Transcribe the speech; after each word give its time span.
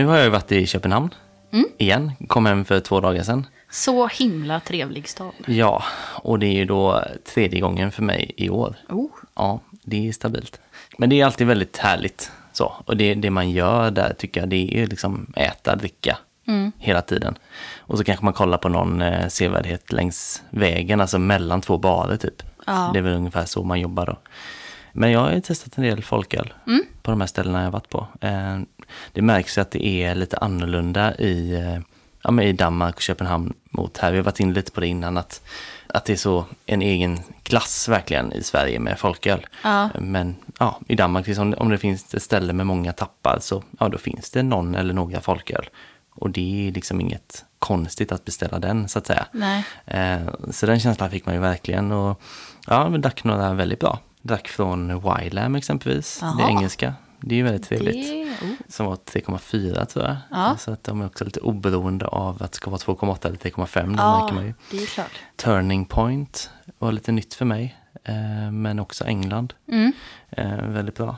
nu 0.00 0.06
har 0.06 0.16
jag 0.16 0.24
ju 0.24 0.30
varit 0.30 0.52
i 0.52 0.66
Köpenhamn 0.66 1.14
Mm. 1.52 1.66
igen. 1.78 2.12
Kom 2.28 2.46
hem 2.46 2.64
för 2.64 2.80
två 2.80 3.00
dagar 3.00 3.22
sedan. 3.22 3.46
Så 3.70 4.06
himla 4.06 4.60
trevlig 4.60 5.08
stad. 5.08 5.32
Ja, 5.46 5.82
och 6.22 6.38
det 6.38 6.46
är 6.46 6.52
ju 6.52 6.64
då 6.64 7.04
tredje 7.34 7.60
gången 7.60 7.92
för 7.92 8.02
mig 8.02 8.32
i 8.36 8.50
år. 8.50 8.76
Oh. 8.88 9.10
Ja, 9.34 9.60
det 9.82 10.08
är 10.08 10.12
stabilt. 10.12 10.60
Men 10.98 11.10
det 11.10 11.20
är 11.20 11.26
alltid 11.26 11.46
väldigt 11.46 11.76
härligt. 11.76 12.30
Så. 12.52 12.72
Och 12.84 12.96
det, 12.96 13.14
det 13.14 13.30
man 13.30 13.50
gör 13.50 13.90
där 13.90 14.12
tycker 14.18 14.40
jag 14.40 14.48
det 14.48 14.78
är 14.82 14.86
liksom 14.86 15.32
äta, 15.36 15.76
dricka 15.76 16.18
hela 16.78 17.02
tiden. 17.02 17.38
Och 17.78 17.98
så 17.98 18.04
kanske 18.04 18.24
man 18.24 18.34
kollar 18.34 18.58
på 18.58 18.68
någon 18.68 19.02
eh, 19.02 19.28
sevärdhet 19.28 19.92
längs 19.92 20.42
vägen, 20.50 21.00
alltså 21.00 21.18
mellan 21.18 21.60
två 21.60 21.78
barer 21.78 22.16
typ. 22.16 22.42
Ja. 22.66 22.90
Det 22.92 22.98
är 22.98 23.02
väl 23.02 23.14
ungefär 23.14 23.44
så 23.44 23.64
man 23.64 23.80
jobbar 23.80 24.06
då. 24.06 24.16
Men 24.92 25.10
jag 25.10 25.20
har 25.20 25.32
ju 25.32 25.40
testat 25.40 25.78
en 25.78 25.84
del 25.84 26.02
folköl 26.02 26.52
på 27.02 27.10
de 27.10 27.20
här 27.20 27.28
ställena 27.28 27.58
jag 27.58 27.66
har 27.66 27.72
varit 27.72 27.88
på. 27.88 28.06
Eh, 28.20 28.58
det 29.12 29.22
märks 29.22 29.58
att 29.58 29.70
det 29.70 29.86
är 29.86 30.14
lite 30.14 30.36
annorlunda 30.36 31.14
i, 31.16 31.54
eh, 31.54 31.80
ja, 32.22 32.30
men 32.30 32.44
i 32.44 32.52
Danmark 32.52 32.94
och 32.94 33.02
Köpenhamn 33.02 33.52
mot 33.70 33.98
här. 33.98 34.10
Vi 34.10 34.16
har 34.16 34.24
varit 34.24 34.40
inne 34.40 34.52
lite 34.52 34.72
på 34.72 34.80
det 34.80 34.86
innan, 34.86 35.16
att, 35.16 35.42
att 35.86 36.04
det 36.04 36.12
är 36.12 36.16
så 36.16 36.44
en 36.66 36.82
egen 36.82 37.18
klass 37.42 37.88
verkligen 37.88 38.32
i 38.32 38.42
Sverige 38.42 38.78
med 38.80 38.98
folköl. 38.98 39.46
Ja. 39.64 39.88
Men 39.98 40.36
ja, 40.58 40.80
i 40.88 40.96
Danmark, 40.96 41.26
liksom, 41.26 41.54
om 41.58 41.68
det 41.68 41.78
finns 41.78 42.14
ett 42.14 42.22
ställe 42.22 42.52
med 42.52 42.66
många 42.66 42.92
tappar 42.92 43.38
så 43.40 43.62
ja, 43.78 43.88
då 43.88 43.98
finns 43.98 44.30
det 44.30 44.42
någon 44.42 44.74
eller 44.74 44.94
några 44.94 45.20
folköl. 45.20 45.68
Och 46.14 46.30
det 46.30 46.68
är 46.68 46.72
liksom 46.72 47.00
inget 47.00 47.44
konstigt 47.58 48.12
att 48.12 48.24
beställa 48.24 48.58
den 48.58 48.88
så 48.88 48.98
att 48.98 49.06
säga. 49.06 49.26
Nej. 49.32 49.64
Eh, 49.84 50.20
så 50.50 50.66
den 50.66 50.80
känslan 50.80 51.10
fick 51.10 51.26
man 51.26 51.34
ju 51.34 51.40
verkligen. 51.40 51.92
Och 51.92 52.22
ja, 52.66 52.88
vi 52.88 52.98
drack 52.98 53.24
några 53.24 53.52
väldigt 53.52 53.80
bra. 53.80 53.98
Drack 54.22 54.48
från 54.48 55.00
Wylam 55.00 55.54
exempelvis, 55.54 56.20
det 56.20 56.26
Jaha. 56.26 56.48
engelska. 56.48 56.94
Det 57.20 57.34
är 57.34 57.36
ju 57.36 57.42
väldigt 57.42 57.68
trevligt. 57.68 57.94
Det, 58.10 58.46
oh. 58.46 58.52
Som 58.68 58.86
var 58.86 58.96
3,4 58.96 59.84
tror 59.84 60.04
jag. 60.04 60.16
Ja. 60.30 60.56
Så 60.58 60.72
att 60.72 60.84
de 60.84 61.00
är 61.00 61.06
också 61.06 61.24
lite 61.24 61.40
oberoende 61.40 62.06
av 62.06 62.42
att 62.42 62.52
det 62.52 62.56
ska 62.56 62.70
vara 62.70 62.78
2,8 62.80 63.26
eller 63.26 63.36
3,5. 63.36 63.96
Det 63.96 64.02
Ja, 64.02 64.18
märker 64.20 64.34
man 64.34 64.44
ju. 64.46 64.54
det 64.70 64.82
är 64.82 64.86
klart. 64.86 65.10
Turning 65.36 65.84
Point 65.84 66.50
var 66.78 66.92
lite 66.92 67.12
nytt 67.12 67.34
för 67.34 67.44
mig. 67.44 67.76
Eh, 68.04 68.50
men 68.52 68.78
också 68.78 69.04
England. 69.04 69.54
Mm. 69.72 69.92
Eh, 70.30 70.56
väldigt 70.66 70.96
bra. 70.96 71.16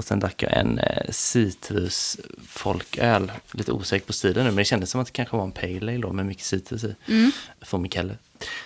Och 0.00 0.04
sen 0.04 0.20
drack 0.20 0.42
jag 0.42 0.52
en 0.56 0.78
eh, 0.78 1.02
citrusfolköl. 1.10 3.32
Lite 3.52 3.72
osäker 3.72 4.06
på 4.06 4.12
stilen 4.12 4.44
nu, 4.44 4.50
men 4.50 4.56
det 4.56 4.64
kändes 4.64 4.90
som 4.90 5.00
att 5.00 5.06
det 5.06 5.12
kanske 5.12 5.36
var 5.36 5.44
en 5.44 5.52
pale 5.52 5.76
ale 5.92 5.98
då, 5.98 6.12
med 6.12 6.26
mycket 6.26 6.44
citrus 6.44 6.84
i. 6.84 6.94
Mm. 7.08 7.30
Från 7.62 7.82
Mikkeller. 7.82 8.18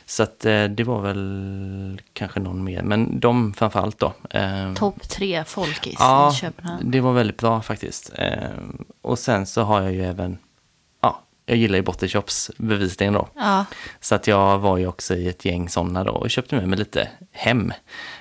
Så 0.06 0.22
att 0.22 0.44
eh, 0.44 0.64
det 0.64 0.84
var 0.84 1.00
väl 1.00 2.00
kanske 2.12 2.40
någon 2.40 2.64
mer, 2.64 2.82
men 2.82 3.20
de 3.20 3.54
framförallt 3.54 3.98
då. 3.98 4.12
Eh, 4.30 4.74
Topp 4.74 5.08
tre 5.08 5.44
folkis 5.44 5.96
Ja, 5.98 6.32
i 6.32 6.36
Köpenhamn. 6.36 6.90
det 6.90 7.00
var 7.00 7.12
väldigt 7.12 7.38
bra 7.38 7.62
faktiskt. 7.62 8.10
Eh, 8.14 8.48
och 9.02 9.18
sen 9.18 9.46
så 9.46 9.62
har 9.62 9.82
jag 9.82 9.92
ju 9.92 10.04
även, 10.04 10.38
ja, 11.02 11.20
jag 11.46 11.56
gillar 11.56 11.76
ju 11.76 11.82
Bottershops 11.82 12.50
bevisligen 12.56 13.12
då. 13.12 13.28
Ja, 13.34 13.64
Så 14.00 14.14
att 14.14 14.26
jag 14.26 14.58
var 14.58 14.78
ju 14.78 14.86
också 14.86 15.14
i 15.14 15.28
ett 15.28 15.44
gäng 15.44 15.68
sådana 15.68 16.04
då 16.04 16.12
och 16.12 16.30
köpte 16.30 16.56
med 16.56 16.68
mig 16.68 16.78
lite 16.78 17.08
hem. 17.32 17.72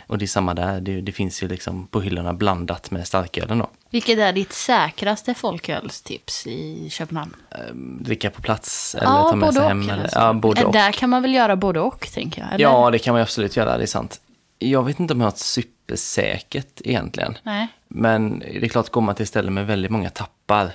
Och 0.07 0.17
det 0.17 0.25
är 0.25 0.27
samma 0.27 0.53
där, 0.53 0.81
det, 0.81 1.01
det 1.01 1.11
finns 1.11 1.43
ju 1.43 1.47
liksom 1.47 1.87
på 1.87 2.01
hyllorna 2.01 2.33
blandat 2.33 2.91
med 2.91 3.07
starkölen 3.07 3.57
då. 3.57 3.69
vilket 3.89 4.19
är 4.19 4.33
ditt 4.33 4.53
säkraste 4.53 5.33
folkölstips 5.33 6.47
i 6.47 6.89
Köpenhamn? 6.89 7.35
Dricka 7.99 8.29
på 8.29 8.41
plats 8.41 8.95
eller 8.95 9.05
ja, 9.05 9.29
ta 9.29 9.35
med 9.35 9.53
sig 9.53 9.61
och. 9.61 9.67
hem. 9.67 9.89
Eller, 9.89 10.03
alltså. 10.03 10.19
ja, 10.19 10.33
både 10.33 10.65
och. 10.65 10.73
Där 10.73 10.91
kan 10.91 11.09
man 11.09 11.21
väl 11.21 11.33
göra 11.33 11.55
både 11.55 11.79
och, 11.79 12.07
tänker 12.13 12.41
jag? 12.41 12.53
Eller? 12.53 12.63
Ja, 12.63 12.91
det 12.91 12.99
kan 12.99 13.13
man 13.13 13.19
ju 13.19 13.23
absolut 13.23 13.55
göra, 13.55 13.77
det 13.77 13.83
är 13.83 13.87
sant. 13.87 14.21
Jag 14.59 14.83
vet 14.83 14.99
inte 14.99 15.13
om 15.13 15.19
jag 15.19 15.25
har 15.25 15.31
ett 15.31 15.37
supersäkert 15.37 16.81
egentligen. 16.83 17.37
Nej. 17.43 17.67
Men 17.87 18.39
det 18.39 18.65
är 18.65 18.69
klart, 18.69 18.89
går 18.89 19.01
man 19.01 19.15
till 19.15 19.27
ställen 19.27 19.53
med 19.53 19.67
väldigt 19.67 19.91
många 19.91 20.09
tappar 20.09 20.71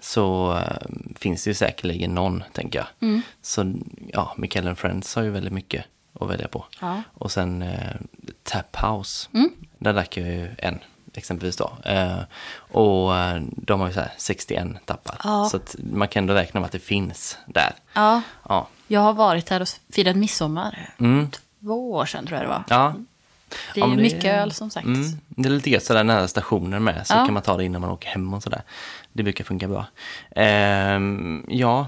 så 0.00 0.52
eh, 0.56 1.16
finns 1.16 1.44
det 1.44 1.50
ju 1.50 1.54
säkerligen 1.54 2.14
någon, 2.14 2.42
tänker 2.52 2.78
jag. 2.78 3.08
Mm. 3.08 3.22
Så 3.42 3.74
ja, 4.12 4.34
Mikael 4.36 4.74
Friends 4.74 5.14
har 5.14 5.22
ju 5.22 5.30
väldigt 5.30 5.52
mycket 5.52 5.84
att 6.20 6.28
välja 6.30 6.48
på. 6.48 6.64
Ja. 6.80 7.02
Och 7.14 7.32
sen 7.32 7.62
eh, 7.62 7.96
Tap 8.42 8.76
House, 8.84 9.28
Mm. 9.34 9.50
där 9.78 9.92
drack 9.92 10.16
jag 10.16 10.26
ju 10.28 10.50
en 10.58 10.78
exempelvis 11.14 11.56
då. 11.56 11.72
Eh, 11.84 12.18
och 12.54 13.16
eh, 13.16 13.42
de 13.56 13.80
har 13.80 13.86
ju 13.88 13.94
så 13.94 14.00
här 14.00 14.12
61 14.18 14.66
tappar. 14.86 15.16
Ja. 15.24 15.48
Så 15.50 15.56
att 15.56 15.76
man 15.92 16.08
kan 16.08 16.22
ändå 16.22 16.34
räkna 16.34 16.60
med 16.60 16.66
att 16.66 16.72
det 16.72 16.78
finns 16.78 17.38
där. 17.46 17.72
Ja, 17.94 18.22
Ja, 18.48 18.68
jag 18.86 19.00
har 19.00 19.12
varit 19.12 19.46
där 19.46 19.60
och 19.62 19.68
firat 19.92 20.16
midsommar. 20.16 20.90
Mm. 20.98 21.28
Två 21.60 21.92
år 21.92 22.06
sedan 22.06 22.26
tror 22.26 22.38
jag 22.38 22.44
det 22.44 22.50
var. 22.50 22.64
ja 22.68 22.94
Det 23.74 23.80
är 23.80 23.84
Ja, 23.84 23.90
det- 23.90 24.02
mycket 24.02 24.24
öl 24.24 24.52
som 24.52 24.70
sagt. 24.70 24.86
Mm, 24.86 25.02
det 25.28 25.48
är 25.48 25.52
lite 25.52 25.70
gött 25.70 25.84
sådär 25.84 26.04
nära 26.04 26.28
stationen 26.28 26.84
med, 26.84 27.06
så 27.06 27.14
Ja. 27.14 27.24
kan 27.24 27.34
man 27.34 27.42
ta 27.42 27.56
det 27.56 27.64
innan 27.64 27.80
man 27.80 27.90
åker 27.90 28.08
hem 28.08 28.34
och 28.34 28.42
sådär. 28.42 28.62
Det 29.12 29.22
brukar 29.22 29.44
funka 29.44 29.68
bra. 29.68 29.86
Ehm, 30.36 31.46
ja, 31.48 31.86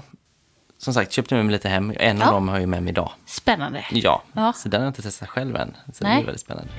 som 0.85 0.93
sagt, 0.93 1.11
köpte 1.11 1.35
med 1.35 1.45
mig 1.45 1.51
lite 1.53 1.69
hem. 1.69 1.93
En 1.99 2.17
Ja. 2.17 2.27
av 2.27 2.33
dem 2.33 2.47
har 2.49 2.59
jag 2.59 2.69
med 2.69 2.83
mig 2.83 2.91
idag. 2.91 3.11
Spännande. 3.25 3.85
Ja, 3.91 4.21
Ja. 4.33 4.53
så 4.53 4.69
den 4.69 4.81
har 4.81 4.85
jag 4.85 4.89
inte 4.89 5.01
testat 5.01 5.29
själv 5.29 5.55
än. 5.55 5.77
Så 5.93 6.03
det 6.03 6.09
Nej. 6.09 6.21
är 6.21 6.25
väldigt 6.25 6.41
spännande. 6.41 6.71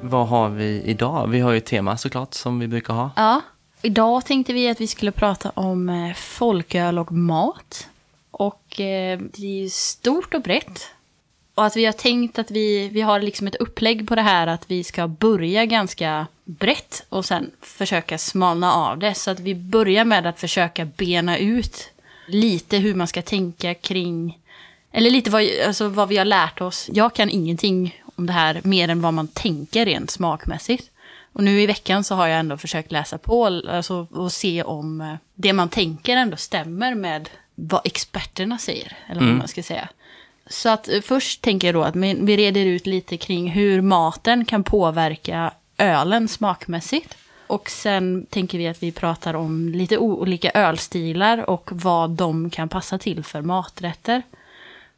Vad 0.00 0.28
har 0.28 0.48
vi 0.48 0.82
idag? 0.84 1.26
Vi 1.28 1.40
har 1.40 1.50
ju 1.52 1.58
ett 1.58 1.64
tema 1.66 1.96
såklart 1.96 2.34
som 2.34 2.58
vi 2.58 2.68
brukar 2.68 2.94
ha. 2.94 3.10
Ja, 3.16 3.40
idag 3.82 4.24
tänkte 4.24 4.52
vi 4.52 4.68
att 4.68 4.80
vi 4.80 4.86
skulle 4.86 5.12
prata 5.12 5.50
om 5.50 5.88
eh, 5.88 6.14
folköl 6.14 6.98
och 6.98 7.12
mat. 7.12 7.88
Och 8.30 8.80
eh, 8.80 9.18
det 9.18 9.42
är 9.46 9.62
ju 9.62 9.68
stort 9.70 10.34
och 10.34 10.42
brett. 10.42 10.80
Och 11.54 11.64
att 11.66 11.76
vi 11.76 11.84
har 11.84 11.92
tänkt 11.92 12.38
att 12.38 12.50
vi, 12.50 12.88
vi 12.88 13.00
har 13.00 13.20
liksom 13.20 13.46
ett 13.46 13.54
upplägg 13.54 14.08
på 14.08 14.14
det 14.14 14.22
här 14.22 14.46
att 14.46 14.70
vi 14.70 14.84
ska 14.84 15.08
börja 15.08 15.64
ganska 15.64 16.26
brett 16.44 17.06
och 17.08 17.24
sen 17.24 17.50
försöka 17.60 18.18
smalna 18.18 18.72
av 18.72 18.98
det. 18.98 19.14
Så 19.14 19.30
att 19.30 19.40
vi 19.40 19.54
börjar 19.54 20.04
med 20.04 20.26
att 20.26 20.40
försöka 20.40 20.84
bena 20.84 21.38
ut 21.38 21.90
lite 22.26 22.78
hur 22.78 22.94
man 22.94 23.06
ska 23.06 23.22
tänka 23.22 23.74
kring, 23.74 24.38
eller 24.92 25.10
lite 25.10 25.30
vad, 25.30 25.44
alltså 25.66 25.88
vad 25.88 26.08
vi 26.08 26.16
har 26.16 26.24
lärt 26.24 26.60
oss. 26.60 26.90
Jag 26.92 27.14
kan 27.14 27.30
ingenting 27.30 28.02
om 28.16 28.26
det 28.26 28.32
här 28.32 28.60
mer 28.64 28.88
än 28.88 29.02
vad 29.02 29.14
man 29.14 29.28
tänker 29.28 29.84
rent 29.84 30.10
smakmässigt. 30.10 30.90
Och 31.32 31.44
nu 31.44 31.60
i 31.60 31.66
veckan 31.66 32.04
så 32.04 32.14
har 32.14 32.26
jag 32.26 32.38
ändå 32.38 32.56
försökt 32.56 32.92
läsa 32.92 33.18
på 33.18 33.46
alltså, 33.46 34.06
och 34.10 34.32
se 34.32 34.62
om 34.62 35.00
eh, 35.00 35.14
det 35.34 35.52
man 35.52 35.68
tänker 35.68 36.16
ändå 36.16 36.36
stämmer 36.36 36.94
med 36.94 37.28
vad 37.54 37.80
experterna 37.84 38.58
säger. 38.58 38.96
Eller 39.08 39.20
vad 39.20 39.30
man 39.34 39.48
ska 39.48 39.62
säga. 39.62 39.88
Så 40.46 40.68
att 40.68 40.88
eh, 40.88 41.00
först 41.00 41.42
tänker 41.42 41.68
jag 41.68 41.74
då 41.74 41.82
att 41.82 41.96
vi 41.96 42.14
vi 42.20 42.36
reder 42.36 42.66
ut 42.66 42.86
lite 42.86 43.16
kring 43.16 43.50
hur 43.50 43.80
maten 43.80 44.44
kan 44.44 44.64
påverka 44.64 45.52
ölen 45.78 46.28
smakmässigt. 46.28 47.16
Och 47.46 47.70
sen 47.70 48.26
tänker 48.30 48.58
vi 48.58 48.68
att 48.68 48.82
vi 48.82 48.92
pratar 48.92 49.34
om 49.34 49.68
lite 49.68 49.98
olika 49.98 50.50
ölstilar 50.50 51.50
och 51.50 51.70
vad 51.72 52.10
de 52.10 52.50
kan 52.50 52.68
passa 52.68 52.98
till 52.98 53.24
för 53.24 53.42
maträtter. 53.42 54.22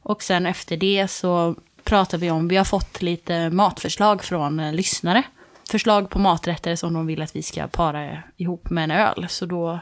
Och 0.03 0.23
sen 0.23 0.47
efter 0.47 0.77
det 0.77 1.09
så 1.09 1.55
pratar 1.85 2.19
vi 2.19 2.31
om, 2.31 2.49
vi 2.49 2.57
har 2.57 2.65
fått 2.65 3.03
lite 3.03 3.51
matförslag 3.51 4.25
från 4.25 4.61
eh, 4.61 4.73
lyssnare. 4.73 5.23
Förslag 5.71 6.11
på 6.11 6.19
maträtter 6.19 6.77
som 6.77 6.95
de 6.95 7.07
vill 7.07 7.23
att 7.23 7.37
vi 7.37 7.43
ska 7.43 7.67
para 7.67 8.23
ihop 8.37 8.71
med 8.71 8.85
en 8.85 8.91
öl. 8.91 9.27
Så 9.29 9.47
då 9.47 9.81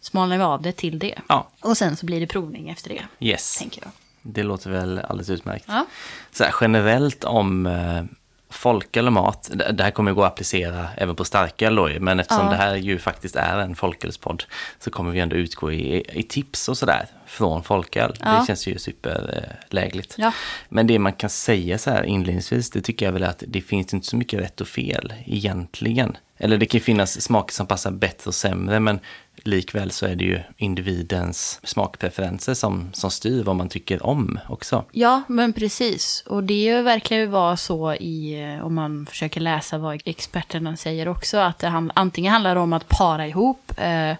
smalnar 0.00 0.36
vi 0.38 0.42
av 0.42 0.62
det 0.62 0.72
till 0.72 0.98
det. 0.98 1.18
Ja, 1.28 1.48
Och 1.60 1.76
sen 1.76 1.96
så 1.96 2.06
blir 2.06 2.20
det 2.20 2.26
provning 2.26 2.68
efter 2.70 2.88
det, 2.88 3.26
yes. 3.26 3.58
tänker 3.58 3.82
jag. 3.82 3.90
Det 4.22 4.42
låter 4.42 4.70
väl 4.70 4.98
alldeles 4.98 5.30
utmärkt. 5.30 5.64
Ja. 5.68 5.86
Så 6.32 6.44
här, 6.44 6.54
generellt 6.60 7.24
om 7.24 7.66
eh, 7.66 8.04
folköl 8.52 9.06
och 9.06 9.12
mat, 9.12 9.50
det, 9.72 9.82
här 9.82 9.90
kommer 9.90 10.10
ju 10.10 10.14
gå 10.14 10.24
att 10.24 10.32
applicera 10.32 10.88
även 10.96 11.16
på 11.16 11.24
starköl 11.24 11.74
då 11.74 11.88
men 12.00 12.20
eftersom 12.20 12.44
Ja. 12.44 12.50
det 12.50 12.56
här 12.56 12.76
ju 12.76 12.98
faktiskt 12.98 13.36
är 13.36 13.58
en 13.58 13.74
folkölspodd 13.74 14.44
så 14.78 14.90
kommer 14.90 15.10
vi 15.10 15.20
ändå 15.20 15.36
utgå 15.36 15.72
i, 15.72 16.04
i 16.18 16.22
tips 16.22 16.68
och 16.68 16.78
sådär 16.78 17.06
från 17.26 17.62
folköl. 17.62 18.16
Ja. 18.20 18.30
Det 18.40 18.46
känns 18.46 18.66
ju 18.66 18.78
superlägligt. 18.78 20.14
Ja. 20.18 20.32
Men 20.68 20.86
det 20.86 20.98
man 20.98 21.12
kan 21.12 21.30
säga 21.30 21.78
så 21.78 21.90
här 21.90 22.02
inledningsvis, 22.02 22.70
det 22.70 22.80
tycker 22.80 23.06
jag 23.06 23.12
väl 23.12 23.22
är 23.22 23.28
att 23.28 23.42
det 23.46 23.60
finns 23.60 23.94
inte 23.94 24.06
så 24.06 24.16
mycket 24.16 24.40
rätt 24.40 24.60
och 24.60 24.68
fel 24.68 25.12
egentligen. 25.26 26.16
Eller 26.38 26.58
det 26.58 26.66
kan 26.66 26.80
finnas 26.80 27.20
smaker 27.20 27.54
som 27.54 27.66
passar 27.66 27.90
bättre 27.90 28.28
och 28.28 28.34
sämre, 28.34 28.80
men 28.80 29.00
likväl 29.36 29.90
så 29.90 30.06
är 30.06 30.16
det 30.16 30.24
ju 30.24 30.40
individens 30.56 31.60
smakpreferenser 31.62 32.54
som, 32.54 32.90
som 32.92 33.10
styr 33.10 33.42
vad 33.42 33.56
man 33.56 33.68
tycker 33.68 34.06
om 34.06 34.38
också. 34.48 34.84
Ja, 34.92 35.22
men 35.28 35.52
precis. 35.52 36.24
Och 36.26 36.44
det 36.44 36.82
verkar 36.82 37.16
ju 37.16 37.26
vara 37.26 37.56
så 37.56 37.94
i, 37.94 38.42
eh, 38.42 38.66
om 38.66 38.74
man 38.74 39.06
försöker 39.06 39.40
läsa 39.40 39.78
vad 39.78 40.02
experterna 40.04 40.76
säger 40.76 41.08
också, 41.08 41.38
att 41.38 41.58
det 41.58 41.68
hand, 41.68 41.92
antingen 41.94 42.32
handlar 42.32 42.54
det 42.54 42.60
om 42.60 42.72
att 42.72 42.88
para 42.88 43.26
ihop 43.26 43.72
eh, 43.76 44.16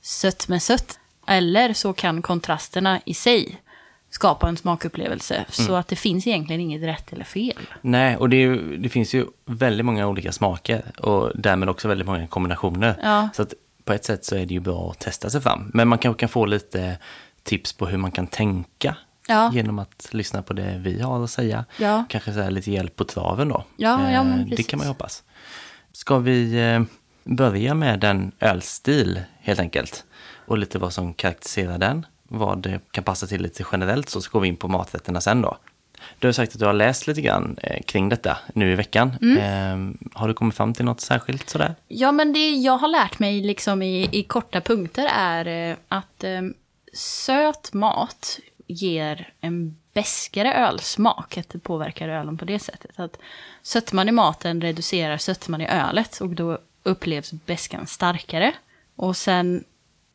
sött 0.00 0.48
med 0.48 0.62
sött, 0.62 0.98
eller 1.26 1.72
så 1.72 1.92
kan 1.92 2.22
kontrasterna 2.22 3.00
i 3.04 3.14
sig 3.14 3.60
skapa 4.10 4.48
en 4.48 4.56
smakupplevelse. 4.56 5.44
Så 5.48 5.74
att 5.74 5.88
det 5.88 5.96
finns 5.96 6.26
egentligen 6.26 6.60
inget 6.60 6.82
rätt 6.82 7.12
eller 7.12 7.24
fel. 7.24 7.68
Nej, 7.80 8.16
och 8.16 8.28
det, 8.28 8.36
är 8.36 8.40
ju, 8.40 8.76
det 8.76 8.88
finns 8.88 9.14
ju 9.14 9.26
väldigt 9.44 9.86
många 9.86 10.06
olika 10.06 10.32
smaker 10.32 10.82
och 11.00 11.32
därmed 11.34 11.68
också 11.68 11.88
väldigt 11.88 12.06
många 12.06 12.26
kombinationer. 12.26 12.96
Ja. 13.02 13.28
Så 13.34 13.42
att 13.42 13.54
på 13.84 13.92
ett 13.92 14.04
sätt 14.04 14.24
så 14.24 14.36
är 14.36 14.46
det 14.46 14.54
ju 14.54 14.60
bra 14.60 14.90
att 14.90 14.98
testa 14.98 15.30
sig 15.30 15.40
fram. 15.40 15.70
Men 15.74 15.88
man 15.88 15.98
kanske 15.98 16.20
kan 16.20 16.28
få 16.28 16.46
lite 16.46 16.98
tips 17.42 17.72
på 17.72 17.86
hur 17.86 17.98
man 17.98 18.10
kan 18.10 18.26
tänka 18.26 18.96
Ja. 19.28 19.50
genom 19.52 19.78
att 19.78 20.08
lyssna 20.10 20.42
på 20.42 20.52
det 20.52 20.80
vi 20.84 21.00
har 21.00 21.24
att 21.24 21.30
säga. 21.30 21.64
Ja. 21.78 22.04
Kanske 22.08 22.32
så 22.32 22.50
lite 22.50 22.70
hjälp 22.70 22.96
på 22.96 23.04
traven 23.04 23.48
då. 23.48 23.64
Ja, 23.76 24.10
ja, 24.10 24.20
Eh, 24.20 24.36
det 24.56 24.62
kan 24.62 24.78
man 24.78 24.86
ju 24.86 24.88
hoppas. 24.88 25.22
Ska 25.92 26.18
vi 26.18 26.70
eh, 26.72 26.82
börja 27.24 27.74
med 27.74 28.04
en 28.04 28.32
ölstil 28.40 29.20
helt 29.40 29.60
enkelt. 29.60 30.04
Och 30.46 30.58
lite 30.58 30.78
vad 30.78 30.92
som 30.92 31.14
karaktäriserar 31.14 31.78
den. 31.78 32.06
Vad 32.28 32.58
det 32.62 32.80
kan 32.90 33.04
passa 33.04 33.26
till 33.26 33.42
lite 33.42 33.64
generellt 33.72 34.08
så, 34.08 34.20
så 34.20 34.30
går 34.30 34.40
vi 34.40 34.48
in 34.48 34.56
på 34.56 34.68
maträtterna 34.68 35.20
sen 35.20 35.42
då. 35.42 35.56
Du 36.18 36.28
har 36.28 36.32
sagt 36.32 36.52
att 36.52 36.58
du 36.58 36.66
har 36.66 36.72
läst 36.72 37.06
lite 37.06 37.20
grann 37.20 37.56
eh, 37.62 37.82
kring 37.82 38.08
detta 38.08 38.38
nu 38.54 38.72
i 38.72 38.74
veckan. 38.74 39.08
Eh, 39.38 40.08
har 40.18 40.28
du 40.28 40.34
kommit 40.34 40.54
fram 40.54 40.74
till 40.74 40.84
något 40.84 41.00
särskilt 41.00 41.50
sådär? 41.50 41.74
Ja, 41.88 42.12
men 42.12 42.32
det 42.32 42.50
jag 42.50 42.78
har 42.78 42.88
lärt 42.88 43.18
mig 43.18 43.42
liksom 43.42 43.82
i, 43.82 44.08
i 44.12 44.22
korta 44.22 44.60
punkter 44.60 45.10
är 45.14 45.70
eh, 45.70 45.76
att 45.88 46.24
eh, 46.24 46.42
söt 46.92 47.72
mat 47.72 48.38
ger 48.66 49.32
en 49.40 49.76
beskare 49.94 50.54
ölsmak. 50.54 51.38
Att 51.38 51.48
det 51.48 51.58
påverkar 51.58 52.08
ölen 52.08 52.38
på 52.38 52.44
det 52.44 52.58
sättet. 52.58 52.98
Att 52.98 53.18
sötman 53.62 54.08
i 54.08 54.12
maten 54.12 54.60
reducerar 54.60 55.16
sötman 55.16 55.60
i 55.60 55.68
ölet 55.68 56.20
och 56.20 56.28
då 56.28 56.58
upplevs 56.82 57.32
beskan 57.32 57.86
starkare. 57.86 58.52
Och 58.96 59.16
sen 59.16 59.64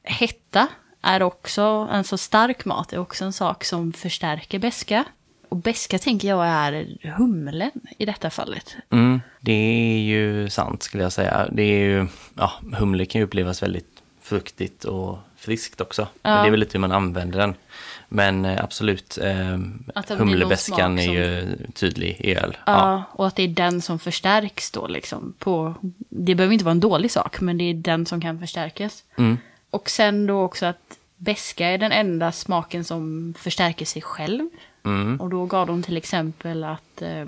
hetta 0.03 0.67
är 1.01 1.23
också, 1.23 1.87
alltså 1.91 2.17
stark 2.17 2.65
mat 2.65 2.93
är 2.93 2.97
också 2.97 3.25
en 3.25 3.33
sak 3.33 3.63
som 3.63 3.93
förstärker 3.93 4.59
beska. 4.59 5.05
Och 5.49 5.57
beska 5.57 5.99
tänker 5.99 6.27
jag 6.27 6.47
är 6.47 6.97
humlen 7.17 7.71
i 7.97 8.05
detta 8.05 8.29
fallet. 8.29 8.75
Mm, 8.89 9.21
det 9.39 9.51
är 9.51 9.99
ju 9.99 10.49
sant 10.49 10.83
skulle 10.83 11.03
jag 11.03 11.11
säga. 11.11 11.47
Det 11.51 11.63
är 11.63 11.79
ju, 11.79 12.07
ja, 12.37 12.51
humle 12.73 13.05
kan 13.05 13.19
ju 13.21 13.25
upplevas 13.25 13.63
väldigt 13.63 14.01
fruktigt 14.21 14.83
och 14.83 15.17
friskt 15.37 15.81
också. 15.81 16.07
Men 16.21 16.41
det 16.41 16.47
är 16.47 16.51
väl 16.51 16.59
lite 16.59 16.73
hur 16.73 16.79
man 16.79 16.91
använder 16.91 17.39
den. 17.39 17.55
Men 18.09 18.45
eh, 18.45 18.63
absolut, 18.63 19.17
eh, 19.17 19.57
smak 20.57 20.79
är 20.79 21.05
som- 21.05 21.13
ju 21.13 21.57
tydlig 21.73 22.17
i 22.19 22.35
öl. 22.35 22.57
Ja, 22.65 23.03
och 23.11 23.27
att 23.27 23.35
det 23.35 23.43
är 23.43 23.47
den 23.47 23.81
som 23.81 23.99
förstärks 23.99 24.71
då 24.71 24.87
liksom. 24.87 25.33
På, 25.39 25.73
det 26.09 26.35
behöver 26.35 26.53
inte 26.53 26.65
vara 26.65 26.71
en 26.71 26.79
dålig 26.79 27.11
sak, 27.11 27.41
men 27.41 27.57
det 27.57 27.63
är 27.63 27.73
den 27.73 28.05
som 28.05 28.21
kan 28.21 28.39
förstärkas. 28.39 29.03
Mm. 29.17 29.37
Och 29.69 29.89
sen 29.89 30.27
då 30.27 30.41
också 30.41 30.65
att 30.65 30.97
beska 31.17 31.67
är 31.67 31.77
den 31.77 31.91
enda 31.91 32.31
smaken 32.31 32.83
som 32.83 33.33
förstärker 33.37 33.85
sig 33.85 34.01
själv. 34.01 34.49
Mm. 34.83 35.21
Och 35.21 35.29
då 35.29 35.45
gav 35.45 35.67
de 35.67 35.83
till 35.83 35.97
exempel 35.97 36.63
att 36.63 37.01
eh, 37.01 37.25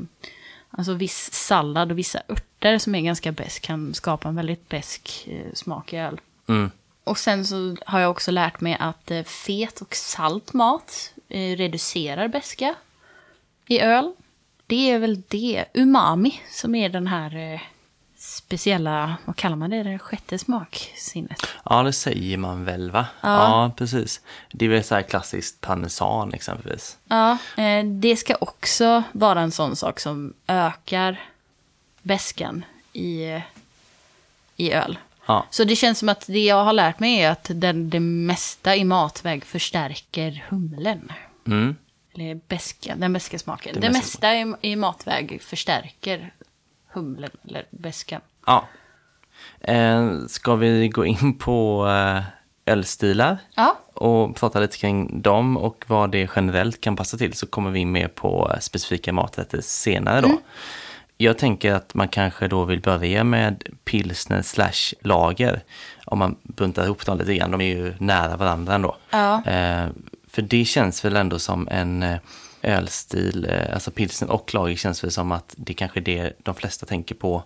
alltså 0.70 0.94
viss 0.94 1.34
sallad 1.34 1.92
och 1.92 1.98
vissa 1.98 2.22
örter 2.30 2.78
som 2.78 2.96
är 2.96 3.02
ganska 3.02 3.32
besk 3.32 3.62
kan 3.62 3.94
skapa 3.94 4.28
en 4.28 4.36
väldigt 4.36 4.70
besk 4.70 5.28
eh, 5.28 5.54
smak 5.54 5.94
i 5.94 5.98
öl. 5.98 6.22
Mm. 6.48 6.72
Och 7.04 7.18
sen 7.18 7.46
så 7.46 7.76
har 7.86 8.00
jag 8.00 8.12
också 8.12 8.32
lärt 8.32 8.62
mig 8.62 8.78
att 8.80 9.12
eh, 9.12 9.24
fet 9.24 9.82
och 9.82 9.96
salt 9.96 10.54
mat 10.54 11.14
eh, 11.30 11.56
reducerar 11.56 12.28
beska 12.28 12.76
i 13.68 13.80
öl. 13.80 14.14
Det 14.68 14.92
är 14.92 15.00
väl 15.00 15.24
det. 15.28 15.66
Umami 15.74 16.42
som 16.50 16.76
är 16.76 16.90
den 16.90 17.08
här 17.08 17.54
eh, 17.54 17.62
speciella, 18.32 19.16
vad 19.26 19.36
kallar 19.36 19.56
man 19.56 19.70
det, 19.70 19.84
det 19.84 20.00
sjätte 20.00 20.38
smaksinnet. 20.38 21.42
Ja, 21.66 21.84
det 21.84 21.94
säger 21.94 22.38
man 22.38 22.66
väl 22.66 22.92
va? 22.92 23.06
Ja. 23.22 23.30
Ja, 23.30 23.72
precis. 23.78 24.22
Det 24.52 24.66
är 24.66 24.70
väl 24.70 24.84
så 24.84 24.96
här 24.96 25.02
klassiskt 25.02 25.62
parmesan 25.62 26.34
exempelvis. 26.34 26.98
Ja, 27.08 27.38
eh, 27.58 27.86
det 27.86 28.16
ska 28.16 28.36
också 28.42 29.04
vara 29.12 29.42
en 29.42 29.52
sån 29.52 29.76
sak 29.76 30.00
som 30.00 30.34
ökar 30.48 31.20
beskan 32.02 32.66
i, 32.94 33.42
i 34.56 34.72
öl. 34.72 34.98
Ja, 35.26 35.46
Så 35.50 35.64
det 35.64 35.76
känns 35.76 36.00
som 36.00 36.10
att 36.10 36.26
det 36.28 36.46
jag 36.46 36.64
har 36.64 36.74
lärt 36.74 37.00
mig 37.00 37.22
är 37.22 37.32
att 37.32 37.48
den, 37.54 37.90
det 37.90 38.00
mesta 38.00 38.76
i 38.76 38.84
matväg 38.84 39.46
förstärker 39.46 40.46
humlen. 40.50 41.12
mm. 41.48 41.76
Eller 42.14 42.36
beska, 42.48 42.96
den 42.96 43.14
beska 43.14 43.40
smaken. 43.40 43.74
Det 43.74 43.80
beska 43.80 43.98
mesta 43.98 44.36
i, 44.36 44.54
i 44.72 44.76
matväg 44.76 45.42
förstärker 45.42 46.34
humlen 46.94 47.32
eller 47.48 47.66
beskan. 47.70 48.22
ja. 48.46 48.68
Eh, 49.62 50.12
ska 50.28 50.56
vi 50.56 50.88
gå 50.88 51.06
in 51.06 51.38
på 51.38 51.88
eh, 51.88 52.24
ölstilar? 52.66 53.38
Ja, 53.56 53.78
och 53.94 54.36
prata 54.36 54.60
lite 54.60 54.78
kring 54.78 55.22
dem 55.22 55.58
och 55.58 55.86
vad 55.88 56.12
det 56.12 56.30
generellt 56.36 56.82
kan 56.82 56.96
passa 56.96 57.18
till 57.18 57.34
så 57.34 57.48
kommer 57.48 57.72
vi 57.72 57.80
in 57.80 57.92
mer 57.92 58.08
på 58.08 58.56
specifika 58.60 59.14
maträtter 59.14 59.62
senare 59.62 60.22
då. 60.22 60.38
Jag 61.18 61.38
tänker 61.38 61.74
att 61.74 61.94
man 61.94 62.08
kanske 62.08 62.48
då 62.48 62.66
vill 62.66 62.82
börja 62.82 63.24
med 63.24 63.64
pilsner 63.84 64.42
slash 64.42 64.96
lager. 65.02 65.64
Om 66.06 66.20
man 66.20 66.36
buntar 66.44 66.86
ihop 66.86 67.06
dem 67.06 67.18
lite 67.18 67.36
grann, 67.36 67.52
de 67.52 67.62
är 67.62 67.76
ju 67.76 67.94
nära 68.00 68.38
varandra 68.38 68.76
ändå. 68.76 68.96
Ja. 69.10 69.44
Eh, 69.46 69.88
för 70.28 70.42
det 70.42 70.66
känns 70.66 71.06
väl 71.06 71.16
ändå 71.16 71.40
som 71.40 71.68
en 71.72 72.04
eh, 72.04 72.18
ölstil, 72.62 73.48
eh, 73.50 73.74
alltså 73.74 73.92
pilsner 73.92 74.32
och 74.32 74.54
lager 74.54 74.76
känns 74.76 75.04
väl 75.04 75.12
som 75.12 75.32
att 75.32 75.54
det 75.58 75.74
kanske 75.74 76.00
är 76.00 76.02
det 76.02 76.34
de 76.44 76.56
flesta 76.56 76.86
tänker 76.86 77.16
på 77.16 77.44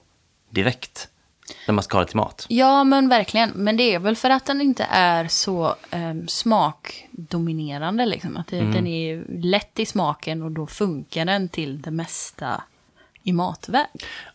direkt. 0.50 1.10
När 1.68 1.74
man 1.74 1.84
ska 1.84 1.98
ha 1.98 2.04
det 2.04 2.08
till 2.08 2.18
mat. 2.18 2.46
ja 2.50 2.84
men 2.84 3.10
verkligen. 3.10 3.50
Men 3.50 3.78
det 3.78 3.94
är 3.94 4.00
väl 4.00 4.16
för 4.16 4.30
att 4.30 4.46
den 4.46 4.62
inte 4.62 4.88
är 4.90 5.28
så 5.28 5.76
um, 5.92 6.28
smakdominerande. 6.28 8.06
Liksom. 8.06 8.38
Att 8.38 8.48
det, 8.48 8.62
den 8.62 8.88
är 8.88 9.24
lätt 9.28 9.80
i 9.80 9.86
smaken 9.86 10.42
och 10.42 10.52
då 10.52 10.68
funkar 10.68 11.26
den 11.26 11.50
till 11.50 11.82
det 11.82 11.92
mesta 11.92 12.64
i 13.24 13.34
matväg. 13.34 13.86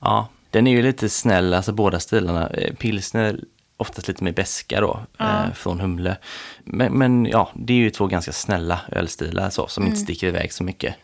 Ja, 0.00 0.29
den 0.50 0.67
är 0.67 0.71
ju 0.71 0.83
lite 0.83 1.09
snäll, 1.09 1.55
alltså 1.55 1.73
båda 1.73 2.00
stilarna. 2.00 2.49
Eh, 2.49 2.75
Pilsner 2.75 3.41
oftast 3.81 4.09
lite 4.09 4.25
mer 4.25 4.32
beska 4.32 4.81
då, 4.81 5.00
eh, 5.21 5.53
från 5.55 5.81
Humle. 5.81 6.17
Men, 6.65 6.93
men 6.99 7.27
ja, 7.27 7.50
det 7.55 7.73
är 7.73 7.77
ju 7.77 7.91
två 7.91 8.06
ganska 8.06 8.32
snälla 8.32 8.81
ölstilar 8.93 9.50
så, 9.50 9.67
som 9.69 9.87
inte 9.87 9.99
sticker 9.99 10.27
iväg 10.27 10.53
så 10.53 10.65
mycket. 10.65 10.94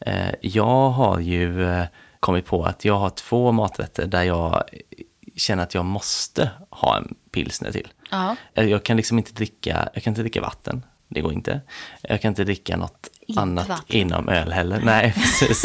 Eh, 0.00 0.30
jag 0.40 0.90
har 0.90 1.18
ju 1.20 1.70
eh, 1.70 1.84
kommit 2.20 2.46
på 2.46 2.64
att 2.64 2.84
jag 2.84 2.98
har 2.98 3.10
två 3.10 3.52
maträtter 3.52 4.06
där 4.06 4.22
jag 4.22 4.62
känner 5.36 5.62
att 5.62 5.74
jag 5.74 5.84
måste 5.84 6.50
ha 6.70 6.96
en 6.96 7.14
pilsner 7.32 7.72
till. 7.72 7.88
Ja. 8.10 8.36
Eh, 8.54 8.64
Jag 8.66 8.82
kan 8.82 8.96
liksom 8.96 9.18
inte 9.18 9.32
dricka, 9.32 9.88
jag 9.94 10.02
kan 10.02 10.10
inte 10.10 10.20
dricka 10.22 10.40
vatten. 10.40 10.84
Det 11.08 11.20
går 11.20 11.32
inte. 11.32 11.60
Jag 12.02 12.20
kan 12.22 12.28
inte 12.28 12.44
dricka 12.44 12.76
något 12.76 13.08
Inte 13.26 13.40
annat 13.42 13.68
vatten. 13.68 13.96
inom 13.96 14.28
öl 14.28 14.52
heller. 14.52 14.80
Nej, 14.84 15.12
precis. 15.16 15.64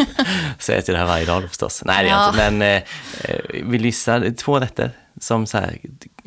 Säger 0.59 0.81
till 0.81 0.93
det 0.93 0.99
här 0.99 1.05
varje 1.07 1.25
dag 1.25 1.43
förstås. 1.49 1.83
Nej, 1.85 2.03
det 2.03 2.09
jag 2.09 2.19
Ja. 2.19 2.29
inte. 2.29 2.51
Men 2.51 2.61
eh, 2.61 2.83
eh, 3.23 3.63
vill 3.65 3.85
gissa 3.85 4.13
är 4.15 4.31
två 4.31 4.59
rätter 4.59 4.91
som 5.21 5.45
så 5.45 5.57
här, 5.57 5.77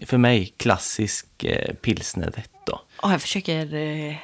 för 0.06 0.19
mig, 0.19 0.53
klassisk 0.56 1.45
eh, 1.45 1.75
pilsnerrätt 1.75 2.50
då. 2.67 2.81
Och 3.03 3.12
jag 3.12 3.23
försöker, 3.23 3.75
eh, 3.75 4.17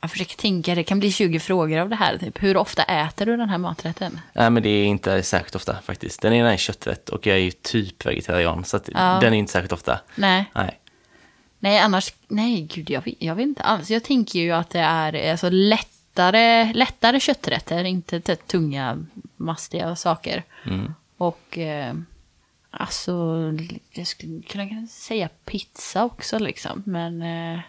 jag 0.00 0.10
försöker 0.10 0.36
tänka, 0.36 0.74
det 0.74 0.82
kan 0.84 0.98
bli 1.00 1.12
20 1.12 1.40
frågor 1.40 1.78
av 1.78 1.88
det 1.88 1.96
här. 1.96 2.18
Typ. 2.18 2.42
Hur 2.42 2.56
ofta 2.56 2.82
äter 2.82 3.26
du 3.26 3.36
den 3.36 3.48
här 3.48 3.58
maträtten? 3.58 4.20
Nej, 4.32 4.50
men 4.50 4.62
det 4.62 4.68
är 4.68 4.84
inte 4.84 5.22
särskilt 5.22 5.54
ofta 5.54 5.76
faktiskt. 5.82 6.22
Den 6.22 6.32
ena 6.32 6.52
är 6.52 6.56
kötträtt 6.56 7.08
och 7.08 7.26
jag 7.26 7.36
är 7.36 7.40
ju 7.40 7.50
typ 7.50 8.06
vegetarian, 8.06 8.64
så 8.64 8.80
Ja. 8.94 9.18
den 9.20 9.34
är 9.34 9.38
inte 9.38 9.52
särskilt 9.52 9.72
ofta. 9.72 10.00
Nej. 10.14 10.44
Nej. 10.54 10.80
Nej, 11.58 11.78
annars, 11.78 12.12
nej 12.28 12.60
gud, 12.62 12.90
jag, 12.90 13.14
jag 13.18 13.34
vet 13.34 13.42
inte 13.46 13.62
alls. 13.62 13.90
Jag 13.90 14.04
tänker 14.04 14.38
ju 14.38 14.52
att 14.52 14.70
det 14.70 14.78
är 14.80 15.30
alltså, 15.30 15.48
lättare, 15.50 16.72
lättare 16.72 17.20
kötträtter, 17.20 17.84
inte 17.84 18.20
tunga, 18.36 19.06
mastiga 19.36 19.96
saker. 19.96 20.42
Och 21.16 21.58
eh, 21.58 21.94
alltså, 22.80 23.52
jag 23.90 24.06
skulle 24.06 24.42
kunna 24.42 24.86
säga 24.86 25.28
pizza 25.44 26.04
också 26.04 26.38
liksom, 26.38 26.82
men 26.86 27.22
eh, 27.22 27.60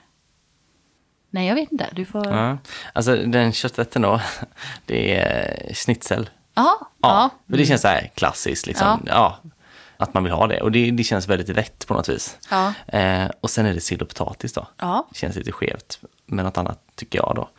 nej, 1.30 1.48
jag 1.48 1.56
vet 1.56 1.72
inte. 1.72 1.90
Du 1.94 2.06
får, 2.06 2.26
ja, 2.28 2.48
Ja. 2.50 2.58
Alltså 2.94 3.16
den 3.16 3.54
kötträtten 3.54 4.02
då, 4.02 4.22
det 4.86 5.16
är 5.16 5.74
schnitzel. 5.74 6.30
ja, 6.54 6.92
Ja, 7.02 7.30
för 7.50 7.58
det 7.58 7.66
känns 7.66 7.82
så 7.82 7.88
här 7.88 8.12
klassiskt 8.16 8.68
liksom. 8.68 9.04
Ja. 9.06 9.40
Ja. 9.44 9.52
att 9.98 10.14
man 10.14 10.24
vill 10.24 10.34
ha 10.34 10.48
det. 10.48 10.62
Och 10.62 10.72
det, 10.72 10.92
det 10.92 11.04
känns 11.04 11.28
väldigt 11.28 11.50
rätt 11.58 11.88
på 11.88 11.94
något 11.94 12.10
vis. 12.10 12.38
Ja. 12.50 12.74
Eh, 12.88 13.30
och 13.42 13.50
sen 13.50 13.66
är 13.66 13.74
det 13.74 13.82
sill 13.82 14.02
och 14.02 14.08
potatis 14.08 14.54
då. 14.54 14.68
ja. 14.78 15.08
Känns 15.14 15.36
lite 15.36 15.52
skevt 15.52 16.00
med 16.26 16.46
något 16.46 16.58
annat 16.58 16.80
tycker 16.96 17.20
jag 17.20 17.34
då. 17.36 17.50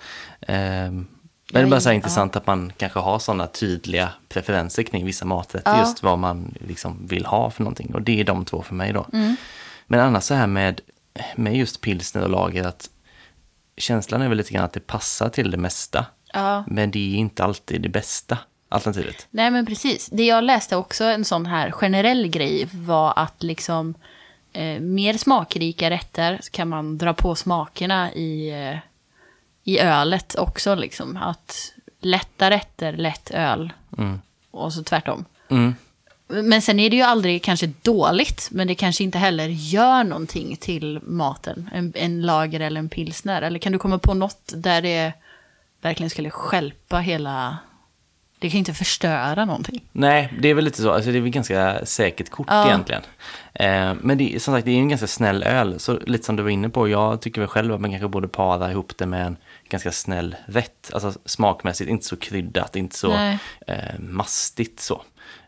Eh, 0.52 0.92
men 1.52 1.62
det 1.62 1.66
är 1.68 1.70
bara 1.70 1.80
så 1.80 1.88
här 1.88 1.94
Ja. 1.94 1.96
intressant 1.96 2.36
att 2.36 2.46
man 2.46 2.72
kanske 2.76 2.98
har 2.98 3.18
sådana 3.18 3.46
tydliga 3.46 4.12
preferenser 4.28 4.82
kring 4.82 5.06
vissa 5.06 5.24
maträtter. 5.24 5.70
Ja. 5.72 5.80
Just 5.80 6.02
vad 6.02 6.18
man 6.18 6.54
liksom 6.68 7.06
vill 7.06 7.26
ha 7.26 7.50
för 7.50 7.62
någonting. 7.62 7.94
Och 7.94 8.02
det 8.02 8.20
är 8.20 8.24
de 8.24 8.44
två 8.44 8.62
för 8.62 8.74
mig 8.74 8.92
då. 8.92 9.06
Mm. 9.12 9.36
Men 9.86 10.00
annars 10.00 10.24
så 10.24 10.34
här 10.34 10.46
med, 10.46 10.80
med 11.36 11.56
just 11.56 11.80
pilsner 11.80 12.22
och 12.22 12.30
lager 12.30 12.64
att 12.66 12.90
känslan 13.76 14.22
är 14.22 14.28
väl 14.28 14.38
lite 14.38 14.52
grann 14.54 14.64
att 14.64 14.72
det 14.72 14.86
passar 14.86 15.28
till 15.28 15.50
det 15.50 15.56
mesta. 15.56 16.06
ja. 16.32 16.64
Men 16.66 16.90
det 16.90 16.98
är 17.14 17.18
inte 17.18 17.44
alltid 17.44 17.82
det 17.82 17.88
bästa 17.88 18.38
alternativet. 18.68 19.26
Nej 19.30 19.50
men 19.50 19.66
precis. 19.66 20.06
Det 20.12 20.26
jag 20.26 20.44
läste 20.44 20.76
också 20.76 21.04
en 21.04 21.24
sån 21.24 21.46
här 21.46 21.70
generell 21.70 22.26
grej 22.28 22.68
var 22.72 23.12
att 23.16 23.42
liksom 23.42 23.94
eh, 24.52 24.80
mer 24.80 25.14
smakrika 25.18 25.90
rätter 25.90 26.38
så 26.42 26.50
kan 26.50 26.68
man 26.68 26.98
dra 26.98 27.14
på 27.14 27.34
smakerna 27.34 28.12
i, 28.12 28.50
eh, 28.50 28.78
i 29.68 29.78
ölet 29.78 30.34
också 30.38 30.74
liksom. 30.74 31.16
Att 31.16 31.72
lätta 32.00 32.50
rätter, 32.50 32.92
lätt 32.92 33.30
öl. 33.30 33.72
Och 34.50 34.72
så 34.72 34.82
tvärtom. 34.82 35.24
Mm. 35.50 35.74
Men 36.28 36.62
sen 36.62 36.80
är 36.80 36.90
det 36.90 36.96
ju 36.96 37.02
aldrig 37.02 37.42
kanske 37.42 37.66
dåligt, 37.82 38.48
men 38.50 38.66
det 38.66 38.74
kanske 38.74 39.04
inte 39.04 39.18
heller 39.18 39.48
gör 39.48 40.04
någonting 40.04 40.56
till 40.56 41.00
maten. 41.02 41.70
En, 41.72 41.92
en 41.96 42.22
lager 42.22 42.60
eller 42.60 42.78
en 42.78 42.88
pilsner. 42.88 43.42
Eller 43.42 43.58
kan 43.58 43.72
du 43.72 43.78
komma 43.78 43.98
på 43.98 44.14
något 44.14 44.52
där 44.56 44.82
det 44.82 45.12
verkligen 45.82 46.10
skulle 46.10 46.30
skälpa 46.30 46.98
hela 46.98 47.58
Det 48.38 48.50
kan 48.50 48.58
inte 48.58 48.74
förstöra 48.74 49.44
någonting. 49.44 49.80
Nej, 49.92 50.32
det 50.40 50.48
är 50.48 50.54
väl 50.54 50.64
lite 50.64 50.82
så. 50.82 50.90
Alltså, 50.90 51.10
det 51.10 51.18
är 51.18 51.20
väl 51.20 51.30
ganska 51.30 51.86
säkert 51.86 52.30
kort 52.30 52.46
Ja. 52.50 52.66
egentligen. 52.66 53.02
Eh, 53.54 53.94
men 54.00 54.18
det, 54.18 54.42
som 54.42 54.54
sagt, 54.54 54.64
det 54.64 54.70
är 54.70 54.76
en 54.78 54.88
ganska 54.88 55.06
snäll 55.06 55.42
öl. 55.42 55.80
Så 55.80 55.98
lite 56.06 56.24
som 56.24 56.36
du 56.36 56.42
var 56.42 56.50
inne 56.50 56.68
på, 56.68 56.88
jag 56.88 57.20
tycker 57.20 57.40
väl 57.40 57.48
själv 57.48 57.74
att 57.74 57.80
man 57.80 57.90
kanske 57.90 58.08
borde 58.08 58.28
para 58.28 58.70
ihop 58.70 58.92
det 58.98 59.06
med 59.06 59.26
en 59.26 59.36
ganska 59.68 59.92
snäll 59.92 60.36
rätt. 60.46 60.90
Alltså 60.94 61.12
smakmässigt, 61.24 61.90
inte 61.90 62.06
så 62.06 62.16
kryddat, 62.16 62.76
inte 62.76 62.96
så 62.96 63.12
eh, 63.66 63.98
mastigt 63.98 64.80
så. 64.80 65.02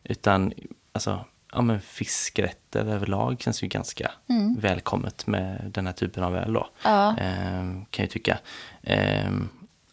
Utan, 0.04 0.52
alltså, 0.92 1.24
ja 1.52 1.62
men 1.62 1.80
fiskrätter 1.80 2.84
överlag 2.84 3.40
känns 3.40 3.62
ju 3.62 3.66
ganska 3.66 4.10
välkommet 4.58 5.26
med 5.26 5.70
den 5.74 5.86
här 5.86 5.92
typen 5.92 6.24
av 6.24 6.36
öl 6.36 6.52
då. 6.52 6.68
Ja. 6.84 7.18
Eh, 7.18 7.62
kan 7.90 8.02
jag 8.04 8.10
tycka. 8.10 8.38
Eh, 8.82 9.30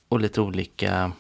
och 0.10 0.20
lite 0.20 0.42
olika, 0.42 1.12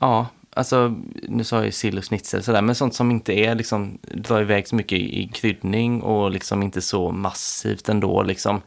ja, 0.00 0.26
alltså 0.58 0.94
nu 1.28 1.44
sa 1.44 1.56
jag 1.56 1.64
ju 1.64 1.72
sill 1.72 1.98
och 1.98 2.04
schnitzel 2.04 2.42
sådär, 2.42 2.62
men 2.62 2.74
sånt 2.74 2.94
som 2.94 3.10
inte 3.10 3.32
är 3.32 3.54
liksom, 3.54 3.98
drar 4.02 4.40
iväg 4.40 4.68
så 4.68 4.76
mycket 4.76 4.98
i, 4.98 5.30
kryddning 5.32 6.02
och 6.02 6.30
liksom 6.30 6.62
inte 6.62 6.82
så 6.82 7.10
massivt 7.10 7.88
ändå 7.88 8.22
liksom. 8.22 8.62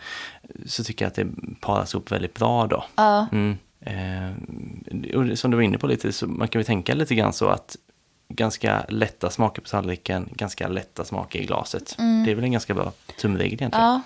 Så 0.66 0.84
tycker 0.84 1.06
jag 1.06 1.10
att 1.10 1.16
det 1.16 1.28
paras 1.60 1.94
ihop 1.94 2.12
väldigt 2.12 2.34
bra 2.34 2.68
då. 2.68 2.84
Ja. 2.96 3.28
Mm. 3.32 3.58
Eh, 3.80 5.16
och 5.16 5.40
som 5.40 5.52
du 5.52 5.58
var 5.58 5.62
inne 5.64 5.78
på 5.78 5.88
lite, 5.88 6.14
så 6.14 6.28
man 6.28 6.48
kan 6.48 6.60
väl 6.60 6.66
tänka 6.66 6.94
lite 6.94 7.16
grann 7.16 7.34
så 7.34 7.48
att 7.48 7.76
ganska 8.30 8.86
lätta 8.90 9.30
smaker 9.30 9.62
på 9.62 9.68
tallriken, 9.68 10.30
ganska 10.32 10.68
lätta 10.68 11.06
smaker 11.06 11.40
i 11.40 11.46
glaset. 11.46 11.96
Det 12.26 12.32
är 12.32 12.36
väl 12.36 12.44
en 12.44 12.52
ganska 12.52 12.74
bra 12.74 12.92
tumregel 13.22 13.54
egentligen. 13.54 13.86
Ja. 13.86 14.02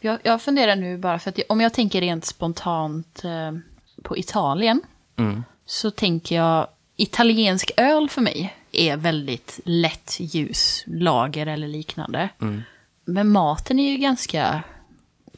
Jag, 0.00 0.18
jag 0.22 0.42
funderar 0.42 0.76
nu 0.76 0.98
bara 0.98 1.18
för 1.18 1.30
att 1.30 1.38
jag, 1.38 1.44
om 1.48 1.60
jag 1.60 1.74
tänker 1.74 2.00
rent 2.00 2.24
spontant 2.24 3.24
eh, 3.24 3.58
på 4.02 4.16
Italien 4.16 4.80
Mm. 5.18 5.44
så 5.66 5.90
tänker 5.90 6.36
jag 6.36 6.66
italiensk 6.98 7.70
öl 7.76 8.08
för 8.08 8.20
mig 8.20 8.56
är 8.72 8.96
väldigt 8.96 9.60
lätt 9.64 10.16
ljus, 10.20 10.84
lager 10.86 11.46
eller 11.46 11.68
liknande. 11.68 12.28
Mm. 12.40 12.62
Men 13.04 13.28
maten 13.28 13.78
är 13.78 13.90
ju 13.90 13.96
ganska 13.96 14.62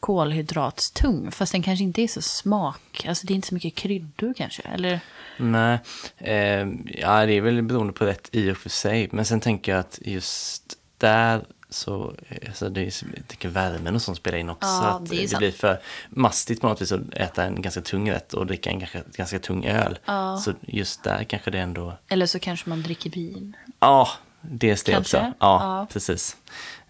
kolhydratstung, 0.00 1.30
fast 1.30 1.52
den 1.52 1.62
kanske 1.62 1.84
inte 1.84 2.02
är 2.02 2.08
så 2.08 2.22
smak. 2.22 3.04
Alltså 3.08 3.26
det 3.26 3.32
är 3.32 3.34
inte 3.34 3.48
så 3.48 3.54
mycket 3.54 3.74
kryddor 3.74 4.34
kanske, 4.36 4.62
eller? 4.62 5.00
Nej, 5.36 5.78
eh, 6.18 6.68
ja 6.84 7.26
det 7.26 7.32
är 7.32 7.40
väl 7.40 7.62
beroende 7.62 7.92
på 7.92 8.04
rätt 8.04 8.28
i 8.32 8.50
och 8.50 8.56
för 8.56 8.68
sig. 8.70 9.08
Men 9.12 9.24
sen 9.24 9.40
tänker 9.40 9.72
jag 9.72 9.78
att 9.78 9.98
just 10.02 10.76
där 10.98 11.44
så, 11.70 12.14
eh, 12.28 12.36
alltså 12.48 12.68
det 12.68 12.80
är, 12.80 12.90
tänker 13.26 13.48
värmen 13.48 13.94
och 13.94 14.02
sånt 14.02 14.18
spelar 14.18 14.38
in 14.38 14.50
också. 14.50 14.68
Ja, 14.68 14.88
att 14.88 15.06
det 15.10 15.24
är 15.24 15.28
det 15.28 15.36
blir 15.38 15.52
för 15.52 15.80
mastigt 16.10 16.60
på 16.60 16.68
något 16.68 16.82
vis 16.82 16.92
att 16.92 17.14
äta 17.14 17.44
en 17.44 17.62
ganska 17.62 17.80
tung 17.80 18.10
rätt 18.10 18.34
och 18.34 18.46
dricka 18.46 18.70
en 18.70 18.78
ganska, 18.78 19.02
ganska 19.16 19.38
tung 19.38 19.64
öl. 19.64 19.98
Ja. 20.04 20.36
Så 20.44 20.52
just 20.60 21.02
där 21.04 21.24
kanske 21.24 21.50
det 21.50 21.58
ändå, 21.58 21.92
Eller 22.08 22.26
så 22.26 22.38
kanske 22.38 22.68
man 22.68 22.82
dricker 22.82 23.10
vin. 23.10 23.56
ja, 23.80 24.08
det 24.40 24.84
Kanske. 24.84 24.98
också. 24.98 25.16
Ja, 25.16 25.32
Ja. 25.38 25.86
precis. 25.92 26.36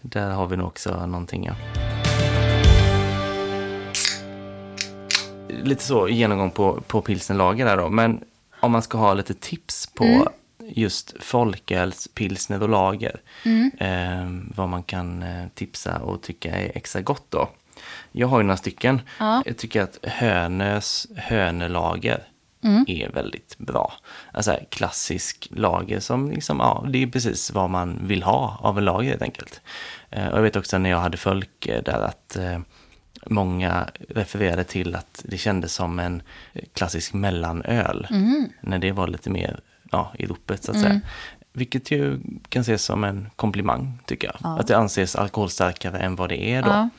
Där 0.01 0.29
har 0.29 0.47
vi 0.47 0.57
nog 0.57 0.67
också 0.67 1.05
någonting, 1.05 1.45
ja. 1.45 1.53
Lite 5.63 5.83
så 5.83 6.07
genomgång 6.09 6.51
på, 6.51 6.81
på 6.87 7.01
pilsnerlager 7.01 7.65
där 7.65 7.77
då, 7.77 7.89
men 7.89 8.23
om 8.59 8.71
man 8.71 8.81
ska 8.81 8.97
ha 8.97 9.13
lite 9.13 9.33
tips 9.33 9.87
på 9.93 10.03
Mm. 10.03 10.27
Just 10.75 11.15
folköls, 11.19 12.07
pilsner 12.13 12.63
och 12.63 12.69
lager, 12.69 13.21
eh, 13.77 14.27
vad 14.55 14.69
man 14.69 14.83
kan 14.83 15.23
eh, 15.23 15.47
tipsa 15.53 15.99
och 15.99 16.21
tycka 16.21 16.55
är 16.55 16.71
extra 16.77 17.01
gott 17.01 17.25
då. 17.29 17.49
Jag 18.11 18.27
har 18.27 18.39
ju 18.39 18.43
några 18.43 18.57
stycken. 18.57 19.01
Ja. 19.19 19.43
Jag 19.45 19.57
tycker 19.57 19.81
att 19.81 19.99
Hönös 20.03 21.07
hönelager 21.15 22.23
Mm. 22.63 22.85
är 22.87 23.09
väldigt 23.09 23.57
bra. 23.57 23.93
Alltså 24.31 24.57
klassisk 24.69 25.47
lager 25.51 25.99
som 25.99 26.31
liksom, 26.31 26.59
ja, 26.59 26.85
det 26.89 27.03
är 27.03 27.07
precis 27.07 27.51
vad 27.51 27.69
man 27.69 27.99
vill 28.07 28.23
ha 28.23 28.57
av 28.61 28.77
en 28.77 28.85
lager 28.85 29.09
helt 29.09 29.21
enkelt. 29.21 29.61
Eh, 30.09 30.27
och 30.27 30.37
jag 30.37 30.43
vet 30.43 30.55
också 30.55 30.77
när 30.77 30.89
jag 30.89 30.97
hade 30.99 31.17
folk 31.17 31.65
eh, 31.67 31.83
där 31.83 32.01
att 32.01 32.35
eh, 32.35 32.59
många 33.25 33.87
refererade 34.09 34.63
till 34.63 34.95
att 34.95 35.21
det 35.25 35.37
kändes 35.37 35.73
som 35.73 35.99
en 35.99 36.21
eh, 36.53 36.63
klassisk 36.73 37.13
mellanöl. 37.13 38.07
När 38.61 38.79
det 38.79 38.91
var 38.91 39.07
lite 39.07 39.29
mer 39.29 39.59
ja, 39.91 40.13
i 40.19 40.25
ropet 40.25 40.63
så 40.63 40.71
att 40.71 40.79
säga. 40.79 41.01
Vilket 41.53 41.91
ju 41.91 42.19
kan 42.49 42.61
ses 42.61 42.83
som 42.83 43.03
en 43.03 43.29
komplimang 43.35 43.99
tycker 44.05 44.27
jag. 44.27 44.37
Ja. 44.43 44.59
Att 44.59 44.67
det 44.67 44.77
anses 44.77 45.15
alkoholstarkare 45.15 45.99
än 45.99 46.15
vad 46.15 46.29
det 46.29 46.43
är 46.53 46.61
då. 46.61 46.69
Ja. 46.69 46.89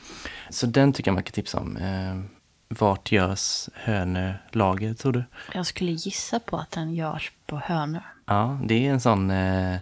Så 0.49 0.65
den 0.65 0.93
tycker 0.93 1.09
jag 1.09 1.13
man 1.13 1.23
kan 1.23 1.31
tipsa 1.31 1.59
om. 1.59 1.77
Eh, 1.77 2.43
vart 2.79 3.11
görs 3.11 3.69
hönölager 3.73 4.93
tror 4.93 5.11
du? 5.11 5.23
Jag 5.53 5.65
skulle 5.65 5.91
gissa 5.91 6.39
på 6.39 6.57
att 6.57 6.71
den 6.71 6.93
görs 6.93 7.31
på 7.45 7.61
Hönö. 7.65 7.99
Ja, 8.25 8.59
det 8.65 8.87
är 8.87 8.91
en 8.91 9.01
sån 9.01 9.31
eh, 9.31 9.75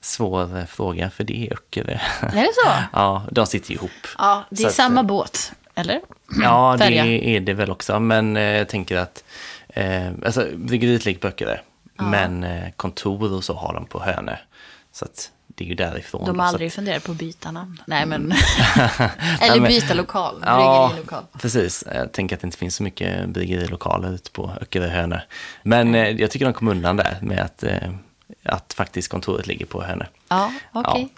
svår 0.00 0.66
fråga 0.66 1.10
för 1.10 1.24
det 1.24 1.46
är 1.46 1.52
Öckerö. 1.52 1.98
Är 2.20 2.42
det 2.42 2.52
så? 2.64 2.70
ja, 2.92 3.26
de 3.30 3.46
sitter 3.46 3.72
ihop. 3.72 3.90
Ja, 4.18 4.44
det 4.50 4.56
Så 4.56 4.62
är 4.62 4.68
att, 4.68 4.74
samma 4.74 5.00
eh, 5.00 5.06
båt, 5.06 5.52
eller? 5.74 6.00
Ja, 6.42 6.76
det 6.78 6.98
är 7.36 7.40
det 7.40 7.54
väl 7.54 7.70
också. 7.70 8.00
Men 8.00 8.36
eh, 8.36 8.42
jag 8.42 8.68
tänker 8.68 8.96
att 8.96 9.24
eh, 9.68 10.08
alltså, 10.24 10.46
bryggeriet 10.56 11.04
ligger 11.04 11.20
på 11.20 11.28
Öckerö. 11.28 11.58
Men 11.98 12.44
eh, 12.44 12.70
kontor 12.76 13.32
och 13.32 13.44
så 13.44 13.54
har 13.54 13.74
de 13.74 13.86
på 13.86 14.02
Hönö. 14.02 14.36
Så 14.92 15.04
att 15.04 15.30
det 15.46 15.64
är 15.64 15.68
ju 15.68 15.74
därifrån. 15.74 16.24
De 16.26 16.38
har 16.38 16.46
aldrig 16.46 16.66
att, 16.66 16.74
funderat 16.74 17.04
på 17.04 17.12
att 17.12 17.18
byta 17.18 17.50
namn. 17.50 17.82
Nej, 17.86 18.06
men... 18.06 18.32
Eller 19.40 19.68
byta 19.68 19.94
lokal. 19.94 20.42
Ja, 20.46 20.88
Bryggerilokal. 20.88 21.24
precis. 21.40 21.84
Jag 21.94 22.12
tänker 22.12 22.36
att 22.36 22.40
det 22.40 22.46
inte 22.46 22.58
finns 22.58 22.76
så 22.76 22.82
mycket 22.82 23.28
bryggerilokaler 23.28 24.14
ute 24.14 24.30
på 24.30 24.52
Öckerö 24.60 24.88
Hönö. 24.88 25.20
Men 25.62 25.94
eh, 25.94 26.08
jag 26.08 26.30
tycker 26.30 26.46
de 26.46 26.54
kom 26.54 26.68
undan 26.68 26.96
där 26.96 27.18
med 27.22 27.40
att, 27.40 27.62
eh, 27.62 27.92
att 28.48 28.72
faktiskt 28.74 29.08
kontoret 29.08 29.46
ligger 29.46 29.66
på 29.66 29.82
Hönö. 29.82 30.04
Ja, 30.28 30.52
okej. 30.72 31.08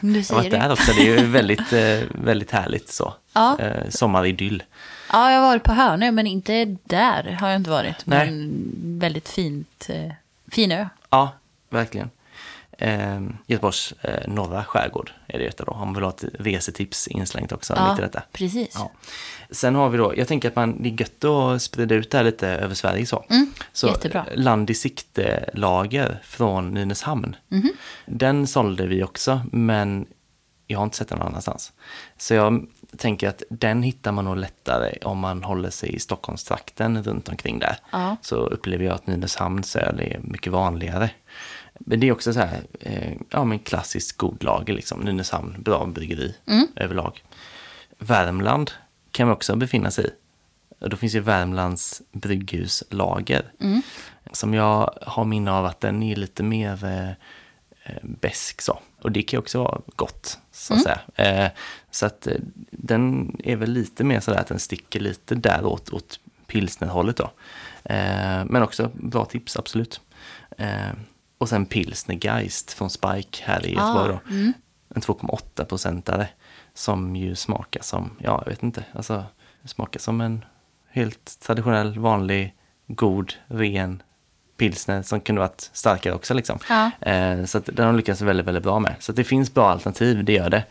Nu 0.00 0.18
Jag 0.20 0.26
har 0.28 0.34
varit 0.36 0.50
där 0.50 0.66
du. 0.66 0.72
också, 0.72 0.92
det 0.92 1.08
är 1.08 1.18
ju 1.18 1.26
väldigt, 1.30 1.72
eh, 1.72 1.98
väldigt 2.24 2.50
härligt 2.50 2.88
så. 2.92 3.14
Ja. 3.32 3.58
Eh, 3.60 3.88
sommaridyll. 3.90 4.62
Ja, 5.12 5.32
jag 5.32 5.40
har 5.40 5.46
varit 5.46 5.62
på 5.64 5.72
Hönö, 5.72 6.10
men 6.10 6.26
inte 6.26 6.76
där 6.84 7.36
har 7.40 7.48
jag 7.48 7.56
inte 7.56 7.70
varit. 7.70 8.06
Nej. 8.06 8.30
Men 8.30 8.50
väldigt 8.98 9.28
fint. 9.28 9.86
Eh, 9.88 10.12
fin 10.52 10.72
ö. 10.72 10.86
Ja, 11.10 11.32
verkligen. 11.70 12.10
Eh, 12.78 13.20
Göteborgs 13.46 13.92
eh, 14.00 14.28
norra 14.28 14.64
skärgård 14.64 15.10
är 15.26 15.38
det 15.38 15.44
detta 15.44 15.64
då. 15.64 15.72
Om 15.72 15.78
man 15.78 15.94
vill 15.94 16.02
ha 16.04 16.10
ett 16.10 16.24
resetips 16.38 17.08
inslängt 17.08 17.52
också 17.52 17.74
Ja, 17.76 17.90
mitt 17.90 17.98
i 17.98 18.02
detta. 18.02 18.22
precis. 18.32 18.72
Ja. 18.74 18.92
Sen 19.50 19.74
har 19.74 19.88
vi 19.88 19.98
då, 19.98 20.14
jag 20.16 20.28
tänker 20.28 20.48
att 20.48 20.56
man, 20.56 20.82
det 20.82 20.88
är 20.88 21.00
gött 21.00 21.24
att 21.24 21.62
sprida 21.62 21.94
ut 21.94 22.10
det 22.10 22.16
här 22.18 22.24
lite 22.24 22.48
över 22.48 22.74
Sverige 22.74 23.06
så. 23.06 23.24
så 23.72 23.86
Mm, 23.86 23.94
jättebra. 23.94 24.26
Land 24.34 24.70
i 24.70 24.74
sikte-lager 24.74 26.20
från 26.24 26.74
Nynäshamn. 26.74 27.36
Mhm. 27.48 27.72
Den 28.06 28.46
sålde 28.46 28.86
vi 28.86 29.02
också, 29.02 29.40
men 29.52 30.06
jag 30.66 30.78
har 30.78 30.84
inte 30.84 30.96
sett 30.96 31.08
den 31.08 31.18
någon 31.18 31.28
annanstans. 31.28 31.72
Så 32.18 32.34
jag 32.34 32.66
tänker 32.96 33.28
att 33.28 33.42
den 33.50 33.82
hittar 33.82 34.12
man 34.12 34.24
nog 34.24 34.36
lättare 34.36 34.98
om 35.04 35.18
man 35.18 35.42
håller 35.42 35.70
sig 35.70 35.94
i 35.94 35.98
Stockholmstrakten 35.98 37.02
runt 37.02 37.28
omkring 37.28 37.58
där. 37.58 37.76
Ja. 37.92 38.16
Så 38.22 38.36
upplever 38.36 38.84
jag 38.84 38.94
att 38.94 39.06
Nynäshamns 39.06 39.76
öl 39.76 40.00
är 40.00 40.20
mycket 40.22 40.52
vanligare. 40.52 41.10
Men 41.78 42.00
det 42.00 42.08
är 42.08 42.12
också 42.12 42.32
så 42.32 42.40
här, 42.40 42.60
eh, 42.80 43.12
ja 43.30 43.44
men 43.44 43.58
klassiskt 43.58 44.16
god 44.16 44.44
lager 44.44 44.74
liksom. 44.74 45.00
Nynäshamn, 45.00 45.62
bra 45.62 45.86
bryggeri 45.86 46.34
Mm. 46.46 46.66
överlag. 46.76 47.22
Värmland 47.98 48.70
kan 49.10 49.26
man 49.26 49.36
också 49.36 49.56
befinna 49.56 49.90
sig 49.90 50.04
i. 50.06 50.10
Och 50.78 50.90
då 50.90 50.96
finns 50.96 51.14
ju 51.14 51.20
Värmlands 51.20 52.02
brygghuslager. 52.12 53.52
Mm. 53.60 53.82
Som 54.32 54.54
jag 54.54 54.98
har 55.02 55.24
minne 55.24 55.52
av 55.52 55.64
att 55.66 55.80
den 55.80 56.02
är 56.02 56.16
lite 56.16 56.42
mer 56.42 56.84
eh, 56.84 57.08
eh, 57.84 58.02
besk 58.02 58.60
så. 58.62 58.78
Och 59.02 59.12
det 59.12 59.22
kan 59.22 59.36
ju 59.36 59.40
också 59.40 59.62
vara 59.62 59.80
gott, 59.96 60.38
så 60.52 60.74
Mm. 60.74 60.78
att 60.80 60.84
säga. 61.16 61.44
Eh, 61.46 61.50
så 61.90 62.06
att 62.06 62.26
eh, 62.26 62.34
den 62.70 63.36
är 63.44 63.56
väl 63.56 63.70
lite 63.72 64.04
mer 64.04 64.20
sådär 64.20 64.38
att 64.40 64.46
den 64.46 64.58
sticker 64.58 65.00
lite 65.00 65.34
där 65.34 65.64
åt, 65.66 65.90
åt 65.90 66.20
pilsnerhållet 66.46 67.16
då. 67.16 67.30
Eh, 67.84 68.44
men 68.44 68.62
också 68.62 68.90
bra 68.94 69.24
tips, 69.24 69.56
absolut. 69.56 70.00
Och 71.38 71.48
sen 71.48 71.66
pilsnergeist 71.66 72.72
från 72.72 72.90
Spike 72.90 73.44
här 73.44 73.66
i 73.66 73.74
Göteborg 73.74 74.08
då. 74.08 74.20
mm. 74.30 74.52
En 74.94 75.02
2,8 75.02 75.64
procentare 75.64 76.28
som 76.74 77.16
ju 77.16 77.34
smakar 77.34 77.82
som, 77.82 78.10
ja 78.18 78.42
jag 78.44 78.50
vet 78.50 78.62
inte, 78.62 78.84
alltså 78.94 79.24
smakar 79.64 80.00
som 80.00 80.20
en 80.20 80.44
helt 80.90 81.40
traditionell, 81.40 81.98
vanlig, 81.98 82.54
god, 82.86 83.32
ren 83.46 84.02
pilsner 84.56 85.02
som 85.02 85.20
kunde 85.20 85.40
varit 85.40 85.70
starkare 85.72 86.14
också 86.14 86.34
liksom. 86.34 86.58
Ja. 86.68 86.90
Eh, 87.00 87.44
så 87.44 87.58
att 87.58 87.68
den 87.72 87.86
har 87.86 87.92
lyckats 87.92 88.20
väldigt, 88.20 88.46
väldigt 88.46 88.62
bra 88.62 88.78
med. 88.78 88.94
Så 88.98 89.12
det 89.12 89.24
finns 89.24 89.54
bra 89.54 89.70
alternativ, 89.70 90.24
det 90.24 90.32
gör 90.32 90.50
det. 90.50 90.64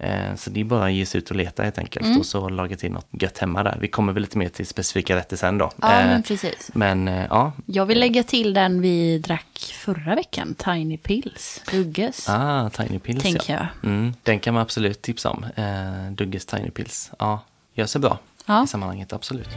Eh, 0.00 0.34
så 0.36 0.50
det 0.50 0.60
är 0.60 0.64
bara 0.64 0.84
att 0.84 0.92
ge 0.92 1.06
sig 1.06 1.18
ut 1.18 1.30
och 1.30 1.36
leta 1.36 1.62
helt 1.62 1.78
enkelt 1.78 2.06
Mm. 2.06 2.18
och 2.18 2.26
så 2.26 2.48
laga 2.48 2.76
till 2.76 2.92
något 2.92 3.06
gött 3.10 3.38
hemma 3.38 3.62
där. 3.62 3.78
Vi 3.80 3.88
kommer 3.88 4.12
väl 4.12 4.22
lite 4.22 4.38
mer 4.38 4.48
till 4.48 4.66
specifika 4.66 5.16
rätter 5.16 5.36
sen 5.36 5.58
då. 5.58 5.70
Ja, 5.82 6.00
Eh, 6.00 6.06
men 6.06 6.22
precis. 6.22 6.70
men 6.74 7.08
eh, 7.08 7.26
ja, 7.30 7.52
Jag 7.66 7.86
vill 7.86 8.00
lägga 8.00 8.22
till 8.22 8.54
den 8.54 8.80
vi 8.80 9.18
drack 9.18 9.74
förra 9.78 10.14
veckan, 10.14 10.54
Tiny 10.58 10.96
Pills, 10.98 11.62
Dugges. 11.72 12.28
ah, 12.28 12.70
Tiny 12.70 12.98
Pills 12.98 13.22
Tänker 13.22 13.52
ja. 13.52 13.66
jag. 13.82 13.90
Mm, 13.90 14.14
den 14.22 14.38
kan 14.40 14.54
man 14.54 14.62
absolut 14.62 15.02
tipsa 15.02 15.30
om. 15.30 15.44
Eh, 15.56 16.12
Dugges 16.12 16.46
Tiny 16.46 16.70
Pills. 16.70 17.10
Ja, 17.18 17.40
gör 17.74 17.86
sig 17.86 18.00
bra 18.00 18.18
Ja. 18.46 18.64
i 18.64 18.66
sammanhanget, 18.66 19.12
absolut. 19.12 19.48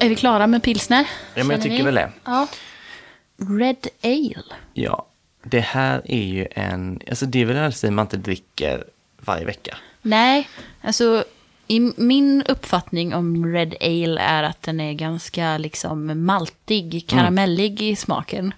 är 0.00 0.08
vi 0.08 0.16
klara 0.16 0.46
med 0.46 0.62
pilsner? 0.62 1.08
Ja, 1.34 1.44
men 1.44 1.50
jag 1.50 1.62
tycker 1.62 1.76
vi? 1.76 1.82
väl 1.82 1.94
det. 1.94 2.12
Ja. 2.24 2.46
Red 3.58 3.86
Ale. 4.02 4.42
Ja, 4.74 5.06
det 5.50 5.60
här 5.60 6.02
är 6.04 6.24
ju 6.24 6.46
en, 6.50 7.00
alltså 7.08 7.26
det 7.26 7.40
är 7.40 7.44
väl 7.44 7.56
en 7.56 7.62
ölstil 7.62 7.90
man 7.90 8.04
inte 8.04 8.16
dricker 8.16 8.84
varje 9.18 9.44
vecka. 9.44 9.76
Nej, 10.02 10.48
alltså 10.80 11.24
i 11.66 11.80
min 11.96 12.42
uppfattning 12.48 13.14
om 13.14 13.46
Red 13.46 13.74
Ale 13.80 14.20
är 14.20 14.42
att 14.42 14.62
den 14.62 14.80
är 14.80 14.92
ganska 14.92 15.58
liksom 15.58 16.24
maltig, 16.24 17.04
karamellig 17.08 17.82
i 17.82 17.96
smaken. 17.96 18.54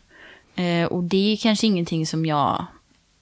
Eh, 0.55 0.85
och 0.85 1.03
det 1.03 1.33
är 1.33 1.37
kanske 1.37 1.67
ingenting 1.67 2.07
som 2.07 2.27
jag 2.27 2.65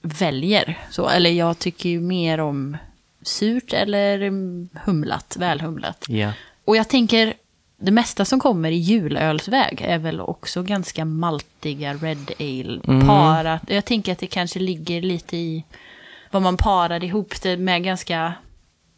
väljer. 0.01 0.77
Så, 0.91 1.09
eller 1.09 1.29
jag 1.29 1.59
tycker 1.59 1.89
ju 1.89 2.01
mer 2.01 2.39
om 2.39 2.77
surt 3.21 3.73
eller 3.73 4.21
mm, 4.21 4.69
humlat, 4.85 5.37
välhumlat. 5.39 6.05
Ja. 6.07 6.31
Och 6.65 6.77
jag 6.77 6.89
tänker, 6.89 7.33
det 7.79 7.91
mesta 7.91 8.25
som 8.25 8.39
kommer 8.39 8.71
i 8.71 8.75
julölsväg 8.75 9.81
är 9.81 9.97
väl 9.97 10.21
också 10.21 10.63
ganska 10.63 11.05
maltiga 11.05 11.93
Red 11.93 12.31
Ale 12.39 12.79
Mm. 12.87 13.07
parat. 13.07 13.61
Jag 13.67 13.85
tänker 13.85 14.11
att 14.11 14.19
det 14.19 14.27
kanske 14.27 14.59
ligger 14.59 15.01
lite 15.01 15.37
i 15.37 15.63
vad 16.31 16.41
man 16.41 16.57
parar 16.57 17.03
ihop 17.03 17.41
det 17.41 17.57
med 17.57 17.83
ganska 17.83 18.33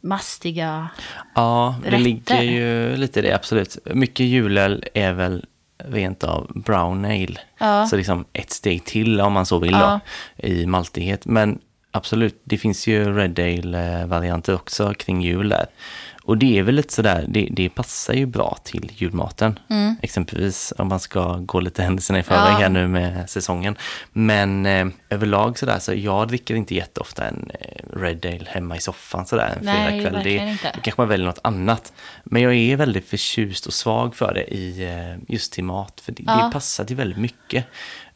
mastiga... 0.02 0.90
Ja, 1.36 1.76
det 1.84 1.88
Rätter. 1.88 1.98
ligger 2.04 2.42
ju 2.42 2.98
lite 2.98 3.20
i 3.20 3.24
det, 3.24 3.34
absolut. 3.36 3.78
Mycket 3.86 4.26
julöl 4.26 4.84
är 4.94 5.14
väl 5.14 5.46
rent 5.84 6.24
av 6.24 6.52
brown 6.66 7.06
ale. 7.06 7.36
Ja. 7.58 7.88
Så 7.88 7.96
liksom 7.98 8.26
ett 8.34 8.52
steg 8.52 8.86
till 8.86 9.22
om 9.22 9.34
man 9.34 9.46
så 9.46 9.60
vill 9.60 9.72
Ja. 9.72 10.00
då, 10.38 10.48
i 10.48 10.66
maltighet. 10.66 11.26
Men 11.26 11.60
absolut, 11.92 12.42
det 12.44 12.58
finns 12.58 12.88
ju 12.88 13.14
red 13.18 13.40
ale-varianter 13.40 14.56
också 14.56 14.94
kring 14.94 15.22
jul 15.22 15.50
där. 15.50 15.66
Och 16.30 16.38
det 16.38 16.60
är 16.60 16.64
väl 16.64 16.76
lite 16.76 16.94
sådär, 16.94 17.26
det, 17.28 17.48
det 17.52 17.70
passar 17.70 18.14
ju 18.14 18.26
bra 18.26 18.58
till 18.64 18.92
julmaten. 18.96 19.60
Exempelvis 20.02 20.74
om 20.78 20.88
man 20.88 21.00
ska 21.00 21.38
gå 21.38 21.60
lite 21.60 21.84
händelserna 21.84 22.20
i 22.20 22.24
förväg 22.24 22.40
Mm. 22.50 22.54
Ja. 22.54 22.60
här 22.60 22.70
nu 22.70 22.88
med 22.88 23.30
säsongen. 23.30 23.76
Men 24.12 24.66
eh, 24.66 24.88
överlag 25.10 25.60
sådär, 25.60 25.80
så 25.80 25.94
jag 25.94 26.28
dricker 26.28 26.56
inte 26.56 26.76
jätteofta 26.76 27.26
en 27.28 27.52
eh, 27.60 27.98
red 28.00 28.26
ale 28.26 28.46
hemma 28.48 28.76
i 28.78 28.80
soffan 28.80 29.26
sådär 29.26 29.56
en 29.60 29.64
fredagkväll. 29.68 30.24
Det, 30.24 30.36
inte. 30.36 30.72
då 30.76 30.82
kanske 30.82 31.02
man 31.02 31.08
väljer 31.10 31.26
något 31.28 31.40
annat. 31.44 31.94
Men 32.24 32.42
jag 32.42 32.56
är 32.56 32.76
väldigt 32.76 33.10
förtjust 33.10 33.66
och 33.66 33.74
svag 33.74 34.16
för 34.16 34.34
det 34.34 34.54
i, 34.56 34.84
eh, 34.84 35.34
just 35.34 35.54
till 35.54 35.64
mat. 35.64 36.02
För 36.06 36.12
det, 36.12 36.24
Ja. 36.28 36.46
det 36.46 36.52
passar 36.54 36.84
till 36.86 36.96
väldigt 36.96 37.18
mycket. 37.20 37.66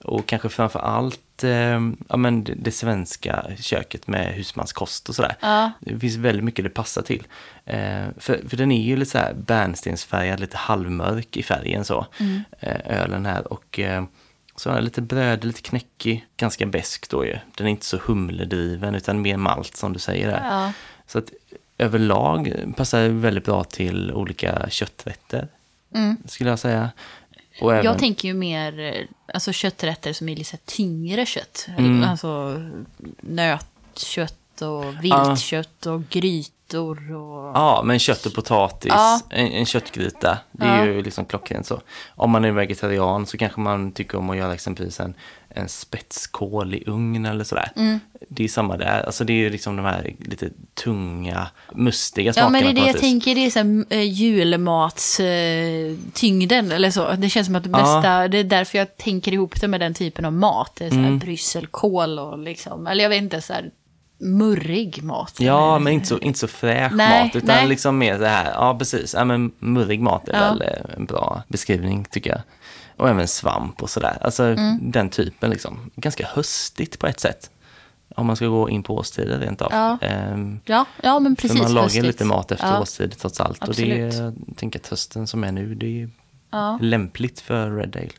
Och 0.03 0.25
kanske 0.25 0.49
framför 0.49 0.79
allt 0.79 1.43
eh, 1.43 1.79
ja, 2.09 2.17
men 2.17 2.43
det, 2.43 2.53
det 2.53 2.71
svenska 2.71 3.45
köket 3.59 4.07
med 4.07 4.33
husmanskost 4.33 5.09
och 5.09 5.15
sådär. 5.15 5.35
Ja. 5.41 5.71
Det 5.79 5.99
finns 5.99 6.15
väldigt 6.15 6.43
mycket 6.43 6.65
det 6.65 6.69
passar 6.69 7.01
till. 7.01 7.27
Eh, 7.65 8.05
för, 8.17 8.49
för 8.49 8.57
den 8.57 8.71
är 8.71 8.81
ju 8.81 8.95
lite 8.95 9.11
så 9.11 9.17
här 9.17 9.33
bärnstensfärgad, 9.33 10.39
lite 10.39 10.57
halvmörk 10.57 11.37
i 11.37 11.43
färgen 11.43 11.85
så. 11.85 12.05
Eh, 12.59 13.01
ölen 13.01 13.25
här. 13.25 13.53
Och 13.53 13.79
eh, 13.79 14.03
så 14.55 14.69
den 14.69 14.83
lite 14.83 15.01
bröd, 15.01 15.43
lite 15.43 15.61
knäckig, 15.61 16.25
ganska 16.37 16.65
besk 16.65 17.09
då 17.09 17.25
ju. 17.25 17.37
Den 17.55 17.67
är 17.67 17.71
inte 17.71 17.85
så 17.85 17.97
humledriven 17.97 18.95
utan 18.95 19.21
mer 19.21 19.37
malt 19.37 19.75
som 19.75 19.93
du 19.93 19.99
säger 19.99 20.27
där. 20.27 20.43
Ja. 20.43 20.71
Så 21.07 21.19
att 21.19 21.29
överlag 21.77 22.53
passar 22.77 23.01
det 23.01 23.09
väldigt 23.09 23.45
bra 23.45 23.63
till 23.63 24.11
olika 24.11 24.69
kötträtter. 24.69 25.47
Skulle 26.25 26.49
jag 26.49 26.59
säga. 26.59 26.89
Även. 27.61 27.85
Jag 27.85 27.99
tänker 27.99 28.27
ju 28.27 28.33
mer 28.33 28.79
eh, 28.79 29.05
alltså 29.33 29.51
kötträtter 29.51 30.13
som 30.13 30.29
är 30.29 30.35
lite 30.35 30.57
tyngre 30.57 31.25
kött. 31.25 31.67
Mm. 31.77 32.03
Alltså 32.03 32.61
nötkött 33.21 34.61
och 34.61 35.03
viltkött 35.03 35.85
och 35.85 36.09
grytor 36.73 37.15
och... 37.15 37.51
Ja, 37.55 37.81
men 37.85 37.99
kött 37.99 38.25
och 38.25 38.33
potatis, 38.33 38.91
Ja. 38.95 39.19
en, 39.29 39.47
en 39.47 39.65
köttgryta, 39.65 40.37
det 40.51 40.65
är 40.65 40.77
Ja. 40.85 40.87
ju 40.93 41.01
liksom 41.03 41.25
klockrent 41.25 41.65
så. 41.65 41.81
Om 42.15 42.31
man 42.31 42.45
är 42.45 42.51
vegetarian 42.51 43.25
så 43.25 43.37
kanske 43.37 43.59
man 43.61 43.91
tycker 43.91 44.17
om 44.17 44.29
att 44.29 44.37
göra 44.37 44.53
exempelvis 44.53 44.99
en, 44.99 45.13
en 45.49 45.69
spetskål 45.69 46.73
i 46.75 46.83
ugn 46.87 47.25
eller 47.25 47.43
sådär. 47.43 47.71
Mm. 47.75 47.99
Det 48.29 48.43
är 48.43 48.47
samma 48.47 48.77
där, 48.77 49.03
alltså 49.05 49.23
det 49.23 49.33
är 49.33 49.37
ju 49.37 49.49
liksom 49.49 49.75
de 49.75 49.85
här 49.85 50.13
lite 50.19 50.49
tunga, 50.83 51.47
mustiga 51.75 52.27
Ja, 52.27 52.33
smakerna 52.33 52.49
men 52.51 52.63
det 52.63 52.69
är 52.81 52.85
det 52.85 52.91
jag 52.91 52.99
tänker, 52.99 53.35
det 53.35 53.45
är 53.45 53.49
så 53.49 53.59
här, 53.59 53.85
eh, 53.89 54.01
julmatstyngden 54.11 56.69
eh, 56.71 56.75
eller 56.75 56.91
så. 56.91 57.11
Det 57.11 57.29
känns 57.29 57.47
som 57.47 57.55
att 57.55 57.63
det 57.63 57.69
bästa, 57.69 58.27
det 58.27 58.37
är 58.37 58.43
därför 58.43 58.77
jag 58.77 58.97
tänker 58.97 59.33
ihop 59.33 59.61
det 59.61 59.67
med 59.67 59.79
den 59.79 59.93
typen 59.93 60.25
av 60.25 60.33
mat. 60.33 60.71
Det 60.75 60.85
är 60.85 60.89
så 60.89 60.95
här 60.95 61.03
Mm. 61.03 61.19
brysselkål 61.19 62.19
och 62.19 62.39
liksom, 62.39 62.87
eller 62.87 63.03
jag 63.03 63.09
vet 63.09 63.21
inte, 63.23 63.41
så 63.41 63.53
här 63.53 63.71
murrig 64.23 65.03
mat. 65.03 65.33
Ja, 65.39 65.79
men 65.79 65.93
inte 65.93 66.07
så, 66.07 66.19
inte 66.19 66.39
så 66.39 66.47
fräsch 66.47 66.91
Nej, 66.93 67.23
mat, 67.23 67.35
utan 67.35 67.55
nej. 67.55 67.67
liksom 67.67 67.97
mer 67.97 68.17
så 68.17 68.23
här, 68.25 68.51
ja 68.51 68.75
precis, 68.79 69.13
ja, 69.13 69.25
men 69.25 69.51
murrig 69.59 70.01
mat 70.01 70.29
är 70.29 70.33
Ja. 70.33 70.39
väl 70.53 70.61
eh, 70.61 70.95
en 70.97 71.05
bra 71.05 71.43
beskrivning 71.47 72.05
tycker 72.11 72.29
jag. 72.29 72.41
Och 72.97 73.09
även 73.09 73.27
svamp 73.27 73.83
och 73.83 73.89
sådär, 73.89 74.17
alltså 74.21 74.43
Mm. 74.43 74.91
den 74.91 75.09
typen 75.09 75.49
liksom. 75.49 75.91
Ganska 75.95 76.27
höstigt 76.27 76.99
på 76.99 77.07
ett 77.07 77.19
sätt. 77.19 77.49
Om 78.15 78.25
man 78.25 78.35
ska 78.35 78.47
gå 78.47 78.69
in 78.69 78.83
på 78.83 78.95
årstider 78.97 79.39
rent 79.39 79.61
av. 79.61 79.71
Ja. 79.71 79.97
Ehm, 80.01 80.59
Ja, 80.65 80.85
ja 81.03 81.19
men 81.19 81.35
precis. 81.35 81.57
för 81.57 81.63
man 81.63 81.73
lagar 81.73 81.83
höstigt. 81.83 82.05
lite 82.05 82.25
mat 82.25 82.51
efter 82.51 82.67
ja. 82.67 82.81
årstider 82.81 83.15
trots 83.17 83.39
allt. 83.41 83.67
Och 83.67 83.73
det 83.75 84.01
är, 84.01 84.07
Absolut. 84.07 84.35
jag 84.47 84.57
tänker 84.57 84.79
att 84.79 84.87
hösten 84.87 85.27
som 85.27 85.43
är 85.43 85.51
nu, 85.51 85.75
det 85.75 86.01
är 86.01 86.09
lämpligt 86.81 87.39
för 87.39 87.71
Red 87.71 87.95
Ale. 87.95 88.09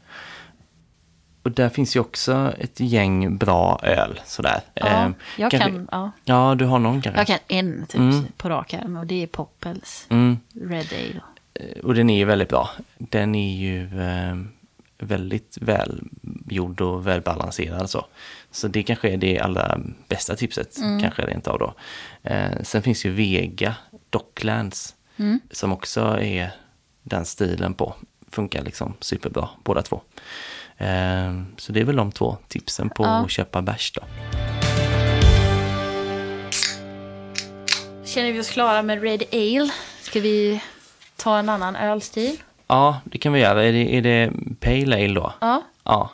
Och 1.44 1.50
där 1.50 1.68
finns 1.68 1.96
ju 1.96 2.00
också 2.00 2.52
ett 2.58 2.80
gäng 2.80 3.36
bra 3.36 3.80
öl 3.82 4.20
sådär. 4.26 4.60
Ja, 4.74 4.86
Ehm, 4.86 5.14
jag 5.38 5.50
kanske- 5.50 5.70
kan, 5.70 5.88
ja. 5.92 6.10
Ja, 6.24 6.54
du 6.58 6.64
har 6.64 6.78
någon 6.78 7.02
kanske? 7.02 7.20
Jag 7.20 7.26
kan 7.26 7.38
en 7.58 7.86
typ 7.86 8.00
Mm. 8.00 8.24
på 8.36 8.48
rak 8.48 8.74
arm 8.74 8.96
och 8.96 9.06
det 9.06 9.22
är 9.22 9.26
Poppels 9.26 10.06
Mm. 10.10 10.38
Red 10.54 10.86
Ale. 10.92 11.20
Och 11.82 11.94
den 11.94 12.10
är 12.10 12.16
ju 12.18 12.24
väldigt 12.24 12.48
bra. 12.48 12.70
Den 12.98 13.34
är 13.34 13.56
ju 13.56 14.00
eh, 14.00 14.36
väldigt 14.98 15.58
välgjord 15.60 16.80
och 16.80 17.06
välbalanserad. 17.06 17.90
Så. 17.90 18.06
så 18.50 18.68
det 18.68 18.82
kanske 18.82 19.10
är 19.10 19.16
det 19.16 19.38
allra 19.40 19.78
bästa 20.08 20.36
tipset, 20.36 20.76
kanske 21.00 21.22
rent 21.26 21.48
av 21.48 21.58
då. 21.58 21.74
Eh, 22.22 22.62
sen 22.62 22.82
finns 22.82 23.06
ju 23.06 23.10
Vega, 23.10 23.74
Docklands, 24.10 24.94
som 25.50 25.72
också 25.72 26.00
är 26.20 26.50
den 27.02 27.24
stilen 27.24 27.74
på. 27.74 27.94
Funkar 28.30 28.62
liksom 28.62 28.94
superbra, 29.00 29.48
båda 29.64 29.82
två. 29.82 30.00
Eh, 30.78 31.40
så 31.56 31.72
det 31.72 31.80
är 31.80 31.84
väl 31.84 31.96
de 31.96 32.12
två 32.12 32.36
tipsen 32.48 32.88
på 32.90 33.04
Ja. 33.04 33.08
att 33.24 33.30
köpa 33.30 33.62
bärs 33.62 33.92
då. 33.92 34.02
Känner 38.04 38.32
vi 38.32 38.40
oss 38.40 38.50
klara 38.50 38.82
med 38.82 39.02
Red 39.02 39.22
Ale? 39.32 39.70
Ska 40.02 40.20
vi 40.20 40.60
ta 41.16 41.38
en 41.38 41.48
annan 41.48 41.76
ölstil? 41.76 42.36
Ja, 42.66 43.00
det 43.04 43.18
kan 43.18 43.32
vi 43.32 43.40
göra. 43.40 43.64
Är 43.64 43.72
det, 43.72 43.96
är 43.96 44.02
det 44.02 44.30
Pale 44.60 44.96
Ale 44.96 45.14
då? 45.14 45.32
Ja. 45.40 45.62
Ja, 45.84 46.10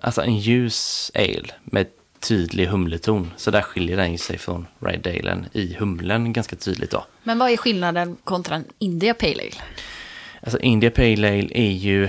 alltså 0.00 0.22
en 0.22 0.38
ljus 0.38 1.10
ale 1.14 1.48
med 1.64 1.86
tydlig 2.20 2.66
humleton. 2.66 3.30
Så 3.36 3.50
där 3.50 3.62
skiljer 3.62 3.96
den 3.96 4.12
ju 4.12 4.18
sig 4.18 4.38
från 4.38 4.66
Red 4.80 5.06
Alen 5.06 5.46
i 5.52 5.74
humlen 5.74 6.32
ganska 6.32 6.56
tydligt 6.56 6.90
då. 6.90 7.04
Men 7.22 7.38
vad 7.38 7.50
är 7.50 7.56
skillnaden 7.56 8.16
kontra 8.24 8.56
en 8.56 8.64
India 8.78 9.14
Pale 9.14 9.32
Ale? 9.32 9.50
Alltså 10.42 10.58
India 10.58 10.90
Pale 10.90 11.28
Ale 11.28 11.48
är 11.54 11.70
ju 11.72 12.08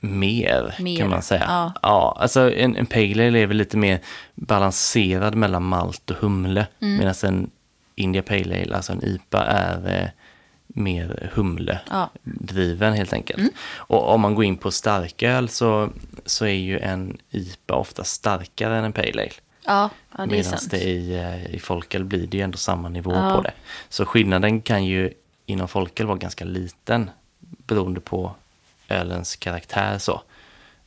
mer, 0.00 0.74
Mer, 0.80 0.96
kan 0.98 1.10
man 1.10 1.22
säga. 1.22 1.44
ja. 1.48 1.72
Ja, 1.82 2.16
alltså 2.20 2.52
en, 2.54 2.76
en 2.76 2.86
Pale 2.86 3.26
Ale 3.28 3.38
är 3.38 3.46
väl 3.46 3.56
lite 3.56 3.76
mer 3.76 4.00
balanserad 4.34 5.34
mellan 5.34 5.62
malt 5.62 6.10
och 6.10 6.16
humle. 6.16 6.66
Mm. 6.80 6.96
Medan 6.98 7.14
en 7.24 7.50
India 7.94 8.22
Pale 8.22 8.62
Ale, 8.62 8.76
alltså 8.76 8.92
en 8.92 9.04
IPA, 9.04 9.44
är 9.44 10.00
eh, 10.02 10.08
mer 10.66 11.30
humle 11.34 11.80
Ja. 11.90 12.10
driven 12.22 12.92
helt 12.94 13.12
enkelt. 13.12 13.38
Mm. 13.38 13.52
Och 13.76 14.08
om 14.14 14.20
man 14.20 14.34
går 14.34 14.44
in 14.44 14.56
på 14.56 14.70
starköl 14.70 15.48
så, 15.48 15.90
så 16.26 16.44
är 16.44 16.52
ju 16.52 16.78
en 16.78 17.18
IPA 17.30 17.74
ofta 17.74 18.04
starkare 18.04 18.78
än 18.78 18.84
en 18.84 18.92
Pale 18.92 19.10
Ale. 19.12 19.28
Ja, 19.66 19.90
ja 20.18 20.26
det 20.26 20.30
Medan 20.30 20.58
det 20.70 20.76
i, 20.82 21.14
eh, 21.16 21.54
i 21.54 21.58
folköl 21.58 22.04
blir 22.04 22.26
det 22.26 22.36
ju 22.36 22.42
ändå 22.42 22.58
samma 22.58 22.88
nivå 22.88 23.12
Ja. 23.12 23.34
på 23.36 23.42
det. 23.42 23.52
Så 23.88 24.04
skillnaden 24.06 24.60
kan 24.60 24.84
ju 24.84 25.12
inom 25.46 25.68
folköl 25.68 26.06
vara 26.06 26.18
ganska 26.18 26.44
liten 26.44 27.10
beroende 27.66 28.00
på 28.00 28.34
ölens 28.88 29.36
karaktär 29.36 29.98
så. 29.98 30.22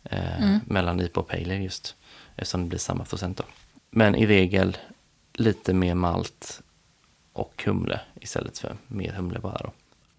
Eh, 0.03 0.43
Mm. 0.43 0.59
Mellan 0.65 0.99
IPA 0.99 1.19
och 1.19 1.27
Pale 1.27 1.43
Ale 1.43 1.55
just. 1.55 1.95
Eftersom 2.35 2.61
det 2.61 2.67
blir 2.67 2.79
samma 2.79 3.05
procent 3.05 3.37
då. 3.37 3.43
Men 3.89 4.15
i 4.15 4.25
regel 4.27 4.77
lite 5.33 5.73
mer 5.73 5.95
malt 5.95 6.61
och 7.33 7.63
humle 7.65 7.99
istället 8.21 8.57
för 8.59 8.75
mer 8.87 9.11
humle 9.11 9.39
bara 9.39 9.57
då. 9.57 9.71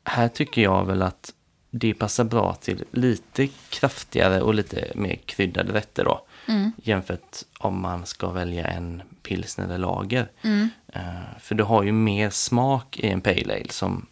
Här 0.04 0.28
tycker 0.28 0.62
jag 0.62 0.84
väl 0.86 1.02
att 1.02 1.32
det 1.70 1.94
passar 1.94 2.24
bra 2.24 2.54
till 2.54 2.84
lite 2.90 3.48
kraftigare 3.68 4.40
och 4.42 4.54
lite 4.54 4.92
mer 4.94 5.16
kryddade 5.16 5.72
rätter 5.72 6.04
då. 6.04 6.24
Jämfört 6.76 7.36
om 7.58 7.80
man 7.80 8.06
ska 8.06 8.30
välja 8.30 8.66
en 8.66 9.02
pilsner 9.22 9.64
eller 9.64 9.78
lager. 9.78 10.28
Eh, 10.92 11.02
för 11.40 11.54
du 11.54 11.62
har 11.64 11.82
ju 11.82 11.92
mer 11.92 12.30
smak 12.30 12.98
i 12.98 13.08
en 13.08 13.20
pale 13.20 13.54
ale 13.54 13.68
som 13.70 14.06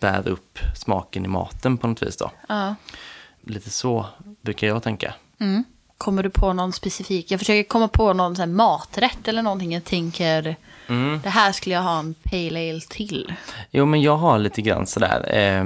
bär 0.00 0.28
upp 0.28 0.58
smaken 0.76 1.24
i 1.24 1.28
maten 1.28 1.78
på 1.78 1.86
något 1.86 2.02
vis 2.02 2.16
då. 2.16 2.30
Ja. 2.48 2.74
Lite 3.46 3.70
så 3.70 4.06
brukar 4.42 4.66
jag 4.66 4.82
tänka. 4.82 5.14
Kommer 5.98 6.22
du 6.22 6.30
på 6.30 6.52
någon 6.52 6.72
specifik? 6.72 7.30
Jag 7.30 7.40
försöker 7.40 7.68
komma 7.68 7.88
på 7.88 8.12
någon 8.12 8.36
här 8.36 8.46
maträtt 8.46 9.28
eller 9.28 9.42
någonting. 9.42 9.72
Jag 9.72 9.84
tänker, 9.84 10.56
Mm. 10.86 11.20
det 11.22 11.28
här 11.30 11.52
skulle 11.52 11.74
jag 11.74 11.82
ha 11.82 11.98
en 11.98 12.14
Pale 12.14 12.70
Ale 12.70 12.80
till. 12.80 13.32
Jo, 13.70 13.86
men 13.86 14.02
jag 14.02 14.16
har 14.16 14.38
lite 14.38 14.62
grann 14.62 14.86
sådär. 14.86 15.34
Eh, 15.36 15.64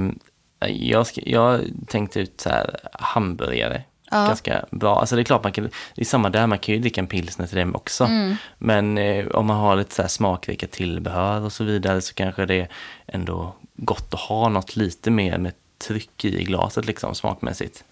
Jag, 0.69 1.07
ska, 1.07 1.21
jag 1.25 1.61
tänkte 1.87 2.19
ut 2.19 2.41
så 2.41 2.49
här 2.49 2.79
hamburgare. 2.93 3.83
Ja. 4.11 4.17
Ganska 4.27 4.65
bra. 4.71 4.99
Alltså 4.99 5.15
det 5.15 5.21
är 5.21 5.23
klart 5.23 5.43
man 5.43 5.51
kan, 5.51 5.63
det 5.95 6.01
är 6.01 6.05
samma 6.05 6.29
där, 6.29 6.47
man 6.47 6.59
kan 6.59 6.75
ju 6.75 6.81
dricka 6.81 7.01
en 7.01 7.07
pilsner 7.07 7.47
till 7.47 7.57
dem 7.57 7.75
också. 7.75 8.03
Mm. 8.05 8.35
Men 8.57 8.97
eh, 8.97 9.27
om 9.27 9.45
man 9.45 9.57
har 9.57 9.75
lite 9.75 9.95
så 9.95 10.01
här 10.01 10.09
smakrika 10.09 10.67
tillbehör 10.67 11.41
och 11.41 11.53
så 11.53 11.63
vidare 11.63 12.01
så 12.01 12.13
kanske 12.13 12.45
det 12.45 12.55
är 12.55 12.67
ändå 13.07 13.55
gott 13.75 14.13
att 14.13 14.19
ha 14.19 14.49
något 14.49 14.75
lite 14.75 15.11
mer 15.11 15.37
med 15.37 15.53
tryck 15.87 16.25
i 16.25 16.43
glaset 16.43 16.85
liksom 16.85 17.15
smakmässigt. 17.15 17.83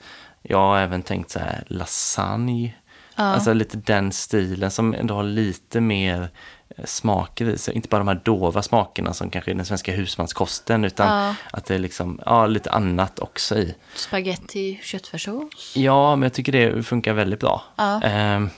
Jag 0.42 0.58
har 0.58 0.80
även 0.80 1.02
tänkt 1.02 1.32
så 1.32 1.40
här 1.40 1.64
lasagne. 1.68 2.74
Alltså 3.16 3.54
lite 3.54 3.78
den 3.78 4.12
stilen 4.12 4.72
som 4.72 4.94
ändå 4.94 5.14
har 5.16 5.24
lite 5.24 5.82
mer 5.82 6.30
eh, 6.78 6.86
smaker 6.86 7.50
i 7.50 7.58
sig. 7.58 7.76
Inte 7.76 7.88
bara 7.90 7.98
de 7.98 8.08
här 8.08 8.22
dova 8.24 8.62
smakerna 8.62 9.14
som 9.14 9.30
kanske 9.30 9.52
är 9.52 9.56
den 9.56 9.66
svenska 9.66 9.92
husmanskosten 9.92 10.86
utan 10.86 11.24
Ja. 11.28 11.36
att 11.52 11.66
det 11.66 11.76
är 11.76 11.80
liksom, 11.80 12.20
ja, 12.26 12.46
lite 12.48 12.72
annat 12.72 13.20
också 13.20 13.56
i. 13.58 13.76
Spaghetti, 13.96 14.80
köttfärssås. 14.84 15.74
Ja, 15.76 16.16
men 16.16 16.24
jag 16.24 16.34
tycker 16.34 16.52
det 16.52 16.84
funkar 16.84 17.14
väldigt 17.14 17.40
bra. 17.40 17.64
Ja. 17.76 18.02
Ehm, 18.02 18.50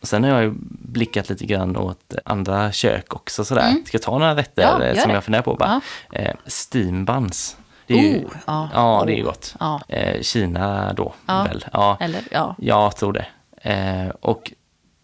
och 0.00 0.08
sen 0.08 0.24
har 0.24 0.30
jag 0.30 0.42
ju 0.42 0.52
blickat 0.70 1.28
lite 1.28 1.46
grann 1.46 1.76
åt 1.76 2.14
andra 2.24 2.72
kök 2.72 3.14
också 3.14 3.44
sådär. 3.44 3.70
Ska 3.86 3.94
jag 3.94 4.02
ta 4.02 4.18
några 4.18 4.36
rätter 4.36 4.62
Mm. 4.74 4.80
Ja, 4.82 4.86
eh, 4.94 5.02
som 5.02 5.10
jag 5.10 5.24
funderar 5.24 5.42
på 5.42 5.54
bara? 5.54 5.80
Eh, 6.12 6.34
steambuns. 6.46 7.56
Det 7.88 7.94
är 7.94 8.02
ju, 8.02 8.24
Oh, 8.24 8.32
ja. 8.46 8.68
ja, 8.72 9.04
det 9.06 9.12
är 9.18 9.22
Oh. 9.22 9.24
gott. 9.26 9.54
Ja. 9.60 9.80
Eh, 9.88 10.22
Kina 10.22 10.92
då, 10.92 11.14
Ja. 11.26 11.42
väl? 11.44 11.64
Ja. 11.72 11.96
Eller, 12.00 12.20
ja. 12.30 12.54
Jag 12.58 12.96
tror 12.96 13.12
det. 13.12 13.26
Eh, 13.70 14.08
och 14.20 14.52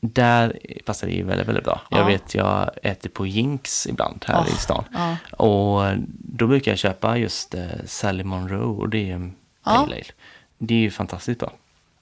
där 0.00 0.58
passar 0.84 1.06
det 1.06 1.12
ju 1.12 1.22
väldigt, 1.24 1.48
väldigt 1.48 1.64
bra. 1.64 1.80
Jag 1.90 2.00
Ja. 2.00 2.04
vet, 2.04 2.34
jag 2.34 2.70
äter 2.82 3.10
på 3.10 3.26
Jinx 3.26 3.86
ibland 3.86 4.24
här 4.28 4.42
Oh, 4.42 4.48
i 4.48 4.52
stan. 4.52 4.84
Och 5.36 5.82
då 6.18 6.46
brukar 6.46 6.72
jag 6.72 6.78
köpa 6.78 7.16
just 7.18 7.54
eh, 7.54 7.62
Sally 7.86 8.24
Monroe 8.24 8.64
och 8.64 8.88
det 8.88 9.10
är 9.10 9.14
en 9.14 9.34
Ja. 9.64 9.70
pale 9.72 9.94
ale. 9.94 10.02
Det 10.58 10.74
är 10.74 10.78
ju 10.78 10.90
fantastiskt 10.90 11.40
bra. 11.40 11.52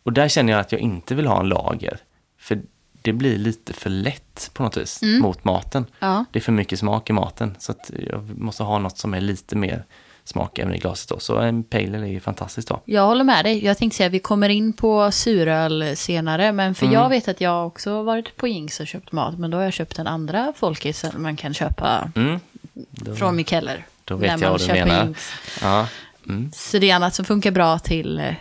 Och 0.02 0.12
där 0.12 0.28
känner 0.28 0.52
jag 0.52 0.60
att 0.60 0.72
jag 0.72 0.80
inte 0.80 1.14
vill 1.14 1.26
ha 1.26 1.40
en 1.40 1.48
lager. 1.48 1.98
För 2.38 2.60
det 3.02 3.12
blir 3.12 3.38
lite 3.38 3.72
för 3.72 3.90
lätt 3.90 4.50
på 4.54 4.62
något 4.62 4.76
vis 4.76 5.00
mot 5.20 5.44
maten. 5.44 5.82
Mm. 6.00 6.14
Ja. 6.14 6.24
Det 6.32 6.38
är 6.38 6.40
för 6.40 6.52
mycket 6.52 6.78
smak 6.78 7.10
i 7.10 7.12
maten. 7.12 7.56
Så 7.58 7.74
jag 8.08 8.38
måste 8.38 8.62
ha 8.62 8.78
något 8.78 8.98
som 8.98 9.14
är 9.14 9.20
lite 9.20 9.56
mer 9.56 9.84
smak 10.24 10.58
även 10.58 10.74
i 10.74 10.78
glaset 10.78 11.08
då. 11.08 11.18
Så 11.18 11.38
en 11.38 11.62
pale 11.64 11.86
ale 11.98 12.06
är 12.06 12.10
ju 12.10 12.20
fantastiskt 12.20 12.68
då. 12.68 12.80
Jag 12.84 13.06
håller 13.06 13.24
med 13.24 13.44
dig. 13.44 13.64
Jag 13.64 13.78
tänkte 13.78 13.96
säga 13.96 14.06
att 14.06 14.12
vi 14.12 14.18
kommer 14.18 14.48
in 14.48 14.72
på 14.72 15.10
suröl 15.12 15.96
senare. 15.96 16.52
Men 16.52 16.74
för 16.74 16.86
Mm. 16.86 16.94
jag 17.00 17.08
vet 17.08 17.28
att 17.28 17.40
jag 17.40 17.66
också 17.66 17.90
har 17.96 18.02
varit 18.02 18.36
på 18.36 18.48
Jinx 18.48 18.80
och 18.80 18.86
köpt 18.86 19.12
mat. 19.12 19.38
Men 19.38 19.50
då 19.50 19.56
har 19.58 19.64
jag 19.64 19.72
köpt 19.72 19.96
den 19.96 20.06
andra 20.06 20.52
folkisen 20.56 21.12
man 21.22 21.36
kan 21.36 21.54
köpa 21.54 22.10
Mm. 22.16 22.40
Då, 22.72 23.14
från 23.16 23.36
Mikeller. 23.36 23.86
då 24.04 24.16
vet 24.16 24.40
jag 24.40 24.50
vad 24.50 24.60
du 24.60 24.66
menar. 24.72 25.14
Ja. 25.62 25.86
Mm. 26.28 26.50
Så 26.54 26.78
det 26.78 26.90
är 26.90 26.94
annat 26.96 27.14
som 27.14 27.24
funkar 27.24 27.50
bra 27.50 27.78
till 27.78 28.18
eh, 28.18 28.34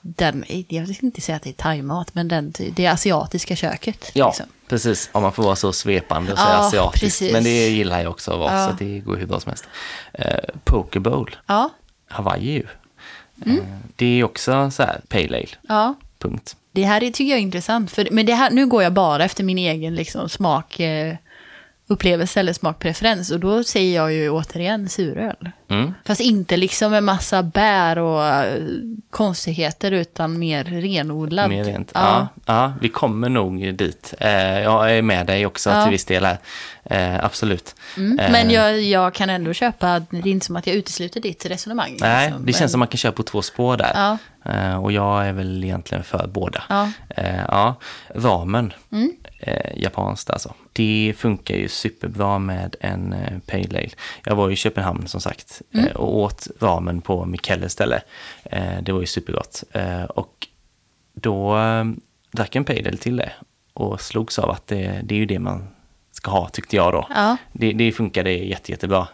den, 0.00 0.44
jag 0.68 0.82
vill 0.86 0.96
inte 1.00 1.20
säga 1.20 1.36
att 1.36 1.42
det 1.42 1.50
är 1.50 1.54
thaimat, 1.54 2.14
men 2.14 2.28
den, 2.28 2.52
det 2.72 2.86
asiatiska 2.86 3.56
köket. 3.56 4.10
Ja, 4.14 4.26
liksom. 4.26 4.46
Precis. 4.70 5.08
Om 5.12 5.22
man 5.22 5.32
får 5.32 5.42
vara 5.42 5.56
så 5.56 5.72
svepande 5.72 6.32
och 6.32 6.38
säga 6.38 6.50
Ja, 6.50 6.66
asiatiskt. 6.66 7.00
precis. 7.04 7.32
Men 7.32 7.44
det 7.44 7.68
gillar 7.68 8.00
jag 8.02 8.10
också 8.10 8.32
att 8.32 8.38
vara, 8.38 8.54
Ja. 8.60 8.68
så 8.68 8.84
det 8.84 8.98
går 8.98 9.16
hur 9.16 9.26
bra 9.26 9.40
som 9.40 9.50
helst. 9.50 9.64
Eh, 10.12 10.34
Poker 10.64 11.00
Bowl, 11.00 11.36
Ja, 11.46 11.70
Hawaii 12.08 12.52
ju. 12.52 12.66
Eh, 13.46 13.64
det 13.96 14.06
är 14.20 14.24
också 14.24 14.70
så 14.70 14.82
här, 14.82 15.00
pale 15.08 15.24
ale, 15.36 15.46
ja. 15.68 15.94
punkt. 16.18 16.56
Det 16.72 16.82
här 16.84 17.02
är, 17.02 17.10
tycker 17.10 17.30
jag 17.30 17.38
är 17.38 17.42
intressant. 17.42 17.90
För, 17.90 18.08
men 18.10 18.26
det 18.26 18.34
här, 18.34 18.50
nu 18.50 18.66
går 18.66 18.82
jag 18.82 18.92
bara 18.92 19.24
efter 19.24 19.44
min 19.44 19.58
egen 19.58 19.94
liksom, 19.94 20.28
smak, 20.28 20.80
eh, 20.80 21.14
upplevelse 21.90 22.40
eller 22.40 22.52
smakpreferens. 22.52 23.30
Och 23.30 23.40
då 23.40 23.64
säger 23.64 23.96
jag 23.96 24.12
ju 24.12 24.30
återigen 24.30 24.88
suröl. 24.88 25.50
Mm. 25.68 25.94
Fast 26.04 26.20
inte 26.20 26.56
liksom 26.56 26.94
en 26.94 27.04
massa 27.04 27.42
bär 27.42 27.98
och 27.98 28.26
eh, 28.26 28.62
konstigheter 29.10 29.92
utan 29.92 30.38
mer 30.38 30.64
renodlad. 30.64 31.48
Mer 31.50 31.64
rent. 31.64 31.90
Ja. 31.94 32.28
Ja. 32.46 32.52
Ja, 32.54 32.72
vi 32.80 32.88
kommer 32.88 33.28
nog 33.28 33.74
dit. 33.74 34.14
Eh, 34.20 34.30
jag 34.60 34.96
är 34.96 35.02
med 35.02 35.26
dig 35.26 35.46
också 35.46 35.70
Ja. 35.70 35.82
till 35.84 35.90
viss 35.92 36.04
del 36.04 36.24
här. 36.24 36.38
Eh, 36.84 37.24
absolut. 37.24 37.74
Mm. 37.96 38.32
Men 38.32 38.50
jag, 38.50 38.80
jag 38.82 39.14
kan 39.14 39.30
ändå 39.30 39.52
köpa, 39.52 39.98
det 40.10 40.16
är 40.18 40.26
inte 40.26 40.46
som 40.46 40.56
att 40.56 40.66
jag 40.66 40.76
utesluter 40.76 41.20
ditt 41.20 41.46
resonemang. 41.46 41.96
Nej, 42.00 42.26
liksom. 42.28 42.46
det 42.46 42.52
känns 42.52 42.60
Men- 42.60 42.68
som 42.70 42.78
man 42.78 42.88
kan 42.88 42.98
köra 42.98 43.12
på 43.12 43.22
två 43.22 43.42
spår 43.42 43.76
där. 43.76 43.92
Ja. 43.94 44.18
Och 44.78 44.92
jag 44.92 45.26
är 45.26 45.32
väl 45.32 45.64
egentligen 45.64 46.04
för 46.04 46.26
båda. 46.26 46.62
Ja. 46.68 46.90
Ja. 47.48 47.74
Ramen, 48.14 48.72
Mm. 48.92 49.12
Eh, 49.40 49.82
japanskt 49.82 50.30
alltså. 50.30 50.54
Det 50.72 51.14
funkar 51.16 51.54
ju 51.54 51.68
superbra 51.68 52.38
med 52.38 52.76
en 52.80 53.12
eh, 53.12 53.38
pale 53.46 53.78
ale. 53.78 53.88
Jag 54.24 54.36
var 54.36 54.50
i 54.50 54.56
Köpenhamn 54.56 55.08
som 55.08 55.20
sagt 55.20 55.62
Mm. 55.74 55.86
eh, 55.86 55.92
och 55.96 56.16
åt 56.18 56.46
ramen 56.60 57.00
på 57.00 57.24
Mikkelles 57.24 57.72
ställe. 57.72 58.02
Eh, 58.44 58.82
det 58.82 58.92
var 58.92 59.00
ju 59.00 59.06
supergott. 59.06 59.64
Eh, 59.72 60.04
och 60.04 60.46
då 61.14 61.58
eh, 61.58 61.84
drack 62.32 62.48
jag 62.54 62.60
en 62.60 62.64
pale 62.64 62.88
ale 62.88 62.96
till 62.96 63.16
det 63.16 63.32
och 63.74 64.00
slogs 64.00 64.38
av 64.38 64.50
att 64.50 64.66
det, 64.66 65.00
det 65.04 65.14
är 65.14 65.18
ju 65.18 65.26
det 65.26 65.38
man 65.38 65.68
ska 66.12 66.30
ha 66.30 66.48
tyckte 66.48 66.76
jag 66.76 66.92
då. 66.92 67.06
Ja. 67.14 67.36
Det, 67.52 67.72
det 67.72 67.92
funkade 67.92 68.30
jätte, 68.32 68.70
jättebra. 68.72 69.08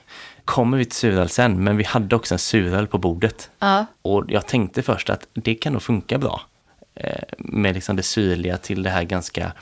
Kommer 0.45 0.79
vi 0.79 0.85
till 0.85 0.95
suröl 0.95 1.29
sen, 1.29 1.65
men 1.65 1.77
vi 1.77 1.85
hade 1.85 2.17
också 2.17 2.35
en 2.35 2.39
suröl 2.39 2.87
på 2.87 2.99
bordet. 2.99 3.51
Ja. 3.59 3.87
Och 4.03 4.25
jag 4.29 4.47
tänkte 4.47 4.83
först 4.83 5.11
att 5.11 5.27
det 5.35 5.55
kan 5.55 5.73
nog 5.73 5.83
funka 5.83 6.19
bra. 6.19 6.41
Eh, 6.95 7.23
med 7.39 7.75
liksom 7.75 7.97
det 7.97 8.03
syrliga 8.03 8.57
till 8.57 8.83
det 8.83 8.91
här 8.91 9.03
ganska 9.03 9.53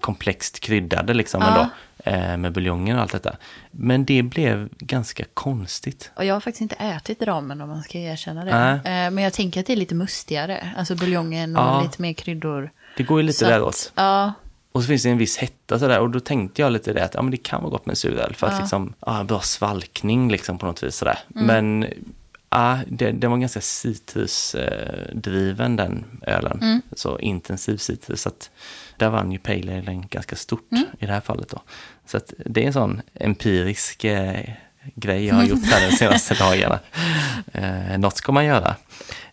komplext 0.00 0.60
kryddade 0.60 1.14
liksom 1.14 1.40
Ja. 1.42 1.48
ändå. 1.48 1.68
Eh, 2.04 2.36
med 2.36 2.52
buljongen 2.52 2.96
och 2.96 3.02
allt 3.02 3.12
detta. 3.12 3.36
Men 3.70 4.04
det 4.04 4.22
blev 4.22 4.68
ganska 4.78 5.24
konstigt. 5.34 6.10
Och 6.16 6.24
jag 6.24 6.34
har 6.34 6.40
faktiskt 6.40 6.60
inte 6.60 6.74
ätit 6.74 7.22
ramen 7.22 7.60
om 7.60 7.68
man 7.68 7.82
ska 7.82 7.98
erkänna 7.98 8.44
det. 8.44 8.58
Nej. 8.84 9.04
Eh, 9.06 9.10
Men 9.10 9.24
jag 9.24 9.32
tänker 9.32 9.60
att 9.60 9.66
det 9.66 9.72
är 9.72 9.76
lite 9.76 9.94
mustigare. 9.94 10.68
Alltså 10.76 10.94
buljongen 10.94 11.56
och 11.56 11.62
Ja. 11.62 11.82
lite 11.82 12.02
mer 12.02 12.12
kryddor. 12.12 12.70
Det 12.96 13.02
går 13.02 13.20
ju 13.20 13.26
lite 13.26 13.38
Så 13.38 13.44
däråt. 13.44 13.92
Ja, 13.94 14.32
Och 14.72 14.82
så 14.82 14.88
finns 14.88 15.02
det 15.02 15.10
en 15.10 15.18
viss 15.18 15.36
hetta 15.38 15.78
sådär 15.78 16.00
och 16.00 16.10
då 16.10 16.20
tänkte 16.20 16.62
jag 16.62 16.72
lite 16.72 16.92
det 16.92 17.04
att 17.04 17.14
ja, 17.14 17.22
men 17.22 17.30
det 17.30 17.36
kan 17.36 17.60
vara 17.62 17.70
gott 17.70 17.86
med 17.86 17.98
suröl 17.98 18.34
för 18.34 18.46
att 18.46 18.60
liksom, 18.60 18.92
ja, 19.06 19.24
bra 19.24 19.40
svalkning 19.40 20.30
liksom 20.30 20.58
på 20.58 20.66
något 20.66 20.82
vis 20.82 20.96
sådär. 20.96 21.18
Mm. 21.34 21.46
Men 21.46 21.86
ja, 22.50 22.78
det, 22.86 23.12
den 23.12 23.30
var 23.30 23.38
ganska 23.38 23.60
citrusdriven 24.56 25.76
den 25.76 26.04
ölen. 26.26 26.58
Mm. 26.62 26.82
Så 26.92 27.18
intensiv 27.18 27.76
citrus. 27.76 28.20
Så 28.22 28.28
att 28.28 28.50
där 28.96 29.08
vann 29.10 29.32
ju 29.32 29.38
Pale 29.38 29.78
Ale 29.78 30.02
ganska 30.10 30.36
stort 30.36 30.72
Mm. 30.72 30.84
i 30.98 31.06
det 31.06 31.12
här 31.12 31.20
fallet 31.20 31.48
då. 31.48 31.60
Så 32.06 32.16
att 32.16 32.32
det 32.46 32.62
är 32.62 32.66
en 32.66 32.72
sån 32.72 33.02
empirisk 33.14 34.04
eh, 34.04 34.40
grej 34.94 35.26
jag 35.26 35.34
har 35.34 35.44
gjort 35.44 35.64
här 35.64 35.90
de 35.90 35.96
senaste 35.96 36.34
dagarna. 36.34 36.78
Eh, 37.52 37.98
något 37.98 38.16
ska 38.16 38.32
man 38.32 38.44
göra. 38.44 38.76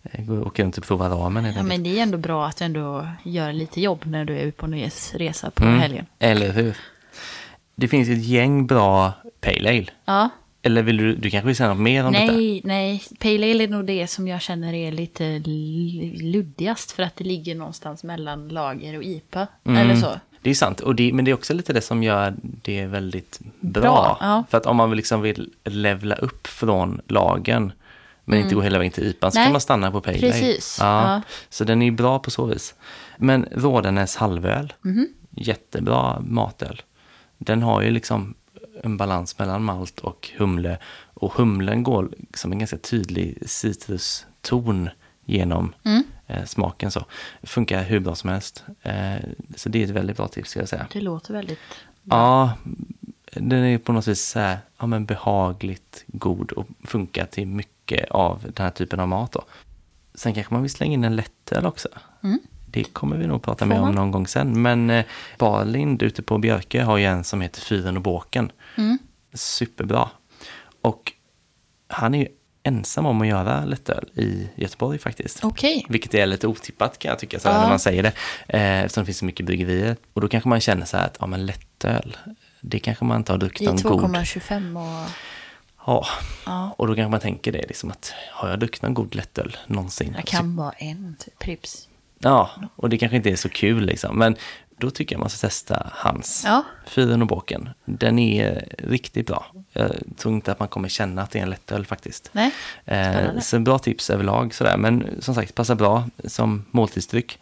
Eh, 0.04 0.32
åka 0.32 0.64
runt 0.64 0.78
och 0.78 0.84
prova 0.84 1.10
ramen 1.10 1.54
ja, 1.56 1.64
men 1.64 1.84
det 1.84 2.00
är 2.00 2.04
ändå 2.04 2.18
bra 2.18 2.48
att 2.48 2.58
du 2.58 2.66
ändå 2.66 3.08
gör 3.26 3.54
lite 3.54 3.82
jobb 3.82 4.02
när 4.06 4.26
du 4.26 4.38
är 4.40 4.52
på 4.52 4.66
en 4.66 4.74
res- 4.74 5.14
resa 5.16 5.52
på 5.52 5.64
Mm. 5.64 5.80
helgen. 5.80 6.06
Eller 6.20 6.52
hur? 6.52 6.78
Det 7.76 7.88
finns 7.88 8.10
ett 8.10 8.24
gäng 8.24 8.68
bra 8.68 9.14
Pale 9.42 9.70
Ale. 9.70 9.86
Ja, 10.06 10.30
Eller 10.66 10.82
vill 10.84 10.98
du, 10.98 11.16
du 11.16 11.30
kanske 11.30 11.48
vill 11.48 11.56
säga 11.56 11.70
något 11.70 11.80
mer 11.82 12.06
om 12.06 12.14
detta? 12.14 12.32
nej, 12.32 12.62
nej. 12.64 13.04
Pale 13.20 13.52
Ale 13.52 13.64
är 13.64 13.68
nog 13.68 13.86
det 13.86 14.08
som 14.08 14.28
jag 14.28 14.42
känner 14.42 14.74
är 14.74 14.92
lite 14.92 15.40
luddigast. 16.24 16.92
För 16.92 17.04
att 17.04 17.16
det 17.16 17.24
ligger 17.24 17.56
någonstans 17.56 18.04
mellan 18.04 18.48
lager 18.50 18.98
och 18.98 19.04
IPA. 19.04 19.48
Mm. 19.64 19.78
Eller 19.82 19.96
så. 20.02 20.20
Det 20.42 20.50
är 20.50 20.54
sant, 20.54 20.80
och 20.80 20.96
det, 20.96 21.14
men 21.14 21.26
det 21.26 21.32
är 21.32 21.36
också 21.36 21.54
lite 21.54 21.74
det 21.74 21.82
som 21.82 22.04
gör 22.04 22.34
det 22.42 22.86
väldigt 22.86 23.40
bra. 23.60 23.82
Bra, 23.82 24.18
ja. 24.22 24.44
För 24.50 24.58
att 24.58 24.66
om 24.66 24.76
man 24.78 24.90
vill 24.90 24.98
liksom 24.98 25.22
vill 25.22 25.50
levla 25.64 26.16
upp 26.16 26.48
från 26.48 27.02
lagen, 27.08 27.72
men 28.26 28.40
inte 28.40 28.56
gå 28.56 28.62
hela 28.62 28.78
vägen 28.78 28.92
till 28.92 29.04
IPA, 29.08 29.32
så 29.32 29.38
Nej, 29.38 29.46
kan 29.46 29.52
man 29.52 29.62
stanna 29.62 29.92
på 29.92 30.02
Pale 30.02 30.18
Ale. 30.18 30.32
precis, 30.32 30.78
Ja, 30.82 31.14
ja. 31.14 31.22
Så 31.50 31.64
den 31.64 31.82
är 31.82 31.92
bra 31.92 32.20
på 32.20 32.32
så 32.32 32.46
vis. 32.46 32.76
Men 33.18 33.46
Rådenäs 33.52 34.16
halvöl, 34.16 34.74
Mhm. 34.82 35.08
jättebra 35.30 36.20
matöl. 36.20 36.82
Den 37.38 37.64
har 37.64 37.82
ju 37.82 37.90
liksom 37.92 38.34
en 38.84 38.98
balans 38.98 39.40
mellan 39.40 39.64
malt 39.64 40.00
och 40.00 40.30
humle. 40.38 40.78
Och 41.14 41.34
humlen 41.34 41.84
går 41.84 42.10
som 42.34 42.52
en 42.52 42.60
ganska 42.60 42.78
tydlig 42.78 43.38
citruston 43.46 44.90
genom 45.26 45.74
Mm. 45.84 46.04
eh, 46.28 46.46
smaken. 46.46 46.92
Så. 46.92 47.06
Funkar 47.44 47.84
hur 47.84 48.00
bra 48.00 48.16
som 48.16 48.30
helst. 48.30 48.64
Eh, 48.82 49.16
så 49.56 49.70
det 49.70 49.80
är 49.80 49.84
ett 49.84 49.90
väldigt 49.90 50.18
bra 50.18 50.28
tips 50.28 50.50
ska 50.50 50.60
jag 50.60 50.70
säga. 50.70 50.88
Det 50.94 51.02
låter 51.02 51.34
väldigt... 51.34 51.60
Ja, 52.04 52.54
den 53.34 53.64
är 53.64 53.78
på 53.78 53.92
något 53.94 54.08
vis 54.08 54.30
så 54.30 54.40
här, 54.40 54.58
ja, 54.78 54.86
men 54.86 55.06
behagligt 55.06 56.04
god 56.08 56.52
och 56.52 56.68
funkar 56.84 57.26
till 57.26 57.48
mycket 57.48 58.12
av 58.12 58.40
den 58.54 58.64
här 58.66 58.70
typen 58.72 59.00
av 59.00 59.08
mat. 59.08 59.32
Då. 59.32 59.42
Sen 60.16 60.34
kanske 60.34 60.54
man 60.54 60.62
vill 60.62 60.72
slänga 60.72 60.94
in 60.94 61.04
en 61.04 61.16
lättöl 61.16 61.66
också. 61.66 61.88
Mm. 62.24 62.40
Det 62.66 62.84
kommer 62.84 63.18
vi 63.18 63.28
nog 63.28 63.42
prata 63.42 63.66
mer 63.66 63.82
om 63.82 63.92
någon 63.96 64.12
gång 64.12 64.28
sen. 64.28 64.62
Men 64.62 64.90
eh, 64.90 65.06
Barlind 65.38 66.04
ute 66.04 66.22
på 66.22 66.38
Björke 66.38 66.84
har 66.84 66.98
ju 66.98 67.06
en 67.06 67.24
som 67.24 67.42
heter 67.42 67.62
Fyren 67.62 67.98
och 67.98 68.04
båken. 68.04 68.52
Mm. 68.76 68.98
Superbra. 69.34 70.10
Och 70.82 71.14
han 71.88 72.14
är 72.16 72.20
ju 72.20 72.28
ensam 72.64 73.06
om 73.06 73.22
att 73.22 73.28
göra 73.28 73.66
lättöl 73.66 74.10
i 74.16 74.50
Göteborg 74.56 75.00
faktiskt. 75.00 75.44
Okej. 75.44 75.86
Vilket 75.90 76.14
är 76.14 76.26
lite 76.26 76.48
otippat 76.48 77.00
kan 77.00 77.10
jag 77.10 77.20
tycka 77.20 77.40
så 77.40 77.48
Ja. 77.48 77.62
när 77.62 77.70
man 77.70 77.80
säger 77.80 78.04
det. 78.04 78.12
Eh, 78.48 78.80
eftersom 78.84 79.02
det 79.02 79.06
finns 79.06 79.18
så 79.18 79.26
mycket 79.26 79.46
bryggerier. 79.46 79.96
Och 80.14 80.22
då 80.22 80.28
kanske 80.28 80.50
man 80.50 80.60
känner 80.60 80.86
så 80.86 80.98
här 80.98 81.06
att 81.06 81.18
ja, 81.20 81.26
men 81.26 81.46
lättöl, 81.46 82.18
det 82.62 82.80
kanske 82.80 83.06
man 83.06 83.18
inte 83.18 83.32
har 83.32 83.38
druckit 83.38 83.68
någon 83.68 83.78
god. 83.98 84.04
2,25 84.16 85.04
och... 85.04 85.10
Ja, 85.86 86.06
Ja. 86.46 86.76
och 86.78 86.88
då 86.88 86.96
kanske 86.96 87.12
man 87.12 87.20
tänker 87.20 87.52
det, 87.52 87.68
liksom 87.68 87.92
att 87.92 88.14
har 88.32 88.50
jag 88.50 88.60
druckit 88.60 88.82
någon 88.82 88.94
god 88.94 89.16
lättöl 89.16 89.58
någonsin? 89.68 90.14
Jag 90.16 90.26
kan 90.26 90.56
bara 90.56 90.72
en 90.72 91.16
typ 91.20 91.40
Pripps. 91.40 91.88
Ja, 92.20 92.50
och 92.76 92.90
det 92.90 92.98
kanske 92.98 93.16
inte 93.18 93.30
är 93.30 93.36
så 93.36 93.50
kul 93.50 93.86
liksom. 93.86 94.18
Men 94.18 94.36
då 94.78 94.90
tycker 94.90 95.16
jag 95.16 95.20
man 95.20 95.30
ska 95.30 95.48
testa 95.48 95.92
hans. 95.94 96.44
Ja. 96.46 96.64
Fyren 96.86 97.22
och 97.22 97.28
båken. 97.28 97.70
Den 97.86 98.20
är 98.20 98.66
riktigt 98.78 99.28
bra. 99.28 99.46
Jag 99.74 99.92
tror 100.18 100.34
inte 100.34 100.52
att 100.52 100.60
man 100.60 100.68
kommer 100.68 100.90
känna 100.90 101.22
att 101.22 101.32
det 101.32 101.40
är 101.40 101.44
en 101.44 101.50
lättöl 101.50 101.86
faktiskt. 101.86 102.30
Nej, 102.32 102.52
Eh, 102.86 103.40
så 103.40 103.60
bra 103.60 103.80
tips 103.80 104.10
överlag 104.10 104.54
sådär. 104.54 104.78
Men 104.78 105.22
som 105.22 105.36
sagt, 105.36 105.56
passar 105.56 105.76
bra 105.76 106.10
som 106.26 106.66
måltidsdryck. 106.72 107.40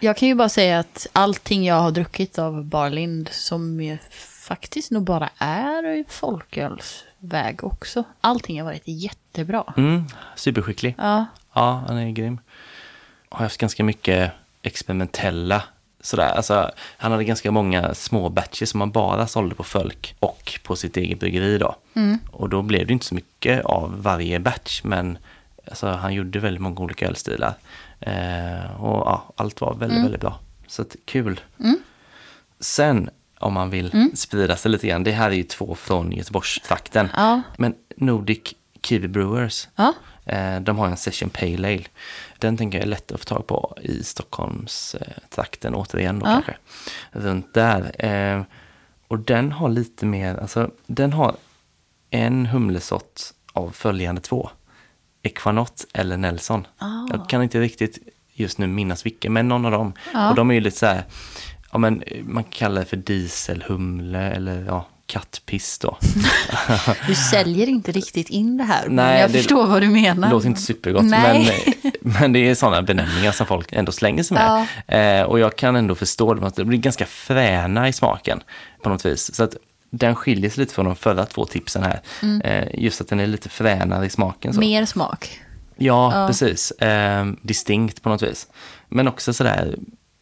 Jag 0.00 0.16
kan 0.16 0.28
ju 0.28 0.34
bara 0.34 0.48
säga 0.48 0.78
att 0.78 1.06
allting 1.12 1.64
jag 1.64 1.74
har 1.80 1.90
druckit 1.90 2.38
av 2.38 2.64
Barlind 2.64 3.28
som 3.32 3.98
faktiskt 4.46 4.90
nog 4.90 5.02
bara 5.02 5.30
är 5.38 6.04
folkölsväg 6.08 7.64
också. 7.64 8.04
Allting 8.20 8.58
har 8.60 8.64
varit 8.64 8.82
jättebra. 8.88 9.74
Mm, 9.76 10.04
superskicklig. 10.36 10.94
Ja, 10.98 11.26
Ja, 11.52 11.84
han 11.88 11.96
är 11.96 12.10
grym. 12.10 12.38
Har 13.28 13.38
haft 13.42 13.58
ganska 13.58 13.84
mycket 13.84 14.32
experimentella 14.62 15.62
sådär. 16.06 16.32
Alltså, 16.36 16.70
han 16.96 17.12
hade 17.12 17.24
ganska 17.24 17.50
många 17.50 17.94
små 17.94 18.28
batcher 18.28 18.64
som 18.64 18.80
han 18.80 18.90
bara 18.90 19.26
sålde 19.26 19.54
på 19.54 19.64
Fölk 19.64 20.16
och 20.20 20.60
på 20.62 20.76
sitt 20.76 20.96
eget 20.96 21.20
bryggeri 21.20 21.58
då. 21.58 21.76
Och 22.30 22.48
då 22.48 22.62
blev 22.62 22.86
det 22.86 22.92
inte 22.92 23.06
så 23.06 23.14
mycket 23.14 23.64
av 23.64 24.02
varje 24.02 24.38
batch, 24.40 24.80
men 24.84 25.18
alltså, 25.68 25.86
han 25.86 26.14
gjorde 26.14 26.38
väldigt 26.38 26.62
många 26.62 26.80
olika 26.80 27.06
ölstilar. 27.08 27.54
Eh, 28.00 28.82
och 28.82 29.06
ja, 29.06 29.32
allt 29.36 29.60
var 29.60 29.74
väldigt, 29.74 30.04
väldigt 30.04 30.20
bra. 30.20 30.38
Så 30.66 30.82
att, 30.82 30.96
kul. 31.04 31.40
Sen, 32.60 33.10
om 33.38 33.52
man 33.52 33.70
vill 33.70 34.10
sprida 34.14 34.56
sig 34.56 34.70
lite 34.70 34.86
grann, 34.86 35.04
det 35.04 35.12
här 35.12 35.30
är 35.30 35.34
ju 35.34 35.42
två 35.42 35.74
från 35.74 36.12
Göteborgstrakten. 36.12 37.08
Ja. 37.16 37.42
Men 37.56 37.74
Nordic 37.96 38.54
Kiwi 38.86 39.08
Brewers, 39.08 39.68
ja. 39.76 39.92
Eh, 40.26 40.60
De 40.60 40.78
har 40.78 40.86
en 40.86 40.96
Session 40.96 41.30
Pale 41.30 41.68
Ale. 41.68 41.84
Den 42.38 42.56
tänker 42.56 42.78
jag 42.78 42.82
är 42.84 42.88
lätt 42.90 43.12
att 43.12 43.20
få 43.20 43.24
tag 43.24 43.46
på 43.46 43.76
i 43.82 44.02
Stockholms 44.02 44.94
eh, 44.94 45.12
trakten 45.30 45.74
återigen 45.74 46.18
då 46.18 46.26
Ja. 46.26 46.32
kanske. 46.32 46.56
Runt 47.12 47.54
där. 47.54 48.04
Eh, 48.04 48.42
och 49.08 49.18
den 49.18 49.52
har 49.52 49.68
lite 49.68 50.06
mer, 50.06 50.36
alltså 50.36 50.70
den 50.86 51.12
har 51.12 51.36
en 52.10 52.46
humlesort 52.46 53.20
av 53.52 53.70
följande 53.70 54.20
två. 54.20 54.50
Equanot 55.22 55.84
eller 55.94 56.16
Nelson. 56.16 56.66
Ah. 56.78 57.06
Jag 57.10 57.28
kan 57.28 57.42
inte 57.42 57.60
riktigt 57.60 57.98
just 58.32 58.58
nu 58.58 58.66
minnas 58.66 59.06
vilken, 59.06 59.32
men 59.32 59.48
någon 59.48 59.64
av 59.64 59.70
dem. 59.72 59.92
Ja. 60.12 60.30
Och 60.30 60.34
de 60.36 60.50
är 60.50 60.54
ju 60.54 60.60
lite 60.60 60.78
så 60.78 60.86
här, 60.86 61.04
ja 61.72 61.78
men 61.78 62.02
man 62.22 62.44
kallar 62.44 62.80
det 62.80 62.86
för 62.86 62.96
dieselhumle 62.96 64.18
eller 64.30 64.64
ja, 64.64 64.86
kattpiss 65.06 65.78
då. 65.78 65.98
Du 67.06 67.14
säljer 67.14 67.66
inte 67.66 67.92
riktigt 67.92 68.28
in 68.30 68.56
det 68.56 68.64
här, 68.64 68.84
men 68.86 68.96
Nej, 68.96 69.20
jag 69.20 69.30
det 69.30 69.38
förstår 69.38 69.66
vad 69.66 69.82
du 69.82 69.88
menar. 69.88 70.28
Det 70.28 70.34
låter 70.34 70.48
inte 70.48 70.60
supergott, 70.60 71.04
men, 71.04 71.46
men 72.00 72.32
det 72.32 72.38
är 72.38 72.54
sådana 72.54 72.82
benämningar 72.82 73.32
som 73.32 73.46
folk 73.46 73.72
ändå 73.72 73.92
slänger 73.92 74.22
sig 74.22 74.36
med. 74.86 75.20
Eh, 75.20 75.26
och 75.26 75.38
jag 75.38 75.56
kan 75.56 75.76
ändå 75.76 75.94
förstå 75.94 76.34
det, 76.34 76.50
det 76.56 76.64
blir 76.64 76.78
ganska 76.78 77.06
fräna 77.06 77.88
i 77.88 77.92
smaken 77.92 78.40
på 78.82 78.88
något 78.88 79.06
vis. 79.06 79.34
Så 79.34 79.44
att 79.44 79.56
den 79.90 80.14
skiljer 80.14 80.50
sig 80.50 80.60
lite 80.60 80.74
från 80.74 80.84
de 80.84 80.96
förra 80.96 81.26
två 81.26 81.44
tipsen 81.44 81.82
här. 81.82 82.00
Eh, 82.44 82.68
just 82.84 83.00
att 83.00 83.08
den 83.08 83.20
är 83.20 83.26
lite 83.26 83.48
fränare 83.48 84.06
i 84.06 84.10
smaken. 84.10 84.54
Så. 84.54 84.60
Mer 84.60 84.84
smak. 84.84 85.40
Ja, 85.76 86.12
Ja. 86.20 86.26
precis. 86.26 86.70
Eh, 86.70 87.26
distinkt 87.42 88.02
på 88.02 88.08
något 88.08 88.22
vis. 88.22 88.46
Men 88.88 89.08
också 89.08 89.32
sådär, 89.32 89.74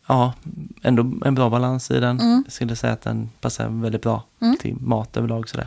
ja, 0.06 0.32
ändå 0.82 1.12
en 1.24 1.34
bra 1.34 1.50
balans 1.50 1.90
i 1.90 2.00
den. 2.00 2.42
Jag 2.44 2.52
skulle 2.52 2.76
säga 2.76 2.92
att 2.92 3.02
den 3.02 3.30
passar 3.40 3.68
väldigt 3.68 4.02
bra 4.02 4.22
till 4.60 4.76
mat 4.80 5.16
överlag. 5.16 5.48
Sådär. 5.48 5.66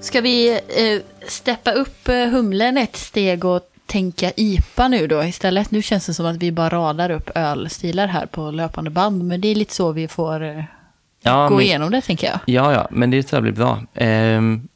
Ska 0.00 0.20
vi 0.20 0.50
eh, 0.50 1.28
steppa 1.28 1.72
upp 1.72 2.08
eh, 2.08 2.14
humlen 2.26 2.76
ett 2.78 2.96
steg 2.96 3.44
och 3.44 3.60
tänka 3.86 4.32
IPA 4.36 4.88
nu 4.88 5.06
då 5.06 5.24
istället? 5.24 5.70
Nu 5.70 5.82
känns 5.82 6.06
det 6.06 6.14
som 6.14 6.26
att 6.26 6.36
vi 6.36 6.52
bara 6.52 6.68
radar 6.70 7.10
upp 7.10 7.30
ölstilar 7.34 8.06
här 8.06 8.26
på 8.26 8.50
löpande 8.50 8.90
band, 8.90 9.24
men 9.24 9.40
det 9.40 9.48
är 9.48 9.54
lite 9.54 9.74
så 9.74 9.92
vi 9.92 10.08
får 10.08 10.42
eh, 10.42 10.64
Ja, 11.22 11.48
gå 11.48 11.54
men- 11.54 11.64
igenom 11.64 11.90
det 11.90 12.00
tänker 12.00 12.26
jag. 12.26 12.38
Ja, 12.46 12.72
ja, 12.72 12.88
men 12.90 13.10
det 13.10 13.22
tror 13.22 13.36
jag 13.36 13.42
blir 13.42 13.52
bra. 13.64 13.82
Ehm, 13.94 14.68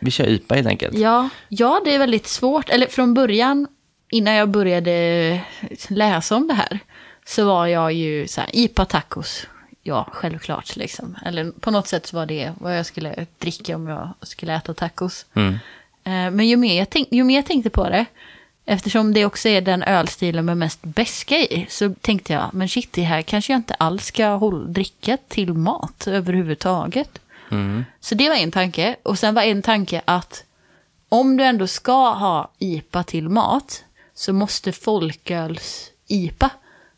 vi 0.00 0.10
kör 0.10 0.26
IPA 0.28 0.54
helt 0.54 0.68
enkelt. 0.68 0.98
Ja, 0.98 1.28
ja, 1.48 1.80
det 1.84 1.94
är 1.94 1.98
väldigt 1.98 2.26
svårt. 2.26 2.68
Eller 2.70 2.86
från 2.86 3.14
början, 3.14 3.66
innan 4.10 4.34
jag 4.34 4.48
började 4.48 5.40
läsa 5.88 6.36
om 6.36 6.48
det 6.48 6.54
här, 6.54 6.78
så 7.26 7.46
var 7.46 7.66
jag 7.66 7.92
ju 7.92 8.28
så 8.28 8.40
här, 8.40 8.50
IPA 8.52 8.84
tacos. 8.84 9.46
Ja, 9.82 10.08
självklart 10.12 10.76
liksom. 10.76 11.16
Eller 11.26 11.50
på 11.50 11.70
något 11.70 11.88
sätt 11.88 12.06
så 12.06 12.16
var 12.16 12.26
det 12.26 12.52
vad 12.60 12.78
jag 12.78 12.86
skulle 12.86 13.26
dricka 13.38 13.76
om 13.76 13.86
jag 13.86 14.14
skulle 14.22 14.54
äta 14.54 14.74
tacos. 14.74 15.26
Mm. 15.34 15.54
Eh, 16.04 16.30
Men 16.30 16.48
ju 16.48 16.56
mer, 16.56 16.78
jag 16.78 16.90
tänk, 16.90 17.08
ju 17.10 17.24
mer 17.24 17.36
jag 17.36 17.46
tänkte 17.46 17.70
på 17.70 17.88
det, 17.88 18.06
eftersom 18.64 19.14
det 19.14 19.24
också 19.24 19.48
är 19.48 19.60
den 19.60 19.82
ölstilen 19.82 20.44
med 20.44 20.56
mest 20.56 20.82
beska 20.82 21.36
i, 21.36 21.66
så 21.68 21.94
tänkte 22.00 22.32
jag, 22.32 22.50
men 22.52 22.68
shit, 22.68 22.92
det 22.92 23.02
här 23.02 23.22
kanske 23.22 23.52
jag 23.52 23.58
inte 23.58 23.74
alls 23.74 24.06
ska 24.06 24.26
håll, 24.26 24.72
dricka 24.72 25.18
till 25.28 25.52
mat 25.52 26.06
överhuvudtaget. 26.06 27.18
Mm. 27.50 27.84
Så 28.00 28.14
det 28.14 28.28
var 28.28 28.36
en 28.36 28.50
tanke. 28.50 28.96
Och 29.02 29.18
sen 29.18 29.34
var 29.34 29.42
en 29.42 29.62
tanke 29.62 30.02
att 30.04 30.44
om 31.08 31.36
du 31.36 31.44
ändå 31.44 31.66
ska 31.66 32.10
ha 32.10 32.50
IPA 32.58 33.02
till 33.02 33.28
mat 33.28 33.84
så 34.16 34.32
måste 34.32 34.72
folköls-IPA 34.72 36.50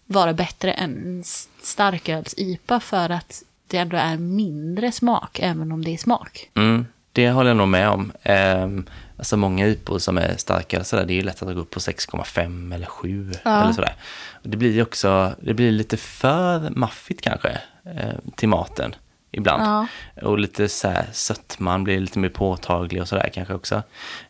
vara 0.06 0.32
bättre 0.32 0.72
än 0.72 1.22
starköls-IPA 1.62 2.80
för 2.80 3.10
att 3.10 3.42
det 3.66 3.76
ändå 3.78 3.96
är 3.96 4.16
mindre 4.16 4.92
smak, 4.92 5.38
även 5.42 5.72
om 5.72 5.84
det 5.84 5.94
är 5.94 5.98
smak. 5.98 6.50
Mm, 6.54 6.86
det 7.12 7.30
håller 7.30 7.50
jag 7.50 7.56
nog 7.56 7.68
med 7.68 7.88
om. 7.88 8.12
Ehm, 8.22 8.86
alltså 9.16 9.36
många 9.36 9.66
IPOR 9.66 9.98
som 9.98 10.18
är 10.18 10.36
starka, 10.36 10.84
sådär, 10.84 11.04
det 11.04 11.12
är 11.12 11.14
ju 11.14 11.22
lätt 11.22 11.42
att 11.42 11.54
gå 11.54 11.60
upp 11.60 11.70
på 11.70 11.80
6,5 11.80 12.74
eller 12.74 12.86
7 12.86 13.32
Ja. 13.44 13.62
eller 13.62 13.72
sådär. 13.72 13.94
Och 14.42 14.48
det 14.48 14.56
blir 14.56 14.82
också, 14.82 15.34
det 15.40 15.54
blir 15.54 15.72
lite 15.72 15.96
för 15.96 16.70
maffigt 16.70 17.20
kanske 17.20 17.48
eh, 17.84 18.14
till 18.36 18.48
maten 18.48 18.94
ibland. 19.30 19.62
Ja. 19.62 19.86
Och 20.28 20.38
lite 20.38 20.68
så 20.68 20.88
här 20.88 21.06
sötman 21.12 21.84
blir 21.84 22.00
lite 22.00 22.18
mer 22.18 22.28
påtaglig 22.28 23.02
och 23.02 23.08
sådär 23.08 23.30
kanske 23.34 23.54
också. 23.54 23.82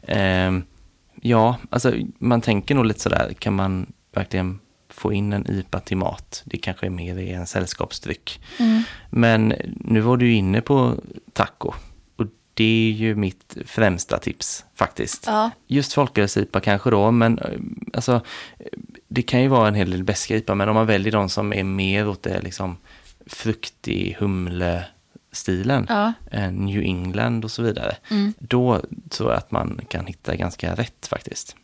Ehm, 0.02 0.64
ja, 1.22 1.56
alltså 1.70 1.92
man 2.18 2.40
tänker 2.40 2.74
nog 2.74 2.84
lite 2.84 3.00
sådär, 3.00 3.32
kan 3.38 3.54
man 3.54 3.92
verkligen 4.12 4.58
få 4.88 5.12
in 5.12 5.32
en 5.32 5.50
IPA 5.50 5.80
till 5.80 5.96
mat? 5.96 6.42
Det 6.44 6.56
kanske 6.56 6.86
är 6.86 6.90
mer 6.90 7.18
i 7.18 7.32
en 7.32 7.46
sällskapsdryck. 7.46 8.40
Men 9.10 9.54
nu 9.66 10.00
var 10.00 10.16
du 10.16 10.32
inne 10.32 10.60
på 10.60 10.94
taco. 11.32 11.72
Och 12.16 12.26
det 12.54 12.88
är 12.88 12.92
ju 12.92 13.14
mitt 13.14 13.56
främsta 13.66 14.18
tips 14.18 14.64
faktiskt. 14.74 15.24
Ja. 15.26 15.50
Just 15.66 15.92
folköls-IPA 15.92 16.60
kanske 16.60 16.90
då, 16.90 17.10
men 17.10 17.40
alltså, 17.92 18.20
det 19.08 19.22
kan 19.22 19.42
ju 19.42 19.48
vara 19.48 19.68
en 19.68 19.74
hel 19.74 19.90
del 19.90 20.04
beska 20.04 20.36
IPA, 20.36 20.54
men 20.54 20.68
om 20.68 20.74
man 20.74 20.86
väljer 20.86 21.12
de 21.12 21.28
som 21.28 21.52
är 21.52 21.64
mer 21.64 22.08
åt 22.08 22.22
det 22.22 22.40
liksom 22.40 22.76
fruktig 23.26 24.16
humle-stilen, 25.32 25.86
Ja. 25.88 26.12
eh, 26.30 26.52
New 26.52 26.82
England 26.82 27.44
och 27.44 27.50
så 27.50 27.62
vidare, 27.62 27.96
då 28.38 28.80
tror 29.10 29.30
jag 29.30 29.38
att 29.38 29.50
man 29.50 29.80
kan 29.88 30.06
hitta 30.06 30.36
ganska 30.36 30.74
rätt 30.74 31.06
faktiskt. 31.06 31.56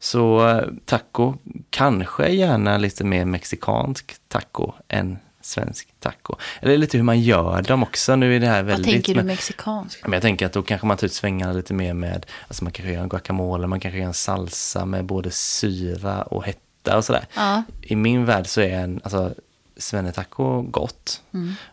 Så 0.00 0.48
eh, 0.48 0.64
taco, 0.84 1.34
kanske 1.70 2.28
gärna 2.28 2.78
lite 2.78 3.04
mer 3.04 3.24
mexikansk 3.24 4.14
taco 4.28 4.72
än 4.88 5.18
svensk 5.40 5.88
taco. 6.00 6.34
Eller 6.60 6.78
lite 6.78 6.96
hur 6.96 7.04
man 7.04 7.20
gör 7.20 7.62
dem 7.62 7.82
också. 7.82 8.16
Nu 8.16 8.36
är 8.36 8.40
det 8.40 8.46
här 8.46 8.62
Vad 8.62 8.66
väldigt... 8.72 8.92
tänker 8.92 9.12
du 9.14 9.16
men- 9.16 9.26
mexikansk? 9.26 10.02
men 10.04 10.12
jag 10.12 10.22
tänker 10.22 10.46
att 10.46 10.52
då 10.52 10.62
kanske 10.62 10.86
man 10.86 10.96
tar 10.96 11.06
ut 11.06 11.12
svängarna 11.12 11.52
lite 11.52 11.74
mer 11.74 11.94
med, 11.94 12.26
alltså 12.48 12.64
man 12.64 12.72
kanske 12.72 12.92
gör 12.92 13.02
en 13.02 13.08
guacamole, 13.08 13.66
man 13.66 13.80
kanske 13.80 13.98
gör 13.98 14.06
en 14.06 14.14
salsa 14.14 14.84
med 14.84 15.04
både 15.04 15.30
syra 15.30 16.22
och 16.22 16.44
hetta 16.44 16.96
och 16.96 17.04
sådär. 17.04 17.24
Ja. 17.36 17.62
I 17.82 17.96
min 17.96 18.24
värld 18.24 18.46
så 18.46 18.60
är 18.60 18.70
en, 18.78 19.00
alltså 19.04 19.34
svennetaco 19.82 20.62
gott, 20.62 21.22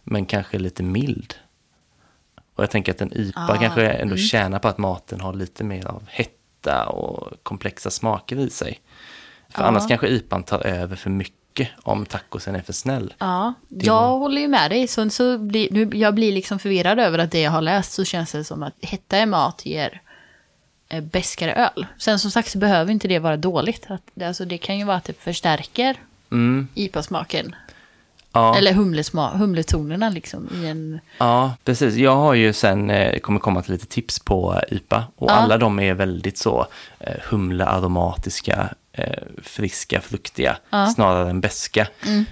men 0.04 0.26
kanske 0.26 0.60
lite 0.60 0.84
mild. 0.84 1.34
Och 2.56 2.64
jag 2.64 2.72
tänker 2.72 2.92
att 2.92 3.02
en 3.02 3.14
IPA 3.18 3.40
Ah, 3.50 3.58
kanske 3.58 3.90
ändå 3.90 4.18
tjänar 4.18 4.60
på 4.60 4.68
att 4.68 4.78
maten 4.78 5.20
har 5.22 5.34
lite 5.34 5.64
mer 5.64 5.86
av 5.88 6.04
hetta 6.08 6.86
och 6.86 7.44
komplexa 7.44 7.90
smaker 7.90 8.36
i 8.40 8.50
sig. 8.50 8.80
För 9.50 9.62
Ja. 9.62 9.68
annars 9.68 9.88
kanske 9.88 10.08
IPAn 10.08 10.44
tar 10.44 10.66
över 10.68 10.96
för 10.96 11.10
mycket 11.10 11.70
om 11.84 12.06
tacosen 12.06 12.56
är 12.56 12.62
för 12.62 12.74
snäll. 12.74 13.14
Ja, 13.18 13.54
Det 13.68 13.86
jag 13.86 13.94
var- 14.02 14.18
håller 14.20 14.42
ju 14.42 14.48
med 14.48 14.72
dig. 14.72 14.88
Så, 14.88 15.10
så 15.10 15.38
blir, 15.38 15.68
nu, 15.72 15.90
jag 15.98 16.16
blir 16.16 16.32
liksom 16.32 16.60
förvirrad 16.60 17.00
över 17.00 17.20
att 17.20 17.32
det 17.32 17.42
jag 17.42 17.52
har 17.52 17.62
läst 17.62 17.92
så 17.94 18.04
känns 18.06 18.32
det 18.32 18.44
som 18.44 18.64
att 18.64 18.74
hetta 18.82 19.20
i 19.20 19.26
mat 19.26 19.66
ger 19.66 20.02
eh, 20.90 21.04
beskare 21.04 21.54
öl. 21.54 21.86
Sen 21.98 22.20
som 22.20 22.32
sagt 22.32 22.50
så 22.52 22.58
behöver 22.58 22.92
inte 22.92 23.08
det 23.08 23.20
vara 23.20 23.38
dåligt. 23.38 23.86
Att, 23.90 24.02
det- 24.14 24.26
alltså, 24.28 24.46
det 24.46 24.58
kan 24.58 24.78
ju 24.78 24.84
vara 24.86 24.98
att 24.98 25.04
det 25.04 25.14
förstärker 25.20 25.98
Mm, 26.32 26.68
IPA-smaken. 26.76 27.56
Ja. 28.34 28.58
Eller 28.58 28.74
humlesma, 28.74 29.38
humletonerna 29.38 30.10
liksom 30.10 30.50
i 30.54 30.68
en... 30.68 31.00
Ja, 31.18 31.54
precis. 31.66 31.96
Jag 31.96 32.16
har 32.16 32.34
ju 32.34 32.54
sen, 32.54 32.90
eh, 32.90 33.20
kommer 33.20 33.40
komma 33.40 33.62
till 33.62 33.72
lite 33.72 33.86
tips 33.88 34.20
på 34.20 34.62
IPA 34.70 35.04
och 35.16 35.30
Ja. 35.32 35.34
alla 35.36 35.58
de 35.58 35.80
är 35.80 35.94
väldigt 35.94 36.38
så 36.38 36.68
eh, 37.00 37.14
humlearomatiska. 37.30 38.70
eh, 38.92 39.24
friska, 39.44 40.02
fruktiga, 40.02 40.58
Ja. 40.70 40.88
snarare 40.88 41.30
än 41.30 41.42
beska. 41.42 41.88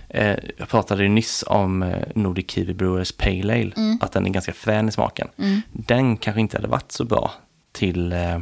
Eh, 0.09 0.35
jag 0.57 0.69
pratade 0.69 1.03
ju 1.03 1.09
nyss 1.09 1.43
om 1.47 1.83
eh, 1.83 1.97
Nordic 2.15 2.51
Kiwi 2.51 2.73
Brewers 2.73 3.11
Pale 3.11 3.53
Ale, 3.53 3.97
att 4.01 4.11
den 4.11 4.25
är 4.25 4.29
ganska 4.29 4.53
frän 4.53 4.89
i 4.89 4.91
smaken. 4.91 5.27
Den 5.71 6.17
kanske 6.17 6.41
inte 6.41 6.57
hade 6.57 6.67
varit 6.67 6.91
så 6.91 7.03
bra 7.05 7.31
till 7.71 8.11
eh, 8.13 8.39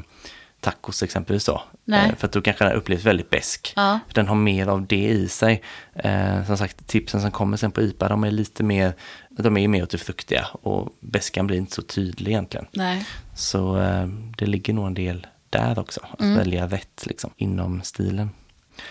tacos 0.66 1.04
exempelvis 1.04 1.46
då. 1.46 1.64
Nej. 1.84 2.10
Eh, 2.10 2.16
för 2.16 2.28
att 2.28 2.34
då 2.34 2.42
kanske 2.42 2.66
den 2.66 2.74
upplevs 2.74 3.04
väldigt 3.04 3.30
besk. 3.30 3.74
Ja. 3.76 4.00
För 4.08 4.14
den 4.14 4.28
har 4.28 4.36
mer 4.36 4.68
av 4.68 4.86
det 4.88 5.08
i 5.08 5.28
sig. 5.28 5.62
Eh, 5.96 6.46
som 6.46 6.58
sagt, 6.58 6.88
tipsen 6.88 7.22
som 7.22 7.32
kommer 7.32 7.58
sen 7.58 7.72
på 7.72 7.82
IPA, 7.82 8.08
de 8.08 8.24
är 8.24 8.32
lite 8.32 8.64
mer, 8.64 8.94
de 9.30 9.58
är 9.58 9.68
mer 9.68 9.84
åt 9.84 9.90
det 9.90 9.98
fruktiga 9.98 10.48
och 10.52 10.90
beskan 11.00 11.48
blir 11.48 11.58
inte 11.58 11.76
så 11.76 11.82
tydlig 11.82 12.32
egentligen. 12.32 12.66
Nej. 12.72 13.06
Så 13.36 13.78
eh, 13.78 14.08
det 14.38 14.46
ligger 14.46 14.74
nog 14.74 14.88
en 14.88 14.94
del 14.94 15.28
där 15.50 15.80
också, 15.80 16.02
att 16.12 16.38
välja 16.38 16.68
rätt 16.68 17.06
liksom, 17.06 17.32
inom 17.38 17.82
stilen. 17.82 18.30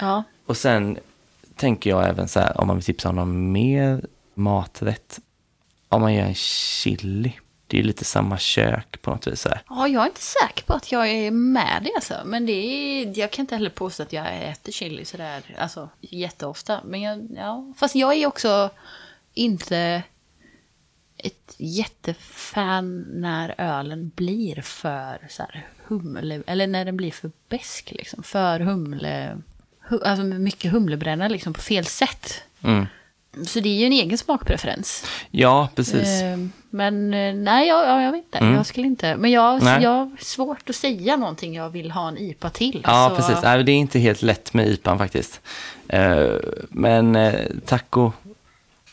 Ja. 0.00 0.22
Och 0.46 0.56
sen 0.56 0.98
tänker 1.56 1.90
jag 1.90 2.08
även 2.08 2.28
så 2.28 2.40
här, 2.40 2.60
om 2.60 2.66
man 2.66 2.76
vill 2.76 2.84
tipsa 2.84 3.08
om 3.08 3.16
någon 3.16 3.52
mer 3.52 4.04
maträtt, 4.34 5.20
om 5.88 6.00
man 6.00 6.14
gör 6.14 6.24
en 6.24 6.34
chili, 6.34 7.32
det 7.66 7.78
är 7.78 7.82
lite 7.82 8.04
samma 8.04 8.38
kök 8.38 9.02
på 9.02 9.10
något 9.10 9.26
vis. 9.26 9.44
Här. 9.44 9.62
ja, 9.68 9.88
jag 9.88 10.02
är 10.02 10.06
inte 10.06 10.20
säker 10.20 10.64
på 10.64 10.72
att 10.72 10.92
jag 10.92 11.08
är 11.08 11.30
med 11.30 11.82
det 11.84 11.92
alltså. 11.94 12.14
Men 12.24 12.46
det 12.46 12.52
är, 12.52 13.18
jag 13.18 13.30
kan 13.30 13.42
inte 13.42 13.54
heller 13.54 13.70
påstå 13.70 14.02
att 14.02 14.12
jag 14.12 14.42
äter 14.42 14.72
chili 14.72 15.04
sådär 15.04 15.56
alltså, 15.58 15.88
jätteofta. 16.00 16.80
Men 16.84 17.02
jag, 17.02 17.28
ja. 17.36 17.72
Fast 17.76 17.94
jag 17.94 18.14
är 18.14 18.26
också 18.26 18.70
inte 19.34 20.02
ett 21.16 21.54
jättefan 21.58 23.00
när 23.00 23.54
ölen 23.58 24.12
blir 24.14 24.62
för 24.62 25.26
så 25.30 25.42
här, 25.42 25.68
humle, 25.86 26.42
eller 26.46 26.66
när 26.66 26.84
den 26.84 26.96
blir 26.96 27.10
för 27.10 27.30
besk 27.48 27.92
liksom. 27.92 28.22
För 28.22 28.60
humle, 28.60 29.38
hu, 29.80 30.00
alltså 30.04 30.24
mycket 30.24 30.72
humlebränna 30.72 31.28
liksom 31.28 31.52
på 31.52 31.60
fel 31.60 31.84
sätt. 31.84 32.42
Mm. 32.62 32.86
Så 33.46 33.60
det 33.60 33.68
är 33.68 33.74
ju 33.80 33.86
en 33.86 33.92
egen 33.92 34.18
smakpreferens. 34.18 35.04
Ja, 35.30 35.68
precis. 35.74 36.22
Eh, 36.22 36.38
Men 36.70 37.14
eh, 37.14 37.34
nej, 37.34 37.68
jag, 37.68 37.84
ja, 37.88 38.02
jag 38.02 38.12
vet 38.12 38.24
inte. 38.24 38.38
Mm. 38.38 38.54
Jag 38.54 38.66
skulle 38.66 38.86
inte. 38.86 39.16
Men 39.16 39.30
jag, 39.30 39.62
Nej. 39.62 39.82
jag 39.82 39.90
har 39.90 40.16
svårt 40.20 40.70
att 40.70 40.76
säga 40.76 41.16
någonting 41.16 41.54
jag 41.54 41.70
vill 41.70 41.90
ha 41.90 42.08
en 42.08 42.18
IPA 42.18 42.50
till. 42.50 42.80
Ja, 42.84 43.08
så- 43.10 43.16
precis. 43.16 43.42
Nej, 43.42 43.64
det 43.64 43.72
är 43.72 43.76
inte 43.76 43.98
helt 43.98 44.22
lätt 44.22 44.54
med 44.54 44.68
IPAn 44.68 44.98
faktiskt. 44.98 45.40
Eh, 45.88 46.26
Men 46.70 47.18
taco, 47.66 48.12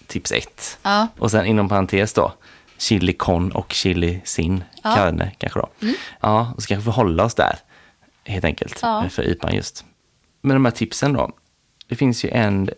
tips 0.07 0.31
ett. 0.31 0.77
Ja, 0.83 1.07
Och 1.19 1.31
sen 1.31 1.45
inom 1.45 1.69
parentes 1.69 2.13
då, 2.13 2.33
chili 2.77 3.13
con 3.13 3.51
och 3.51 3.73
chili 3.73 4.21
sin 4.23 4.63
Ja. 4.83 4.95
carne 4.95 5.31
kanske 5.37 5.59
då. 5.59 5.69
Ja, 6.21 6.53
och 6.55 6.63
så 6.63 6.67
kanske 6.67 6.89
vi 6.89 6.95
hålla 6.95 7.23
oss 7.25 7.35
där 7.35 7.55
helt 8.25 8.45
enkelt 8.45 8.79
Ja. 8.81 9.05
för 9.09 9.23
IPAn 9.27 9.55
just. 9.55 9.85
Men 10.41 10.55
de 10.55 10.65
här 10.65 10.71
tipsen 10.71 11.13
då. 11.13 11.31
Det 11.87 11.95
finns 11.95 12.25
ju 12.25 12.29
en 12.29 12.69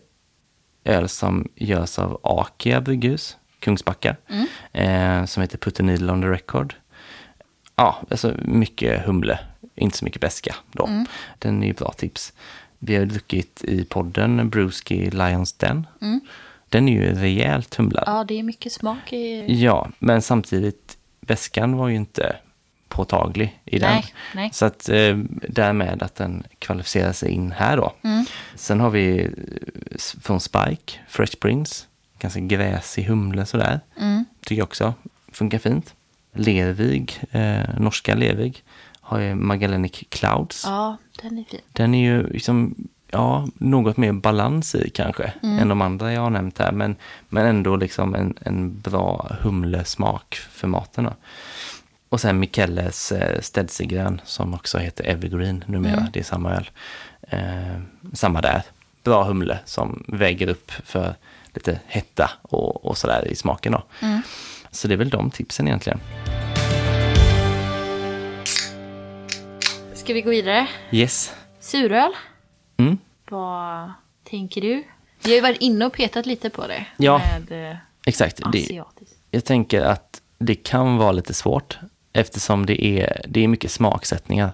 öl 0.84 1.08
som 1.08 1.48
görs 1.54 1.98
av 1.98 2.20
Akia 2.22 2.80
brygghus, 2.80 3.36
Kungsbacka, 3.58 4.16
eh, 4.72 5.24
som 5.24 5.40
heter 5.40 5.58
Put 5.58 5.80
a 5.80 5.82
needle 5.82 6.12
on 6.12 6.20
the 6.22 6.28
record. 6.28 6.74
Ja, 7.76 8.02
alltså 8.10 8.34
mycket 8.44 9.06
humle, 9.06 9.38
inte 9.74 9.98
så 9.98 10.04
mycket 10.04 10.20
beska 10.20 10.54
då. 10.72 10.88
Den 11.38 11.62
är 11.62 11.66
ju 11.66 11.72
bra 11.72 11.92
tips. 11.92 12.32
Vi 12.78 12.96
har 12.96 13.04
druckit 13.04 13.64
i 13.64 13.84
podden 13.84 14.50
Brewski 14.50 15.10
Lions 15.10 15.52
Den. 15.52 15.86
Den 16.68 16.88
är 16.88 16.92
ju 16.92 17.14
rejält 17.14 17.74
humlad. 17.74 18.04
ja, 18.06 18.24
det 18.24 18.38
är 18.38 18.42
mycket 18.42 18.72
smak 18.72 19.12
i... 19.12 19.44
Ja, 19.62 19.88
men 19.98 20.22
samtidigt, 20.22 20.98
väskan 21.20 21.76
var 21.76 21.88
ju 21.88 21.94
inte 21.96 22.36
påtaglig 22.88 23.60
i 23.64 23.78
den. 23.78 23.90
Nej, 23.90 24.04
nej. 24.34 24.50
Så 24.52 24.64
att 24.64 24.88
eh, 24.88 25.16
därmed 25.48 26.02
att 26.02 26.14
den 26.14 26.42
kvalificerar 26.58 27.12
sig 27.12 27.30
in 27.30 27.52
här 27.52 27.76
då. 27.76 27.92
Mm. 28.02 28.26
Sen 28.54 28.80
har 28.80 28.90
vi 28.90 29.24
eh, 29.24 29.98
från 30.22 30.40
Spike, 30.40 30.92
Fresh 31.08 31.36
Prince, 31.36 31.84
ganska 32.18 32.40
gräsig 32.40 33.04
humle 33.04 33.46
sådär. 33.46 33.80
Mm. 34.00 34.24
Tycker 34.40 34.60
jag 34.60 34.66
också 34.66 34.94
funkar 35.32 35.58
fint. 35.58 35.94
Lervig, 36.32 37.20
eh, 37.30 37.78
norska 37.78 38.14
Lervig, 38.14 38.62
har 39.00 39.18
ju 39.18 39.34
Magellanic 39.34 40.04
Clouds. 40.08 40.64
Ja, 40.66 40.96
den 41.22 41.38
är 41.38 41.44
fin. 41.44 41.60
Den 41.72 41.94
är 41.94 42.04
ju 42.04 42.26
liksom, 42.26 42.74
ja, 43.10 43.48
något 43.54 43.96
mer 43.96 44.12
balans 44.12 44.74
i 44.74 44.90
kanske 44.90 45.32
än 45.42 45.68
de 45.68 45.82
andra 45.82 46.12
jag 46.12 46.20
har 46.20 46.30
nämnt 46.30 46.58
här. 46.58 46.72
Men, 46.72 46.96
men 47.28 47.46
ändå 47.46 47.76
liksom 47.76 48.14
en, 48.14 48.34
en 48.40 48.80
bra 48.80 49.36
humlesmak 49.40 50.34
för 50.34 50.68
maten. 50.68 51.04
Då. 51.04 51.12
Och 52.14 52.20
sen 52.20 52.40
Micheles 52.40 53.12
eh, 53.12 53.40
Stedsegrön 53.40 54.20
som 54.24 54.54
också 54.54 54.78
heter 54.78 55.04
Evergreen 55.04 55.64
numera. 55.66 56.06
Det 56.12 56.20
är 56.20 56.24
samma 56.24 56.54
öl. 56.54 56.70
Eh, 57.28 57.80
samma 58.12 58.40
där. 58.40 58.62
Bra 59.02 59.24
humle 59.24 59.58
som 59.64 60.04
väger 60.08 60.48
upp 60.48 60.70
för 60.70 61.14
lite 61.54 61.80
hetta 61.86 62.30
och, 62.42 62.84
och 62.84 62.98
sådär 62.98 63.28
i 63.28 63.34
smaken. 63.34 63.72
Då. 63.72 63.82
Så 64.70 64.88
det 64.88 64.94
är 64.94 64.98
väl 64.98 65.10
de 65.10 65.30
tipsen 65.30 65.66
egentligen. 65.66 66.00
Ska 69.94 70.14
vi 70.14 70.20
gå 70.20 70.30
vidare? 70.30 70.66
Yes. 70.90 71.32
Suröl? 71.60 72.12
Mm. 72.76 72.98
Vad 73.30 73.92
tänker 74.24 74.60
du? 74.60 74.84
Vi 75.24 75.30
har 75.30 75.34
ju 75.34 75.40
varit 75.40 75.60
inne 75.60 75.86
och 75.86 75.92
petat 75.92 76.26
lite 76.26 76.50
på 76.50 76.66
det. 76.66 76.86
Ja. 76.96 77.18
Med 77.48 77.70
eh, 77.70 77.76
Exakt. 78.06 78.40
Det, 78.52 78.82
jag 79.30 79.44
tänker 79.44 79.80
att 79.80 80.20
det 80.38 80.54
kan 80.54 80.96
vara 80.96 81.12
lite 81.12 81.34
svårt 81.34 81.78
eftersom 82.14 82.66
det 82.66 82.84
är, 82.84 83.20
det 83.28 83.44
är 83.44 83.48
mycket 83.48 83.70
smaksättningar 83.70 84.52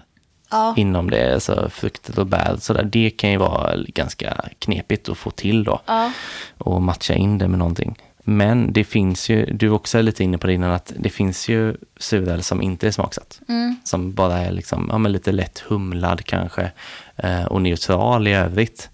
Ja. 0.53 0.73
inom 0.77 1.09
det, 1.09 1.33
alltså 1.33 1.69
frukter 1.69 2.19
och 2.19 2.27
bär. 2.27 2.57
Så 2.59 2.73
där, 2.73 2.83
det 2.83 3.09
kan 3.09 3.31
ju 3.31 3.37
vara 3.37 3.75
ganska 3.77 4.45
knepigt 4.59 5.09
att 5.09 5.17
få 5.17 5.31
till 5.31 5.63
då 5.63 5.81
Ja. 5.85 6.11
och 6.57 6.81
matcha 6.81 7.13
in 7.13 7.37
det 7.37 7.47
med 7.47 7.59
någonting. 7.59 7.95
Men 8.23 8.73
det 8.73 8.83
finns 8.83 9.29
ju, 9.29 9.45
du 9.45 9.69
också 9.69 9.97
är 9.97 10.03
lite 10.03 10.23
inne 10.23 10.37
på 10.37 10.47
det 10.47 10.53
innan, 10.53 10.71
att 10.71 10.93
det 10.99 11.09
finns 11.09 11.49
ju 11.49 11.75
suröl 11.99 12.43
som 12.43 12.61
inte 12.61 12.87
är 12.87 12.91
smaksatt. 12.91 13.39
Mm. 13.49 13.75
Som 13.83 14.13
bara 14.13 14.37
är 14.37 14.51
liksom, 14.51 14.87
ja, 14.91 14.97
men 14.97 15.11
lite 15.11 15.31
lätt 15.31 15.59
humlad 15.59 16.25
kanske 16.25 16.71
eh, 17.15 17.43
och 17.45 17.61
neutral 17.61 18.27
i 18.27 18.33
övrigt. 18.33 18.89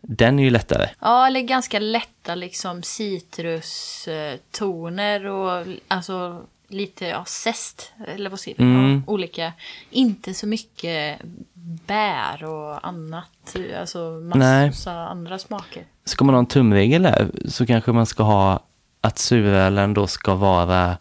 Den 0.00 0.38
är 0.38 0.42
ju 0.44 0.50
lättare. 0.50 0.88
Ja, 1.00 1.26
eller 1.26 1.40
ganska 1.40 1.78
lätta 1.78 2.34
liksom 2.34 2.82
citrustoner 4.06 5.26
och 5.26 5.66
alltså 5.88 6.42
lite 6.68 7.06
ja, 7.06 7.24
zest. 7.24 7.92
Eller 8.06 8.30
vad 8.30 8.40
säger 8.40 8.62
man? 8.62 8.84
Mm. 8.84 9.02
Olika. 9.06 9.52
Inte 9.90 10.34
så 10.34 10.46
mycket 10.46 11.20
bär 11.86 12.44
och 12.44 12.86
annat. 12.86 13.56
Alltså 13.80 14.10
Nej. 14.10 14.66
massa 14.66 14.92
andra 14.92 15.38
smaker. 15.38 15.84
Ska 16.04 16.24
man 16.24 16.34
ha 16.34 16.38
en 16.38 16.46
tumregel 16.46 17.02
där 17.02 17.30
så 17.48 17.66
kanske 17.66 17.92
man 17.92 18.06
ska 18.06 18.22
ha 18.22 18.60
att 19.00 19.18
surölen 19.18 19.94
då 19.94 20.06
ska 20.06 20.34
vara 20.34 20.96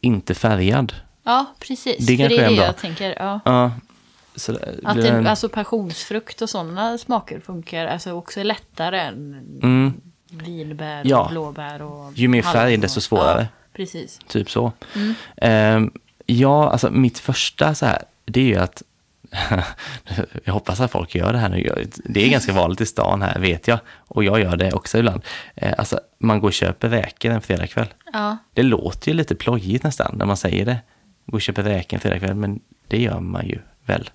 inte 0.00 0.34
färgad. 0.34 0.94
Ja, 1.22 1.46
precis. 1.58 2.06
Det 2.06 2.16
För 2.16 2.28
det 2.28 2.38
är 2.38 2.48
det 2.48 2.54
jag 2.54 2.76
tänker. 2.76 3.14
Ja. 3.18 3.40
Ja, 3.44 3.72
så 4.36 4.58
Att 4.84 4.96
det, 4.96 5.08
en, 5.08 5.26
alltså 5.26 5.48
passionsfrukt 5.48 6.42
och 6.42 6.50
sådana 6.50 6.98
smaker 6.98 7.40
funkar 7.40 7.86
alltså 7.86 8.12
också 8.12 8.42
lättare 8.42 9.00
än 9.00 9.34
mm, 9.62 9.92
vinbär 10.30 11.02
Ja. 11.04 11.24
och 11.24 11.30
blåbär 11.30 11.82
och 11.82 12.12
Ju 12.14 12.28
mer 12.28 12.42
färg, 12.42 12.76
desto 12.76 13.00
svårare. 13.00 13.40
Ja, 13.40 13.61
precis. 13.72 14.18
typ 14.28 14.50
så. 14.50 14.72
Mm. 14.96 15.14
Ehm, 15.36 15.90
ja, 16.26 16.70
alltså 16.70 16.90
mitt 16.90 17.18
första 17.18 17.74
så 17.74 17.86
här, 17.86 18.02
det 18.24 18.40
är 18.40 18.44
ju 18.44 18.56
att 18.56 18.82
jag 20.44 20.52
hoppas 20.52 20.80
att 20.80 20.90
folk 20.90 21.14
gör 21.14 21.32
det 21.32 21.38
här 21.38 21.48
nu. 21.48 21.86
Det 22.04 22.26
är 22.26 22.30
ganska 22.30 22.52
vanligt 22.52 22.80
i 22.80 22.86
stan 22.86 23.22
här, 23.22 23.38
vet 23.38 23.68
jag. 23.68 23.78
Och 24.08 24.24
jag 24.24 24.40
gör 24.40 24.56
det 24.56 24.72
också 24.72 24.98
ibland. 24.98 25.22
Eh, 25.54 25.74
Alltså, 25.78 26.00
man 26.18 26.40
går 26.40 26.48
och 26.48 26.52
köper 26.54 26.88
räkor 26.88 27.30
en 27.30 27.40
fredagkväll. 27.40 27.94
Ja. 28.12 28.36
Det 28.54 28.62
låter 28.62 29.08
ju 29.08 29.14
lite 29.14 29.34
plojigt 29.34 29.84
nästan 29.84 30.14
när 30.18 30.26
man 30.26 30.36
säger 30.36 30.66
det. 30.66 30.76
Gå 31.26 31.36
och 31.36 31.42
köpa 31.42 31.62
räkor 31.62 31.94
en 31.96 32.00
fredagkväll, 32.00 32.34
men 32.34 32.60
det 32.88 33.02
gör 33.02 33.20
man 33.20 33.46
ju 33.46 33.58
väl? 33.86 34.10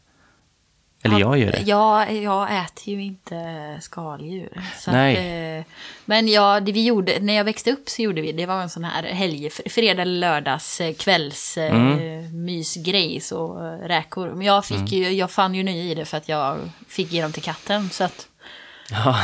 Eller 1.08 1.20
jag 1.20 1.38
gör 1.38 1.52
det. 1.52 1.62
Ja, 1.66 2.10
jag 2.10 2.44
äter 2.64 2.94
ju 2.94 3.04
inte 3.04 3.36
skaldjur. 3.82 4.62
Så 4.80 4.92
Nej. 4.92 5.14
Att, 5.60 5.66
eh, 5.66 5.72
men 6.06 6.28
ja, 6.28 6.60
det 6.60 6.72
vi 6.72 6.86
gjorde, 6.86 7.20
när 7.20 7.34
jag 7.34 7.44
växte 7.44 7.72
upp 7.72 7.90
så 7.90 8.02
gjorde 8.02 8.22
vi, 8.22 8.32
det 8.32 8.46
var 8.46 8.62
en 8.62 8.70
sån 8.70 8.84
här 8.84 9.04
helg, 9.04 9.50
fredag 9.50 10.04
lördags 10.04 10.82
eh, 10.82 10.94
kvälls 10.94 11.58
eh, 11.58 11.76
Mm. 11.76 12.46
mysgrej, 12.46 13.20
så 13.22 13.54
räkor. 13.84 14.30
Men 14.30 14.48
jag, 14.48 14.66
fick 14.66 14.92
ju, 14.92 15.10
jag 15.12 15.32
fann 15.32 15.56
ju 15.56 15.64
nöje 15.64 15.84
i 15.84 15.96
det 15.96 16.06
för 16.06 16.18
att 16.18 16.30
jag 16.30 16.58
fick 16.90 17.12
ge 17.12 17.22
dem 17.22 17.32
till 17.32 17.44
katten. 17.44 17.90
Så 17.90 18.04
att, 18.04 18.28
Ja, 18.92 19.20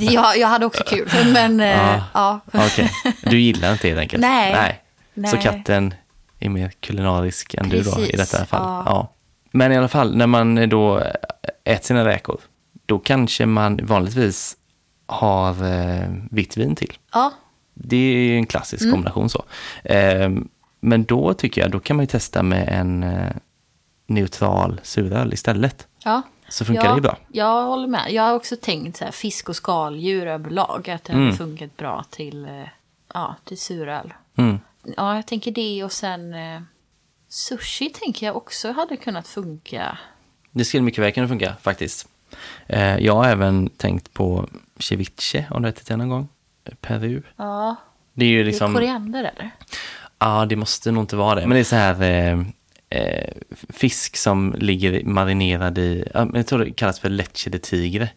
jag, 0.00 0.38
jag 0.38 0.48
hade 0.48 0.66
också 0.66 0.84
kul, 0.84 1.08
men 1.32 1.58
Ja. 1.58 2.02
ja. 2.14 2.40
okej. 2.52 2.90
Du 3.22 3.40
gillar 3.40 3.72
inte 3.72 3.88
helt 3.88 4.00
enkelt? 4.00 4.20
Nej. 4.20 4.80
Så 5.14 5.20
Nej. 5.20 5.42
katten 5.42 5.94
är 6.40 6.48
mer 6.48 6.70
kulinarisk 6.80 7.54
än 7.54 7.68
du 7.68 7.82
då 7.82 7.90
i 7.90 7.94
Precis, 7.94 8.16
detta 8.30 8.44
fall? 8.46 8.62
ja. 8.62 8.82
Ja. 8.86 9.10
Men 9.56 9.72
i 9.72 9.76
alla 9.76 9.88
fall, 9.88 10.16
när 10.16 10.26
man 10.26 10.68
då 10.68 11.02
äter 11.64 11.84
sina 11.86 12.04
räkor, 12.04 12.40
då 12.86 12.98
kanske 12.98 13.46
man 13.46 13.80
vanligtvis 13.82 14.56
har 15.06 15.50
eh, 15.50 16.08
vitt 16.30 16.56
vin 16.56 16.74
till. 16.76 16.92
ja, 17.12 17.32
Det 17.74 17.96
är 17.96 18.16
ju 18.16 18.36
en 18.36 18.46
klassisk 18.46 18.82
Mm. 18.82 18.92
kombination 18.92 19.28
så. 19.30 19.44
Eh, 19.84 20.30
men 20.80 21.04
då 21.04 21.34
tycker 21.34 21.60
jag, 21.60 21.70
då 21.70 21.80
kan 21.80 21.96
man 21.96 22.02
ju 22.02 22.06
testa 22.06 22.42
med 22.42 22.68
en 22.68 23.02
eh, 23.02 23.30
neutral 24.06 24.80
suröl 24.82 25.32
istället. 25.32 25.86
ja, 26.04 26.22
så 26.48 26.64
funkar 26.64 26.94
det 26.94 27.00
bra. 27.00 27.16
Jag 27.28 27.62
håller 27.66 27.86
med. 27.88 28.06
Jag 28.12 28.22
har 28.22 28.34
också 28.34 28.56
tänkt 28.62 28.96
så 28.96 29.04
här, 29.04 29.12
fisk 29.12 29.48
och 29.48 29.56
skaldjur 29.56 30.26
överlag. 30.26 30.90
Att 30.90 31.04
det 31.04 31.12
Mm. 31.12 31.24
hade 31.24 31.36
funkat 31.36 31.76
bra 31.76 32.04
till, 32.10 32.44
eh, 32.44 32.68
ja, 33.14 33.34
till 33.44 33.58
suröl. 33.58 34.14
Mm. 34.36 34.58
Ja, 34.96 35.14
jag 35.16 35.26
tänker 35.26 35.50
det 35.52 35.84
och 35.84 35.92
sen 35.92 36.34
eh, 36.34 36.60
sushi 37.34 37.90
tänker 37.90 38.26
jag 38.26 38.36
också 38.36 38.72
hade 38.72 38.96
kunnat 38.96 39.28
funka. 39.28 39.98
Det 40.50 40.64
skulle 40.64 40.82
mycket 40.82 41.04
väl 41.04 41.12
kunna 41.12 41.28
funka 41.28 41.56
faktiskt. 41.62 42.08
Eh, 42.66 42.98
jag 42.98 43.14
har 43.14 43.24
även 43.28 43.68
tänkt 43.70 44.12
på 44.12 44.48
ceviche, 44.78 45.46
om 45.50 45.62
du 45.62 45.66
har 45.66 45.72
ätit 45.72 45.86
det 45.86 45.96
någon 45.96 46.08
gång. 46.08 46.28
Peru. 46.80 47.22
Ja, 47.36 47.76
Det 48.14 48.24
är 48.24 48.28
ju 48.28 48.36
det 48.36 48.42
är 48.42 48.44
liksom... 48.44 48.74
koriander 48.74 49.18
eller? 49.18 49.50
Ja, 50.18 50.46
det 50.48 50.56
måste 50.56 50.90
nog 50.90 51.02
inte 51.02 51.16
vara 51.16 51.34
det. 51.34 51.46
Men 51.46 51.50
det 51.54 51.60
är 51.60 51.64
så 51.64 51.76
här 51.76 52.02
eh, 52.02 52.40
eh, 52.88 53.32
fisk 53.68 54.16
som 54.16 54.54
ligger 54.58 55.04
marinerad 55.04 55.78
i, 55.78 56.04
jag 56.34 56.46
tror 56.46 56.58
det 56.58 56.72
kallas 56.72 57.00
för 57.00 57.08
leche 57.08 57.50
de 57.50 57.58
tigre. 57.58 58.08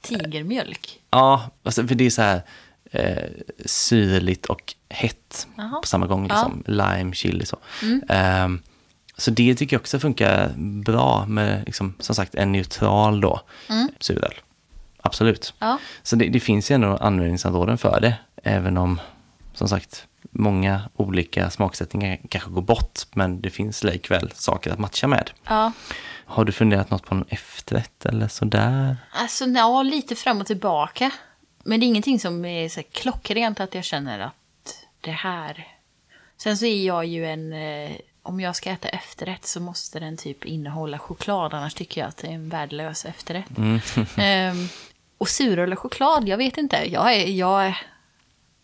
Tigermjölk. 0.00 1.00
Ja, 1.10 1.50
alltså, 1.62 1.86
för 1.86 1.94
det 1.94 2.06
är 2.06 2.10
så 2.10 2.22
här 2.22 2.42
eh, 2.90 3.28
syrligt 3.64 4.46
och 4.46 4.74
hett 4.90 5.46
Jaha. 5.56 5.80
på 5.82 5.86
samma 5.86 6.06
gång. 6.06 6.22
Liksom. 6.28 6.62
Lime, 6.66 7.12
chili 7.14 7.46
så. 7.46 7.56
Ehm, 8.08 8.62
så 9.16 9.30
det 9.30 9.54
tycker 9.54 9.76
jag 9.76 9.80
också 9.80 9.98
funkar 9.98 10.52
bra 10.84 11.26
med, 11.26 11.62
liksom, 11.66 11.94
som 11.98 12.14
sagt, 12.14 12.34
en 12.34 12.52
neutral 12.52 13.20
då, 13.20 13.40
suröl. 14.00 14.34
Absolut. 15.02 15.54
Ja. 15.58 15.78
Så 16.02 16.16
det, 16.16 16.28
det 16.28 16.40
finns 16.40 16.70
ju 16.70 16.74
ändå 16.74 16.96
användningsområden 16.96 17.78
för 17.78 18.00
det, 18.00 18.14
även 18.42 18.76
om, 18.76 19.00
som 19.54 19.68
sagt, 19.68 20.06
många 20.30 20.82
olika 20.96 21.50
smaksättningar 21.50 22.18
kanske 22.28 22.50
går 22.50 22.62
bort, 22.62 23.00
men 23.14 23.40
det 23.40 23.50
finns 23.50 23.84
likväl 23.84 24.30
saker 24.34 24.70
att 24.72 24.78
matcha 24.78 25.06
med. 25.06 25.30
Ja, 25.48 25.72
Har 26.24 26.44
du 26.44 26.52
funderat 26.52 26.90
något 26.90 27.02
på 27.06 27.14
en 27.14 27.24
efterrätt 27.28 28.06
eller 28.06 28.28
sådär? 28.28 28.96
alltså 29.12 29.44
ja, 29.44 29.82
lite 29.82 30.16
fram 30.16 30.40
och 30.40 30.46
tillbaka. 30.46 31.10
Men 31.64 31.80
det 31.80 31.86
är 31.86 31.88
ingenting 31.88 32.20
som 32.20 32.44
är 32.44 32.68
så 32.68 32.82
klockrent 32.92 33.60
att 33.60 33.74
jag 33.74 33.84
känner 33.84 34.20
att 34.20 34.32
det 35.00 35.10
här... 35.10 35.68
Sen 36.36 36.56
så 36.56 36.66
är 36.66 36.86
jag 36.86 37.06
ju 37.06 37.26
en... 37.26 37.52
Eh, 37.52 37.92
om 38.22 38.40
jag 38.40 38.56
ska 38.56 38.70
äta 38.70 38.88
efterrätt 38.88 39.46
så 39.46 39.60
måste 39.60 40.00
den 40.00 40.16
typ 40.16 40.44
innehålla 40.44 40.98
choklad, 40.98 41.54
annars 41.54 41.74
tycker 41.74 42.00
jag 42.00 42.08
att 42.08 42.16
det 42.16 42.26
är 42.26 42.32
en 42.32 42.48
värdelös 42.48 43.04
efterrätt. 43.04 43.50
Ehm, 44.16 44.68
och 45.18 45.28
suröl 45.28 45.72
och 45.72 45.78
choklad, 45.78 46.28
jag 46.28 46.36
vet 46.36 46.58
inte. 46.58 46.76
Jag 46.92 47.14
är, 47.14 47.26
jag, 47.26 47.66
är, 47.66 47.78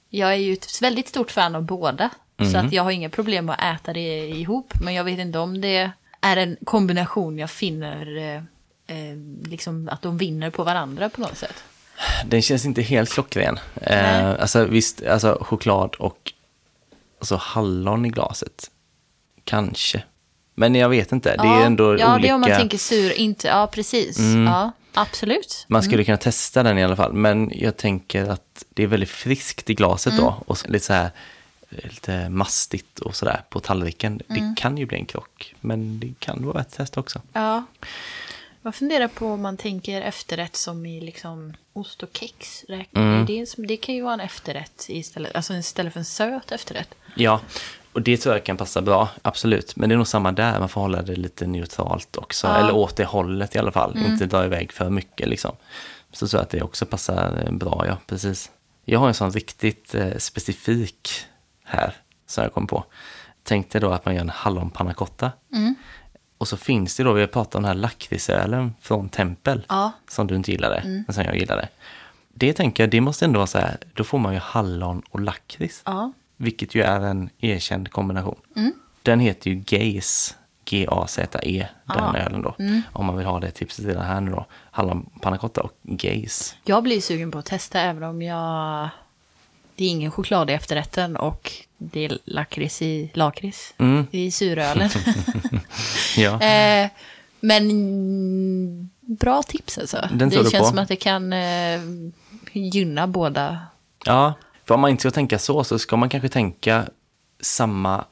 jag 0.08 0.30
är 0.32 0.36
ju 0.36 0.52
ett 0.52 0.82
väldigt 0.82 1.08
stort 1.08 1.30
fan 1.30 1.54
av 1.54 1.62
båda. 1.62 2.10
Så 2.52 2.58
att 2.58 2.72
jag 2.72 2.82
har 2.82 2.90
inga 2.90 3.10
problem 3.10 3.46
med 3.46 3.54
att 3.58 3.80
äta 3.80 3.92
det 3.92 4.28
ihop. 4.28 4.72
Men 4.80 4.94
jag 4.94 5.04
vet 5.04 5.18
inte 5.18 5.38
om 5.38 5.60
det 5.60 5.90
är 6.20 6.36
en 6.36 6.56
kombination 6.64 7.38
jag 7.38 7.50
finner 7.50 8.16
eh, 8.16 8.42
eh, 8.96 9.16
liksom 9.44 9.88
att 9.92 10.02
de 10.02 10.18
vinner 10.18 10.50
på 10.50 10.64
varandra 10.64 11.08
på 11.08 11.20
något 11.20 11.36
sätt. 11.36 11.64
Den 12.26 12.42
känns 12.42 12.64
inte 12.64 12.82
helt 12.82 13.10
klockren. 13.10 13.58
Eh, 13.74 14.30
alltså 14.30 14.64
visst, 14.64 15.02
alltså 15.06 15.38
choklad 15.40 15.94
och 15.94 16.32
alltså, 17.18 17.36
hallon 17.36 18.06
i 18.06 18.08
glaset. 18.08 18.70
Kanske. 19.44 20.02
Men 20.54 20.74
jag 20.74 20.88
vet 20.88 21.12
inte, 21.12 21.36
det 21.36 21.48
är 21.48 21.66
ändå 21.66 21.84
ja, 21.84 21.90
olika. 21.90 22.06
Mm. 22.06 22.22
det 22.22 22.28
är 22.28 22.34
om 22.34 22.40
man 22.40 22.50
tänker 22.50 22.78
sur, 22.78 23.12
inte, 23.12 23.48
ja 23.48 23.66
precis. 23.66 24.18
Ja, 24.46 24.72
absolut. 24.94 25.64
Man 25.68 25.82
skulle 25.82 26.04
kunna 26.04 26.16
testa 26.16 26.62
den 26.62 26.78
i 26.78 26.84
alla 26.84 26.96
fall, 26.96 27.12
men 27.12 27.52
jag 27.54 27.76
tänker 27.76 28.24
att 28.30 28.64
det 28.74 28.82
är 28.82 28.86
väldigt 28.86 29.10
friskt 29.10 29.70
i 29.70 29.74
glaset 29.74 30.12
Mm. 30.12 30.24
då. 30.24 30.42
Och 30.46 30.58
lite 30.68 30.86
så 30.86 30.92
här, 30.92 31.10
lite 31.68 32.28
mastigt 32.28 32.98
och 32.98 33.16
sådär 33.16 33.40
på 33.50 33.60
tallriken. 33.60 34.20
Mm. 34.28 34.54
Det 34.54 34.60
kan 34.60 34.78
ju 34.78 34.86
bli 34.86 34.98
en 34.98 35.06
krock, 35.06 35.54
men 35.60 36.00
det 36.00 36.14
kan 36.18 36.46
vara 36.46 36.60
ett 36.60 36.72
test 36.72 36.96
också. 36.98 37.20
Ja. 37.32 37.64
Jag 38.66 38.74
funderar 38.74 39.08
på 39.08 39.26
om 39.26 39.42
man 39.42 39.56
tänker 39.56 40.02
efterrätt 40.02 40.56
som 40.56 40.86
i 40.86 41.00
liksom 41.00 41.54
ost 41.72 42.02
och 42.02 42.08
kex. 42.12 42.64
Mm. 42.94 43.26
det, 43.26 43.54
det 43.58 43.76
kan 43.76 43.94
ju 43.94 44.02
vara 44.02 44.14
en 44.14 44.20
efterrätt 44.20 44.86
istället, 44.88 45.36
alltså 45.36 45.54
istället 45.54 45.92
för 45.92 46.00
en 46.00 46.04
söt 46.04 46.52
efterrätt. 46.52 46.94
Ja, 47.14 47.40
och 47.92 48.02
det 48.02 48.16
tror 48.16 48.34
jag 48.34 48.44
kan 48.44 48.56
passa 48.56 48.82
bra, 48.82 49.08
absolut. 49.22 49.76
Men 49.76 49.88
det 49.88 49.94
är 49.94 49.96
nog 49.96 50.06
samma 50.06 50.32
där, 50.32 50.58
man 50.58 50.68
får 50.68 50.80
hålla 50.80 51.02
det 51.02 51.16
lite 51.16 51.46
neutralt 51.46 52.16
också. 52.16 52.46
Ja. 52.46 52.56
Eller 52.56 52.74
åt 52.74 52.96
det 52.96 53.04
hållet 53.04 53.54
i 53.54 53.58
alla 53.58 53.72
fall, 53.72 53.98
inte 53.98 54.26
dra 54.26 54.44
iväg 54.44 54.72
för 54.72 54.90
mycket 54.90 55.28
liksom. 55.28 55.56
Så 56.12 56.28
tror 56.28 56.38
jag 56.38 56.44
att 56.44 56.50
det 56.50 56.62
också 56.62 56.86
passar 56.86 57.42
eh, 57.46 57.52
bra, 57.52 57.84
ja, 57.88 57.96
precis. 58.06 58.50
Jag 58.84 58.98
har 58.98 59.08
en 59.08 59.14
sån 59.14 59.30
riktigt 59.30 59.94
eh, 59.94 60.16
specifik 60.18 61.10
här, 61.64 61.94
som 62.26 62.44
jag 62.44 62.52
kom 62.52 62.66
på. 62.66 62.84
Tänk 63.42 63.70
dig 63.70 63.80
då 63.80 63.90
att 63.90 64.04
man 64.04 64.14
gör 64.14 64.20
en 64.20 64.30
hallonpannacotta. 64.30 65.32
Och 66.38 66.48
så 66.48 66.56
finns 66.56 66.96
det 66.96 67.02
då, 67.02 67.12
vi 67.12 67.20
har 67.20 67.28
pratat 67.28 67.54
om 67.54 67.62
den 67.62 67.68
här 67.68 67.74
lakritsölen 67.74 68.74
från 68.80 69.08
Tempel, 69.08 69.66
Ja. 69.68 69.92
som 70.08 70.26
du 70.26 70.34
inte 70.36 70.50
gillade, 70.52 70.82
men 71.06 71.14
som 71.14 71.24
jag 71.24 71.36
gillade. 71.36 71.68
Det 72.34 72.52
tänker 72.52 72.82
jag, 72.82 72.90
det 72.90 73.00
måste 73.00 73.24
ändå 73.24 73.38
vara 73.38 73.46
så 73.46 73.58
här, 73.58 73.76
då 73.94 74.04
får 74.04 74.18
man 74.18 74.32
ju 74.34 74.38
hallon 74.42 75.02
och 75.10 75.20
lakrits. 75.20 75.82
Ja. 75.84 76.12
Vilket 76.36 76.74
ju 76.74 76.82
är 76.82 77.00
en 77.00 77.30
erkänd 77.40 77.90
kombination. 77.90 78.36
Den 79.02 79.20
heter 79.20 79.50
ju 79.50 79.56
Gaze, 79.66 80.34
G-A-Z-E, 80.64 81.66
den 81.84 82.16
ölen 82.16 82.42
då. 82.42 82.54
Om 82.92 83.06
man 83.06 83.16
vill 83.16 83.26
ha 83.26 83.40
det 83.40 83.50
tipset 83.50 83.84
redan 83.84 84.04
här 84.04 84.20
nu 84.20 84.30
då. 84.30 84.46
Hallonpannacotta 84.70 85.60
och 85.62 85.72
Gaze. 85.82 86.54
Jag 86.64 86.82
blir 86.82 87.00
sugen 87.00 87.30
på 87.30 87.38
att 87.38 87.46
testa 87.46 87.80
även 87.80 88.02
om 88.02 88.22
jag... 88.22 88.88
Det 89.76 89.84
är 89.84 89.88
ingen 89.88 90.10
choklad 90.10 90.50
i 90.50 90.52
efterrätten 90.52 91.16
och 91.16 91.52
det 91.78 92.04
är 92.04 92.18
lakrits 92.24 92.82
i 92.82 93.10
lakrits 93.14 93.74
Mm. 93.78 94.06
i 94.10 94.30
surölen. 94.30 94.90
Ja. 96.16 96.40
eh, 96.42 96.90
men 97.40 98.90
bra 99.00 99.42
tips 99.42 99.78
alltså. 99.78 100.08
Den 100.12 100.28
det 100.28 100.34
känns 100.34 100.52
på? 100.52 100.64
som 100.64 100.78
att 100.78 100.88
det 100.88 100.96
kan 100.96 101.32
eh, 101.32 101.80
gynna 102.52 103.06
båda. 103.06 103.58
ja, 104.04 104.34
för 104.64 104.74
om 104.74 104.80
man 104.80 104.90
inte 104.90 105.00
ska 105.00 105.10
tänka 105.10 105.38
så, 105.38 105.64
så 105.64 105.78
ska 105.78 105.96
man 105.96 106.08
kanske 106.08 106.28
tänka 106.28 106.84
samma 107.40 108.04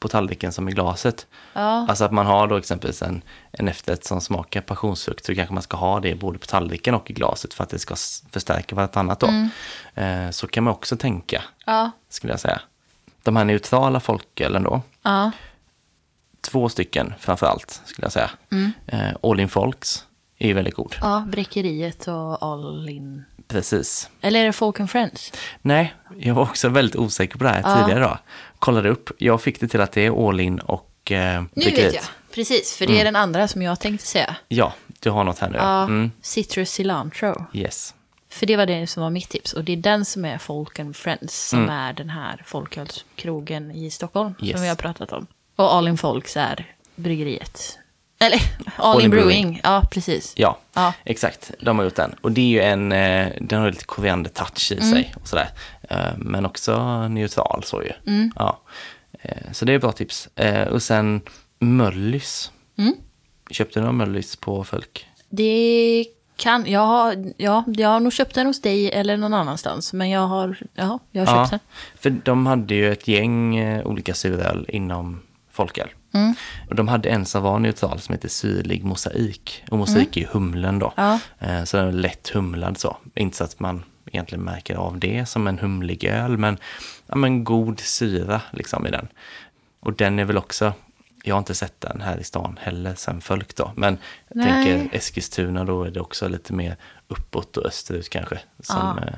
på 0.00 0.08
tallriken 0.08 0.52
som 0.52 0.68
i 0.68 0.72
glaset. 0.72 1.26
Ja. 1.52 1.86
Alltså 1.88 2.04
att 2.04 2.12
man 2.12 2.26
har 2.26 2.46
då 2.48 2.56
exempelvis 2.56 3.02
en, 3.02 3.22
en 3.52 3.68
efterrätt 3.68 4.04
som 4.04 4.20
smakar 4.20 4.60
passionsfrukt 4.60 5.24
så 5.26 5.34
kanske 5.34 5.54
man 5.54 5.62
ska 5.62 5.76
ha 5.76 6.00
det 6.00 6.14
både 6.14 6.38
på 6.38 6.46
tallriken 6.46 6.94
och 6.94 7.10
i 7.10 7.12
glaset 7.14 7.54
för 7.54 7.64
att 7.64 7.70
det 7.70 7.78
ska 7.78 7.94
förstärka 8.30 8.76
vartannat 8.76 9.20
då. 9.20 9.26
Eh, 10.02 10.30
så 10.30 10.46
kan 10.46 10.64
man 10.64 10.72
också 10.72 10.96
tänka, 10.96 11.42
Ja. 11.66 11.90
skulle 12.08 12.32
jag 12.32 12.40
säga. 12.40 12.60
De 13.22 13.36
här 13.36 13.44
neutrala 13.44 14.00
folkölen 14.00 14.62
då, 14.62 14.82
Ja. 15.02 15.30
två 16.40 16.68
stycken 16.68 17.14
framför 17.18 17.46
allt 17.46 17.82
skulle 17.84 18.04
jag 18.04 18.12
säga. 18.12 18.30
Eh, 18.86 19.10
All 19.22 19.40
in 19.40 19.48
Folks 19.48 20.04
är 20.38 20.48
ju 20.48 20.54
väldigt 20.54 20.74
god. 20.74 20.94
Ja, 21.00 21.24
Bräckeriet 21.28 22.08
och 22.08 22.42
All 22.42 22.88
In. 22.88 23.24
Precis. 23.48 24.10
Eller 24.20 24.40
är 24.40 24.44
det 24.44 24.52
Folk 24.52 24.80
and 24.80 24.90
Friends? 24.90 25.32
Nej, 25.62 25.94
jag 26.18 26.34
var 26.34 26.42
också 26.42 26.68
väldigt 26.68 26.96
osäker 26.96 27.38
på 27.38 27.44
det 27.44 27.50
här 27.50 27.82
tidigare 27.82 28.04
då. 28.04 28.18
Kollade 28.60 28.88
upp, 28.88 29.10
jag 29.18 29.42
fick 29.42 29.60
det 29.60 29.68
till 29.68 29.80
att 29.80 29.92
det 29.92 30.06
är 30.06 30.28
All 30.28 30.40
in 30.40 30.58
och 30.58 31.10
eh, 31.12 31.42
Nu 31.54 31.64
vet 31.64 31.94
jag. 31.94 32.04
Precis, 32.34 32.76
för 32.76 32.86
det 32.86 33.00
är 33.00 33.04
den 33.04 33.16
andra 33.16 33.48
som 33.48 33.62
jag 33.62 33.80
tänkte 33.80 34.06
säga. 34.06 34.36
Ja, 34.48 34.72
du 35.00 35.10
har 35.10 35.24
något 35.24 35.38
här 35.38 35.50
nu. 35.50 35.58
Ja, 35.58 35.82
Mm, 35.84 36.10
Citrus 36.22 36.70
Cilantro. 36.70 37.44
yes. 37.52 37.94
För 38.28 38.46
det 38.46 38.56
var 38.56 38.66
det 38.66 38.86
som 38.86 39.02
var 39.02 39.10
mitt 39.10 39.28
tips. 39.28 39.52
Och 39.52 39.64
det 39.64 39.72
är 39.72 39.76
den 39.76 40.04
som 40.04 40.24
är 40.24 40.38
Folk 40.38 40.78
and 40.78 40.96
Friends. 40.96 41.48
Som 41.48 41.58
Mm. 41.58 41.70
är 41.70 41.92
den 41.92 42.10
här 42.10 42.42
folkölskrogen 42.46 43.70
i 43.70 43.90
Stockholm. 43.90 44.34
Yes. 44.42 44.52
Som 44.52 44.62
vi 44.62 44.68
har 44.68 44.76
pratat 44.76 45.12
om. 45.12 45.26
Och 45.56 45.74
All 45.74 45.88
In 45.88 45.98
Folks 45.98 46.36
är 46.36 46.66
bryggeriet. 46.96 47.78
Eller 48.24 48.40
All, 48.76 48.94
All 48.94 48.98
In 48.98 49.04
In 49.04 49.10
Brewing. 49.10 49.26
Brewing. 49.44 49.60
Ja, 49.62 49.82
precis. 49.90 50.32
Ja, 50.36 50.58
Ja. 50.74 50.92
exakt. 51.04 51.50
De 51.60 51.78
har 51.78 51.84
gjort 51.84 51.96
den. 51.96 52.14
Och 52.20 52.32
det 52.32 52.40
är 52.40 52.46
ju 52.46 52.60
en, 52.60 52.92
eh, 52.92 53.28
den 53.40 53.60
har 53.60 53.70
lite 53.70 53.84
koriander-touch 53.84 54.72
i 54.72 54.74
Mm. 54.74 54.90
sig 54.90 55.14
och 55.20 55.28
sådär. 55.28 55.48
Eh, 55.90 55.98
Men 56.16 56.46
också 56.46 57.08
neutral 57.08 57.62
så 57.64 57.82
ju. 57.82 57.92
Mm. 58.06 58.32
Ja. 58.36 58.60
Eh, 59.22 59.52
Så 59.52 59.64
det 59.64 59.72
är 59.72 59.78
bra 59.78 59.92
tips. 59.92 60.28
Och 60.70 60.82
sen 60.82 61.20
Möllys. 61.58 62.50
Mm. 62.78 62.94
Köpte 63.50 63.80
du 63.80 63.86
någon 63.86 63.96
Möllys 63.96 64.36
på 64.36 64.64
Folk? 64.64 65.06
Det 65.28 66.04
kan... 66.36 66.66
Jag 66.66 66.80
har, 66.86 67.32
ja, 67.36 67.64
jag 67.66 67.88
har 67.88 68.00
nog 68.00 68.12
köpt 68.12 68.34
den 68.34 68.46
hos 68.46 68.60
dig 68.62 68.90
eller 68.92 69.16
någon 69.16 69.34
annanstans. 69.34 69.92
Men 69.92 70.10
jag 70.10 70.26
har, 70.26 70.56
ja, 70.74 70.98
jag 71.10 71.26
har 71.26 71.36
köpt 71.44 71.50
den. 71.50 71.60
för 72.00 72.10
de 72.10 72.46
hade 72.46 72.74
ju 72.74 72.92
ett 72.92 73.08
gäng 73.08 73.60
olika 73.82 74.14
suröl 74.14 74.66
inom 74.68 75.22
folköl. 75.50 75.88
Mm. 76.12 76.34
Och 76.68 76.74
de 76.74 76.88
hade 76.88 77.08
en 77.08 77.26
som 77.26 77.42
var 77.42 77.58
neutral 77.58 78.00
som 78.00 78.12
heter 78.12 78.28
syrlig 78.28 78.84
mosaik. 78.84 79.64
Och 79.70 79.78
mosaik 79.78 80.16
är 80.16 80.20
ju 80.20 80.26
humlen 80.32 80.78
då. 80.78 80.92
Mm. 80.96 81.18
Ja. 81.38 81.46
Eh, 81.48 81.64
Så 81.64 81.76
den 81.76 81.88
är 81.88 81.92
lätt 81.92 82.28
humlad 82.28 82.78
så. 82.78 82.96
Inte 83.14 83.36
så 83.36 83.44
att 83.44 83.60
man 83.60 83.84
egentligen 84.06 84.44
märker 84.44 84.76
av 84.76 84.98
det 84.98 85.26
som 85.28 85.46
en 85.46 85.58
humlig 85.58 86.04
öl, 86.04 86.38
men, 86.38 86.58
ja, 87.06 87.16
men 87.16 87.44
god 87.44 87.80
syra 87.80 88.40
liksom 88.52 88.86
i 88.86 88.90
den. 88.90 89.08
Och 89.80 89.92
den 89.92 90.18
är 90.18 90.24
väl 90.24 90.38
också, 90.38 90.72
jag 91.24 91.34
har 91.34 91.38
inte 91.38 91.54
sett 91.54 91.80
den 91.80 92.00
här 92.00 92.18
i 92.18 92.24
stan 92.24 92.58
heller 92.62 92.94
sen 92.94 93.20
Fölk 93.20 93.56
då, 93.56 93.72
men 93.76 93.98
jag 94.28 94.36
Nej. 94.36 94.48
tänker 94.64 94.96
Eskilstuna 94.96 95.64
då 95.64 95.84
är 95.84 95.90
det 95.90 96.00
också 96.00 96.28
lite 96.28 96.52
mer 96.52 96.76
uppåt 97.08 97.56
och 97.56 97.66
österut 97.66 98.10
kanske. 98.10 98.38
Som, 98.60 98.98
Ja. 99.02 99.10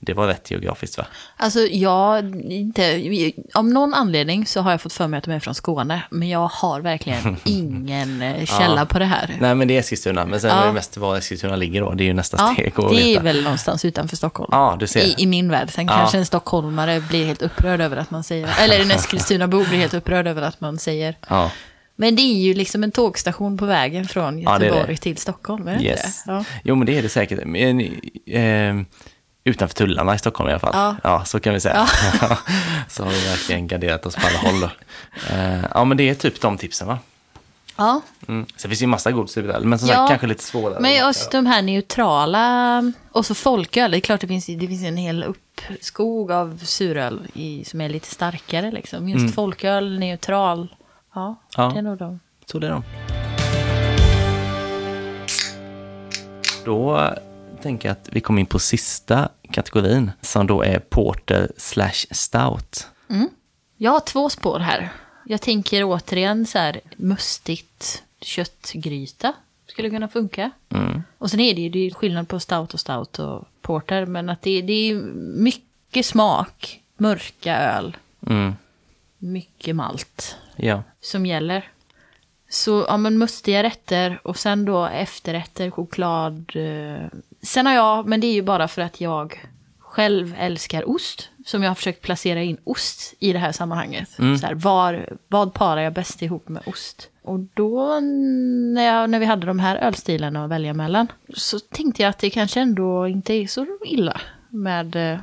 Det 0.00 0.14
var 0.14 0.26
rätt 0.26 0.50
geografiskt 0.50 0.98
va? 0.98 1.06
Alltså 1.36 1.60
jag, 1.60 2.34
inte, 2.52 3.02
av 3.54 3.64
någon 3.64 3.94
anledning 3.94 4.46
så 4.46 4.60
har 4.60 4.70
jag 4.70 4.80
fått 4.80 4.92
för 4.92 5.08
mig 5.08 5.18
att 5.18 5.24
de 5.24 5.30
är 5.30 5.40
från 5.40 5.54
Skåne. 5.54 6.02
Men 6.10 6.28
jag 6.28 6.48
har 6.48 6.80
verkligen 6.80 7.36
ingen 7.44 8.22
eh, 8.22 8.44
källa 8.44 8.80
Ja. 8.80 8.84
på 8.84 8.98
det 8.98 9.04
här. 9.04 9.36
Nej 9.40 9.54
men 9.54 9.68
det 9.68 9.74
är 9.76 9.80
Eskilstuna, 9.80 10.26
men 10.26 10.40
sen 10.40 10.50
Ja. 10.50 10.62
är 10.62 10.66
det 10.66 10.72
mest 10.72 10.96
var 10.96 11.16
Eskilstuna 11.16 11.56
ligger 11.56 11.80
då. 11.80 11.92
Det 11.92 12.04
är 12.04 12.06
ju 12.06 12.12
nästa 12.14 12.36
Ja, 12.40 12.52
steg 12.54 12.72
att 12.76 12.90
det 12.90 13.14
är 13.16 13.20
väl 13.20 13.42
någonstans 13.42 13.84
utanför 13.84 14.16
Stockholm. 14.16 14.48
Ja, 14.52 14.76
du 14.80 14.86
ser. 14.86 15.00
I, 15.00 15.14
I 15.18 15.26
min 15.26 15.50
värld. 15.50 15.70
Sen 15.70 15.86
Ja. 15.86 15.92
kanske 15.92 16.18
en 16.18 16.26
stockholmare 16.26 17.00
blir 17.00 17.26
helt 17.26 17.42
upprörd 17.42 17.80
över 17.80 17.96
att 17.96 18.10
man 18.10 18.24
säger, 18.24 18.50
eller 18.60 18.80
en 18.80 18.90
Eskilstuna-bo 18.90 19.64
blir 19.64 19.78
helt 19.78 19.94
upprörd 19.94 20.26
över 20.26 20.42
att 20.42 20.60
man 20.60 20.78
säger. 20.78 21.14
Ja, 21.28 21.50
Men 21.96 22.16
det 22.16 22.22
är 22.22 22.38
ju 22.42 22.54
liksom 22.54 22.84
en 22.84 22.90
tågstation 22.92 23.58
på 23.58 23.66
vägen 23.66 24.08
från 24.08 24.40
Ja, 24.42 24.58
det 24.58 24.66
Göteborg 24.66 24.94
det. 24.94 25.00
till 25.00 25.16
Stockholm, 25.16 25.68
är 25.68 25.78
det 25.78 25.84
yes. 25.84 26.04
inte 26.06 26.30
det? 26.32 26.32
Ja. 26.36 26.44
Jo 26.64 26.74
men 26.74 26.86
det 26.86 26.98
är 26.98 27.02
det 27.02 27.08
säkert. 27.08 27.40
Men, 27.46 27.80
eh, 28.26 28.86
utanför 29.44 29.74
tullarna 29.74 30.14
i 30.14 30.18
Stockholm 30.18 30.48
i 30.48 30.52
alla 30.52 30.60
fall. 30.60 30.96
Ja. 31.02 31.24
så 31.24 31.40
kan 31.40 31.54
vi 31.54 31.60
säga. 31.60 31.86
så 32.88 33.04
har 33.04 33.10
vi 33.10 33.26
verkligen 33.28 33.66
garderat 33.68 34.06
oss 34.06 34.14
på 34.16 34.26
alla 34.26 34.38
håll. 34.38 34.62
Eh, 35.30 35.64
ja 35.74 35.84
men 35.84 35.96
det 35.96 36.08
är 36.08 36.14
typ 36.14 36.40
de 36.40 36.58
tipsen 36.58 36.88
va? 36.88 36.98
ja. 37.76 38.00
Mm. 38.28 38.46
Sen 38.56 38.70
finns 38.70 38.78
det 38.78 38.82
ju 38.82 38.86
massa 38.86 39.10
god 39.12 39.30
suröl, 39.30 39.64
men 39.64 39.78
som 39.78 39.88
Ja, 39.88 39.94
sagt 39.94 40.08
kanske 40.08 40.26
lite 40.26 40.44
svårare. 40.44 40.80
Men 40.80 40.94
just 40.96 41.30
de 41.30 41.46
här 41.46 41.62
neutrala, 41.62 42.82
och 43.12 43.26
så 43.26 43.34
folköl, 43.34 43.90
det 43.90 43.96
är 43.96 44.00
klart 44.00 44.20
det 44.20 44.26
finns, 44.26 44.46
det 44.46 44.66
finns 44.66 44.84
en 44.84 44.96
hel 44.96 45.24
uppskog 45.24 46.32
av 46.32 46.58
suröl 46.64 47.20
i, 47.34 47.64
som 47.64 47.80
är 47.80 47.88
lite 47.88 48.08
starkare 48.08 48.70
liksom. 48.70 49.08
Just 49.08 49.34
folköl, 49.34 49.98
neutral, 49.98 50.74
ja, 51.14 51.36
Ja. 51.56 51.70
det 51.74 51.78
är 51.78 51.82
nog 51.82 51.98
de. 51.98 52.20
Så 52.46 52.58
det 52.58 52.66
är 52.66 52.70
de. 52.70 52.82
Då 56.64 57.14
tänker 57.62 57.88
jag 57.88 57.92
att 57.92 58.08
vi 58.12 58.20
kommer 58.20 58.40
in 58.40 58.46
på 58.46 58.58
sista 58.58 59.28
kategorin 59.50 60.10
som 60.20 60.46
då 60.46 60.62
är 60.62 60.78
porter 60.78 61.52
slash 61.56 62.06
stout. 62.10 62.86
Jag 63.76 63.90
har 63.90 64.00
två 64.00 64.30
spår 64.30 64.58
här. 64.58 64.88
Jag 65.24 65.40
tänker 65.40 65.84
återigen 65.84 66.46
så 66.46 66.58
här 66.58 66.80
mustigt 66.96 68.02
köttgryta. 68.20 69.32
Skulle 69.66 69.90
kunna 69.90 70.08
funka. 70.08 70.50
Mm. 70.68 71.02
Och 71.18 71.30
sen 71.30 71.40
är 71.40 71.54
det 71.54 71.60
ju 71.60 71.68
det 71.68 71.78
är 71.86 71.90
skillnad 71.90 72.28
på 72.28 72.40
stout 72.40 72.74
och 72.74 72.80
stout 72.80 73.18
och 73.18 73.44
porter. 73.62 74.06
Men 74.06 74.28
att 74.28 74.42
det, 74.42 74.62
det 74.62 74.72
är 74.90 74.94
mycket 75.40 76.06
smak, 76.06 76.80
mörka 76.96 77.56
öl, 77.56 77.96
Mm. 78.26 78.52
mycket 79.18 79.76
malt 79.76 80.36
Ja. 80.56 80.82
som 81.00 81.26
gäller. 81.26 81.68
Så 82.50 82.84
ja, 82.88 82.96
men 82.96 83.18
mustiga 83.18 83.62
rätter 83.62 84.20
och 84.24 84.38
sen 84.38 84.64
då 84.64 84.86
efterrätter, 84.86 85.70
choklad. 85.70 86.52
Sen 87.42 87.66
har 87.66 87.72
jag, 87.74 88.06
men 88.06 88.20
det 88.20 88.26
är 88.26 88.34
ju 88.34 88.42
bara 88.42 88.68
för 88.68 88.82
att 88.82 89.00
jag 89.00 89.44
själv 89.78 90.34
älskar 90.38 90.88
ost. 90.88 91.28
Som 91.46 91.62
jag 91.62 91.70
har 91.70 91.74
försökt 91.74 92.02
placera 92.02 92.42
in 92.42 92.56
ost 92.64 93.14
i 93.18 93.32
det 93.32 93.38
här 93.38 93.52
sammanhanget. 93.52 94.08
Så 94.10 94.46
här, 94.46 94.54
var, 94.54 95.16
vad 95.28 95.54
parar 95.54 95.80
jag 95.80 95.92
bäst 95.92 96.22
ihop 96.22 96.48
med 96.48 96.62
ost? 96.66 97.08
Och 97.22 97.40
då 97.54 98.00
när, 98.00 98.82
jag, 98.82 99.10
när 99.10 99.18
vi 99.18 99.26
hade 99.26 99.46
de 99.46 99.58
här 99.58 99.76
ölstilarna 99.76 100.44
att 100.44 100.50
välja 100.50 100.74
mellan. 100.74 101.06
Så 101.34 101.58
tänkte 101.58 102.02
jag 102.02 102.10
att 102.10 102.18
det 102.18 102.30
kanske 102.30 102.60
ändå 102.60 103.08
inte 103.08 103.32
är 103.32 103.46
så 103.46 103.66
illa 103.84 104.20
med 104.48 105.12
eh, 105.12 105.18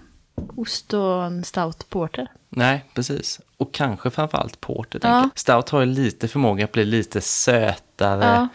ost 0.55 0.93
och 0.93 1.25
en 1.25 1.43
stout 1.43 1.89
porter. 1.89 2.27
Nej, 2.49 2.85
precis. 2.93 3.41
Och 3.57 3.73
kanske 3.73 4.09
framförallt 4.09 4.61
porter. 4.61 4.99
Ja. 5.03 5.29
Stout 5.35 5.69
har 5.69 5.79
ju 5.79 5.85
lite 5.85 6.27
förmåga 6.27 6.65
att 6.65 6.71
bli 6.71 6.85
lite 6.85 7.21
sötare. 7.21 8.25
Ja. 8.25 8.47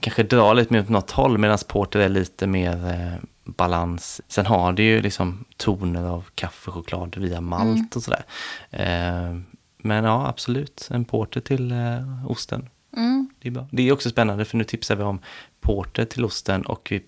Kanske 0.00 0.22
dra 0.22 0.52
lite 0.52 0.72
mer 0.72 0.80
åt 0.80 0.88
något 0.88 1.10
håll 1.10 1.38
medan 1.38 1.58
porter 1.68 2.00
är 2.00 2.08
lite 2.08 2.46
mer 2.46 2.86
eh, 2.90 3.18
balans. 3.44 4.20
Sen 4.28 4.46
har 4.46 4.72
det 4.72 4.82
ju 4.82 5.02
liksom 5.02 5.44
toner 5.56 6.04
av 6.04 6.24
kaffe, 6.34 6.70
choklad 6.70 7.16
via 7.16 7.40
malt 7.40 7.62
Mm. 7.68 7.88
och 7.94 8.02
sådär. 8.02 8.24
Eh, 8.70 9.36
men 9.82 10.04
ja, 10.04 10.26
absolut. 10.28 10.88
En 10.90 11.04
porter 11.04 11.40
till 11.40 11.72
eh, 11.72 12.30
osten. 12.30 12.68
Mm. 12.96 13.30
Det 13.42 13.48
är, 13.48 13.52
bra. 13.52 13.66
det 13.70 13.88
är 13.88 13.92
också 13.92 14.10
spännande 14.10 14.44
för 14.44 14.56
nu 14.56 14.64
tipsar 14.64 14.96
vi 14.96 15.02
om 15.02 15.18
porter 15.60 16.04
till 16.04 16.24
osten 16.24 16.62
och 16.66 16.88
vi 16.90 17.02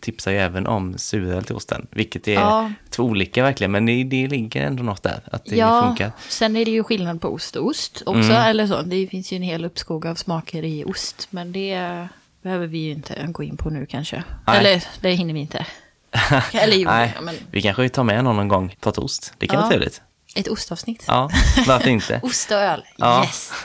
tipsar 0.00 0.30
ju 0.32 0.38
även 0.38 0.66
om 0.66 0.98
suröl 0.98 1.44
till 1.44 1.56
osten. 1.56 1.86
Vilket 1.90 2.28
är 2.28 2.32
Ja. 2.34 2.72
två 2.90 3.02
olika 3.02 3.42
verkligen, 3.42 3.70
men 3.72 3.86
det, 3.86 4.04
det 4.04 4.26
ligger 4.28 4.66
ändå 4.66 4.82
något 4.82 5.02
där. 5.02 5.20
Att 5.32 5.44
det 5.44 5.56
ja, 5.56 5.82
funkar. 5.86 6.12
sen 6.28 6.56
är 6.56 6.64
det 6.64 6.70
ju 6.70 6.82
skillnad 6.84 7.20
på 7.20 7.28
ost 7.28 7.56
och 7.56 7.66
ost 7.66 8.02
också. 8.06 8.30
Mm. 8.30 8.42
Eller 8.42 8.66
så. 8.66 8.82
Det 8.82 9.06
finns 9.06 9.32
ju 9.32 9.36
en 9.36 9.42
hel 9.42 9.64
uppskog 9.64 10.06
av 10.06 10.14
smaker 10.14 10.62
i 10.64 10.84
ost. 10.84 11.26
Men 11.30 11.52
det 11.52 12.08
behöver 12.46 12.66
vi 12.66 12.78
ju 12.78 12.90
inte 12.90 13.26
gå 13.28 13.42
in 13.42 13.56
på 13.56 13.70
nu 13.70 13.86
kanske. 13.86 14.24
Nej. 14.46 14.58
Eller 14.58 14.84
det 15.00 15.10
hinner 15.10 15.34
vi 15.34 15.40
inte. 15.40 15.66
Eller 16.52 16.76
jo, 16.76 16.88
Nej, 16.90 17.14
men 17.22 17.34
vi 17.50 17.62
kanske 17.62 17.88
tar 17.88 18.04
med 18.04 18.24
någon 18.24 18.36
någon 18.36 18.48
gång, 18.48 18.76
prata 18.80 19.00
ost. 19.00 19.34
Det 19.38 19.46
kan 19.46 19.54
Ja. 19.54 19.60
vara 19.60 19.70
trevligt. 19.70 20.02
ett 20.36 20.48
ostavsnitt. 20.48 21.04
Ja, 21.08 21.30
varför 21.66 21.88
inte? 21.90 22.20
Ost 22.22 22.50
och 22.50 22.56
öl, 22.58 22.84
Ja. 22.96 23.22
yes. 23.24 23.52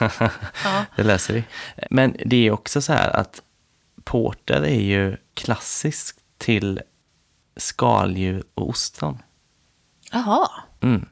Ja. 0.64 0.84
det 0.96 1.02
löser 1.02 1.34
vi. 1.34 1.44
Men 1.90 2.16
det 2.26 2.46
är 2.46 2.50
också 2.50 2.82
så 2.82 2.92
här 2.92 3.10
att 3.16 3.42
porter 4.04 4.62
är 4.62 4.80
ju 4.80 5.16
klassiskt 5.34 6.18
till 6.38 6.80
skaldjur 7.56 8.42
och 8.54 8.68
ostron. 8.68 9.18
Jaha, 10.12 10.48
Mm. 10.82 11.08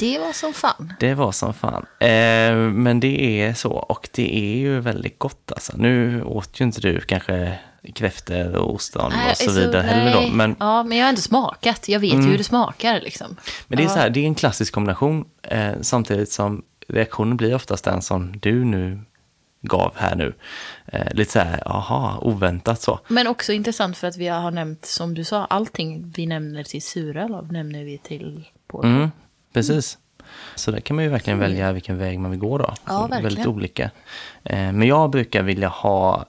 Det 0.00 0.18
var 0.18 0.32
som 0.32 0.52
fan. 0.52 0.92
Det 1.00 1.14
var 1.14 1.32
som 1.32 1.54
fan. 1.54 1.86
Eh, 2.00 2.54
men 2.56 3.00
det 3.00 3.40
är 3.42 3.54
så 3.54 3.70
och 3.70 4.08
det 4.14 4.36
är 4.36 4.56
ju 4.56 4.80
väldigt 4.80 5.18
gott 5.18 5.52
alltså. 5.52 5.72
Nu 5.76 6.22
åt 6.22 6.60
ju 6.60 6.64
inte 6.64 6.80
du 6.80 7.00
kanske 7.00 7.58
kräftor 7.94 8.56
och 8.56 8.74
ostron 8.74 9.12
Nej, 9.16 9.30
och 9.30 9.36
så 9.36 9.44
alltså, 9.44 9.60
vidare 9.60 9.82
heller 9.82 10.12
då. 10.12 10.28
Men, 10.34 10.56
Ja, 10.60 10.82
men 10.82 10.98
jag 10.98 11.04
har 11.04 11.08
ändå 11.08 11.20
smakat. 11.20 11.88
Jag 11.88 12.00
vet 12.00 12.14
ju 12.14 12.20
hur 12.22 12.38
det 12.38 12.44
smakar 12.44 13.00
liksom. 13.00 13.36
men 13.68 13.76
det 13.76 13.82
är 13.82 13.84
Ja. 13.84 13.90
så 13.90 13.98
här, 13.98 14.10
det 14.10 14.20
är 14.20 14.24
en 14.26 14.34
klassisk 14.34 14.74
kombination 14.74 15.24
eh, 15.42 15.72
samtidigt 15.80 16.32
som 16.32 16.62
reaktionen 16.88 17.36
blir 17.36 17.54
oftast 17.54 17.84
den 17.84 18.02
som 18.02 18.40
du 18.40 18.64
nu 18.64 19.00
gav 19.62 19.92
här 19.96 20.16
nu. 20.16 20.34
Eh, 20.86 21.12
lite 21.14 21.32
så 21.32 21.38
här, 21.38 21.68
aha, 21.68 22.18
oväntat 22.22 22.80
så. 22.80 23.00
Men 23.08 23.26
också 23.26 23.52
intressant 23.52 23.96
för 23.96 24.06
att 24.08 24.16
vi 24.16 24.28
har 24.28 24.50
nämnt, 24.50 24.84
som 24.84 25.14
du 25.14 25.24
sa, 25.24 25.44
allting 25.44 26.12
vi 26.16 26.26
nämner 26.26 26.62
till 26.64 26.82
suröl 26.82 27.46
nämner 27.50 27.84
vi 27.84 27.98
till 27.98 28.44
porter. 28.68 28.88
Mm, 28.88 29.10
precis. 29.52 29.98
Så 30.54 30.70
där 30.70 30.80
kan 30.80 30.96
man 30.96 31.04
ju 31.04 31.10
verkligen 31.10 31.38
välja 31.38 31.72
vilken 31.72 31.98
väg 31.98 32.18
man 32.18 32.30
vill 32.30 32.40
gå 32.40 32.58
då. 32.58 32.74
Ja, 32.86 33.00
verkligen. 33.00 33.22
Väldigt 33.22 33.46
olika. 33.46 33.90
Eh, 34.44 34.72
men 34.72 34.82
jag 34.82 35.10
brukar 35.10 35.42
vilja 35.42 35.68
ha 35.68 36.26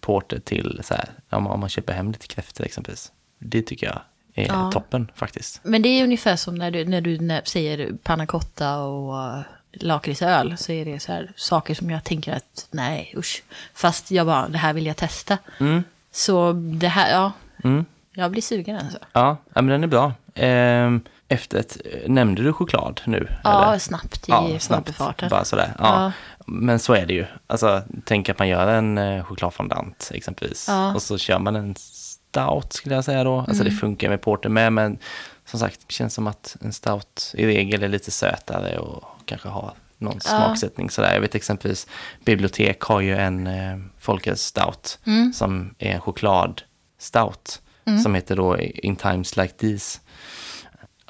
porter 0.00 0.38
till 0.38 0.80
så 0.84 0.94
här, 0.94 1.08
om 1.30 1.42
man, 1.60 1.68
köper 1.68 1.92
hem 1.92 2.12
lite 2.12 2.26
kräftor 2.26 2.64
exempelvis. 2.64 3.12
Det 3.38 3.62
tycker 3.62 3.86
jag 3.86 4.00
är 4.34 4.46
Ja. 4.46 4.70
toppen 4.72 5.10
faktiskt. 5.14 5.60
Men 5.62 5.82
det 5.82 5.88
är 5.88 6.04
ungefär 6.04 6.36
som 6.36 6.54
när 6.54 6.70
du, 6.70 6.84
när 6.84 7.00
du 7.00 7.18
när, 7.18 7.42
säger 7.44 7.92
panna 8.02 8.26
cotta 8.26 8.78
och 8.78 9.42
lakritsöl. 9.72 10.56
Så 10.58 10.72
är 10.72 10.84
det 10.84 11.00
så 11.00 11.12
här 11.12 11.32
saker 11.36 11.74
som 11.74 11.90
jag 11.90 12.04
tänker 12.04 12.32
att 12.32 12.66
nej 12.70 13.14
usch. 13.16 13.42
Fast 13.74 14.10
jag 14.10 14.26
bara, 14.26 14.48
det 14.48 14.58
här 14.58 14.72
vill 14.72 14.86
jag 14.86 14.96
testa. 14.96 15.38
Mm. 15.60 15.82
Så 16.10 16.52
det 16.52 16.88
här, 16.88 17.12
ja. 17.12 17.32
Mm. 17.64 17.84
Jag 18.12 18.30
blir 18.30 18.42
sugen 18.42 18.76
alltså. 18.76 18.98
Ja, 19.12 19.36
men 19.54 19.66
den 19.66 19.84
är 19.84 19.88
bra. 19.88 20.12
Ehm, 20.38 21.00
efterrätt, 21.28 21.76
eh, 21.84 22.10
nämnde 22.10 22.42
du 22.42 22.52
choklad 22.52 23.00
nu? 23.06 23.28
Ja, 23.44 23.68
eller? 23.68 23.78
snabbt 23.78 24.28
i 24.28 24.30
Ja, 24.32 24.58
förbifarten. 24.60 25.28
Bara 25.28 25.44
sådär. 25.44 25.72
Ja. 25.78 25.84
Ja. 26.04 26.12
Men 26.46 26.78
så 26.78 26.92
är 26.94 27.06
det 27.06 27.14
ju. 27.14 27.26
Alltså, 27.46 27.82
tänk 28.04 28.28
att 28.28 28.38
man 28.38 28.48
gör 28.48 28.66
en 28.68 28.98
eh, 28.98 29.24
chokladfondant 29.24 30.10
exempelvis. 30.14 30.64
Ja. 30.68 30.82
Mm. 30.82 30.94
Och 30.94 31.02
så 31.02 31.18
kör 31.18 31.38
man 31.38 31.56
en 31.56 31.74
stout 31.76 32.72
skulle 32.72 32.94
jag 32.94 33.04
säga 33.04 33.24
då. 33.24 33.38
Alltså 33.48 33.64
det 33.64 33.70
funkar 33.70 34.08
med 34.08 34.20
porter 34.22 34.48
med, 34.48 34.72
men 34.72 34.98
som 35.44 35.60
sagt, 35.60 35.80
det 35.86 35.92
känns 35.92 36.14
som 36.14 36.26
att 36.26 36.56
en 36.60 36.72
stout 36.72 37.34
i 37.34 37.46
regel 37.46 37.82
är 37.82 37.88
lite 37.88 38.10
sötare 38.10 38.78
och 38.78 39.04
kanske 39.24 39.48
har 39.48 39.72
någon 39.98 40.14
Ja. 40.14 40.20
smaksättning 40.30 40.90
sådär. 40.90 41.14
Jag 41.14 41.20
vet 41.20 41.34
exempelvis, 41.34 41.86
bibliotek 42.24 42.80
har 42.80 43.00
ju 43.00 43.16
en 43.16 43.46
eh, 43.46 43.78
folköl-stout 43.98 44.98
Mm. 45.06 45.32
som 45.32 45.74
är 45.78 45.90
en 45.94 46.00
choklad-stout. 46.00 47.60
Som 48.02 48.14
heter 48.14 48.36
då 48.36 48.60
In 48.60 48.96
Times 48.96 49.36
Like 49.36 49.52
These. 49.54 50.00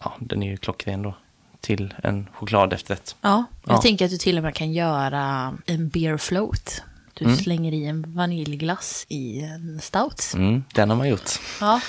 Ja, 0.04 0.16
den 0.20 0.42
är 0.42 0.50
ju 0.50 0.56
klockren 0.56 1.02
då. 1.02 1.14
Till 1.60 1.94
en 2.02 2.28
choklad 2.34 2.72
efterrätt. 2.72 3.16
Ja, 3.20 3.44
jag 3.66 3.76
Ja. 3.76 3.80
tänker 3.82 4.04
att 4.04 4.10
du 4.10 4.16
till 4.16 4.36
och 4.38 4.42
med 4.44 4.54
kan 4.54 4.72
göra 4.72 5.54
en 5.66 5.88
beer 5.88 6.16
float. 6.16 6.82
Du 7.14 7.36
slänger 7.36 7.72
i 7.74 7.84
en 7.84 8.14
vaniljglass 8.14 9.06
i 9.08 9.40
en 9.40 9.80
stout. 9.80 10.32
Mm, 10.34 10.64
den 10.74 10.90
har 10.90 10.96
man 10.96 11.08
gjort. 11.08 11.30
Ja, 11.60 11.80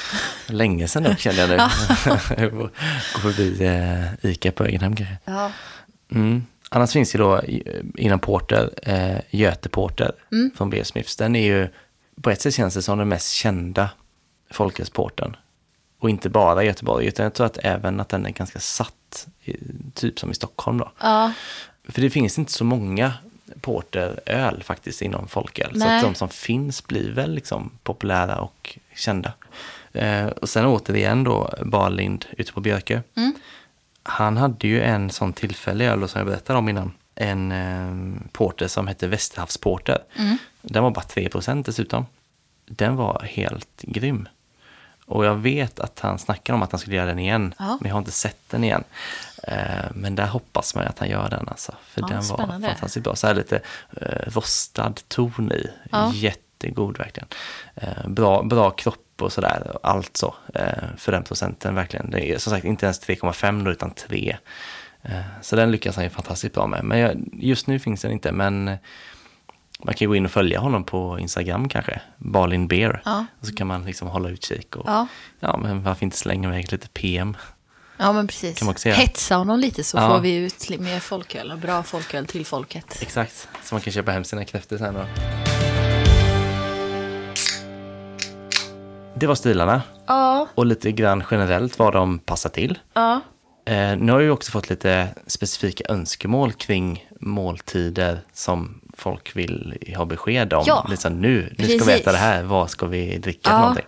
Länge 0.48 0.88
sedan 0.88 1.04
nu 1.04 1.16
kände 1.20 1.42
jag 1.42 1.50
nu. 1.50 1.58
Gå 3.14 3.20
förbi 3.22 3.66
eh, 3.66 4.32
Ica 4.32 4.52
på 4.52 4.66
Egenhem 4.66 4.96
kanske. 4.96 5.18
ja. 5.26 5.52
Mm. 6.12 6.44
Annars 6.70 6.92
finns 6.94 7.16
ju 7.16 7.20
då 7.20 7.42
inom 7.96 8.20
Porter, 8.20 8.70
eh, 8.84 9.18
Göte 9.30 9.70
Porter 9.70 10.12
från 10.56 10.70
Beer 10.70 10.84
Smiths. 10.84 11.16
Den 11.16 11.36
är 11.36 11.44
ju, 11.46 11.68
på 12.22 12.30
ett 12.30 12.42
sätt 12.42 12.54
känns 12.54 12.74
det 12.74 12.82
som 12.82 12.98
den 12.98 13.08
mest 13.08 13.32
kända 13.32 13.90
folkölsporten. 14.52 15.36
Och 16.00 16.10
inte 16.10 16.30
bara 16.30 16.64
i 16.64 16.66
Göteborg, 16.66 17.06
utan 17.08 17.24
jag 17.24 17.34
tror 17.34 17.46
att 17.46 17.58
även 17.64 18.00
att 18.00 18.10
den 18.10 18.26
är 18.26 18.30
ganska 18.30 18.60
satt, 18.60 19.28
typ 19.94 20.20
som 20.20 20.32
i 20.32 20.34
Stockholm 20.34 20.78
då. 20.78 20.92
ja. 21.02 21.34
För 21.90 22.02
det 22.02 22.10
finns 22.10 22.40
inte 22.40 22.52
så 22.52 22.64
många 22.64 23.14
porteröl 23.62 24.64
faktiskt 24.64 25.02
inom 25.02 25.28
folköl. 25.28 25.72
Så 25.72 25.78
Nej. 25.78 25.98
att 25.98 26.04
de 26.04 26.16
som 26.16 26.30
finns 26.30 26.88
blir 26.88 27.12
väl 27.12 27.34
liksom 27.34 27.72
populära 27.84 28.40
och 28.42 28.78
kända. 28.96 29.34
Eh, 29.94 30.26
och 30.28 30.50
sen 30.50 30.66
återigen 30.66 31.24
då, 31.24 31.54
Barlind 31.66 32.26
ute 32.38 32.54
på 32.54 32.62
Björkö. 32.62 33.02
Han 34.04 34.38
hade 34.38 34.68
ju 34.68 34.82
en 34.82 35.10
sån 35.10 35.34
tillfällig 35.34 35.86
öl 35.86 36.08
som 36.10 36.20
jag 36.20 36.28
berättade 36.28 36.60
om 36.60 36.70
innan. 36.70 36.92
En 37.16 37.52
eh, 37.52 38.22
porter 38.32 38.68
som 38.68 38.88
hette 38.88 39.08
Västerhavsporter. 39.08 39.98
Den 40.62 40.84
var 40.84 40.92
bara 40.92 41.06
3% 41.06 41.64
dessutom. 41.66 42.06
Den 42.66 42.96
var 42.96 43.22
helt 43.30 43.82
grym. 43.82 44.28
Och 45.10 45.26
jag 45.26 45.36
vet 45.36 45.80
att 45.80 46.00
han 46.00 46.20
snackar 46.20 46.54
om 46.54 46.62
att 46.62 46.72
han 46.72 46.80
skulle 46.80 46.96
göra 46.96 47.06
den 47.06 47.20
igen. 47.20 47.54
Ja. 47.60 47.78
Men 47.82 47.88
jag 47.90 47.96
har 47.96 48.00
inte 48.00 48.12
sett 48.12 48.50
den 48.50 48.64
igen. 48.64 48.84
Eh, 49.44 49.56
men 49.94 50.16
där 50.16 50.28
hoppas 50.28 50.76
man 50.76 50.88
att 50.88 51.00
han 51.00 51.10
gör 51.10 51.30
den 51.30 51.48
alltså. 51.50 51.74
För 51.84 52.02
Ja, 52.02 52.08
den 52.08 52.18
var 52.18 52.24
spännande. 52.38 52.68
fantastiskt 52.68 53.04
bra. 53.04 53.16
Så 53.16 53.28
här 53.28 53.34
lite 53.34 53.62
eh, 54.02 54.32
rostad 54.32 54.94
ton 55.08 55.52
i. 55.52 55.70
Ja. 55.92 56.12
Jättegod 56.14 56.98
verkligen. 56.98 57.28
Eh, 57.76 58.08
bra, 58.08 58.44
bra 58.44 58.70
kropp 58.72 59.22
och 59.22 59.34
sådär. 59.34 59.78
Allt 59.84 60.18
så. 60.18 60.36
För 60.98 61.12
den 61.12 61.24
procenten 61.24 61.76
verkligen. 61.76 62.12
Det 62.12 62.32
är 62.32 62.38
som 62.38 62.52
sagt 62.52 62.66
inte 62.66 62.86
ens 62.86 63.02
3,5 63.08 63.66
då 63.66 63.72
utan 63.72 63.92
3. 63.92 64.38
Eh, 65.02 65.12
så 65.42 65.56
den 65.56 65.72
lyckas 65.72 65.96
han 65.96 66.04
ju 66.06 66.10
fantastiskt 66.10 66.54
bra 66.56 66.68
med. 66.68 66.84
Men 66.84 67.00
jag, 67.00 67.24
just 67.34 67.68
nu 67.68 67.80
finns 67.80 68.02
den 68.02 68.12
inte. 68.12 68.32
Men 68.32 68.78
man 69.84 69.94
kan 69.96 70.08
gå 70.08 70.16
in 70.16 70.26
och 70.26 70.32
följa 70.32 70.60
honom 70.60 70.84
på 70.84 71.20
Instagram 71.20 71.70
kanske. 71.70 72.02
Balin 72.18 72.68
Beer. 72.68 73.02
Ja. 73.06 73.26
Och 73.40 73.48
så 73.48 73.56
kan 73.56 73.68
man 73.68 73.86
liksom 73.86 74.08
hålla 74.08 74.30
utkik. 74.30 74.76
Och, 74.76 74.84
Ja. 74.90 75.08
ja, 75.40 75.58
men 75.58 75.84
varför 75.84 76.04
inte 76.06 76.18
slänga 76.18 76.50
iväg 76.50 76.72
lite 76.72 76.88
PM? 76.88 77.38
Ja, 77.98 78.12
men 78.14 78.28
precis. 78.28 78.86
Hetsa 78.86 79.36
honom 79.36 79.60
lite 79.60 79.84
så 79.84 79.98
Ja. 79.98 80.10
får 80.10 80.20
vi 80.20 80.36
ut 80.36 80.80
mer 80.80 81.00
folköl. 81.00 81.52
och 81.52 81.58
Bra 81.58 81.84
folköl 81.84 82.26
till 82.26 82.46
folket. 82.46 82.98
Exakt, 83.02 83.48
så 83.64 83.76
man 83.76 83.82
kan 83.82 83.94
köpa 83.94 84.12
hem 84.12 84.24
sina 84.24 84.46
kräftor 84.46 84.78
sen 84.78 84.94
då. 84.94 85.06
Det 89.16 89.28
var 89.28 89.36
stilarna 89.36 89.82
Ja, 90.08 90.48
och 90.56 90.66
lite 90.66 90.92
grann 90.92 91.24
generellt 91.32 91.80
vad 91.80 91.94
de 91.94 92.20
passar 92.20 92.50
till. 92.50 92.80
ja. 92.94 93.22
Eh, 93.66 93.98
nu 93.98 94.12
har 94.12 94.20
jag 94.20 94.26
ju 94.26 94.32
också 94.32 94.52
fått 94.52 94.70
lite 94.70 95.08
specifika 95.28 95.84
önskemål 95.90 96.52
kring 96.54 97.06
måltider 97.22 98.20
som 98.34 98.82
folk 99.00 99.36
vill 99.36 99.78
ha 99.98 100.06
besked 100.06 100.54
om. 100.54 100.64
Ja, 100.68 100.88
liksom, 100.90 101.22
nu, 101.22 101.54
nu 101.58 101.66
ska 101.80 101.86
vi 101.86 101.94
äta 102.00 102.12
det 102.12 102.18
här, 102.18 102.44
vad 102.44 102.70
ska 102.70 102.86
vi 102.86 103.18
dricka 103.18 103.40
Ja. 103.44 103.52
för 103.52 103.60
någonting? 103.60 103.86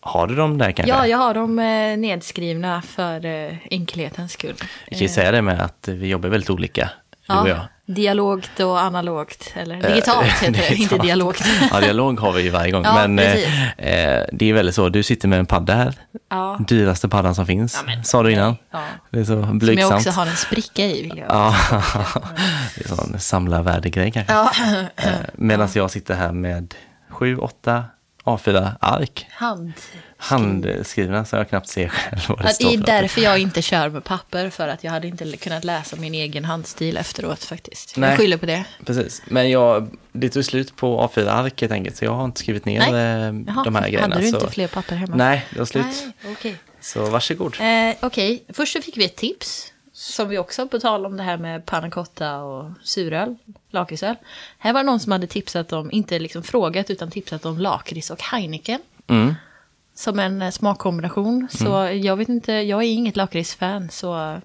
Har 0.00 0.26
du 0.26 0.34
dem 0.34 0.58
där 0.58 0.72
kanske? 0.72 0.94
ja, 0.96 1.06
jag 1.06 1.18
har 1.18 1.34
dem 1.34 1.58
eh, 1.58 1.96
nedskrivna 1.98 2.82
för 2.82 3.24
eh, 3.24 3.52
enkelhetens 3.70 4.32
skull. 4.32 4.54
Jag 4.88 4.98
kan 4.98 5.06
ju 5.06 5.08
säga 5.08 5.30
det 5.30 5.42
med 5.42 5.60
att 5.60 5.88
vi 5.88 6.08
jobbar 6.08 6.28
väldigt 6.28 6.50
olika, 6.50 6.90
du 7.28 7.34
och 7.34 7.48
jag. 7.48 7.60
Dialogt 7.94 8.60
och 8.60 8.80
analogt, 8.80 9.52
eller 9.54 9.82
digitalt 9.88 10.26
heter 10.26 10.52
det, 10.52 10.58
inte 10.68 10.74
Digitalt. 10.74 11.02
dialogt. 11.02 11.42
Ja, 11.72 11.80
dialog 11.80 12.20
har 12.20 12.32
vi 12.32 12.42
ju 12.42 12.50
varje 12.50 12.70
gång. 12.72 12.84
Ja, 12.84 12.94
men 12.94 13.18
eh, 13.18 13.34
eh, 13.78 14.24
det 14.32 14.50
är 14.50 14.52
väldigt 14.52 14.74
så, 14.74 14.88
du 14.88 15.02
sitter 15.02 15.28
med 15.28 15.38
en 15.38 15.46
padda 15.46 15.74
här. 15.74 15.94
Ja. 16.30 16.58
Dyraste 16.68 17.08
paddan 17.08 17.34
som 17.34 17.46
finns, 17.46 17.74
Ja, 17.86 17.92
men- 17.94 18.04
sa 18.04 18.22
du 18.22 18.32
innan. 18.32 18.56
Ja. 18.70 18.80
Det 19.10 19.18
är 19.20 19.24
så 19.24 19.32
Som 19.32 19.42
jag 19.42 19.54
blygsamt. 19.58 19.92
också 19.94 20.10
har 20.10 20.26
en 20.26 20.36
spricka 20.36 20.82
i. 20.86 21.02
Vill 21.02 21.18
jag. 21.18 21.26
Ja, 21.28 21.54
det 22.76 22.84
är 22.86 22.90
en 22.90 22.96
sån 22.96 23.18
samlarvärdegrej 23.18 24.10
kanske. 24.10 24.32
Ja. 24.32 24.50
Medan 25.34 25.68
jag 25.74 25.90
sitter 25.90 26.14
här 26.14 26.32
med 26.32 26.74
sju, 27.10 27.36
åtta 27.38 27.84
A4-ark. 28.24 29.26
Hand. 29.30 29.72
Handskrivna 30.20 31.24
så 31.24 31.36
jag 31.36 31.48
knappt 31.48 31.68
ser 31.68 31.88
själv 31.88 32.20
vad 32.28 32.38
det 32.38 32.44
Det 32.48 32.54
står 32.54 32.72
är 32.72 32.76
för. 32.78 32.84
därför 32.86 33.20
jag 33.20 33.38
inte 33.38 33.62
kör 33.62 33.88
med 33.88 34.04
papper, 34.04 34.50
för 34.50 34.68
att 34.68 34.84
jag 34.84 34.90
hade 34.92 35.08
inte 35.08 35.36
kunnat 35.36 35.64
läsa 35.64 35.96
min 35.96 36.14
egen 36.14 36.44
handstil 36.44 36.96
efteråt 36.96 37.44
faktiskt. 37.44 37.96
Nej. 37.96 38.10
Jag 38.10 38.18
skyller 38.18 38.36
på 38.36 38.46
det. 38.46 38.64
Precis, 38.86 39.22
men 39.26 39.50
jag, 39.50 39.88
det 40.12 40.28
tog 40.28 40.44
slut 40.44 40.76
på 40.76 41.00
A4-ark 41.14 41.60
helt 41.60 41.72
enkelt, 41.72 41.96
så 41.96 42.04
jag 42.04 42.12
har 42.12 42.24
inte 42.24 42.40
skrivit 42.40 42.64
ner 42.64 42.80
Nej. 42.92 43.28
eh, 43.28 43.34
Jaha, 43.46 43.64
de 43.64 43.74
här 43.74 43.82
grejerna. 43.82 44.02
hade 44.14 44.20
du 44.20 44.26
inte 44.28 44.40
så... 44.40 44.50
fler 44.50 44.66
papper 44.68 44.96
hemma? 44.96 45.16
Nej, 45.16 45.46
det 45.52 45.58
var 45.58 45.66
slut. 45.66 45.86
Nej, 46.22 46.32
okej. 46.32 46.56
Så 46.80 47.10
varsågod. 47.10 47.56
Eh, 47.60 47.94
Okej, 48.02 48.44
först 48.48 48.72
så 48.72 48.82
fick 48.82 48.96
vi 48.96 49.04
ett 49.04 49.16
tips. 49.16 49.72
Som 49.92 50.28
vi 50.28 50.38
också, 50.38 50.68
på 50.68 50.78
tal 50.80 51.06
om 51.06 51.16
det 51.16 51.22
här 51.22 51.36
med 51.36 51.66
panna 51.66 51.90
cotta 51.90 52.36
och 52.38 52.70
suröl, 52.82 53.36
lakritsöl. 53.70 54.14
Här 54.58 54.72
var 54.72 54.80
det 54.80 54.86
någon 54.86 55.00
som 55.00 55.12
hade 55.12 55.26
tipsat 55.26 55.72
om, 55.72 55.90
inte 55.90 56.18
liksom 56.18 56.42
frågat, 56.42 56.90
utan 56.90 57.10
tipsat 57.10 57.44
om 57.46 57.58
lakrits 57.58 58.10
och 58.10 58.22
Heineken. 58.22 58.80
Mm. 59.08 59.34
Som 60.00 60.18
en 60.18 60.42
eh, 60.42 60.50
smakkombination. 60.50 61.48
Så 61.50 61.90
jag 62.02 62.16
vet 62.16 62.28
inte, 62.28 62.52
jag 62.52 62.82
är 62.82 62.86
inget 62.88 63.16
lakritsfan, 63.16 63.88
så 63.90 64.40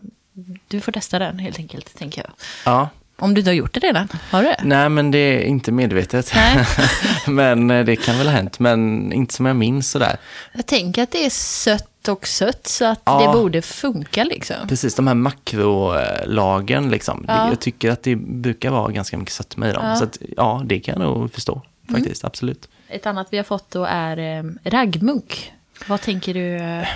du 0.67 0.81
får 0.81 0.91
testa 0.91 1.19
den 1.19 1.39
helt 1.39 1.59
enkelt, 1.59 1.97
tänker 1.97 2.21
jag. 2.21 2.31
Ja, 2.65 2.89
Om 3.17 3.33
du 3.33 3.39
inte 3.41 3.49
har 3.51 3.55
gjort 3.55 3.73
det 3.73 3.79
redan, 3.79 4.07
har 4.31 4.41
du 4.43 4.47
det? 4.47 4.59
nej 4.63 4.89
men 4.89 5.11
det 5.11 5.17
är 5.17 5.43
inte 5.43 5.71
medvetet. 5.71 6.33
Men 7.27 7.71
eh, 7.71 7.85
det 7.85 7.95
kan 7.95 8.17
väl 8.17 8.27
ha 8.27 8.33
hänt, 8.33 8.59
men 8.59 9.11
inte 9.13 9.33
som 9.33 9.45
jag 9.45 9.55
minns 9.55 9.91
sådär. 9.91 10.17
Jag 10.53 10.65
tänker 10.65 11.03
att 11.03 11.11
det 11.11 11.25
är 11.25 11.29
sött 11.29 12.07
och 12.07 12.27
sött, 12.27 12.67
så 12.67 12.85
att 12.85 13.01
Ja. 13.05 13.21
det 13.27 13.39
borde 13.39 13.61
funka 13.61 14.23
liksom. 14.23 14.55
Precis, 14.67 14.95
de 14.95 15.07
här 15.07 15.13
makrolagen 15.15 16.89
liksom. 16.91 17.25
Ja. 17.27 17.49
Jag 17.49 17.59
tycker 17.59 17.91
att 17.91 18.03
det 18.03 18.15
brukar 18.15 18.71
vara 18.71 18.91
ganska 18.91 19.17
mycket 19.17 19.33
sötma 19.33 19.69
i 19.69 19.73
dem. 19.73 19.81
Ja. 19.83 19.87
Mm. 19.87 19.97
Så 19.99 20.03
att, 20.03 20.17
ja, 20.37 20.61
det 20.65 20.79
kan 20.79 21.01
jag 21.01 21.09
nog 21.09 21.33
förstå 21.33 21.61
faktiskt, 21.91 22.23
absolut. 22.25 22.69
Ett 22.95 23.05
annat 23.05 23.27
vi 23.31 23.37
har 23.37 23.43
fått 23.43 23.71
då 23.71 23.85
är 23.89 24.17
eh, 24.17 24.43
raggmunk. 24.63 25.51
Vad 25.87 26.01
tänker 26.01 26.33
du? 26.33 26.55
eh, 26.57 26.87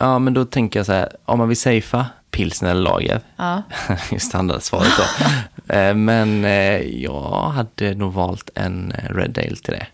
Ja, 0.00 0.18
men 0.18 0.34
då 0.34 0.44
tänker 0.44 0.78
jag 0.78 0.86
så 0.86 0.92
här, 0.92 1.08
om 1.24 1.38
man 1.38 1.48
vill 1.48 1.56
safea 1.60 2.06
pilsner 2.30 2.70
eller 2.70 2.82
lager, 2.82 3.20
Ja. 3.36 3.62
standardsvaret 4.18 4.92
då. 4.98 5.04
Eh, 5.74 5.94
men 5.94 6.44
eh, 6.44 6.80
jag 6.82 7.50
hade 7.50 7.94
nog 7.94 8.12
valt 8.12 8.50
en 8.54 8.92
Red 9.10 9.38
Ale 9.38 9.56
till 9.56 9.72
det. 9.74 9.86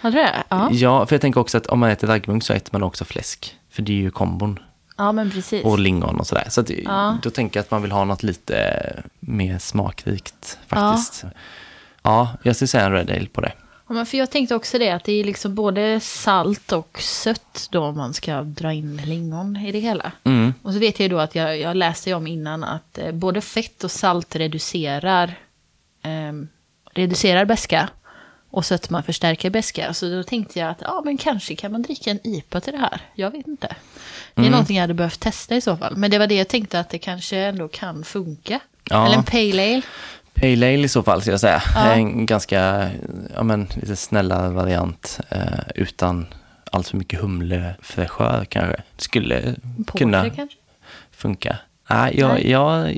Hade 0.00 0.16
du 0.16 0.22
det? 0.22 0.42
Ja. 0.48 0.68
Ja, 0.72 1.06
för 1.06 1.14
jag 1.14 1.20
tänker 1.20 1.40
också 1.40 1.58
att 1.58 1.66
om 1.66 1.78
man 1.78 1.90
äter 1.90 2.06
raggmunk 2.08 2.42
så 2.42 2.52
äter 2.52 2.68
man 2.72 2.82
också 2.82 3.04
fläsk. 3.04 3.56
För 3.70 3.82
det 3.82 3.92
är 3.92 3.96
ju 3.96 4.10
kombon. 4.10 4.58
ja, 4.96 5.12
men 5.12 5.30
precis. 5.30 5.64
Och 5.64 5.78
lingon 5.78 6.20
och 6.20 6.26
sådär. 6.26 6.46
Så 6.48 6.60
att, 6.60 6.70
Ja. 6.70 7.18
då 7.22 7.30
tänker 7.30 7.58
jag 7.58 7.64
att 7.64 7.70
man 7.70 7.82
vill 7.82 7.92
ha 7.92 8.04
något 8.04 8.22
lite 8.22 9.02
mer 9.20 9.58
smakrikt 9.58 10.58
faktiskt. 10.66 11.24
Ja, 12.02 12.28
jag 12.42 12.56
skulle 12.56 12.68
säga 12.68 12.84
en 12.86 12.92
Red 12.92 13.10
Ale 13.10 13.26
på 13.26 13.40
det. 13.40 13.52
Ja, 13.86 13.94
men 13.94 14.06
för 14.06 14.18
jag 14.18 14.30
tänkte 14.30 14.54
också 14.54 14.78
det, 14.78 14.90
att 14.90 15.04
det 15.04 15.12
är 15.12 15.24
liksom 15.24 15.54
både 15.54 16.00
salt 16.00 16.72
och 16.72 16.98
sött 17.00 17.68
då 17.70 17.84
om 17.84 17.96
man 17.96 18.14
ska 18.14 18.42
dra 18.42 18.72
in 18.72 18.96
lingon 19.04 19.56
i 19.56 19.72
det 19.72 19.78
hela. 19.78 20.12
Mm. 20.24 20.54
Och 20.62 20.72
så 20.72 20.78
vet 20.78 21.00
jag 21.00 21.04
ju 21.04 21.08
då 21.08 21.18
att 21.18 21.34
jag, 21.34 21.58
jag 21.60 21.76
läste 21.76 22.14
om 22.14 22.26
innan 22.26 22.64
att 22.64 22.98
eh, 22.98 23.12
både 23.12 23.40
fett 23.40 23.84
och 23.84 23.90
salt 23.90 24.36
reducerar, 24.36 25.34
eh, 26.02 26.32
reducerar 26.94 27.44
beska 27.44 27.88
och 28.50 28.64
sötma 28.64 29.02
förstärker 29.02 29.50
beska. 29.50 29.94
Så 29.94 30.08
då 30.08 30.22
tänkte 30.22 30.58
jag 30.58 30.70
att 30.70 30.80
ja, 30.80 31.02
men 31.04 31.16
kanske 31.16 31.54
kan 31.56 31.72
man 31.72 31.82
dricka 31.82 32.10
en 32.10 32.26
IPA 32.26 32.60
till 32.60 32.72
det 32.72 32.78
här. 32.78 33.00
Jag 33.14 33.30
vet 33.30 33.46
inte. 33.48 33.66
Det 33.66 34.40
är 34.40 34.42
Mm. 34.42 34.50
någonting 34.50 34.76
jag 34.76 34.82
hade 34.82 34.94
behövt 34.94 35.20
testa 35.20 35.56
i 35.56 35.60
så 35.60 35.76
fall. 35.76 35.96
Men 35.96 36.10
det 36.10 36.18
var 36.18 36.26
det 36.26 36.34
jag 36.34 36.48
tänkte 36.48 36.80
att 36.80 36.90
det 36.90 36.98
kanske 36.98 37.36
ändå 37.36 37.68
kan 37.68 38.04
funka. 38.04 38.60
Ja. 38.84 39.06
Eller 39.06 39.16
en 39.16 39.24
pale 39.24 39.74
ale. 39.74 39.82
Pale 40.34 40.66
Ale 40.66 40.84
i 40.84 40.88
så 40.88 41.02
fall 41.02 41.20
skulle 41.20 41.32
jag 41.32 41.40
säga. 41.40 41.62
Ja. 41.74 41.92
En 41.92 42.26
ganska, 42.26 42.90
ja 43.34 43.42
men 43.42 43.68
lite 43.74 43.96
snällare 43.96 44.48
variant 44.48 45.20
eh, 45.30 45.42
utan 45.74 46.26
allt 46.72 46.88
för 46.88 46.96
mycket 46.96 47.20
humlefräschör 47.20 48.44
kanske. 48.48 48.82
Skulle 48.96 49.54
Porter 49.86 49.98
kunna 49.98 50.30
kanske? 50.30 50.56
funka. 51.10 51.56
Nej, 51.90 52.20
jag, 52.20 52.44
jag, 52.44 52.96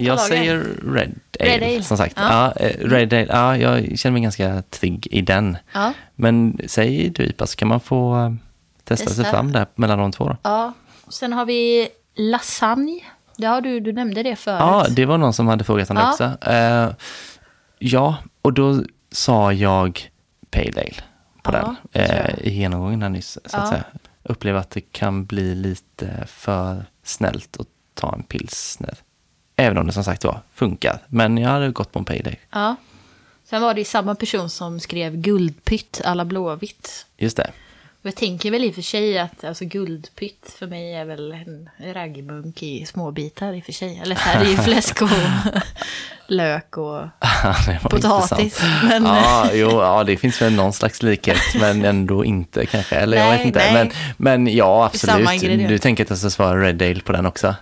jag 0.00 0.20
säger 0.20 0.58
Red 0.94 1.14
Ale, 1.40 1.50
Red 1.58 1.62
Ale. 1.62 1.82
som 1.82 1.96
sagt. 1.96 2.14
Ja. 2.16 2.52
Eh, 2.52 2.88
Red 2.88 3.12
Ale, 3.12 3.26
ja, 3.26 3.56
jag 3.56 3.98
känner 3.98 4.12
mig 4.12 4.22
ganska 4.22 4.62
trygg 4.70 5.06
i 5.10 5.20
den. 5.20 5.56
Ja. 5.72 5.92
Men 6.14 6.58
säg 6.66 7.08
du 7.08 7.22
IPA 7.24 7.46
så 7.46 7.56
kan 7.56 7.68
man 7.68 7.80
få 7.80 8.16
eh, 8.16 8.32
testa, 8.84 9.06
sig 9.06 9.16
Testa. 9.16 9.30
fram 9.30 9.52
där 9.52 9.66
mellan 9.74 9.98
de 9.98 10.12
två 10.12 10.24
då. 10.28 10.36
Ja, 10.42 10.72
sen 11.08 11.32
har 11.32 11.44
vi 11.46 11.88
lasagne. 12.14 13.00
Det 13.36 13.46
har 13.46 13.60
du, 13.60 13.80
du 13.80 13.92
nämnde 13.92 14.22
det 14.22 14.36
förut. 14.36 14.60
Ja, 14.60 14.86
det 14.90 15.06
var 15.06 15.18
någon 15.18 15.32
som 15.32 15.48
hade 15.48 15.64
frågat 15.64 15.90
om 15.90 15.96
det 15.96 16.02
Ja. 16.02 16.10
också. 16.10 16.48
Eh, 16.50 16.90
ja, 17.78 18.16
och 18.42 18.52
då 18.52 18.82
sa 19.12 19.52
jag 19.52 20.10
Pale 20.50 20.72
Ale 20.80 20.94
på 21.42 21.52
Ja, 21.54 21.74
den 21.92 22.02
eh, 22.10 22.34
i 22.40 22.50
genomgången 22.54 23.02
här 23.02 23.08
nyss. 23.08 23.32
Så 23.44 23.56
att 23.56 23.62
Ja. 23.64 23.70
säga. 23.70 23.84
Upplever 24.22 24.60
att 24.60 24.70
det 24.70 24.80
kan 24.80 25.24
bli 25.24 25.54
lite 25.54 26.24
för 26.26 26.84
snällt 27.02 27.60
att 27.60 27.66
ta 27.94 28.14
en 28.14 28.22
pilsner. 28.22 28.94
Även 29.56 29.78
om 29.78 29.86
det 29.86 29.92
som 29.92 30.04
sagt 30.04 30.24
var 30.24 30.40
funkar. 30.52 30.98
Men 31.08 31.38
jag 31.38 31.50
hade 31.50 31.70
gått 31.70 31.92
på 31.92 31.98
en 31.98 32.04
Pale 32.04 32.20
Ale. 32.20 32.36
Ja. 32.52 32.76
Sen 33.44 33.62
var 33.62 33.74
det 33.74 33.84
samma 33.84 34.14
person 34.14 34.50
som 34.50 34.80
skrev 34.80 35.16
guldpytt 35.16 36.00
alla 36.04 36.24
blåvitt. 36.24 37.06
Just 37.16 37.36
det. 37.36 37.50
Jag 38.06 38.14
tänker 38.14 38.50
väl 38.50 38.64
i 38.64 38.70
och 38.70 38.74
för 38.74 38.82
sig 38.82 39.18
att 39.18 39.44
alltså, 39.44 39.64
guldpytt 39.64 40.56
för 40.58 40.66
mig 40.66 40.94
är 40.94 41.04
väl 41.04 41.32
en 41.32 41.70
raggmunk 41.94 42.62
i 42.62 42.86
småbitar 42.86 43.52
i 43.52 43.60
och 43.60 43.64
för 43.64 43.72
sig. 43.72 44.00
Eller 44.02 44.14
så 44.16 44.20
här, 44.22 44.40
det 44.44 44.46
är 44.46 44.50
ju 44.50 44.56
fläsk 44.62 45.02
och 45.02 45.08
lök 46.26 46.76
och... 46.76 47.00
Potatis, 47.90 48.62
men- 48.84 49.04
Ja, 49.04 49.50
jo, 49.52 49.70
ja, 49.70 50.04
det 50.04 50.16
finns 50.16 50.42
väl 50.42 50.52
någon 50.52 50.72
slags 50.72 51.02
likhet, 51.02 51.38
men 51.60 51.84
ändå 51.84 52.24
inte 52.24 52.66
kanske. 52.66 52.96
Eller 52.96 53.16
jag 53.16 53.26
Nej, 53.28 53.38
vet 53.38 53.46
inte. 53.46 53.58
nej. 53.58 53.72
Men, 53.74 53.90
men 54.44 54.54
ja, 54.56 54.84
absolut. 54.86 55.40
Du 55.68 55.78
tänker 55.78 56.04
att 56.04 56.10
jag 56.10 56.18
ska 56.18 56.30
svara 56.30 56.60
Red 56.62 56.82
Ale 56.82 57.00
på 57.00 57.12
den 57.12 57.26
också? 57.26 57.54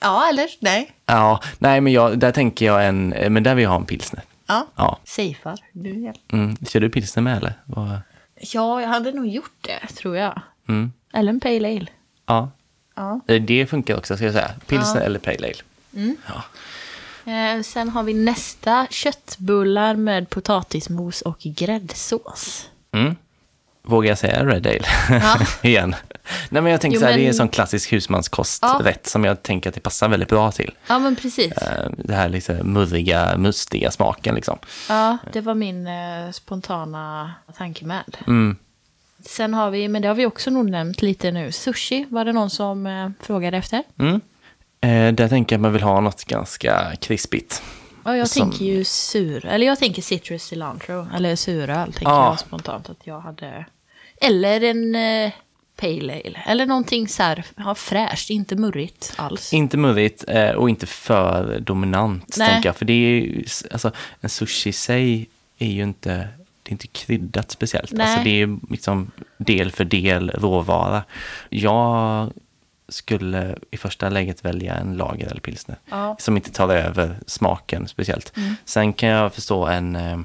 Ja, 0.00 0.28
eller? 0.28 0.46
Nej. 0.60 0.90
Ja, 1.06 1.40
nej 1.58 1.80
men 1.80 1.92
jag, 1.92 2.18
där 2.18 2.32
tänker 2.32 2.66
jag 2.66 2.86
en, 2.86 3.08
men 3.08 3.42
där 3.42 3.54
vill 3.54 3.62
jag 3.62 3.70
ha 3.70 3.76
en 3.78 3.84
pilsner. 3.86 4.22
Ja. 4.46 4.66
Ja. 4.76 4.98
Safear. 5.04 5.56
Du, 5.72 6.00
ja. 6.04 6.12
Mm. 6.32 6.56
Kör 6.68 6.80
du 6.80 6.90
pilsner 6.90 7.22
med 7.22 7.36
eller? 7.36 7.52
Vad- 7.64 8.00
ja, 8.42 8.80
jag 8.80 8.88
hade 8.88 9.12
nog 9.12 9.26
gjort 9.26 9.56
det, 9.60 9.86
tror 9.86 10.16
jag. 10.16 10.42
Mm. 10.68 10.92
Eller 11.12 11.32
en 11.32 11.40
pale 11.40 11.68
ale. 11.68 11.86
Ja, 12.26 12.50
Ja. 12.94 13.20
Det 13.40 13.66
funkar 13.66 13.96
också 13.96 14.16
ska 14.16 14.24
jag 14.24 14.34
säga. 14.34 14.50
Pilsner 14.66 15.00
eller 15.00 15.18
pale 15.18 15.36
ale. 15.46 16.16
Ja. 16.26 16.44
Eh, 17.32 17.62
sen 17.62 17.88
har 17.88 18.02
vi 18.02 18.14
nästa 18.14 18.86
köttbullar 18.90 19.94
med 19.96 20.30
potatismos 20.30 21.22
och 21.22 21.38
gräddsås. 21.40 22.68
Mm. 22.92 23.16
Vågar 23.82 24.08
jag 24.08 24.18
säga 24.18 24.44
Red 24.46 24.66
Ale? 24.66 24.84
Ja. 25.10 25.38
Igen. 25.68 25.94
Nej 26.50 26.62
men 26.62 26.72
jag 26.72 26.80
tänker 26.80 26.94
Jo, 26.96 27.00
så 27.00 27.06
här, 27.06 27.12
det 27.12 27.18
är 27.18 27.22
en 27.22 27.26
men- 27.26 27.34
sån 27.34 27.48
klassisk 27.48 27.92
husmanskosträtt 27.92 29.06
som 29.06 29.24
jag 29.24 29.42
tänker 29.42 29.68
att 29.68 29.74
det 29.74 29.80
passar 29.80 30.08
väldigt 30.08 30.28
bra 30.28 30.52
till. 30.52 30.74
Ja, 30.86 30.98
men 30.98 31.16
precis. 31.16 31.52
Eh, 31.52 31.90
Det 31.98 32.14
här 32.14 32.28
liksom 32.28 32.56
murriga, 32.72 33.36
mustiga 33.36 33.90
smaken 33.90 34.34
liksom. 34.34 34.58
Ja, 34.88 35.18
det 35.32 35.40
var 35.40 35.54
min 35.54 35.86
eh, 35.86 36.30
spontana 36.32 37.32
tanke 37.58 37.84
med. 37.84 38.16
Mm. 38.26 38.56
Sen 39.24 39.54
har 39.54 39.70
vi, 39.70 39.88
men 39.88 40.02
det 40.02 40.08
har 40.08 40.14
vi 40.14 40.26
också 40.26 40.50
nog 40.50 40.70
nämnt 40.70 41.02
lite 41.02 41.30
nu, 41.30 41.52
sushi 41.52 42.06
var 42.08 42.24
det 42.24 42.32
någon 42.32 42.50
som 42.50 42.86
eh, 42.86 43.10
frågade 43.20 43.56
efter. 43.56 43.82
Mm. 43.98 44.20
Eh, 44.80 45.14
där 45.14 45.28
tänker 45.28 45.54
jag 45.54 45.58
att 45.58 45.62
man 45.62 45.72
vill 45.72 45.82
ha 45.82 46.00
något 46.00 46.24
ganska 46.24 46.92
krispigt. 47.00 47.62
Ja, 48.04 48.16
jag 48.16 48.28
Som- 48.28 48.50
tänker 48.50 48.64
ju 48.64 48.84
sur, 48.84 49.46
eller 49.46 49.66
jag 49.66 49.78
tänker 49.78 50.02
citrus 50.02 50.42
cilantro, 50.42 51.06
eller 51.16 51.36
suröl 51.36 51.92
tänker 51.92 52.10
Ja. 52.12 52.26
jag 52.30 52.40
spontant 52.40 52.90
att 52.90 52.96
jag 53.06 53.20
hade. 53.20 53.66
Eller 54.20 54.60
en 54.64 54.94
eh, 54.94 55.32
pale 55.82 56.22
ale, 56.24 56.42
eller 56.46 56.66
någonting 56.66 57.08
så 57.08 57.22
här, 57.22 57.44
ja, 57.56 57.74
fräscht, 57.74 58.30
inte 58.30 58.56
murrigt 58.56 59.12
alls. 59.16 59.52
Inte 59.52 59.76
murrigt 59.76 60.24
eh, 60.28 60.50
och 60.50 60.70
inte 60.70 60.86
för 60.86 61.60
dominant, 61.60 62.34
Nej. 62.38 62.48
tänker 62.48 62.68
jag. 62.68 62.76
För 62.76 62.84
det 62.84 62.92
är 62.92 63.20
ju, 63.20 63.44
alltså, 63.70 63.92
en 64.20 64.28
sushi 64.28 64.70
i 64.70 64.72
sig 64.72 65.28
är 65.58 65.66
ju 65.66 65.82
inte, 65.82 66.28
det 66.62 66.68
är 66.68 66.72
inte 66.72 66.86
kryddat 66.86 67.50
speciellt. 67.50 67.92
Nej. 67.92 68.06
Alltså, 68.06 68.24
det 68.24 68.30
är 68.30 68.46
ju 68.46 68.58
liksom 68.70 69.10
del 69.38 69.70
för 69.70 69.84
del 69.84 70.30
råvara. 70.30 71.04
Jag 71.48 72.32
skulle 72.88 73.58
i 73.70 73.76
första 73.76 74.08
läget 74.08 74.44
välja 74.44 74.74
en 74.74 74.96
lager 74.96 75.26
eller 75.26 75.40
pilsner. 75.40 75.76
Ja. 75.90 76.16
Som 76.18 76.36
inte 76.36 76.50
tar 76.52 76.68
över 76.68 77.18
smaken 77.26 77.88
speciellt. 77.88 78.36
Mm. 78.36 78.54
Sen 78.64 78.92
kan 78.92 79.08
jag 79.08 79.34
förstå 79.34 79.66
en 79.66 79.96
eh, 79.96 80.20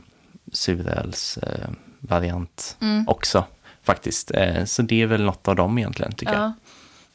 surölsvariant 0.52 1.68
eh, 1.68 1.70
variant 2.00 2.78
Mm. 2.82 3.08
också. 3.08 3.46
Faktiskt. 3.88 4.32
Eh, 4.32 4.66
så 4.66 4.82
det 4.82 5.02
är 5.02 5.06
väl 5.06 5.24
något 5.24 5.48
av 5.48 5.56
dem 5.56 5.78
egentligen, 5.78 6.12
tycker 6.12 6.34
jag. 6.34 6.42
Ja. 6.42 6.54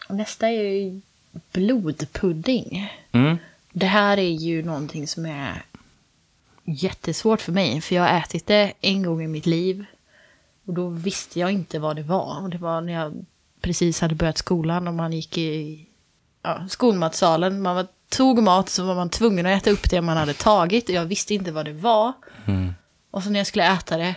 Och 0.08 0.14
Nästa 0.14 0.48
är 0.48 0.62
ju 0.62 1.00
blodpudding. 1.52 2.92
Mm. 3.12 3.36
Det 3.72 3.86
här 3.86 4.18
är 4.18 4.30
ju 4.30 4.62
någonting 4.62 5.06
som 5.06 5.26
är 5.26 5.62
jättesvårt 6.64 7.40
för 7.40 7.52
mig. 7.52 7.80
För 7.80 7.94
jag 7.94 8.02
har 8.02 8.18
ätit 8.18 8.46
det 8.46 8.72
en 8.80 9.02
gång 9.02 9.22
i 9.22 9.28
mitt 9.28 9.46
liv. 9.46 9.84
Och 10.66 10.74
då 10.74 10.88
visste 10.88 11.40
jag 11.40 11.52
inte 11.52 11.78
vad 11.78 11.96
det 11.96 12.02
var. 12.02 12.42
Och 12.42 12.50
det 12.50 12.58
var 12.58 12.80
när 12.80 12.92
jag 12.92 13.24
precis 13.60 14.00
hade 14.00 14.14
börjat 14.14 14.38
skolan 14.38 14.88
och 14.88 14.94
man 14.94 15.12
gick 15.12 15.38
i 15.38 15.86
ja, 16.42 16.66
skolmatsalen. 16.68 17.62
Man 17.62 17.74
var, 17.76 17.86
tog 18.08 18.42
mat 18.42 18.68
så 18.68 18.84
var 18.84 18.94
man 18.94 19.10
tvungen 19.10 19.46
att 19.46 19.62
äta 19.62 19.70
upp 19.70 19.90
det 19.90 20.00
man 20.00 20.16
hade 20.16 20.34
tagit. 20.34 20.88
Och 20.88 20.94
jag 20.94 21.04
visste 21.04 21.34
inte 21.34 21.52
vad 21.52 21.64
det 21.64 21.72
var. 21.72 22.12
Mm. 22.46 22.74
Och 23.10 23.22
så 23.22 23.30
när 23.30 23.40
jag 23.40 23.46
skulle 23.46 23.72
äta 23.72 23.96
det 23.96 24.14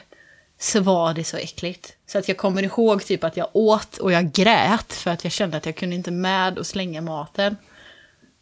så 0.59 0.79
var 0.79 1.13
det 1.13 1.23
så 1.23 1.37
äckligt. 1.37 1.93
Så 2.07 2.17
att 2.17 2.27
jag 2.27 2.37
kommer 2.37 2.63
ihåg 2.63 3.05
typ 3.05 3.23
att 3.23 3.37
jag 3.37 3.47
åt 3.53 3.97
och 3.97 4.11
jag 4.11 4.31
grät 4.31 4.93
för 4.93 5.11
att 5.11 5.23
jag 5.23 5.33
kände 5.33 5.57
att 5.57 5.65
jag 5.65 5.75
kunde 5.75 5.95
inte 5.95 6.11
med 6.11 6.57
och 6.57 6.67
slänga 6.67 7.01
maten. 7.01 7.57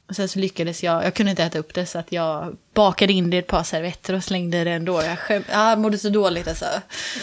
Och 0.09 0.16
sen 0.16 0.30
så 0.30 0.39
lyckades 0.39 0.84
jag, 0.84 1.05
jag 1.05 1.14
kunde 1.14 1.30
inte 1.30 1.43
äta 1.43 1.59
upp 1.59 1.74
det 1.74 1.86
så 1.86 1.99
att 1.99 2.11
jag 2.11 2.57
bakade 2.74 3.14
in 3.14 3.30
det 3.30 3.36
i 3.36 3.39
ett 3.39 3.47
par 3.47 3.64
servetter 3.64 4.14
och 4.14 4.24
slängde 4.24 4.64
det 4.64 4.72
ändå. 4.72 5.01
Jag 5.01 5.20
skäm, 5.20 5.43
ah, 5.51 5.76
mådde 5.76 5.97
så 5.97 6.09
dåligt 6.09 6.47
alltså. 6.47 6.66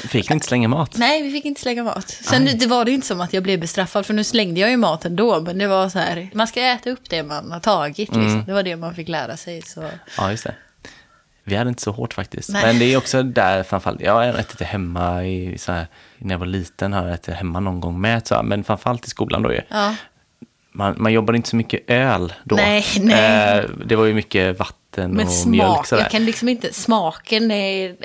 Fick 0.09 0.29
ni 0.29 0.35
inte 0.35 0.47
slänga 0.47 0.69
mat? 0.69 0.97
Nej, 0.97 1.23
vi 1.23 1.31
fick 1.31 1.45
inte 1.45 1.61
slänga 1.61 1.85
mat. 1.85 2.09
Sen 2.09 2.47
Aj. 2.47 2.55
det 2.55 2.67
var 2.67 2.85
det 2.85 2.91
inte 2.91 3.07
som 3.07 3.21
att 3.21 3.33
jag 3.33 3.43
blev 3.43 3.61
bestraffad 3.61 4.07
för 4.07 4.15
nu 4.15 4.25
slängde 4.25 4.61
jag 4.61 4.71
ju 4.71 4.77
maten 4.77 5.17
då. 5.17 5.41
Men 5.41 5.59
det 5.59 5.67
var 5.67 5.89
så 5.89 5.99
här, 5.99 6.31
man 6.35 6.47
ska 6.47 6.61
äta 6.61 6.91
upp 6.91 7.11
det 7.11 7.23
man 7.23 7.53
har 7.53 7.61
tagit. 7.61 7.99
Liksom. 7.99 8.27
Mm. 8.27 8.45
Det 8.45 8.53
var 8.53 8.63
det 8.63 8.77
man 8.77 8.95
fick 8.95 9.09
lära 9.09 9.37
sig. 9.37 9.63
Så. 9.63 9.85
Ja, 10.17 10.31
just 10.31 10.45
det. 10.45 10.55
Vi 11.45 11.57
hade 11.57 11.69
inte 11.69 11.83
så 11.83 11.91
hårt 11.91 12.15
faktiskt. 12.15 12.51
Nej. 12.51 12.67
Men 12.67 12.79
det 12.79 12.85
är 12.85 12.97
också 12.97 13.23
där 13.23 13.63
framförallt, 13.63 14.01
jag 14.01 14.13
har 14.13 14.25
ätit 14.25 14.59
det 14.59 14.65
hemma 14.65 15.25
i, 15.25 15.59
så 15.59 15.73
här, 15.73 15.87
när 16.19 16.35
jag 16.35 16.39
var 16.39 16.47
liten 16.47 16.93
har 16.93 17.05
jag 17.05 17.15
ätit 17.15 17.35
hemma 17.35 17.61
någon 17.61 17.81
gång 17.81 18.01
med, 18.01 18.27
så 18.27 18.35
här, 18.35 18.43
men 18.43 18.65
framförallt 18.65 19.07
i 19.07 19.11
skolan 19.11 19.43
då 19.43 19.53
ju. 19.53 19.61
Ja. 19.69 19.95
Man, 20.73 20.95
man 20.99 21.13
jobbade 21.13 21.37
inte 21.37 21.49
så 21.49 21.57
mycket 21.57 21.91
öl 21.91 22.33
då. 22.45 22.57
Nej, 22.57 22.85
nej. 23.01 23.59
Eh, 23.59 23.65
det 23.87 23.97
var 23.97 24.05
ju 24.05 24.15
mycket 24.15 24.59
vatten 24.59 25.11
Men 25.11 25.27
och 25.27 25.33
smak, 25.33 25.51
mjölk 25.51 25.87
sådär. 25.87 26.03
jag 26.03 26.11
kan 26.11 26.25
liksom 26.25 26.49
inte, 26.49 26.73
smaken 26.73 27.51
är, 27.51 27.97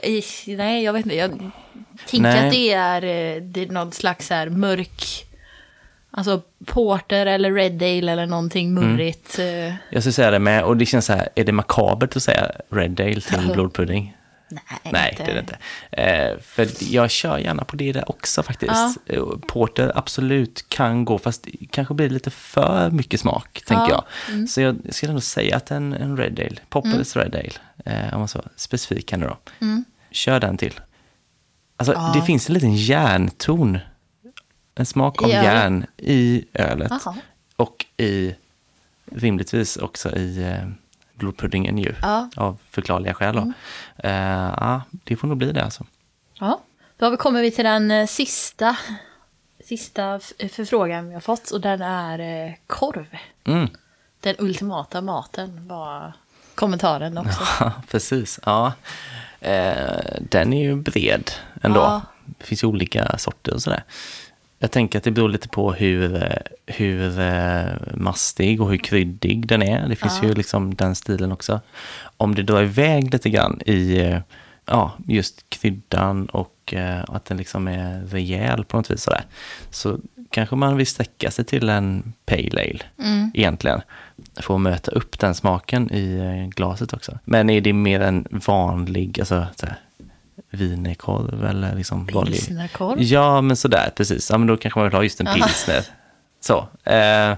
nej 0.57 0.83
jag 0.83 0.93
vet 0.93 1.05
inte, 1.05 1.15
jag 1.15 1.51
tänker 2.09 2.45
att 2.45 2.51
det 2.51 2.71
är, 2.71 3.01
eh, 3.03 3.41
det 3.41 3.61
är 3.61 3.67
någon 3.67 3.91
slags 3.91 4.29
här 4.29 4.49
mörk, 4.49 5.25
alltså 6.17 6.41
porter 6.65 7.25
eller 7.25 7.51
red 7.51 7.83
ale 7.83 8.11
eller 8.11 8.25
någonting 8.25 8.67
Mm. 8.77 8.89
murrigt. 8.91 9.39
eh, 9.39 9.45
Jag 9.89 10.03
skulle 10.03 10.13
säga 10.13 10.31
det 10.31 10.39
med, 10.39 10.63
och 10.63 10.77
det 10.77 10.85
känns 10.85 11.05
så 11.05 11.13
här, 11.13 11.29
är 11.35 11.43
det 11.43 11.51
makabert 11.51 12.15
att 12.15 12.23
säga 12.23 12.51
Red 12.69 13.01
Ale 13.01 13.21
till 13.21 13.45
Ja. 13.47 13.53
blodpudding? 13.53 14.17
Nej, 14.49 14.61
Nej, 14.93 15.09
inte. 15.11 15.23
det 15.23 15.31
är 15.31 15.35
det 15.35 15.39
inte. 15.39 15.57
Eh, 15.91 16.39
för 16.41 16.67
jag 16.93 17.09
kör 17.11 17.37
gärna 17.37 17.63
på 17.65 17.75
det 17.75 17.91
där 17.91 18.09
också 18.09 18.43
faktiskt. 18.43 18.97
Eh, 19.05 19.23
Porter 19.47 19.91
absolut 19.95 20.65
kan 20.69 21.05
gå, 21.05 21.17
fast 21.17 21.43
det 21.43 21.51
kanske 21.71 21.93
blir 21.93 22.09
lite 22.09 22.29
för 22.29 22.91
mycket 22.91 23.19
smak, 23.19 23.61
tänker 23.65 23.89
Ja, 23.93 24.05
Mm. 24.29 24.39
jag. 24.41 24.49
Så 24.49 24.61
jag 24.61 24.77
skulle 24.89 25.13
nog 25.13 25.23
säga 25.23 25.57
att 25.57 25.71
en, 25.71 25.93
en 25.93 26.17
Red 26.17 26.39
Ale, 26.39 26.55
Poppers 26.69 27.15
Red 27.15 27.35
Ale, 27.35 27.51
eh, 27.85 28.13
om 28.13 28.19
man 28.19 28.27
så 28.27 28.41
specifik 28.55 29.09
kan 29.09 29.19
det 29.19 29.27
då. 29.27 29.37
Kör 30.11 30.39
den 30.39 30.57
till. 30.57 30.79
Alltså, 31.77 31.93
Mm. 31.93 32.05
Ja. 32.05 32.13
det 32.19 32.21
finns 32.25 32.49
en 32.49 32.53
liten 32.53 32.75
järnton, 32.75 33.77
en 34.75 34.85
smak 34.85 35.21
av 35.21 35.29
I 35.29 35.31
järn 35.31 35.85
i 35.97 36.45
ölet. 36.53 36.91
Jaha. 37.05 37.15
Och 37.55 37.85
i, 37.97 38.35
rimligtvis 39.11 39.77
också 39.77 40.15
i 40.15 40.43
eh, 40.43 40.67
blodpuddingen 41.13 41.77
ju, 41.77 41.95
Ja. 42.01 42.17
Mm. 42.17 42.29
av 42.35 42.57
förklarliga 42.69 43.13
skäl. 43.13 43.35
Då. 43.35 43.53
Eh, 43.97 44.53
ja, 44.59 44.81
det 44.91 45.15
får 45.15 45.27
nog 45.27 45.37
bli 45.37 45.51
det 45.51 45.63
alltså. 45.63 45.85
Ja, 46.39 46.61
då 46.97 47.17
kommer 47.17 47.41
vi 47.41 47.51
till 47.51 47.65
den 47.65 47.91
eh, 47.91 48.07
sista, 48.07 48.77
sista 49.63 50.19
förfrågan 50.51 51.07
vi 51.07 51.13
har 51.13 51.21
fått 51.21 51.51
och 51.51 51.61
den 51.61 51.81
är 51.81 52.19
eh, 52.47 52.53
korv. 52.67 53.17
Mm. 53.43 53.69
Den 54.19 54.35
ultimata 54.39 55.01
maten 55.01 55.67
var 55.67 56.13
kommentaren 56.55 57.17
också. 57.17 57.43
Ja, 57.59 57.71
precis. 57.91 58.39
Ja. 58.45 58.73
Eh, 59.39 60.01
den 60.21 60.53
är 60.53 60.63
ju 60.63 60.75
bred 60.75 61.31
ändå. 61.61 61.79
Ja. 61.79 62.01
Det 62.25 62.45
finns 62.45 62.63
ju 62.63 62.67
olika 62.67 63.17
sorter 63.17 63.53
och 63.53 63.61
sådär. 63.61 63.83
Jag 64.65 64.71
tänker 64.71 64.97
att 64.97 65.03
det 65.03 65.11
beror 65.11 65.29
lite 65.29 65.49
på 65.49 65.73
hur, 65.73 66.15
eh, 66.23 66.37
hur 66.65 67.19
eh, 67.19 67.65
mastig 67.93 68.61
och 68.61 68.69
hur 68.69 68.77
kryddig 68.77 69.47
den 69.47 69.61
är. 69.61 69.87
Det 69.89 69.95
finns 69.95 70.19
Ja. 70.21 70.27
ju 70.27 70.33
liksom 70.35 70.75
den 70.75 70.95
stilen 70.95 71.31
också. 71.31 71.61
Om 72.17 72.35
det 72.35 72.43
drar 72.43 72.63
iväg 72.63 73.13
lite 73.13 73.29
grann 73.29 73.59
i 73.65 73.97
eh, 73.99 74.19
ja, 74.65 74.91
just 75.07 75.49
kryddan 75.49 76.25
och 76.25 76.73
att 77.07 77.25
den 77.25 77.37
liksom 77.37 77.67
är 77.67 78.01
rejäl 78.05 78.65
på 78.65 78.77
något 78.77 78.91
vis 78.91 79.01
sådär. 79.03 79.23
Så 79.69 79.99
kanske 80.29 80.55
man 80.55 80.77
vill 80.77 80.87
sträcka 80.87 81.31
sig 81.31 81.45
till 81.45 81.69
en 81.69 82.13
pale 82.25 82.61
ale 82.61 82.79
Mm. 83.09 83.31
egentligen. 83.33 83.81
För 84.39 84.55
att 84.55 84.61
möta 84.61 84.91
upp 84.91 85.19
den 85.19 85.35
smaken 85.35 85.91
i 85.93 86.49
glaset 86.55 86.93
också. 86.93 87.19
Men 87.25 87.49
är 87.49 87.61
det 87.61 87.73
mer 87.73 87.99
en 87.99 88.27
vanlig, 88.31 89.19
alltså 89.19 89.45
så 89.55 89.65
här, 89.65 89.75
wienerkorv 90.51 91.45
eller 91.45 91.75
liksom 91.75 92.05
vanlig... 92.05 92.33
Pilsnerkorv. 92.33 93.01
Ja, 93.01 93.41
men 93.41 93.55
sådär, 93.55 93.89
precis. 93.95 94.29
Ja, 94.31 94.37
men 94.37 94.47
då 94.47 94.57
kanske 94.57 94.79
man 94.79 94.87
vill 94.89 94.95
ha 94.95 95.03
just 95.03 95.21
en 95.21 95.27
pilsner. 95.33 95.85
Så, 96.39 96.57
eh, 96.83 97.35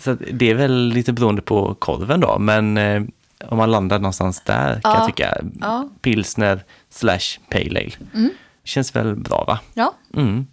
så 0.00 0.16
det 0.32 0.50
är 0.50 0.54
väl 0.54 0.88
lite 0.88 1.12
beroende 1.12 1.42
på 1.42 1.74
korven 1.74 2.20
då, 2.20 2.38
men 2.38 2.76
eh, 2.78 3.02
om 3.48 3.56
man 3.58 3.70
landar 3.70 3.98
någonstans 3.98 4.40
där 4.40 4.72
kan 4.80 4.92
Ja. 4.92 4.98
jag 4.98 5.06
tycka 5.06 5.36
Ja. 5.60 5.88
pilsner 6.02 6.64
slash 6.90 7.38
pale 7.50 7.80
ale. 7.80 7.90
Känns 8.64 8.96
väl 8.96 9.16
bra 9.16 9.44
va? 9.44 9.58
Ja, 9.74 9.94
Mm. 10.16 10.46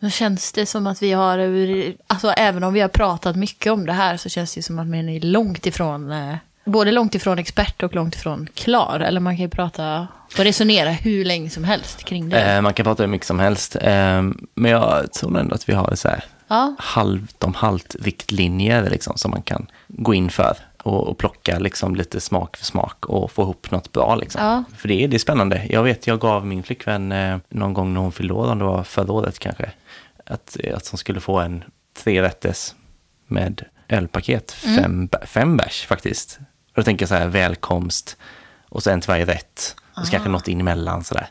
då 0.00 0.10
känns 0.10 0.52
det 0.52 0.66
som 0.66 0.86
att 0.86 1.02
vi 1.02 1.12
har, 1.12 1.38
alltså 2.06 2.28
även 2.30 2.64
om 2.64 2.72
vi 2.72 2.80
har 2.80 2.88
pratat 2.88 3.36
mycket 3.36 3.72
om 3.72 3.86
det 3.86 3.92
här 3.92 4.16
så 4.16 4.28
känns 4.28 4.54
det 4.54 4.62
som 4.62 4.78
att 4.78 4.86
man 4.86 5.08
är 5.08 5.20
långt 5.20 5.66
ifrån, 5.66 6.10
eh, 6.12 6.34
både 6.64 6.92
långt 6.92 7.14
ifrån 7.14 7.38
expert 7.38 7.82
och 7.82 7.94
långt 7.94 8.14
ifrån 8.14 8.48
klar. 8.54 9.00
Eller 9.00 9.20
man 9.20 9.36
kan 9.36 9.42
ju 9.42 9.48
prata 9.48 10.08
och 10.38 10.44
resonera 10.44 10.90
hur 10.90 11.24
länge 11.24 11.50
som 11.50 11.64
helst 11.64 12.04
kring 12.04 12.28
det. 12.28 12.42
Eh, 12.54 12.60
man 12.60 12.74
kan 12.74 12.84
prata 12.84 13.02
hur 13.02 13.10
mycket 13.10 13.26
som 13.26 13.38
helst, 13.40 13.76
eh, 13.76 14.22
men 14.54 14.70
jag 14.70 15.12
tror 15.12 15.38
ändå 15.38 15.54
att 15.54 15.68
vi 15.68 15.72
har 15.72 15.94
så 15.94 16.08
här 16.08 16.24
Ja, 16.48 16.74
halvt 16.78 17.44
om 17.44 17.54
halvt 17.54 17.96
riktlinjer 18.00 18.90
liksom, 18.90 19.16
som 19.16 19.30
man 19.30 19.42
kan 19.42 19.66
gå 19.88 20.14
in 20.14 20.30
för 20.30 20.56
och, 20.82 21.08
och 21.08 21.18
plocka 21.18 21.58
liksom, 21.58 21.96
lite 21.96 22.20
smak 22.20 22.56
för 22.56 22.64
smak 22.64 23.06
och 23.06 23.30
få 23.32 23.42
ihop 23.42 23.70
något 23.70 23.92
bra. 23.92 24.14
Liksom. 24.14 24.42
Ja. 24.44 24.64
För 24.76 24.88
det 24.88 25.04
är, 25.04 25.08
det 25.08 25.16
är 25.16 25.18
spännande. 25.18 25.66
Jag 25.70 25.82
vet, 25.82 26.06
jag 26.06 26.20
gav 26.20 26.46
min 26.46 26.62
flickvän 26.62 27.12
eh, 27.12 27.38
någon 27.48 27.72
gång 27.74 27.94
när 27.94 28.00
hon 28.00 28.12
fyllde 28.12 28.34
år, 28.34 28.50
om 28.52 28.58
det 28.58 28.64
var 28.64 28.82
förra 28.84 29.12
året 29.12 29.38
kanske, 29.38 29.70
att, 30.26 30.56
eh, 30.60 30.76
att 30.76 30.88
hon 30.88 30.98
skulle 30.98 31.20
få 31.20 31.38
en 31.40 31.64
trerätters 32.04 32.74
med 33.26 33.62
ölpaket, 33.88 34.52
fem, 34.52 35.08
bä- 35.08 35.26
fem 35.26 35.56
bärs 35.56 35.84
faktiskt. 35.86 36.38
Och 36.74 36.80
då 36.80 36.82
tänker 36.82 37.02
jag 37.02 37.08
så 37.08 37.14
här, 37.14 37.26
välkomst 37.26 38.16
och 38.68 38.82
så 38.82 38.90
en 38.90 39.00
till 39.00 39.08
varje 39.08 39.24
rätt. 39.24 39.76
Och 39.96 40.04
så 40.06 40.10
kanske 40.10 40.28
något 40.28 40.48
in 40.48 40.60
emellan 40.60 41.04
sådär. 41.04 41.26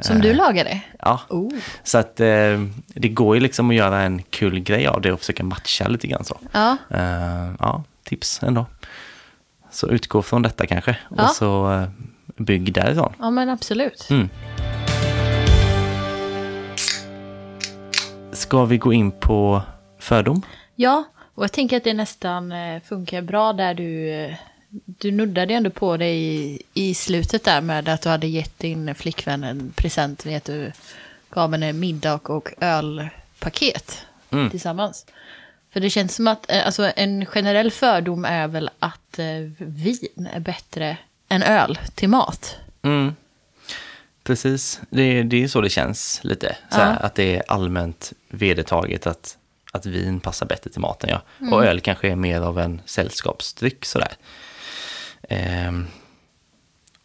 Som 0.00 0.20
du 0.20 0.32
lagade? 0.34 0.80
Ja, 1.00 1.20
Oh. 1.28 1.52
så 1.84 1.98
att 1.98 2.20
eh, 2.20 2.60
det 2.86 3.08
går 3.08 3.34
ju 3.36 3.40
liksom 3.40 3.70
att 3.70 3.76
göra 3.76 4.00
en 4.02 4.22
kul 4.22 4.60
grej 4.60 4.86
av 4.86 5.00
det 5.00 5.12
och 5.12 5.20
försöka 5.20 5.44
matcha 5.44 5.88
lite 5.88 6.06
grann 6.06 6.24
så. 6.24 6.38
Ja, 6.52 6.76
Eh, 6.90 7.52
ja, 7.58 7.84
tips 8.04 8.42
ändå. 8.42 8.66
Så 9.70 9.88
utgå 9.88 10.22
från 10.22 10.42
detta 10.42 10.66
kanske 10.66 10.96
Ja. 11.16 11.22
och 11.24 11.30
så 11.30 11.72
eh, 11.72 11.88
bygg 12.36 12.72
därifrån. 12.72 13.12
ja 13.18 13.30
men 13.30 13.48
absolut. 13.48 14.06
Mm. 14.10 14.28
Ska 18.32 18.64
vi 18.64 18.78
gå 18.78 18.92
in 18.92 19.10
på 19.10 19.62
fördom? 19.98 20.42
Ja, 20.74 21.04
och 21.34 21.44
jag 21.44 21.52
tänker 21.52 21.76
att 21.76 21.84
det 21.84 21.94
nästan 21.94 22.52
eh, 22.52 22.82
funkar 22.82 23.22
bra 23.22 23.52
där 23.52 23.74
du... 23.74 24.10
Du 24.70 25.10
nuddade 25.10 25.54
ändå 25.54 25.70
på 25.70 25.96
det 25.96 26.08
i, 26.14 26.62
i 26.74 26.94
slutet 26.94 27.44
där 27.44 27.60
med 27.60 27.88
att 27.88 28.02
du 28.02 28.08
hade 28.08 28.26
gett 28.26 28.58
din 28.58 28.94
flickvän 28.94 29.44
en 29.44 29.72
present 29.76 30.24
med 30.24 30.36
att 30.36 30.44
du 30.44 30.72
gav 31.30 31.52
henne 31.52 31.72
middag 31.72 32.14
och 32.30 32.48
ölpaket 32.60 34.02
Mm. 34.30 34.50
tillsammans. 34.50 35.06
För 35.72 35.80
det 35.80 35.90
känns 35.90 36.14
som 36.14 36.28
att 36.28 36.50
eh, 36.50 36.66
alltså, 36.66 36.92
en 36.96 37.26
generell 37.26 37.70
fördom 37.70 38.24
är 38.24 38.48
väl 38.48 38.70
att 38.78 39.18
eh, 39.18 39.26
vin 39.58 40.28
är 40.32 40.40
bättre 40.40 40.96
än 41.28 41.42
öl 41.42 41.78
till 41.94 42.08
mat. 42.08 42.56
Mm. 42.82 43.14
Precis, 44.22 44.80
det, 44.90 45.22
det 45.22 45.44
är 45.44 45.48
så 45.48 45.60
det 45.60 45.70
känns 45.70 46.20
lite. 46.24 46.56
Så 46.70 46.76
här. 46.76 47.02
Att 47.04 47.14
det 47.14 47.36
är 47.36 47.42
allmänt 47.48 48.12
vedertaget 48.28 49.06
att, 49.06 49.36
att 49.72 49.86
vin 49.86 50.20
passar 50.20 50.46
bättre 50.46 50.70
till 50.70 50.80
maten. 50.80 51.10
Ja. 51.10 51.22
Mm. 51.40 51.52
Och 51.52 51.64
öl 51.64 51.80
kanske 51.80 52.08
är 52.08 52.16
mer 52.16 52.40
av 52.40 52.58
en 52.58 52.80
sällskapsdryck 52.84 53.84
sådär. 53.84 54.12
Ehm, 55.28 55.86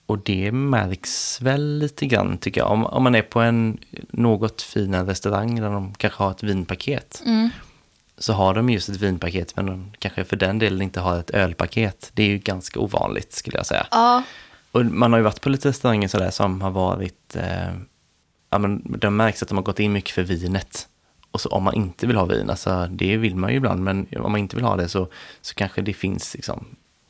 och 0.06 0.20
det 0.24 0.52
märks 0.52 1.42
väl 1.42 1.78
lite 1.78 2.06
grann 2.06 2.38
tycker 2.38 2.62
jag. 2.62 2.72
Om, 2.72 2.86
om 2.86 3.04
man 3.04 3.16
är 3.16 3.22
på 3.22 3.40
en 3.40 3.78
något 4.10 4.62
finare 4.62 5.08
restaurang 5.08 5.56
där 5.62 5.70
de 5.72 5.94
kanske 5.94 6.24
har 6.24 6.32
ett 6.32 6.44
vinpaket. 6.44 7.22
Så 8.18 8.34
har 8.34 8.54
de 8.54 8.70
just 8.70 8.90
ett 8.90 8.96
vinpaket 9.02 9.56
men 9.56 9.66
de 9.66 9.92
kanske 10.00 10.24
för 10.24 10.36
den 10.36 10.60
delen 10.60 10.82
inte 10.82 11.00
har 11.00 11.20
ett 11.20 11.30
ölpaket. 11.30 12.12
Det 12.14 12.24
är 12.24 12.28
ju 12.28 12.38
ganska 12.38 12.80
ovanligt 12.80 13.34
skulle 13.34 13.58
jag 13.58 13.66
säga. 13.66 13.88
Ja, 13.92 14.24
Och 14.72 14.86
man 14.86 15.12
har 15.14 15.20
ju 15.20 15.24
varit 15.24 15.42
på 15.42 15.50
lite 15.50 15.68
restauranger 15.70 16.08
sådär 16.08 16.32
som 16.32 16.62
har 16.62 16.72
varit, 16.72 17.36
eh, 17.36 17.74
ja 18.50 18.58
men 18.58 18.98
det 19.00 19.10
märks 19.10 19.42
att 19.44 19.50
de 19.50 19.58
har 19.58 19.64
gått 19.64 19.80
in 19.80 19.94
mycket 19.94 20.12
för 20.12 20.24
vinet. 20.24 20.88
Och 21.32 21.42
så 21.42 21.50
om 21.50 21.64
man 21.64 21.74
inte 21.74 22.08
vill 22.08 22.16
ha 22.16 22.26
vin, 22.26 22.50
alltså 22.50 22.88
det 22.92 23.18
vill 23.18 23.36
man 23.36 23.50
ju 23.50 23.58
ibland, 23.58 23.84
men 23.84 24.08
om 24.20 24.32
man 24.32 24.42
inte 24.42 24.56
vill 24.56 24.66
ha 24.66 24.76
det 24.76 24.90
så, 24.90 25.08
så 25.42 25.56
kanske 25.56 25.82
det 25.82 25.94
finns 25.94 26.36
liksom 26.36 26.66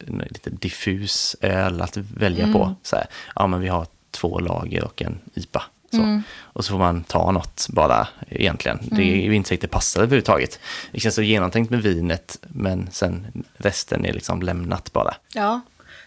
lite 0.07 0.49
diffus 0.49 1.35
öl 1.41 1.81
att 1.81 1.97
välja 1.97 2.53
på. 2.53 2.75
Så 2.83 2.95
här, 2.95 3.05
ja 3.35 3.47
men 3.47 3.59
vi 3.61 3.67
har 3.67 3.87
två 4.11 4.39
lager 4.39 4.83
och 4.83 5.01
en 5.01 5.19
IPA. 5.33 5.63
Så. 5.91 6.21
Och 6.41 6.65
så 6.65 6.71
får 6.71 6.79
man 6.79 7.03
ta 7.03 7.31
något 7.31 7.67
bara 7.69 8.07
egentligen. 8.29 8.79
Det 8.81 9.01
är 9.01 9.15
ju 9.15 9.35
inte 9.35 9.49
säkert 9.49 9.61
det 9.61 9.67
passar 9.67 10.01
överhuvudtaget. 10.01 10.59
Det 10.91 10.99
känns 10.99 11.15
så 11.15 11.21
genomtänkt 11.21 11.71
med 11.71 11.81
vinet, 11.81 12.37
men 12.41 12.89
sen 12.91 13.43
resten 13.57 14.05
är 14.05 14.13
liksom 14.13 14.41
lämnat 14.41 14.93
bara. 14.93 15.15
Ja. 15.33 15.61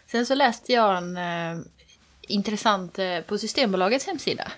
Sen 0.07 0.27
så 0.27 0.35
läste 0.35 0.73
jag 0.73 0.97
en 0.97 1.17
eh, 1.17 1.65
intressant 2.29 2.99
eh, 2.99 3.21
på 3.21 3.39
Systembolagets 3.39 4.07
hemsida. 4.07 4.53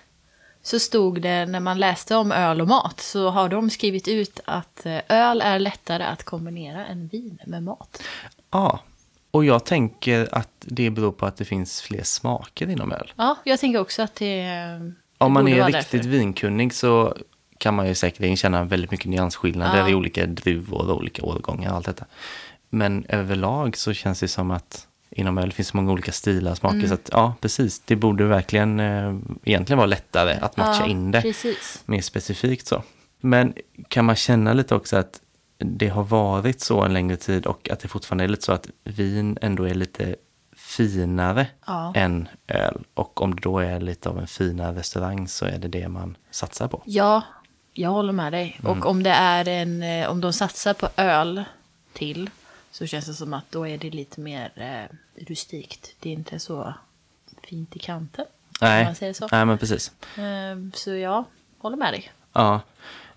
Så 0.63 0.79
stod 0.79 1.21
det 1.21 1.45
när 1.45 1.59
man 1.59 1.79
läste 1.79 2.15
om 2.15 2.31
öl 2.31 2.61
och 2.61 2.67
mat 2.67 2.99
så 2.99 3.29
har 3.29 3.49
de 3.49 3.69
skrivit 3.69 4.07
ut 4.07 4.39
att 4.45 4.85
eh, 4.85 4.99
öl 5.09 5.41
är 5.41 5.59
lättare 5.59 6.03
att 6.03 6.23
kombinera 6.23 6.85
än 6.85 7.07
vin 7.07 7.39
med 7.45 7.63
mat. 7.63 8.03
Ja, 8.51 8.79
och 9.31 9.45
jag 9.45 9.65
tänker 9.65 10.27
att 10.31 10.49
det 10.59 10.89
beror 10.89 11.11
på 11.11 11.25
att 11.25 11.37
det 11.37 11.45
finns 11.45 11.81
fler 11.81 12.03
smaker 12.03 12.69
inom 12.69 12.91
öl. 12.91 13.13
Ja, 13.15 13.37
jag 13.43 13.59
tänker 13.59 13.79
också 13.79 14.01
att 14.01 14.15
det, 14.15 14.41
det 14.43 14.91
Om 15.17 15.33
man 15.33 15.47
är 15.47 15.65
riktigt 15.65 15.91
därför. 15.91 16.09
vinkunnig 16.09 16.73
så 16.73 17.17
kan 17.57 17.73
man 17.73 17.87
ju 17.87 17.95
säkert 17.95 18.39
känna 18.39 18.63
väldigt 18.63 18.91
mycket 18.91 19.05
nyansskillnader 19.05 19.79
Ja. 19.79 19.89
i 19.89 19.95
olika 19.95 20.25
druvor 20.25 20.89
och 20.89 20.97
olika 20.97 21.23
årgångar 21.23 21.69
och 21.69 21.75
allt 21.75 21.85
detta. 21.85 22.05
Men 22.69 23.05
överlag 23.09 23.77
så 23.77 23.93
känns 23.93 24.19
det 24.19 24.27
som 24.27 24.51
att 24.51 24.87
inom 25.09 25.37
öl 25.37 25.51
finns 25.51 25.67
så 25.67 25.77
många 25.77 25.91
olika 25.91 26.11
stilar 26.11 26.51
och 26.51 26.57
smaker. 26.57 26.75
Mm. 26.77 26.87
Så 26.87 26.93
att 26.93 27.09
ja, 27.11 27.33
precis, 27.41 27.79
det 27.85 27.95
borde 27.95 28.23
verkligen 28.23 28.79
eh, 28.79 29.15
egentligen 29.43 29.77
vara 29.77 29.85
lättare 29.85 30.33
att 30.41 30.57
matcha 30.57 30.83
ja, 30.83 30.87
in 30.87 31.11
det 31.11 31.21
Precis. 31.21 31.83
mer 31.85 32.01
specifikt 32.01 32.67
så. 32.67 32.83
Men 33.21 33.53
kan 33.87 34.05
man 34.05 34.15
känna 34.15 34.53
lite 34.53 34.75
också 34.75 34.97
att 34.97 35.19
det 35.57 35.87
har 35.87 36.03
varit 36.03 36.61
så 36.61 36.81
en 36.81 36.93
längre 36.93 37.17
tid 37.17 37.45
och 37.45 37.69
att 37.69 37.79
det 37.79 37.87
fortfarande 37.87 38.23
är 38.23 38.27
lite 38.27 38.43
så 38.45 38.51
att 38.53 38.67
vin 38.83 39.37
ändå 39.41 39.63
är 39.67 39.73
lite 39.73 40.15
finare 40.55 41.47
Ja. 41.65 41.91
än 41.95 42.27
öl. 42.47 42.83
Och 42.93 43.21
om 43.21 43.35
det 43.35 43.41
då 43.41 43.59
är 43.59 43.79
lite 43.79 44.09
av 44.09 44.19
en 44.19 44.27
finare 44.27 44.75
restaurang 44.79 45.27
så 45.27 45.45
är 45.45 45.57
det 45.57 45.67
det 45.67 45.87
man 45.87 46.17
satsar 46.31 46.67
på. 46.67 46.81
Ja, 46.85 47.21
jag 47.73 47.89
håller 47.89 48.13
med 48.13 48.33
dig. 48.33 48.59
Mm. 48.59 48.71
Och 48.71 48.85
om 48.85 49.03
det 49.03 49.09
är 49.09 49.47
en, 49.47 49.83
eh, 49.83 50.09
om 50.09 50.21
de 50.21 50.33
satsar 50.33 50.73
på 50.73 50.89
öl 50.97 51.43
till 51.93 52.29
så 52.71 52.85
känns 52.85 53.05
det 53.05 53.13
som 53.13 53.33
att 53.33 53.51
då 53.51 53.67
är 53.67 53.77
det 53.77 53.89
lite 53.89 54.21
mer 54.21 54.51
eh, 54.55 54.95
rustikt. 55.27 55.95
Det 55.99 56.09
är 56.09 56.13
inte 56.13 56.39
så 56.39 56.73
fint 57.43 57.75
i 57.75 57.79
kanten. 57.79 58.25
Nej, 58.61 58.85
man 58.85 58.95
säger 58.95 59.13
så. 59.13 59.27
Nej 59.31 59.45
men 59.45 59.57
precis. 59.57 59.91
Eh, 60.17 60.57
så 60.73 60.95
jag 60.95 61.23
håller 61.57 61.77
med 61.77 61.93
dig. 61.93 62.11
Ja. 62.33 62.61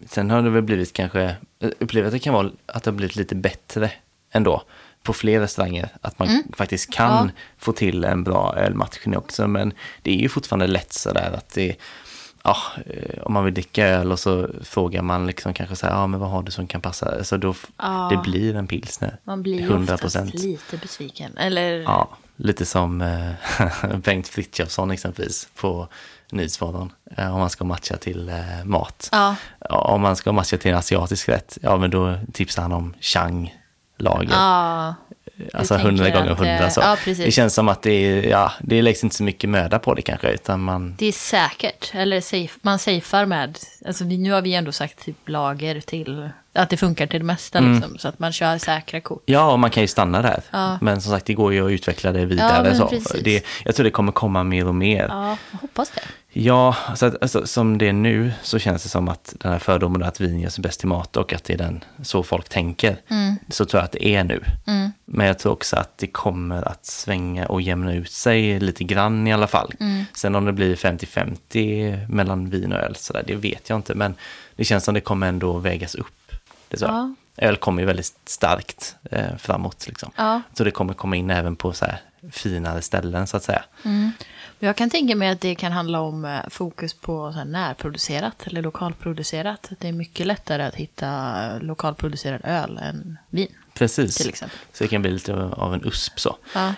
Sen 0.07 0.31
har 0.31 0.43
det 0.43 0.51
väl 0.51 0.63
blivit 0.63 0.93
kanske, 0.93 1.37
upplever 1.79 2.07
att 2.07 2.13
det 2.13 2.19
kan 2.19 2.35
vara 2.35 2.51
att 2.67 2.83
det 2.85 2.91
har 2.91 2.97
blivit 2.97 3.17
lite 3.17 3.35
bättre 3.35 3.91
ändå 4.33 4.63
på 5.03 5.13
fler 5.13 5.41
restauranger. 5.41 5.89
Att 6.01 6.19
man 6.19 6.43
faktiskt 6.57 6.93
kan 6.93 7.13
Mm. 7.13 7.27
Ja. 7.27 7.33
få 7.59 7.73
till 7.73 8.05
en 8.05 8.25
bra 8.25 8.55
ölmatchning 8.57 9.17
också. 9.17 9.49
Men 9.49 9.73
det 10.03 10.11
är 10.11 10.19
ju 10.19 10.29
fortfarande 10.29 10.67
lätt 10.67 10.93
sådär 10.93 11.33
att 11.37 11.49
det, 11.55 11.77
ja, 12.45 12.57
eh, 12.87 13.23
om 13.23 13.33
man 13.33 13.45
vill 13.45 13.55
dricka 13.55 13.87
öl 13.87 14.13
och 14.13 14.19
så 14.19 14.49
frågar 14.65 15.03
man 15.03 15.27
liksom 15.27 15.55
kanske 15.55 15.77
så 15.77 15.87
här, 15.87 15.93
ja 15.95 16.07
men 16.07 16.21
vad 16.21 16.31
har 16.31 16.43
du 16.43 16.51
som 16.51 16.67
kan 16.67 16.81
passa? 16.81 17.25
Så 17.25 17.37
då, 17.37 17.51
f- 17.51 17.67
Ja. 17.79 18.09
det 18.11 18.31
blir 18.31 18.57
en 18.57 18.67
pilsner. 18.67 19.17
Man 19.25 19.43
blir 19.43 19.55
ju 19.61 19.67
100 19.67 19.95
oftast 19.95 20.35
lite 20.35 20.77
besviken. 20.77 21.37
Eller 21.37 21.83
Ja, 21.83 22.09
lite 22.37 22.67
som 22.67 23.01
eh, 23.01 23.97
Bengt 24.05 24.29
Frithiofsson 24.29 24.91
exempelvis 24.91 25.49
på 25.55 25.89
Nyhetsmorgon. 26.33 26.93
Eh, 27.17 27.35
om 27.35 27.41
man 27.41 27.51
ska 27.51 27.65
matcha 27.65 27.97
till 27.97 28.29
eh, 28.29 28.65
mat. 28.65 29.09
Ja. 29.13 29.37
Om 29.71 30.01
man 30.01 30.17
ska 30.17 30.33
matcha 30.33 30.57
till 30.57 30.71
en 30.71 30.77
asiatisk 30.77 31.29
rätt, 31.29 31.59
ja 31.63 31.77
men 31.77 31.91
då 31.91 32.19
tipsar 32.33 32.63
han 32.63 32.73
om 32.73 32.95
Chang 33.01 33.55
lager. 33.99 34.31
Ja, 34.31 34.95
alltså 35.55 35.75
tänker 35.75 35.89
hundra 35.91 36.11
gånger 36.11 36.35
hundra. 36.35 36.59
eh, 36.59 36.69
Så. 36.69 36.81
ja, 36.81 36.97
det 37.07 37.31
känns 37.33 37.55
som 37.55 37.69
att 37.69 37.83
det, 37.83 37.91
är, 37.91 38.29
ja, 38.31 38.53
det 38.61 38.83
läggs 38.83 39.05
inte 39.05 39.17
så 39.17 39.23
mycket 39.23 39.51
möda 39.51 39.79
på 39.79 39.95
det 39.95 40.03
kanske, 40.03 40.29
utan 40.31 40.61
man... 40.61 40.95
det 40.99 41.07
är 41.07 41.13
säkert. 41.13 41.91
Eller 41.95 42.21
safe, 42.21 42.59
man 42.63 42.79
safear 42.79 43.27
med, 43.27 43.59
alltså 43.87 44.05
nu 44.05 44.33
har 44.33 44.43
vi 44.43 44.55
ändå 44.55 44.73
sagt 44.73 45.05
typ 45.05 45.29
lager 45.29 45.81
till, 45.81 46.31
att 46.53 46.71
det 46.71 46.77
funkar 46.77 47.07
till 47.07 47.21
det 47.21 47.27
mesta 47.27 47.59
Mm. 47.59 47.73
liksom. 47.73 47.99
Så 47.99 48.09
att 48.09 48.19
man 48.19 48.33
kör 48.33 48.59
säkra 48.59 49.01
kort. 49.01 49.23
Ja, 49.27 49.53
och 49.53 49.59
man 49.59 49.71
kan 49.71 49.83
ju 49.83 49.87
stanna 49.87 50.23
där. 50.23 50.43
Ja. 50.51 50.79
Men 50.81 51.01
som 51.01 51.13
sagt, 51.13 51.27
det 51.27 51.35
går 51.35 51.53
ju 51.53 51.67
att 51.67 51.71
utveckla 51.73 52.13
det 52.13 52.25
vidare. 52.27 52.69
Ja, 52.79 53.01
så. 53.01 53.17
Det, 53.25 53.45
jag 53.65 53.75
tror 53.75 53.85
det 53.85 53.91
kommer 53.91 54.13
komma 54.13 54.43
mer 54.45 54.67
och 54.67 54.75
mer. 54.75 55.07
Ja, 55.09 55.37
hoppas 55.61 55.91
det. 55.91 56.01
Ja, 56.33 56.77
så 56.97 57.07
att, 57.07 57.23
alltså, 57.23 57.47
som 57.47 57.79
det 57.79 57.89
är 57.89 57.93
nu 57.93 58.33
så 58.43 58.59
känns 58.59 58.83
det 58.83 58.89
som 58.89 59.09
att 59.09 59.35
den 59.39 59.53
här 59.53 59.59
fördomen 59.59 60.03
att 60.03 60.21
vin 60.21 60.41
gör 60.41 60.51
sig 60.51 60.63
bäst 60.63 60.81
till 60.81 60.89
mat 60.89 61.17
och 61.17 61.33
att 61.33 61.45
det 61.45 61.53
är 61.53 61.59
den, 61.59 61.85
så 62.03 62.23
folk 62.23 62.49
tänker. 62.49 62.97
Så 63.49 63.65
tror 63.65 63.79
jag 63.81 63.85
att 63.85 63.93
det 63.93 64.07
är 64.07 64.25
nu. 64.25 64.43
Men 65.05 65.27
jag 65.27 65.39
tror 65.39 65.53
också 65.53 65.77
att 65.77 65.99
det 65.99 66.07
kommer 66.07 66.69
att 66.69 66.87
svänga 66.87 67.47
och 67.47 67.63
jämna 67.63 67.95
ut 67.95 68.11
sig 68.13 68.61
lite 68.61 68.85
grann 68.85 69.27
i 69.27 69.33
alla 69.33 69.47
fall. 69.47 69.73
Sen 70.15 70.35
om 70.35 70.45
det 70.45 70.53
blir 70.53 70.77
50-50 70.77 72.09
mellan 72.09 72.51
vin 72.51 72.73
och 72.73 72.79
öl, 72.79 72.97
så 72.97 73.13
där, 73.13 73.25
det 73.27 73.35
vet 73.35 73.69
jag 73.71 73.79
inte. 73.79 73.95
Men 73.95 74.15
det 74.57 74.65
känns 74.65 74.85
som 74.85 74.95
det 74.95 75.01
kommer 75.01 75.27
ändå 75.29 75.59
vägas 75.59 75.95
upp. 75.95 76.07
Det 76.71 76.77
tror 76.77 76.91
jag. 76.91 77.15
Öl 77.37 77.57
kommer 77.57 77.83
ju 77.83 77.87
väldigt 77.87 78.15
starkt 78.25 78.97
eh, 79.11 79.37
framåt. 79.37 79.87
Liksom. 79.87 80.11
Ja. 80.17 80.43
Så 80.55 80.65
det 80.65 80.71
kommer 80.71 80.95
komma 80.95 81.17
in 81.17 81.31
även 81.31 81.57
på 81.57 81.73
så 81.73 81.85
här 81.85 82.01
finare 82.33 82.83
ställen 82.83 83.27
så 83.27 83.37
att 83.37 83.43
säga. 83.43 83.65
Jag 84.59 84.77
kan 84.77 84.91
tänka 84.91 85.17
mig 85.17 85.29
att 85.29 85.41
det 85.41 85.55
kan 85.55 85.73
handla 85.73 86.01
om 86.01 86.25
eh, 86.25 86.41
fokus 86.49 86.95
på 86.95 87.33
så 87.33 87.45
närproducerat 87.45 88.47
eller 88.47 88.63
lokalproducerat. 88.63 89.71
Det 89.79 89.89
är 89.89 89.93
mycket 89.93 90.27
lättare 90.27 90.63
att 90.63 90.75
hitta 90.75 91.35
lokalproducerad 91.59 92.41
öl 92.45 92.79
än 92.83 93.19
vin. 93.31 93.55
Precis. 93.75 94.17
Till 94.17 94.29
exempel. 94.29 94.59
Så 94.73 94.85
det 94.85 94.89
kan 94.89 95.03
bli 95.03 95.11
lite 95.11 95.35
av 95.35 95.75
en 95.75 95.85
USP 95.85 96.21
så. 96.21 96.37
Ja, 96.55 96.75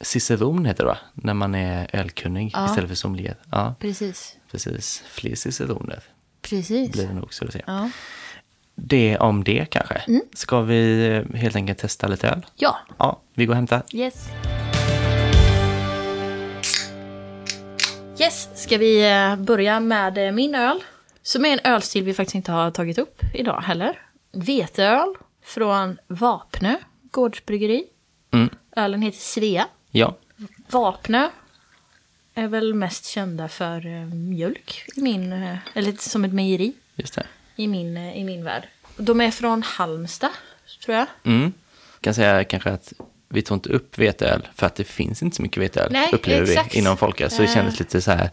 Ciceron 0.00 0.64
heter 0.64 0.84
det 0.84 0.88
va? 0.88 0.98
När 1.14 1.34
man 1.34 1.54
är 1.54 1.88
ölkunnig 1.92 2.50
Ja. 2.54 2.66
istället 2.66 2.88
för 2.90 2.96
sommelier. 2.96 3.36
Ja, 3.50 3.74
precis. 3.80 4.36
precis. 4.50 5.02
Fler 5.08 5.34
ciceroner 5.34 6.02
Precis. 6.42 6.92
blir 6.92 7.06
det 7.06 7.14
nog 7.14 7.34
så 7.34 7.44
att 7.44 7.52
säga. 7.52 7.64
Ja. 7.66 7.90
Det 8.80 9.18
om 9.18 9.44
det 9.44 9.66
kanske. 9.70 10.02
Ska 10.34 10.60
vi 10.60 11.06
eh, 11.06 11.36
helt 11.36 11.56
enkelt 11.56 11.78
testa 11.78 12.06
lite 12.06 12.28
öl? 12.28 12.46
ja, 12.56 12.78
Ja, 12.98 13.20
vi 13.34 13.46
går 13.46 13.52
och 13.52 13.56
hämtar. 13.56 13.82
yes. 13.92 14.28
Yes, 18.20 18.48
ska 18.54 18.78
vi 18.78 19.10
eh, 19.12 19.36
börja 19.36 19.80
med 19.80 20.18
eh, 20.26 20.32
min 20.32 20.54
öl? 20.54 20.80
Som 21.22 21.44
är 21.44 21.48
en 21.52 21.60
ölstil 21.72 22.04
vi 22.04 22.14
faktiskt 22.14 22.34
inte 22.34 22.52
har 22.52 22.70
tagit 22.70 22.98
upp 22.98 23.22
idag 23.34 23.60
heller. 23.60 23.98
Veteöl 24.32 25.14
från 25.44 25.98
Vapnö 26.06 26.76
gårdsbryggeri. 27.10 27.84
Mm. 28.32 28.48
Ölen 28.76 29.02
heter 29.02 29.18
Svea. 29.18 29.66
Ja, 29.90 30.16
Vapnö 30.70 31.28
är 32.34 32.48
väl 32.48 32.74
mest 32.74 33.06
kända 33.06 33.48
för 33.48 34.04
mjölk 34.14 34.84
i 34.96 35.00
min, 35.00 35.32
eller 35.74 35.92
som 36.08 36.24
ett 36.24 36.32
mejeri 36.32 36.72
Just 36.94 37.14
det. 37.14 37.26
I 37.58 37.66
min, 37.68 37.96
eh, 37.96 38.16
i 38.18 38.24
min 38.24 38.44
värld. 38.44 38.68
De 38.96 39.20
är 39.20 39.30
från 39.30 39.62
Halmstad, 39.62 40.30
tror 40.84 40.96
jag. 40.96 41.06
Mm. 41.24 41.52
Kan 42.00 42.14
säga 42.14 42.44
kanske 42.44 42.70
att 42.70 42.92
vi 43.28 43.42
tog 43.42 43.56
inte 43.56 43.68
upp 43.68 43.98
veteöl 43.98 44.48
för 44.54 44.66
att 44.66 44.74
det 44.74 44.84
finns 44.84 45.22
inte 45.22 45.36
så 45.36 45.42
mycket 45.42 45.62
veteöl, 45.62 45.92
Nej, 45.92 46.10
upplever 46.12 46.50
exakt. 46.50 46.74
vi 46.74 46.78
inom 46.78 46.96
folköl. 46.96 47.30
Så 47.30 47.42
det 47.42 47.48
Eh. 47.48 47.54
kändes 47.54 47.78
lite 47.78 48.00
så 48.00 48.10
här, 48.10 48.30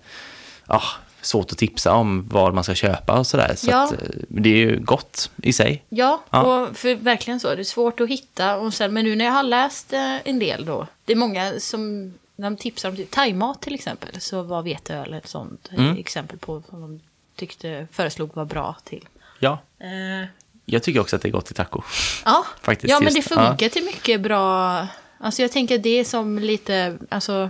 ah, 0.67 0.84
svårt 1.21 1.51
att 1.51 1.57
tipsa 1.57 1.93
om 1.93 2.28
vad 2.30 2.53
man 2.53 2.63
ska 2.63 2.76
köpa 2.76 3.19
och 3.19 3.28
sådär. 3.28 3.53
Så 3.57 3.71
Ja. 3.71 3.84
att, 3.84 3.91
eh, 3.91 3.97
det 4.28 4.49
är 4.49 4.57
ju 4.57 4.80
gott 4.80 5.32
i 5.43 5.53
sig. 5.53 5.84
Ja, 5.89 6.23
Ja. 6.30 6.41
Och 6.67 6.78
för 6.78 6.95
verkligen 6.95 7.39
så. 7.39 7.55
Det 7.55 7.61
är 7.61 7.63
svårt 7.63 7.99
att 7.99 8.09
hitta. 8.09 8.57
Och 8.57 8.73
sen, 8.73 8.93
men 8.93 9.05
nu 9.05 9.15
när 9.15 9.26
jag 9.26 9.32
har 9.32 9.43
läst 9.43 9.93
en 9.93 10.39
del 10.39 10.65
då. 10.65 10.88
Det 11.05 11.13
är 11.13 11.17
många 11.17 11.59
som, 11.59 12.13
när 12.36 12.49
de 12.49 12.57
tipsar 12.57 12.89
om 12.89 12.95
typ 12.95 13.11
thaimat 13.11 13.61
till 13.61 13.73
exempel. 13.76 14.21
Så 14.21 14.41
var 14.41 14.61
veteöl 14.61 15.13
ett 15.13 15.28
sånt 15.28 15.69
Mm. 15.78 15.97
exempel 15.97 16.38
på 16.38 16.63
som 16.69 16.82
de 16.82 16.99
tyckte, 17.36 17.88
föreslog 17.91 18.36
var 18.36 18.45
bra 18.45 18.76
till. 18.84 19.05
Ja, 19.39 19.61
Eh, 19.79 20.27
jag 20.65 20.83
tycker 20.83 20.99
också 20.99 21.15
att 21.15 21.21
det 21.21 21.27
är 21.27 21.31
gott 21.31 21.51
i 21.51 21.53
taco. 21.53 21.81
ja, 22.25 22.45
Faktiskt, 22.61 22.91
ja 22.91 22.99
men 22.99 23.13
det 23.13 23.21
funkar 23.21 23.69
till 23.69 23.83
mycket 23.86 24.21
bra. 24.21 24.88
Alltså 25.17 25.41
jag 25.41 25.51
tänker 25.51 25.75
att 25.75 25.83
det 25.83 25.99
är 25.99 26.03
som 26.03 26.39
lite, 26.39 26.97
alltså 27.09 27.49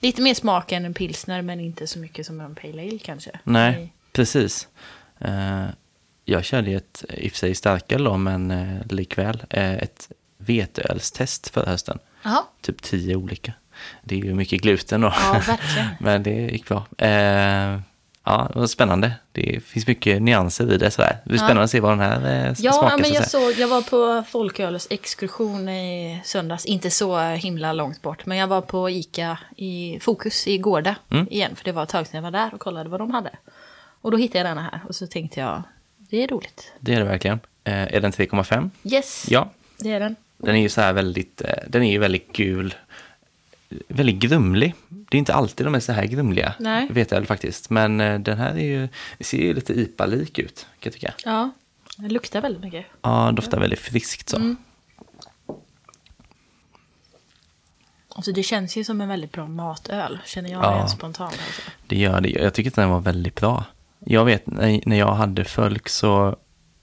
lite 0.00 0.22
mer 0.22 0.34
smak 0.34 0.72
än 0.72 0.84
en 0.84 0.94
pilsner 0.94 1.42
men 1.42 1.60
inte 1.60 1.86
så 1.86 1.98
mycket 1.98 2.26
som 2.26 2.40
en 2.40 2.54
pale 2.54 2.82
ale 2.82 2.98
kanske. 2.98 3.30
Nej, 3.44 3.92
precis. 4.12 4.68
Eh, 5.18 5.64
jag 6.24 6.44
körde 6.44 6.70
ju 6.70 6.76
ett, 6.76 7.04
i 7.08 7.28
och 7.28 7.32
för 7.32 7.38
sig 7.38 7.54
starköl 7.54 8.04
då, 8.04 8.16
men 8.16 8.50
eh, 8.50 8.86
likväl, 8.90 9.44
eh, 9.50 9.74
ett 9.74 10.08
veteölstest 10.38 11.48
förra 11.48 11.70
hösten. 11.70 11.98
Jaha, 12.22 12.42
Typ 12.60 12.82
tio 12.82 13.16
olika. 13.16 13.52
Det 14.02 14.14
är 14.14 14.18
ju 14.24 14.34
mycket 14.34 14.60
gluten 14.62 15.00
då. 15.00 15.14
ja 15.16 15.42
verkligen. 15.46 15.88
Men 16.00 16.22
det 16.22 16.30
gick 16.30 16.68
bra. 16.68 16.86
Eh, 17.08 17.80
ja, 18.24 18.50
det 18.52 18.58
var 18.58 18.66
spännande. 18.66 19.12
Det 19.32 19.64
finns 19.64 19.86
mycket 19.86 20.22
nyanser 20.22 20.72
i 20.72 20.76
det 20.78 20.90
sådär. 20.90 21.16
Det 21.24 21.28
blir 21.28 21.38
Ja. 21.38 21.44
spännande 21.46 21.62
att 21.64 21.70
se 21.70 21.80
vad 21.80 21.92
den 21.92 22.00
här 22.00 22.46
eh, 22.48 22.54
Ja, 22.58 22.72
smakar. 22.72 22.96
men 22.96 23.04
så 23.04 23.14
jag, 23.14 23.24
säga. 23.28 23.40
såg, 23.52 23.52
jag 23.62 23.68
var 23.68 23.82
på 23.82 24.24
folkölets 24.30 24.86
exkursion 24.90 25.68
i 25.68 26.20
söndags. 26.24 26.66
Inte 26.66 26.90
så 26.90 27.18
himla 27.20 27.72
långt 27.72 28.02
bort. 28.02 28.26
Men 28.26 28.38
jag 28.38 28.46
var 28.46 28.60
på 28.60 28.90
Ica 28.90 29.38
i 29.56 29.98
Fokus 30.00 30.46
i 30.46 30.58
Gårda 30.58 30.96
Mm. 31.10 31.26
igen. 31.30 31.56
För 31.56 31.64
det 31.64 31.72
var 31.72 31.82
ett 31.82 31.88
tag 31.88 32.06
sedan 32.06 32.16
jag 32.24 32.30
var 32.32 32.38
där 32.40 32.54
och 32.54 32.60
kollade 32.60 32.88
vad 32.90 33.00
de 33.00 33.10
hade. 33.10 33.30
Och 34.00 34.10
då 34.10 34.16
hittade 34.16 34.38
jag 34.38 34.46
denna 34.46 34.62
här. 34.62 34.80
Och 34.88 34.94
så 34.94 35.06
tänkte 35.06 35.40
jag, 35.40 35.62
det 35.96 36.22
är 36.24 36.28
roligt. 36.28 36.72
Det 36.80 36.94
är 36.94 36.98
det 36.98 37.04
verkligen. 37.06 37.40
Eh, 37.64 37.94
är 37.94 38.00
den 38.00 38.12
3,5? 38.12 38.70
Yes, 38.84 39.26
Ja. 39.30 39.50
det 39.78 39.92
är 39.92 40.00
den. 40.00 40.16
Den 40.38 40.56
är 40.56 40.60
ju 40.60 40.68
så 40.68 40.80
här 40.80 40.92
väldigt, 40.92 41.40
eh, 41.42 41.48
den 41.68 41.82
är 41.82 41.92
ju 41.92 41.98
väldigt 41.98 42.32
gul. 42.32 42.74
Väldigt 43.88 44.16
grumlig. 44.16 44.74
Det 44.88 45.16
är 45.16 45.18
inte 45.18 45.34
alltid 45.34 45.66
de 45.66 45.74
är 45.74 45.80
så 45.80 45.92
här 45.92 46.04
grumliga. 46.06 46.54
Nej. 46.58 46.88
Vet 46.90 47.10
jag 47.10 47.26
faktiskt. 47.26 47.70
Men 47.70 48.00
eh, 48.00 48.18
den 48.20 48.38
här 48.38 48.50
är 48.54 48.64
ju, 48.64 48.88
ser 49.20 49.38
ju 49.38 49.54
lite 49.54 49.72
IPA-lik 49.72 50.38
ut 50.38 50.56
kan 50.60 50.66
jag 50.80 50.92
tycka. 50.92 51.14
Ja, 51.24 51.50
den 51.96 52.12
luktar 52.12 52.40
väldigt 52.40 52.62
mycket. 52.62 52.86
Ja, 53.02 53.32
doftar 53.36 53.60
väldigt 53.60 53.78
friskt 53.80 54.28
så. 54.28 54.36
Mm. 54.36 54.56
Alltså 58.16 58.32
det 58.32 58.42
känns 58.42 58.76
ju 58.76 58.84
som 58.84 59.00
en 59.00 59.08
väldigt 59.08 59.32
bra 59.32 59.46
matöl. 59.46 60.18
Känner 60.24 60.50
jag 60.50 60.64
Ja. 60.64 60.78
rent 60.78 60.90
spontant. 60.90 61.32
Alltså. 61.32 61.62
Det 61.86 61.96
gör 61.96 62.20
det. 62.20 62.28
Jag 62.30 62.54
tycker 62.54 62.70
att 62.70 62.74
den 62.74 62.90
var 62.90 63.00
väldigt 63.00 63.34
bra. 63.34 63.64
Jag 63.98 64.24
vet 64.24 64.46
när 64.46 64.80
när 64.86 64.98
jag 64.98 65.14
hade 65.14 65.44
folk 65.44 65.88
så 65.88 66.36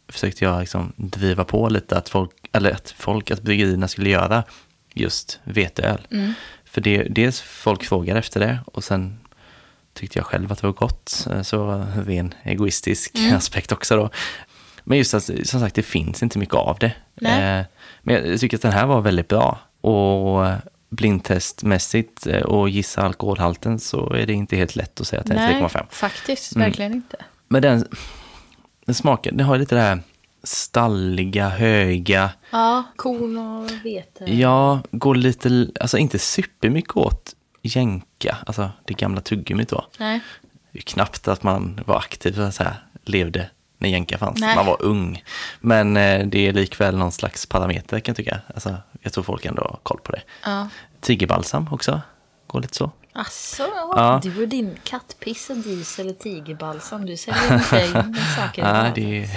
försökte 0.10 0.46
jag 0.46 0.60
liksom 0.60 0.94
driva 0.96 1.44
på 1.44 1.70
lite 1.70 1.98
att 1.98 2.10
folk, 2.10 2.32
eller 2.52 2.72
att 2.72 2.92
folk, 2.98 3.32
att 3.32 3.42
bryggerierna 3.42 3.88
skulle 3.88 4.10
göra 4.10 4.44
just 4.94 5.40
veteöl. 5.44 6.08
Mm. 6.12 6.34
För 6.72 6.82
det, 6.82 7.04
dels 7.04 7.42
folk 7.42 7.84
frågade 7.84 8.20
efter 8.20 8.40
det 8.40 8.60
och 8.66 8.84
sen 8.84 9.20
tyckte 9.94 10.20
jag 10.20 10.26
själv 10.26 10.52
att 10.52 10.62
det 10.62 10.68
var 10.68 10.74
gott. 10.74 11.28
Eh, 11.32 11.42
Så 11.42 11.86
ren 12.06 12.34
egoistisk 12.44 13.18
Mm. 13.18 13.36
aspekt 13.36 13.72
också 13.72 13.96
då. 13.96 14.10
Men 14.84 14.98
just 14.98 15.14
att, 15.14 15.24
som 15.24 15.60
sagt, 15.60 15.76
det 15.76 15.84
finns 15.84 16.24
inte 16.24 16.40
mycket 16.40 16.56
av 16.56 16.78
det. 16.80 16.94
Nej. 17.16 17.60
Eh, 17.60 17.66
Men 18.04 18.30
jag 18.30 18.40
tycker 18.40 18.58
att 18.58 18.62
den 18.62 18.72
här 18.72 18.86
var 18.86 19.02
väldigt 19.02 19.28
bra. 19.28 19.60
Och 19.82 20.48
blindtestmässigt 20.90 22.28
eh, 22.28 22.42
och 22.42 22.70
gissa 22.70 23.02
alkoholhalten 23.02 23.80
så 23.80 24.14
är 24.14 24.26
det 24.26 24.34
inte 24.34 24.56
helt 24.56 24.76
lätt 24.76 25.02
att 25.02 25.08
säga 25.08 25.20
att 25.20 25.26
den 25.28 25.38
är 25.38 25.54
3,5. 25.62 25.86
faktiskt. 25.90 26.56
Mm. 26.56 26.66
Verkligen 26.68 26.94
inte. 26.94 27.18
Men 27.48 27.62
den, 27.62 27.86
den 28.86 28.96
smakar, 28.96 29.32
den 29.32 29.46
har 29.46 29.58
lite 29.58 29.76
det 29.76 29.82
här 29.82 30.00
stalliga, 30.44 31.50
höga, 31.50 32.30
Ja, 32.52 32.84
korn 32.96 33.38
och 33.38 33.72
vete. 33.86 34.26
ja, 34.34 34.80
går 34.92 35.16
lite, 35.16 35.68
alltså 35.80 35.98
inte 35.98 36.20
supermycket 36.20 36.96
åt 36.98 37.36
jänka, 37.62 38.38
alltså 38.46 38.70
det 38.86 38.94
gamla 38.94 39.22
tuggummit 39.22 39.70
då. 39.70 39.86
Nej. 40.00 40.20
Det 40.72 40.80
är 40.80 40.84
knappt 40.84 41.28
att 41.28 41.44
man 41.44 41.80
var 41.86 41.98
aktiv, 41.98 42.34
så 42.34 42.52
säga, 42.52 42.76
levde 43.04 43.50
när 43.78 43.90
jänka 43.90 44.18
fanns. 44.18 44.40
Nej. 44.40 44.56
Man 44.56 44.66
var 44.66 44.82
ung. 44.82 45.24
Men 45.60 45.98
eh, 45.98 46.26
det 46.28 46.48
är 46.48 46.54
likväl 46.54 46.98
någon 46.98 47.12
slags 47.12 47.46
parameter 47.46 48.00
kan 48.00 48.12
jag 48.12 48.18
tycka. 48.18 48.40
Alltså, 48.54 48.76
jag 49.02 49.14
tror 49.14 49.24
folk 49.24 49.46
ändå 49.46 49.62
har 49.62 49.80
koll 49.84 50.00
på 50.04 50.12
det. 50.12 50.22
Ja. 50.46 50.68
Tigerbalsam 51.02 51.68
också, 51.72 52.02
går 52.48 52.62
lite 52.62 52.76
så. 52.76 52.92
Asså, 53.14 53.64
Ja. 53.96 54.20
du 54.24 54.42
och 54.44 54.48
din 54.48 54.78
kattpiss 54.84 55.50
och 55.50 55.58
diesel 55.58 56.10
och 56.10 56.20
tigerbalsam. 56.20 57.06
Du 57.06 57.18
säljer 57.18 57.54
inte 57.54 57.86
in 57.86 58.16
saker. 58.38 58.62
Ja, 58.62 58.92
det, 58.96 59.30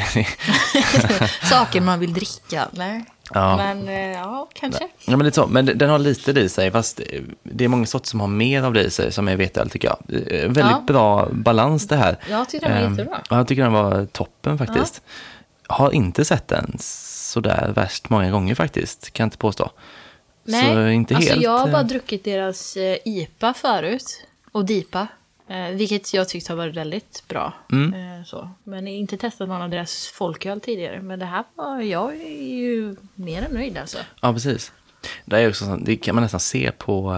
saker 1.51 1.81
man 1.81 2.01
vill 2.01 2.15
dricka. 2.15 2.69
Nej. 2.73 3.05
Ja. 3.35 3.57
Men 3.57 3.89
eh, 3.89 3.95
ja, 4.13 4.49
kanske. 4.55 4.89
Ja, 5.05 5.17
men 5.17 5.25
lite 5.27 5.35
så. 5.35 5.47
Men 5.47 5.67
den 5.79 5.91
har 5.91 5.99
lite 5.99 6.33
det 6.33 6.41
i 6.41 6.49
sig, 6.49 6.71
fast 6.71 7.01
det 7.43 7.65
är 7.65 7.69
många 7.69 7.87
sorter 7.87 8.09
som 8.09 8.21
har 8.21 8.27
mer 8.29 8.63
av 8.63 8.73
det 8.73 8.83
i 8.83 8.91
sig, 8.91 9.13
som 9.13 9.29
är 9.29 9.37
veteöl 9.37 9.71
tycker 9.71 9.89
jag. 9.89 9.99
Eh, 10.33 10.41
Väldigt 10.41 10.57
Ja. 10.65 10.83
bra 10.87 11.29
balans 11.33 11.89
det 11.89 11.97
här. 11.97 12.17
Jag 12.31 12.49
tyckte 12.49 12.69
den 12.69 12.83
var 12.83 12.91
jättebra. 12.91 13.21
Ja, 13.31 13.37
jag 13.37 13.49
tycker 13.49 13.63
den 13.63 13.73
var 13.73 14.07
toppen 14.07 14.59
faktiskt. 14.59 15.03
Har 15.69 15.91
inte 15.93 16.25
sett 16.25 16.49
den 16.49 16.77
sådär 16.81 17.73
värst 17.75 18.09
många 18.11 18.31
gånger 18.31 18.55
faktiskt, 18.55 19.13
kan 19.13 19.25
jag 19.25 19.27
inte 19.27 19.39
påstå. 19.39 19.71
Så 20.47 20.89
inte 20.89 21.17
alltså 21.17 21.31
helt... 21.31 21.43
jag 21.43 21.59
har 21.59 21.69
bara 21.69 21.81
eh, 21.81 21.87
druckit 21.87 22.25
deras 22.25 22.77
eh, 22.77 22.99
IPA 23.05 23.55
förut. 23.55 24.27
Och 24.53 24.65
DIPA. 24.65 25.09
Eh, 25.49 25.69
vilket 25.69 26.15
jag 26.15 26.29
tyckte 26.29 26.53
har 26.53 26.57
varit 26.57 26.77
väldigt 26.77 27.23
bra. 27.29 27.53
Mm. 27.73 28.25
Så. 28.25 28.51
Men 28.65 28.89
inte 28.89 29.17
testat 29.17 29.49
någon 29.49 29.63
av 29.63 29.71
deras 29.71 30.07
folköl 30.07 30.61
tidigare. 30.61 31.03
Men 31.03 31.19
det 31.19 31.27
här 31.27 31.45
var, 31.55 31.81
jag 31.81 32.15
är 32.15 32.55
ju 32.55 32.97
mer 33.15 33.43
än 33.43 33.51
nöjd 33.53 33.79
alltså. 33.79 33.99
Ja, 34.21 34.33
precis. 34.33 34.73
Det, 35.25 35.39
är 35.39 35.49
också, 35.49 35.77
det 35.77 35.97
kan 35.97 36.15
man 36.15 36.23
nästan 36.23 36.41
se 36.41 36.71
på 36.79 37.15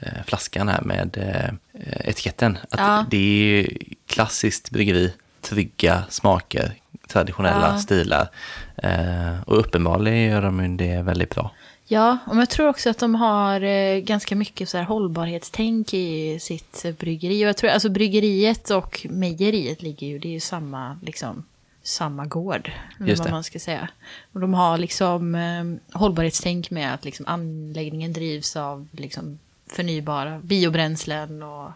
eh, 0.00 0.22
flaskan 0.26 0.68
här 0.68 0.82
med 0.82 1.16
eh, 1.16 2.08
etiketten. 2.08 2.58
Att 2.70 2.80
Ja. 2.80 3.06
Det 3.10 3.16
är 3.60 3.78
klassiskt 4.06 4.70
bryggeri, 4.70 5.12
trygga 5.40 6.02
smaker, 6.08 6.72
traditionella 7.08 7.72
Ja. 7.72 7.78
stilar. 7.78 8.28
Eh, 8.76 9.42
och 9.46 9.58
uppenbarligen 9.58 10.22
gör 10.22 10.42
de 10.42 10.76
det 10.76 11.02
väldigt 11.02 11.34
bra. 11.34 11.50
Ja, 11.92 12.18
och 12.26 12.36
jag 12.36 12.50
tror 12.50 12.68
också 12.68 12.90
att 12.90 12.98
de 12.98 13.14
har 13.14 13.60
eh, 13.60 13.98
ganska 13.98 14.36
mycket 14.36 14.68
så 14.68 14.78
här 14.78 14.84
hållbarhetstänk 14.84 15.94
i 15.94 16.38
sitt 16.40 16.98
bryggeri. 16.98 17.44
Och 17.44 17.48
jag 17.48 17.56
tror, 17.56 17.70
alltså 17.70 17.88
bryggeriet 17.88 18.70
och 18.70 19.06
mejeriet 19.10 19.82
ligger 19.82 20.06
ju, 20.06 20.18
det 20.18 20.28
är 20.28 20.32
ju 20.32 20.40
samma, 20.40 20.98
liksom, 21.02 21.44
samma 21.82 22.26
gård. 22.26 22.70
Just 23.06 23.22
vad 23.22 23.30
man 23.30 23.44
ska 23.44 23.58
säga. 23.58 23.88
Och 24.32 24.40
de 24.40 24.54
har 24.54 24.78
liksom 24.78 25.34
eh, 25.34 25.98
hållbarhetstänk 25.98 26.70
med 26.70 26.94
att 26.94 27.04
liksom, 27.04 27.26
anläggningen 27.26 28.12
drivs 28.12 28.56
av 28.56 28.88
liksom, 28.92 29.38
förnybara 29.66 30.38
biobränslen 30.38 31.42
och 31.42 31.66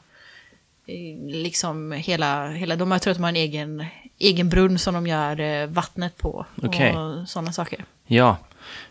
eh, 0.87 1.27
liksom 1.27 1.93
hela, 1.93 2.49
hela 2.49 2.77
de, 2.77 2.91
jag 2.91 3.03
tror 3.03 3.11
att 3.11 3.17
de 3.19 3.23
har 3.23 3.31
en 3.31 3.37
egen, 3.37 3.85
egen 4.19 4.49
brunn 4.49 4.79
som 4.79 4.95
de 4.95 5.07
gör 5.07 5.41
eh, 5.41 5.67
vattnet 5.67 6.17
på. 6.17 6.47
Okej. 6.63 6.97
Och 6.97 7.29
sådana 7.29 7.53
saker. 7.53 7.85
Ja, 8.07 8.37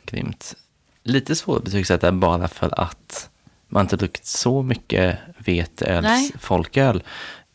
grymt. 0.06 0.56
Lite 1.04 1.36
svårt 1.36 1.58
att 1.58 1.64
betygsätta 1.64 2.12
bara 2.12 2.48
för 2.48 2.80
att 2.80 3.30
man 3.68 3.82
inte 3.86 3.96
druckit 3.96 4.26
så 4.26 4.62
mycket 4.62 5.20
veteöls 5.38 6.32
folköl. 6.40 7.04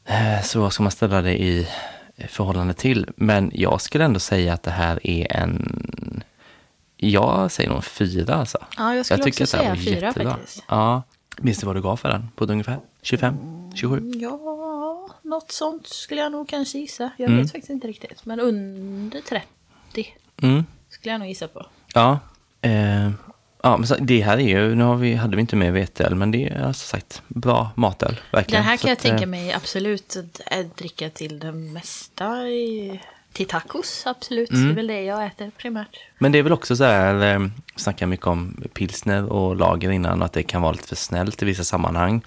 Eh, 0.04 0.42
Så 0.42 0.60
vad 0.60 0.72
ska 0.72 0.82
man 0.82 0.92
ställa 0.92 1.22
det 1.22 1.42
i 1.42 1.68
förhållande 2.28 2.74
till? 2.74 3.06
Men 3.16 3.50
jag 3.54 3.80
skulle 3.80 4.04
ändå 4.04 4.20
säga 4.20 4.52
att 4.54 4.62
det 4.62 4.70
här 4.70 5.06
är 5.06 5.32
en... 5.32 6.22
Jag 6.96 7.50
säger 7.50 7.70
nog 7.70 7.84
fyra 7.84 8.34
alltså. 8.34 8.58
Ja, 8.76 8.94
jag 8.94 9.06
skulle 9.06 9.24
också 9.28 9.42
att 9.44 9.50
det 9.50 9.56
här 9.56 9.76
säga 9.76 9.84
fyra 9.94 10.06
jättebra. 10.06 10.30
faktiskt. 10.34 10.64
Ja. 10.68 11.02
Minns 11.38 11.58
du 11.58 11.66
vad 11.66 11.76
du 11.76 11.82
gav 11.82 11.96
för 11.96 12.08
den? 12.08 12.28
På 12.36 12.44
ett 12.44 12.50
ungefär? 12.50 12.78
25? 13.02 13.36
27? 13.74 14.12
Ja, 14.14 15.08
något 15.22 15.52
sånt 15.52 15.86
skulle 15.86 16.20
jag 16.20 16.32
nog 16.32 16.48
kanske 16.48 16.78
gissa. 16.78 17.10
Jag 17.16 17.28
Mm. 17.30 17.42
vet 17.42 17.52
faktiskt 17.52 17.70
inte 17.70 17.88
riktigt. 17.88 18.24
Men 18.26 18.40
under 18.40 19.20
30 19.20 20.14
Mm. 20.42 20.64
skulle 20.88 21.12
jag 21.12 21.18
nog 21.18 21.28
gissa 21.28 21.48
på. 21.48 21.66
Ja. 21.94 22.18
Eh, 22.62 23.10
ja, 23.62 23.76
men 23.76 23.86
så, 23.86 23.96
det 24.00 24.20
här 24.20 24.38
är 24.38 24.48
ju, 24.48 24.74
nu 24.74 24.84
har 24.84 24.96
vi, 24.96 25.14
hade 25.14 25.36
vi 25.36 25.40
inte 25.40 25.56
med 25.56 25.72
veteöl, 25.72 26.14
men 26.14 26.30
det 26.30 26.48
är 26.48 26.62
alltså 26.62 26.86
sagt 26.86 27.22
bra 27.28 27.70
matöl. 27.74 28.20
Verkligen. 28.32 28.62
Den 28.62 28.68
här 28.70 28.76
kan 28.76 28.88
jag 28.88 28.96
att, 28.96 29.04
eh, 29.04 29.10
tänka 29.10 29.26
mig 29.26 29.52
absolut 29.52 30.16
att 30.16 30.40
ä- 30.52 30.70
dricka 30.78 31.10
till 31.10 31.38
det 31.38 31.52
mesta. 31.52 32.48
I, 32.48 33.00
till 33.32 33.46
tacos, 33.46 34.02
absolut. 34.06 34.50
Mm. 34.50 34.64
Det 34.66 34.72
är 34.72 34.74
väl 34.74 34.86
det 34.86 35.02
jag 35.02 35.26
äter 35.26 35.50
primärt. 35.58 35.96
Men 36.18 36.32
det 36.32 36.38
är 36.38 36.42
väl 36.42 36.52
också 36.52 36.76
så 36.76 36.84
här, 36.84 37.34
eh, 37.34 37.38
vi 37.38 37.50
snackar 37.82 38.06
mycket 38.06 38.26
om 38.26 38.64
pilsner 38.74 39.32
och 39.32 39.56
lager 39.56 39.90
innan, 39.90 40.22
att 40.22 40.32
det 40.32 40.42
kan 40.42 40.62
vara 40.62 40.72
lite 40.72 40.88
för 40.88 40.96
snällt 40.96 41.42
i 41.42 41.44
vissa 41.46 41.64
sammanhang. 41.64 42.22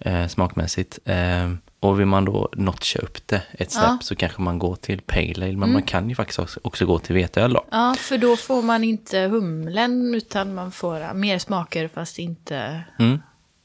eh, 0.00 0.26
smakmässigt. 0.26 0.98
Eh, 1.04 1.50
och 1.80 2.00
vill 2.00 2.06
man 2.06 2.24
då 2.24 2.48
notcha 2.52 2.98
upp 2.98 3.26
det 3.26 3.42
ett 3.52 3.70
snäpp 3.72 3.84
Ja. 3.86 3.98
så 4.00 4.16
kanske 4.16 4.42
man 4.42 4.58
går 4.58 4.76
till 4.76 5.00
Pale 5.00 5.44
Ale. 5.46 5.56
Men 5.56 5.72
man 5.72 5.82
kan 5.82 6.08
ju 6.08 6.14
faktiskt 6.14 6.38
också, 6.38 6.60
också 6.62 6.86
gå 6.86 6.98
till 6.98 7.14
veteöl 7.14 7.52
då. 7.52 7.64
Ja, 7.70 7.94
för 7.98 8.18
då 8.18 8.36
får 8.36 8.62
man 8.62 8.84
inte 8.84 9.18
humlen 9.18 10.14
utan 10.14 10.54
man 10.54 10.72
får 10.72 11.14
mer 11.14 11.38
smaker 11.38 11.88
fast 11.88 12.18
inte 12.18 12.82
Mm. 12.98 13.18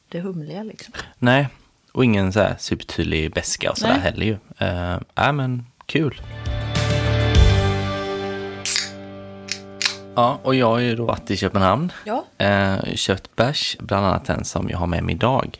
det 0.09 0.19
humliga 0.21 0.63
liksom. 0.63 0.93
Nej, 1.19 1.47
och 1.91 2.05
ingen 2.05 2.33
så 2.33 2.39
här 2.39 2.55
supertydlig 2.59 3.33
beska 3.33 3.71
och 3.71 3.77
sådär 3.77 3.99
heller 3.99 4.25
ju. 4.25 4.37
Uh, 4.61 4.99
äh, 5.27 5.33
men 5.33 5.65
kul. 5.85 6.21
Ja, 10.15 10.39
och 10.43 10.55
jag 10.55 10.67
har 10.67 10.79
ju 10.79 10.95
då 10.95 11.05
varit 11.05 11.31
i 11.31 11.37
Köpenhamn. 11.37 11.91
Ja. 12.05 12.25
Eh, 12.37 12.77
köpt 12.95 13.35
bärs, 13.35 13.77
bland 13.79 14.05
annat 14.05 14.25
den 14.25 14.43
som 14.45 14.69
jag 14.69 14.77
har 14.77 14.87
med 14.87 15.03
mig 15.03 15.15
idag. 15.15 15.57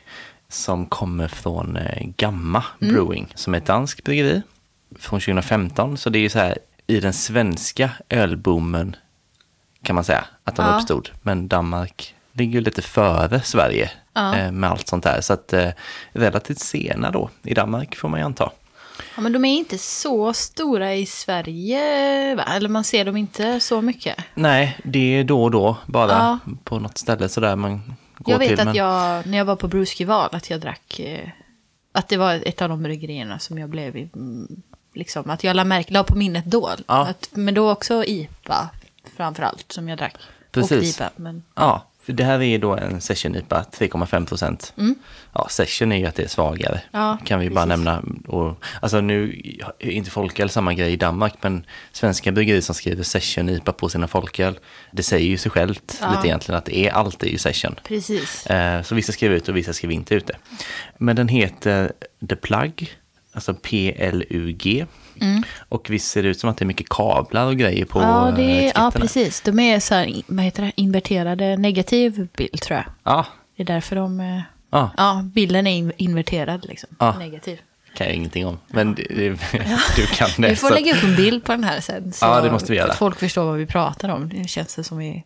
Som 0.54 0.86
kommer 0.86 1.28
från 1.28 1.78
eh, 1.78 2.06
Gamma 2.18 2.64
Mm. 2.82 2.94
Brewing, 2.94 3.28
som 3.36 3.54
är 3.54 3.58
ett 3.58 3.66
danskt 3.66 4.04
bryggeri. 4.04 4.42
Från 5.00 5.20
2015, 5.20 5.98
så 5.98 6.10
det 6.10 6.20
är 6.20 6.22
ju 6.22 6.30
så 6.30 6.40
här 6.40 6.58
i 6.88 7.00
den 7.00 7.14
svenska 7.14 7.90
ölboomen 8.10 8.96
kan 9.84 9.96
man 9.96 10.04
säga 10.04 10.26
att 10.44 10.56
den 10.56 10.66
Ja. 10.66 10.76
uppstod. 10.76 11.10
Men 11.22 11.48
Danmark 11.48 12.16
ligger 12.32 12.54
ju 12.54 12.62
lite 12.62 12.82
före 12.82 13.42
Sverige 13.42 13.92
Ja. 14.14 14.36
eh, 14.36 14.52
med 14.52 14.70
allt 14.70 14.88
sånt 14.88 15.04
där. 15.04 15.22
Så 15.22 15.34
att 15.34 15.54
eh, 15.54 15.70
relativt 16.12 16.60
sena 16.60 17.12
då 17.12 17.30
i 17.44 17.54
Danmark 17.54 17.96
får 17.96 18.10
man 18.10 18.20
ju 18.20 18.26
anta. 18.26 18.52
Ja, 19.16 19.22
men 19.22 19.34
de 19.34 19.46
är 19.46 19.58
inte 19.58 19.78
så 19.78 20.34
stora 20.34 20.94
i 20.96 21.06
Sverige, 21.06 22.36
va? 22.36 22.44
Eller 22.44 22.70
man 22.70 22.84
ser 22.84 23.06
dem 23.06 23.18
inte 23.18 23.60
så 23.60 23.82
mycket. 23.82 24.16
Nej, 24.34 24.78
det 24.84 25.00
är 25.20 25.24
då 25.24 25.44
och 25.44 25.52
då 25.52 25.78
bara 25.86 26.12
Ja. 26.12 26.40
på 26.64 26.80
något 26.80 26.98
ställe 26.98 27.30
sådär 27.30 27.56
man 27.56 27.96
går 28.24 28.34
Jag 28.34 28.40
vet 28.40 28.50
till. 28.50 28.60
att 28.60 28.66
men... 28.66 28.76
jag, 28.76 29.28
när 29.28 29.38
jag 29.38 29.46
var 29.46 29.56
på 29.56 29.68
Bruskival, 29.68 30.30
att 30.32 30.50
jag 30.50 30.62
drack, 30.62 31.00
eh, 31.00 31.30
att 31.92 32.08
det 32.08 32.18
var 32.18 32.34
ett 32.46 32.62
av 32.62 32.70
de 32.70 32.84
bryggerierna 32.84 33.40
som 33.40 33.58
jag 33.58 33.70
blev, 33.70 33.98
i, 33.98 34.10
mm, 34.16 34.62
liksom, 34.94 35.30
att 35.30 35.44
jag 35.44 35.56
la, 35.56 35.64
märke, 35.64 35.94
la 35.94 36.04
på 36.04 36.16
minnet 36.16 36.46
då. 36.46 36.70
Ja. 36.88 37.08
Att, 37.08 37.30
men 37.32 37.54
då 37.54 37.72
också 37.72 38.04
IPA, 38.06 38.70
framför 39.18 39.44
allt, 39.44 39.72
som 39.72 39.90
jag 39.90 39.98
drack. 39.98 40.16
Och 40.16 40.52
Precis. 40.52 40.98
IPA, 40.98 41.10
men 41.16 41.44
Ja, 41.56 41.86
för 42.06 42.14
det 42.14 42.24
här 42.24 42.42
är 42.42 42.60
då 42.60 42.76
en 42.76 43.02
session-IPA, 43.02 43.66
3,5 43.72 44.26
procent. 44.26 44.74
Ja, 45.34 45.48
session 45.50 45.92
är 45.92 45.98
ju 45.98 46.06
att 46.06 46.16
det 46.16 46.24
är 46.24 46.28
svagare. 46.28 46.74
Mm. 46.94 47.06
Ja, 47.06 47.18
kan 47.26 47.40
vi 47.40 47.50
bara 47.50 47.66
precis. 47.66 47.70
nämna. 47.86 48.04
Och, 48.28 48.64
alltså 48.82 49.02
nu 49.02 49.42
är 49.80 49.90
inte 49.92 50.12
folköl 50.12 50.50
samma 50.50 50.74
grej 50.74 50.94
i 50.94 50.96
Danmark, 50.96 51.34
men 51.42 51.66
svenska 51.92 52.32
bryggerier 52.32 52.62
som 52.62 52.76
skriver 52.76 53.04
session-IPA 53.04 53.72
på 53.74 53.90
sina 53.90 54.08
folköl, 54.08 54.60
det 54.92 55.04
säger 55.04 55.28
ju 55.28 55.38
sig 55.38 55.52
självt 55.52 55.98
Ja. 56.02 56.12
lite 56.16 56.28
egentligen 56.28 56.58
att 56.58 56.66
det 56.66 56.78
är 56.78 56.92
alltid 56.92 57.32
ju 57.32 57.38
session. 57.38 57.76
precis. 57.84 58.46
Eh, 58.48 58.82
så 58.82 58.96
vissa 58.96 59.12
skriver 59.12 59.36
ut 59.36 59.50
och 59.50 59.58
vissa 59.58 59.74
skriver 59.74 59.96
inte 59.96 60.16
ut 60.16 60.28
det. 60.28 60.36
Men 60.98 61.16
den 61.16 61.28
heter 61.28 61.92
The 62.30 62.36
Plug, 62.36 62.96
alltså 63.34 63.54
P-L-U-G. 63.54 64.86
Och 65.70 65.88
visst 65.90 66.12
ser 66.12 66.24
det 66.24 66.30
ut 66.30 66.40
som 66.40 66.50
att 66.50 66.58
det 66.58 66.64
är 66.64 66.68
mycket 66.68 66.90
kablar 66.90 67.46
och 67.46 67.58
grejer 67.58 67.86
på 67.86 68.00
Mm. 68.00 68.12
Ja, 68.12 68.32
det, 68.36 68.42
är- 68.44 68.48
ja, 68.48 68.60
etiketterna? 68.68 68.92
precis. 68.92 69.42
De 69.42 69.60
är 69.60 69.80
så 69.80 69.96
här, 69.96 70.22
vad 70.28 70.46
heter 70.46 70.64
det, 70.64 70.72
inverterade 70.76 71.58
negativ 71.58 72.28
bild, 72.38 72.62
tror 72.62 72.78
jag. 72.78 72.86
Ja, 73.04 73.26
Det 73.58 73.64
är 73.64 73.68
därför 73.68 73.96
de... 73.96 74.20
eh, 74.20 74.42
ja. 74.72 74.92
Ja, 74.98 75.22
bilden 75.34 75.68
är 75.68 75.72
in- 75.78 75.92
inverterad, 75.98 76.66
liksom. 76.66 76.90
Ja. 77.00 77.18
Negativ. 77.20 77.60
kan 77.96 78.08
jag 78.08 78.16
ingenting 78.16 78.48
om. 78.48 78.60
Men 78.68 78.96
det, 78.96 79.04
det, 79.10 79.30
du 79.96 80.06
kan 80.08 80.30
det. 80.38 80.50
Vi 80.50 80.56
får 80.56 80.68
så- 80.68 80.74
lägga 80.74 80.94
upp 80.96 81.04
en 81.04 81.16
bild 81.16 81.44
på 81.44 81.52
den 81.52 81.64
här 81.64 81.80
sen. 81.80 82.14
Så 82.14 82.26
Ja, 82.26 82.42
det 82.42 82.52
måste 82.52 82.72
vi 82.72 82.78
göra. 82.78 82.92
Att 82.92 82.98
folk 82.98 83.20
förstår 83.20 83.46
vad 83.46 83.58
vi 83.58 83.66
pratar 83.66 84.10
om. 84.10 84.30
Det 84.30 84.48
känns 84.48 84.76
det 84.76 84.84
som 84.84 84.98
vi 84.98 85.24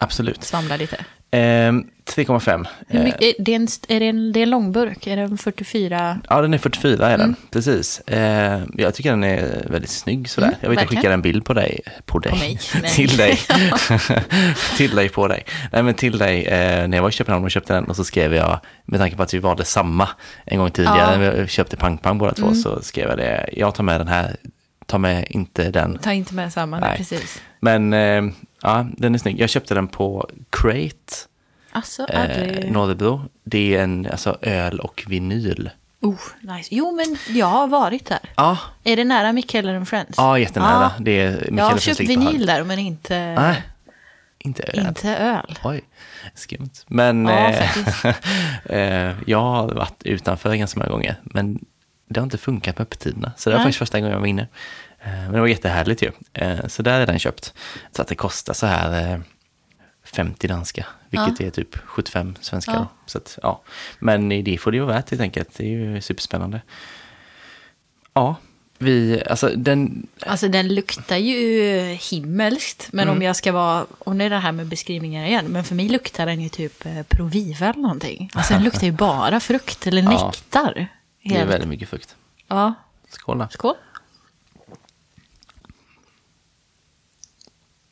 Absolut. 0.00 0.44
svamlar 0.44 0.78
lite. 0.78 0.96
Ehm, 1.30 1.86
3,5. 2.06 2.66
Hur 2.88 3.00
Eh, 3.00 3.06
är 3.20 3.34
det, 3.38 3.54
en, 3.54 3.68
är 3.88 4.00
det, 4.00 4.08
en, 4.08 4.32
det 4.32 4.40
är 4.40 4.42
en 4.42 4.50
långburk? 4.50 5.06
Är 5.06 5.16
det 5.16 5.22
en 5.22 5.38
44? 5.38 6.20
Ja, 6.28 6.40
den 6.42 6.54
är 6.54 6.58
44 6.58 7.06
är 7.06 7.10
den. 7.10 7.20
Mm. 7.20 7.34
Precis. 7.50 8.00
Eh, 8.00 8.60
jag 8.76 8.94
tycker 8.94 9.10
den 9.10 9.24
är 9.24 9.66
väldigt 9.70 9.90
snygg 9.90 10.30
sådär. 10.30 10.46
Mm, 10.48 10.58
jag 10.60 10.68
vet 10.68 10.74
jag 10.76 10.80
verkligen. 10.80 11.00
skickade 11.00 11.14
en 11.14 11.22
bild 11.22 11.44
på 11.44 11.54
dig. 11.54 11.80
På 12.06 12.18
dig. 12.18 12.32
mig. 12.32 12.58
Nej. 12.82 12.90
till 12.92 13.16
dig. 13.16 13.38
till 14.76 14.94
dig 14.94 15.08
på 15.08 15.28
dig. 15.28 15.44
Nej 15.72 15.82
men 15.82 15.94
till 15.94 16.18
dig. 16.18 16.44
Eh, 16.46 16.88
när 16.88 16.96
jag 16.96 17.02
var 17.02 17.08
i 17.08 17.12
Köpenhamn 17.12 17.44
och 17.44 17.50
köpte 17.50 17.72
den 17.74 17.84
och 17.84 17.96
så 17.96 18.04
skrev 18.04 18.34
jag, 18.34 18.60
med 18.84 19.00
tanke 19.00 19.16
på 19.16 19.22
att 19.22 19.34
vi 19.34 19.38
valde 19.38 19.64
samma 19.64 20.08
en 20.44 20.58
gång 20.58 20.70
tidigare, 20.70 20.98
Ja. 20.98 21.14
Mm. 21.14 21.40
vi 21.42 21.46
köpte 21.48 21.76
Pang 21.76 21.98
Pang 21.98 22.18
båda 22.18 22.34
två, 22.34 22.54
så 22.54 22.82
skrev 22.82 23.08
jag 23.08 23.18
det. 23.18 23.48
Jag 23.52 23.74
tar 23.74 23.84
med 23.84 24.00
den 24.00 24.08
här, 24.08 24.36
ta 24.86 24.98
med 24.98 25.26
inte 25.30 25.70
den. 25.70 25.98
Ta 25.98 26.12
inte 26.12 26.34
med 26.34 26.52
samma. 26.52 26.80
Nej. 26.80 26.96
precis. 26.96 27.42
Men 27.60 27.92
eh, 27.92 28.22
ja, 28.62 28.86
den 28.96 29.14
är 29.14 29.18
snygg. 29.18 29.40
Jag 29.40 29.50
köpte 29.50 29.74
den 29.74 29.88
på 29.88 30.30
Crate, 30.50 31.14
Alltså, 31.72 32.06
eh, 32.08 32.22
aldrig... 32.22 32.72
Norrebro. 32.72 33.22
Det 33.44 33.76
är 33.76 33.82
en 33.82 34.06
alltså, 34.10 34.38
öl 34.42 34.80
och 34.80 35.04
vinyl. 35.06 35.70
Oh, 36.00 36.20
nice. 36.40 36.68
Jo, 36.74 36.92
men 36.96 37.36
jag 37.36 37.46
har 37.46 37.66
varit 37.68 38.06
där. 38.06 38.18
Ja, 38.36 38.58
Är 38.84 38.96
det 38.96 39.04
nära 39.04 39.32
Mikael 39.32 39.68
and 39.68 39.88
Friends? 39.88 40.14
ja 40.16 40.38
jättenära. 40.38 40.82
Ja. 40.82 40.92
Det 40.98 41.20
är 41.20 41.48
jag 41.56 41.64
har 41.64 41.78
köpt 41.78 42.00
vinyl 42.00 42.46
där, 42.46 42.64
men 42.64 42.78
inte, 42.78 43.34
Nej, 43.34 43.62
inte 44.38 44.62
öl. 44.62 44.86
inte 44.86 45.16
öl. 45.16 45.58
Oj, 45.64 45.80
skumt. 46.34 46.70
Men 46.86 47.26
Ja, 47.26 47.48
eh, 47.48 48.14
eh, 48.78 49.14
jag 49.26 49.40
har 49.40 49.74
varit 49.74 50.02
utanför 50.04 50.54
ganska 50.54 50.80
många 50.80 50.90
gånger. 50.90 51.16
Men 51.22 51.64
det 52.08 52.20
har 52.20 52.24
inte 52.24 52.38
funkat 52.38 52.78
med 52.78 52.82
öppettiderna. 52.82 53.32
Så 53.36 53.50
det 53.50 53.54
var 53.54 53.58
Nej. 53.58 53.64
faktiskt 53.64 53.78
första 53.78 53.98
gången 53.98 54.12
jag 54.12 54.20
var 54.20 54.26
inne. 54.26 54.48
Eh, 55.02 55.10
men 55.12 55.32
det 55.32 55.40
var 55.40 55.46
jättehärligt 55.46 56.02
ju. 56.02 56.10
Eh, 56.34 56.66
så 56.66 56.82
där 56.82 57.00
är 57.00 57.06
den 57.06 57.18
köpt. 57.18 57.54
Så 57.92 58.02
att 58.02 58.08
det 58.08 58.14
kostar 58.14 58.54
så 58.54 58.66
här 58.66 59.12
eh, 59.12 59.20
50 60.04 60.48
danska. 60.48 60.86
Vilket 61.10 61.40
är 61.40 61.50
typ 61.50 61.76
75 61.84 62.36
svenska. 62.40 62.72
Ja. 62.72 62.86
Så 63.06 63.18
att, 63.18 63.38
ja. 63.42 63.62
Men 63.98 64.28
det 64.28 64.58
får 64.60 64.70
det 64.70 64.76
ju 64.76 64.84
vara 64.84 64.94
värt 64.96 65.10
helt 65.10 65.22
enkelt. 65.22 65.48
Det 65.56 65.64
är 65.64 65.68
ju 65.68 66.00
superspännande. 66.00 66.60
Ja, 68.12 68.36
vi, 68.78 69.22
alltså 69.30 69.48
den, 69.56 70.06
Alltså 70.26 70.48
den 70.48 70.74
luktar 70.74 71.16
ju 71.16 71.72
himmelskt. 72.10 72.88
Men 72.92 73.02
Mm. 73.08 73.16
om 73.16 73.22
jag 73.22 73.36
ska 73.36 73.52
vara, 73.52 73.86
och 73.98 74.16
nu 74.16 74.24
är 74.26 74.30
det 74.30 74.38
här 74.38 74.52
med 74.52 74.66
beskrivningar 74.66 75.24
igen. 75.26 75.46
Men 75.46 75.64
för 75.64 75.74
mig 75.74 75.88
luktar 75.88 76.26
den 76.26 76.40
ju 76.40 76.48
typ 76.48 76.86
eh, 76.86 77.02
Proviva 77.02 77.66
eller 77.68 77.80
någonting. 77.80 78.30
Alltså 78.34 78.52
den 78.54 78.64
luktar 78.64 78.86
ju 78.86 78.92
bara 78.92 79.40
frukt 79.40 79.86
eller 79.86 80.02
Ja. 80.12 80.26
nektar. 80.26 80.88
det 81.22 81.36
är 81.36 81.46
väldigt 81.46 81.68
mycket 81.68 81.88
frukt. 81.88 82.16
Ja, 82.48 82.74
Skål 83.08 83.38
då. 83.38 83.48
skål. 83.50 83.74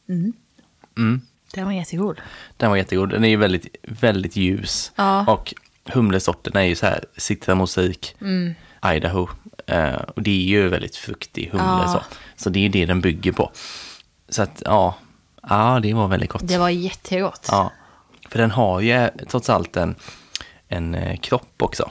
Mm. 0.09 1.20
Den 1.54 1.64
var 1.64 1.72
jättegod. 1.72 2.20
Den 2.56 2.70
var 2.70 2.76
jättegod. 2.76 3.09
Den 3.11 3.24
är 3.24 3.28
ju 3.28 3.36
väldigt, 3.36 3.76
väldigt 3.82 4.36
ljus. 4.36 4.92
Ja. 4.96 5.32
Och 5.32 5.54
humlesorten 5.84 6.56
är 6.56 6.62
ju 6.62 6.74
så 6.74 6.86
här 6.86 7.04
citramosaik, 7.16 8.16
Mm. 8.20 8.54
Idaho. 8.94 9.28
Eh, 9.66 9.94
och 9.94 10.22
det 10.22 10.30
är 10.30 10.44
ju 10.48 10.68
väldigt 10.68 10.96
fruktig 10.96 11.48
humle 11.52 11.66
Ja. 11.66 11.88
så. 11.88 12.16
Så 12.42 12.50
det 12.50 12.59
är 12.59 12.62
ju 12.62 12.68
det 12.68 12.86
den 12.86 13.00
bygger 13.00 13.32
på. 13.32 13.52
Så 14.28 14.42
att 14.42 14.62
ja, 14.64 14.94
ja 15.48 15.80
det 15.82 15.94
var 15.94 16.09
väldigt 16.09 16.30
gott. 16.30 16.48
Det 16.48 16.59
var 16.59 16.68
jättegott. 16.68 17.46
Ja. 17.50 17.72
För 18.28 18.38
den 18.38 18.50
har 18.50 18.80
ju 18.80 19.09
trots 19.28 19.50
allt 19.50 19.76
en, 19.76 19.94
en 20.68 20.94
eh, 20.94 21.16
kropp 21.18 21.62
också. 21.62 21.90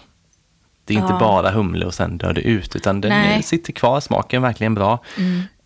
Det 0.85 0.93
är 0.93 0.97
inte 0.97 1.13
Ja. 1.13 1.19
bara 1.19 1.51
humle 1.51 1.85
och 1.85 1.93
sen 1.93 2.17
dör 2.17 2.33
det 2.33 2.41
ut, 2.41 2.75
utan 2.75 3.01
den 3.01 3.09
Nej. 3.09 3.27
Mm. 3.31 3.43
sitter 3.43 3.73
kvar, 3.73 3.99
smaken 3.99 4.43
är 4.43 4.47
verkligen 4.47 4.75
bra. 4.75 5.03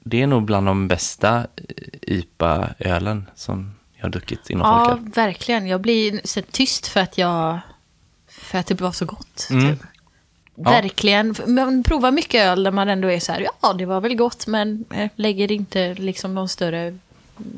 Det 0.03 0.21
är 0.21 0.27
nog 0.27 0.43
bland 0.45 0.67
de 0.67 0.87
bästa 0.87 1.37
eh, 1.37 1.45
IPA-ölen 2.01 3.29
som 3.35 3.75
jag 3.95 4.03
har 4.03 4.09
druckit 4.09 4.49
inom 4.49 4.67
Ja, 4.67 4.85
folköl. 4.85 5.09
verkligen. 5.13 5.67
Jag 5.67 5.81
blir 5.81 6.21
så 6.23 6.41
tyst 6.51 6.87
för 6.87 6.99
att 6.99 7.17
jag... 7.17 7.59
För 8.27 8.57
att 8.57 8.67
det 8.67 8.81
var 8.81 8.91
så 8.91 9.05
gott. 9.05 9.47
Mm. 9.49 9.69
Typ. 9.75 9.85
Verkligen. 10.55 11.35
Man 11.47 11.83
provar 11.83 12.11
mycket 12.11 12.41
öl 12.45 12.63
där 12.63 12.71
man 12.71 12.89
ändå 12.89 13.07
är 13.11 13.19
så 13.19 13.31
här, 13.31 13.47
ja 13.61 13.73
det 13.73 13.85
var 13.85 14.01
väl 14.01 14.15
gott 14.15 14.47
men 14.47 14.85
eh, 14.89 15.09
lägger 15.15 15.51
inte 15.51 15.93
liksom 15.93 16.35
någon 16.35 16.49
större... 16.49 16.97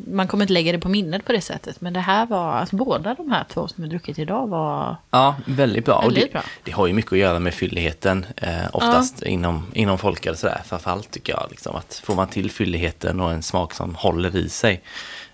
Man 0.07 0.27
kommer 0.27 0.43
inte 0.43 0.53
lägga 0.53 0.72
det 0.72 0.80
på 0.80 0.89
minnet 0.89 1.26
på 1.26 1.31
det 1.31 1.41
sättet. 1.41 1.81
Men 1.81 1.93
det 1.93 1.99
här 1.99 2.26
var, 2.26 2.51
alltså 2.53 2.76
båda 2.76 3.14
de 3.14 3.31
här 3.31 3.43
två 3.49 3.68
som 3.68 3.84
jag 3.84 3.89
druckit 3.91 4.19
idag 4.19 4.47
var... 4.47 4.95
Ja, 5.11 5.35
väldigt 5.45 5.85
bra. 5.85 6.01
Väldigt 6.01 6.23
och 6.23 6.30
det, 6.30 6.34
bra. 6.34 6.43
det 6.64 6.72
har 6.72 6.88
ju 6.88 6.93
mycket 6.93 7.11
att 7.11 7.18
göra 7.18 7.39
med 7.39 7.53
fylligheten, 7.53 8.26
eh, 8.38 8.65
oftast 8.73 9.22
inom, 9.23 9.65
inom 9.73 9.97
folköl 9.97 10.38
sådär. 10.38 10.61
Framförallt 10.65 11.11
tycker 11.11 11.34
jag, 11.34 11.47
liksom, 11.49 11.76
att 11.76 12.01
får 12.03 12.15
man 12.15 12.27
till 12.27 12.51
fylligheten 12.51 13.19
och 13.19 13.31
en 13.31 13.43
smak 13.43 13.73
som 13.73 13.95
håller 13.95 14.35
i 14.35 14.49
sig 14.49 14.81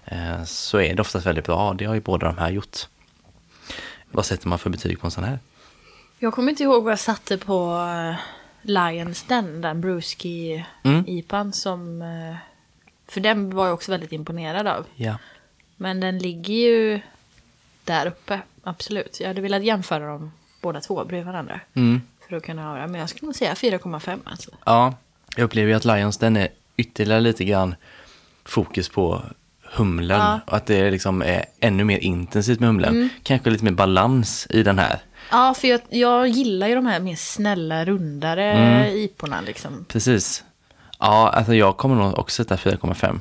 eh, 0.05 0.43
så 0.45 0.79
är 0.79 0.95
det 0.95 1.01
oftast 1.01 1.25
väldigt 1.25 1.45
bra. 1.45 1.73
Det 1.73 1.85
har 1.85 1.95
ju 1.95 2.01
båda 2.01 2.27
de 2.27 2.37
här 2.37 2.49
gjort. 2.49 2.77
Vad 4.11 4.25
sätter 4.25 4.47
man 4.47 4.59
för 4.59 4.69
betyg 4.69 4.99
på 4.99 5.07
en 5.07 5.11
sån 5.11 5.23
här? 5.23 5.39
Jag 6.19 6.33
kommer 6.33 6.49
inte 6.51 6.63
ihåg 6.63 6.83
vad 6.83 6.91
jag 6.91 6.99
satte 6.99 7.37
på 7.37 7.87
eh, 8.11 8.15
Lions 8.61 9.23
den, 9.23 9.61
den 9.61 9.81
Bruski 9.81 10.65
Mm. 10.83 11.03
IPan 11.07 11.53
som... 11.53 12.01
För 13.11 13.21
den 13.21 13.49
var 13.55 13.65
jag 13.65 13.73
också 13.73 13.91
väldigt 13.91 14.11
imponerad 14.11 14.67
av. 14.67 14.85
Ja. 14.95 15.15
Men 15.77 15.99
den 15.99 16.17
ligger 16.17 16.53
ju 16.53 16.99
där 17.83 18.05
uppe, 18.05 18.39
absolut. 18.63 19.19
Jag 19.19 19.27
hade 19.27 19.41
velat 19.41 19.63
jämföra 19.63 20.07
dem 20.07 20.31
båda 20.61 20.81
två 20.81 21.05
bredvid 21.05 21.25
varandra. 21.25 21.59
Mm. 21.73 22.01
För 22.29 22.35
att 22.35 22.43
kunna 22.43 22.61
höra. 22.63 22.87
Men 22.87 22.99
jag 22.99 23.09
skulle 23.09 23.25
nog 23.27 23.35
säga 23.35 23.53
4,5 23.53 24.19
alltså. 24.23 24.51
ja, 24.65 24.93
jag 25.35 25.43
upplever 25.43 25.69
ju 25.69 25.75
att 25.77 25.85
Lions 25.85 26.17
den 26.17 26.37
är 26.37 26.47
ytterligare 26.77 27.21
lite 27.21 27.45
grann 27.45 27.75
fokus 28.45 28.89
på 28.89 29.21
humlen. 29.61 30.19
Ja. 30.19 30.39
Och 30.45 30.57
att 30.57 30.65
det 30.65 30.91
liksom 30.91 31.21
är 31.21 31.45
ännu 31.59 31.83
mer 31.83 31.97
intensivt 31.97 32.59
med 32.59 32.69
humlen. 32.69 32.95
Mm. 32.95 33.09
Kanske 33.23 33.49
lite 33.49 33.63
mer 33.63 33.71
balans 33.71 34.47
i 34.49 34.63
den 34.63 34.79
här. 34.79 34.99
Ja, 35.31 35.53
för 35.53 35.67
jag, 35.67 35.81
jag 35.89 36.27
gillar 36.27 36.67
ju 36.67 36.75
de 36.75 36.85
här 36.85 36.99
mer 36.99 37.15
snälla, 37.15 37.85
rundare 37.85 38.51
Mm. 38.51 38.97
iporna 38.97 39.41
liksom. 39.41 39.85
Precis. 39.87 40.43
Ja, 40.99 41.29
alltså 41.29 41.53
jag 41.53 41.77
kommer 41.77 41.95
nog 41.95 42.19
också 42.19 42.43
sätta 42.43 42.55
4,5. 42.55 43.19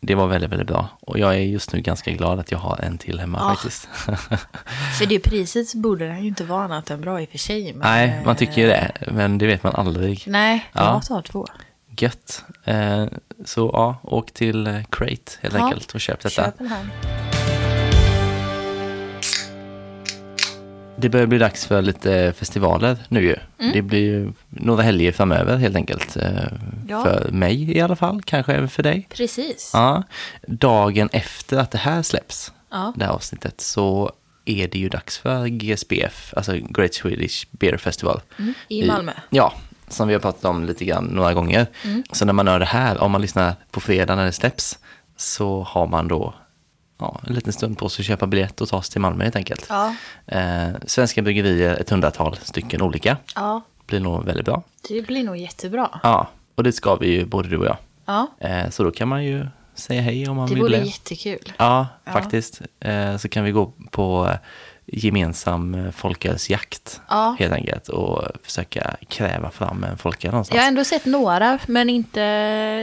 Det 0.00 0.14
var 0.14 0.26
väldigt, 0.26 0.50
väldigt 0.50 0.68
bra. 0.68 0.88
Och 1.00 1.18
jag 1.18 1.34
är 1.34 1.38
just 1.38 1.72
nu 1.72 1.80
ganska 1.80 2.10
glad 2.10 2.38
att 2.40 2.50
jag 2.50 2.58
har 2.58 2.76
en 2.82 2.98
till 2.98 3.20
hemma 3.20 3.38
Ja. 3.40 3.48
faktiskt. 3.54 3.84
För 4.98 5.06
det 5.06 5.18
priset 5.18 5.74
borde 5.74 6.06
den 6.06 6.22
ju 6.22 6.28
inte 6.28 6.44
vara 6.44 6.64
annat 6.64 6.90
än 6.90 7.00
bra 7.00 7.20
i 7.20 7.24
och 7.24 7.28
för 7.28 7.38
sig. 7.38 7.72
Men, 7.72 7.80
Nej, 7.82 8.22
man 8.24 8.36
tycker 8.36 8.60
ju 8.62 8.66
det, 8.66 8.92
men 9.12 9.38
det 9.38 9.46
vet 9.46 9.62
man 9.62 9.74
aldrig. 9.74 10.24
Nej, 10.26 10.66
Ja. 10.72 10.92
jag 10.92 11.04
tar 11.06 11.22
två. 11.22 11.46
Gött. 11.98 12.44
Eh, 12.64 13.06
så 13.44 13.70
ja, 13.72 13.96
åk 14.02 14.32
till 14.32 14.66
eh, 14.66 14.82
Crate 14.90 15.32
helt 15.40 15.54
Ja. 15.54 15.64
enkelt 15.64 15.92
och 15.94 16.00
köp 16.00 16.20
detta. 16.20 16.44
Köp 16.44 16.54
Det 21.02 21.08
börjar 21.08 21.26
bli 21.26 21.38
dags 21.38 21.66
för 21.66 21.82
lite 21.82 22.32
festivaler 22.36 22.96
nu 23.08 23.22
ju. 23.22 23.36
Mm. 23.58 23.72
Det 23.72 23.82
blir 23.82 24.00
ju 24.00 24.32
några 24.48 24.82
helger 24.82 25.12
framöver 25.12 25.56
helt 25.56 25.76
enkelt. 25.76 26.16
eh, 26.16 26.30
Ja. 26.88 27.02
För 27.04 27.28
mig 27.32 27.76
i 27.76 27.80
alla 27.80 27.96
fall, 27.96 28.22
kanske 28.24 28.52
även 28.52 28.68
för 28.68 28.82
dig. 28.82 29.06
Precis. 29.10 29.70
Ja. 29.74 30.02
Dagen 30.46 31.08
efter 31.12 31.58
att 31.58 31.70
det 31.70 31.78
här 31.78 32.02
släpps, 32.02 32.52
Ja. 32.70 32.92
det 32.96 33.04
här 33.04 33.12
avsnittet, 33.12 33.60
så 33.60 34.12
är 34.44 34.68
det 34.68 34.78
ju 34.78 34.88
dags 34.88 35.18
för 35.18 35.46
GSBF, 35.46 36.34
alltså 36.36 36.52
Great 36.68 36.94
Swedish 36.94 37.46
Beer 37.50 37.76
Festival. 37.76 38.20
Mm, 38.38 38.54
I 38.68 38.86
Malmö. 38.86 39.12
Ja, 39.30 39.52
som 39.88 40.08
vi 40.08 40.14
har 40.14 40.20
pratat 40.20 40.44
om 40.44 40.64
lite 40.64 40.84
grann 40.84 41.04
några 41.04 41.34
gånger. 41.34 41.66
Mm. 41.84 42.02
Så 42.12 42.24
när 42.24 42.32
man 42.32 42.48
hör 42.48 42.58
det 42.58 42.64
här, 42.64 42.98
om 43.02 43.10
man 43.12 43.20
lyssnar 43.20 43.54
på 43.70 43.80
fredag 43.80 44.16
när 44.16 44.24
det 44.24 44.32
släpps, 44.32 44.78
så 45.16 45.62
har 45.62 45.86
man 45.86 46.08
då 46.08 46.34
ja, 47.02 47.20
en 47.26 47.34
liten 47.34 47.52
stund 47.52 47.78
på 47.78 47.88
sig 47.88 48.02
att 48.02 48.06
köpa 48.06 48.26
biljett 48.26 48.60
och 48.60 48.68
ta 48.68 48.82
sig 48.82 48.92
till 48.92 49.00
Malmö 49.00 49.24
helt 49.24 49.36
enkelt. 49.36 49.66
Ja. 49.68 49.94
Eh, 50.26 50.68
svenska 50.86 51.22
bryggerier, 51.22 51.76
ett 51.80 51.90
hundratal 51.90 52.36
stycken 52.42 52.82
olika. 52.82 53.16
ja, 53.34 53.60
Blir 53.86 54.00
nog 54.00 54.24
väldigt 54.24 54.44
bra. 54.46 54.62
det 54.88 55.02
blir 55.06 55.24
nog 55.24 55.36
jättebra. 55.36 56.00
Ja, 56.02 56.28
och 56.54 56.62
det 56.64 56.72
ska 56.72 56.94
vi 56.96 57.10
ju 57.10 57.24
både 57.26 57.48
du 57.48 57.56
och 57.56 57.66
jag. 57.66 57.76
Ja, 58.06 58.26
Eh, 58.38 58.70
så 58.70 58.84
då 58.84 58.90
kan 58.90 59.08
man 59.08 59.24
ju 59.24 59.46
säga 59.74 60.00
hej 60.02 60.28
om 60.28 60.36
man 60.36 60.48
det 60.48 60.54
vill 60.54 60.62
vore 60.62 60.76
det. 60.78 60.84
jättekul. 60.86 61.52
Ja, 61.56 61.86
Ja. 62.04 62.12
faktiskt. 62.12 62.60
Eh, 62.80 63.16
så 63.16 63.28
kan 63.28 63.44
vi 63.44 63.50
gå 63.50 63.72
på 63.90 64.30
gemensam 64.92 65.74
eh, 65.74 65.90
folkölsjakt 65.90 67.00
Ja. 67.08 67.36
helt 67.38 67.52
enkelt 67.52 67.88
och 67.88 68.22
försöka 68.42 68.96
kräva 69.08 69.50
fram 69.50 69.84
en 69.84 69.98
folköl 69.98 70.30
någonstans. 70.30 70.56
Jag 70.56 70.62
har 70.62 70.68
ändå 70.68 70.84
sett 70.84 71.04
några, 71.04 71.58
men 71.66 71.90
inte, 71.90 72.20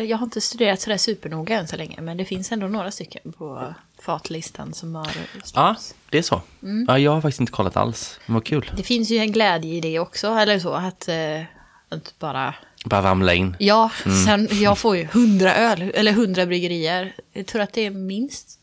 jag 0.10 0.18
har 0.18 0.23
inte 0.26 0.41
studerat 0.41 0.81
sådär 0.81 0.98
supernoga 0.98 1.60
än 1.60 1.68
så 1.68 1.76
länge. 1.76 2.02
Men 2.02 2.18
det 2.18 2.26
finns 2.26 2.52
ändå 2.52 2.68
några 2.68 2.91
stycken 2.91 3.34
på 3.38 3.73
fatlistan 4.02 4.73
som 4.73 4.95
har 4.95 5.07
Ja, 5.53 5.76
det 6.10 6.18
är 6.18 6.22
så. 6.22 6.41
Mm. 6.64 6.86
Ja, 6.88 6.99
jag 6.99 7.11
har 7.11 7.22
faktiskt 7.22 7.40
inte 7.40 7.52
kollat 7.52 7.77
alls. 7.77 8.19
Men 8.26 8.34
vad 8.34 8.45
kul. 8.45 8.72
Det 8.77 8.84
finns 8.84 9.10
ju 9.11 9.18
en 9.18 9.31
glädje 9.31 9.73
i 9.76 9.81
det 9.81 9.99
också, 9.99 10.27
eller 10.27 10.60
så, 10.60 10.73
att, 10.73 11.07
eh, 11.07 11.41
att 11.90 12.14
bara... 12.19 12.56
Bara 12.86 13.02
ramla 13.02 13.34
in. 13.34 13.56
Ja, 13.60 13.91
Mm. 14.06 14.26
sen 14.26 14.48
jag 14.61 14.77
får 14.77 14.98
ju 14.98 15.06
hundra 15.06 15.56
öl, 15.56 15.81
eller 15.95 16.11
hundra 16.11 16.45
bryggerier. 16.45 17.14
Jag 17.34 17.45
tror 17.48 17.61
att 17.61 17.73
det 17.73 17.86
är 17.86 17.91
minst 17.91 18.60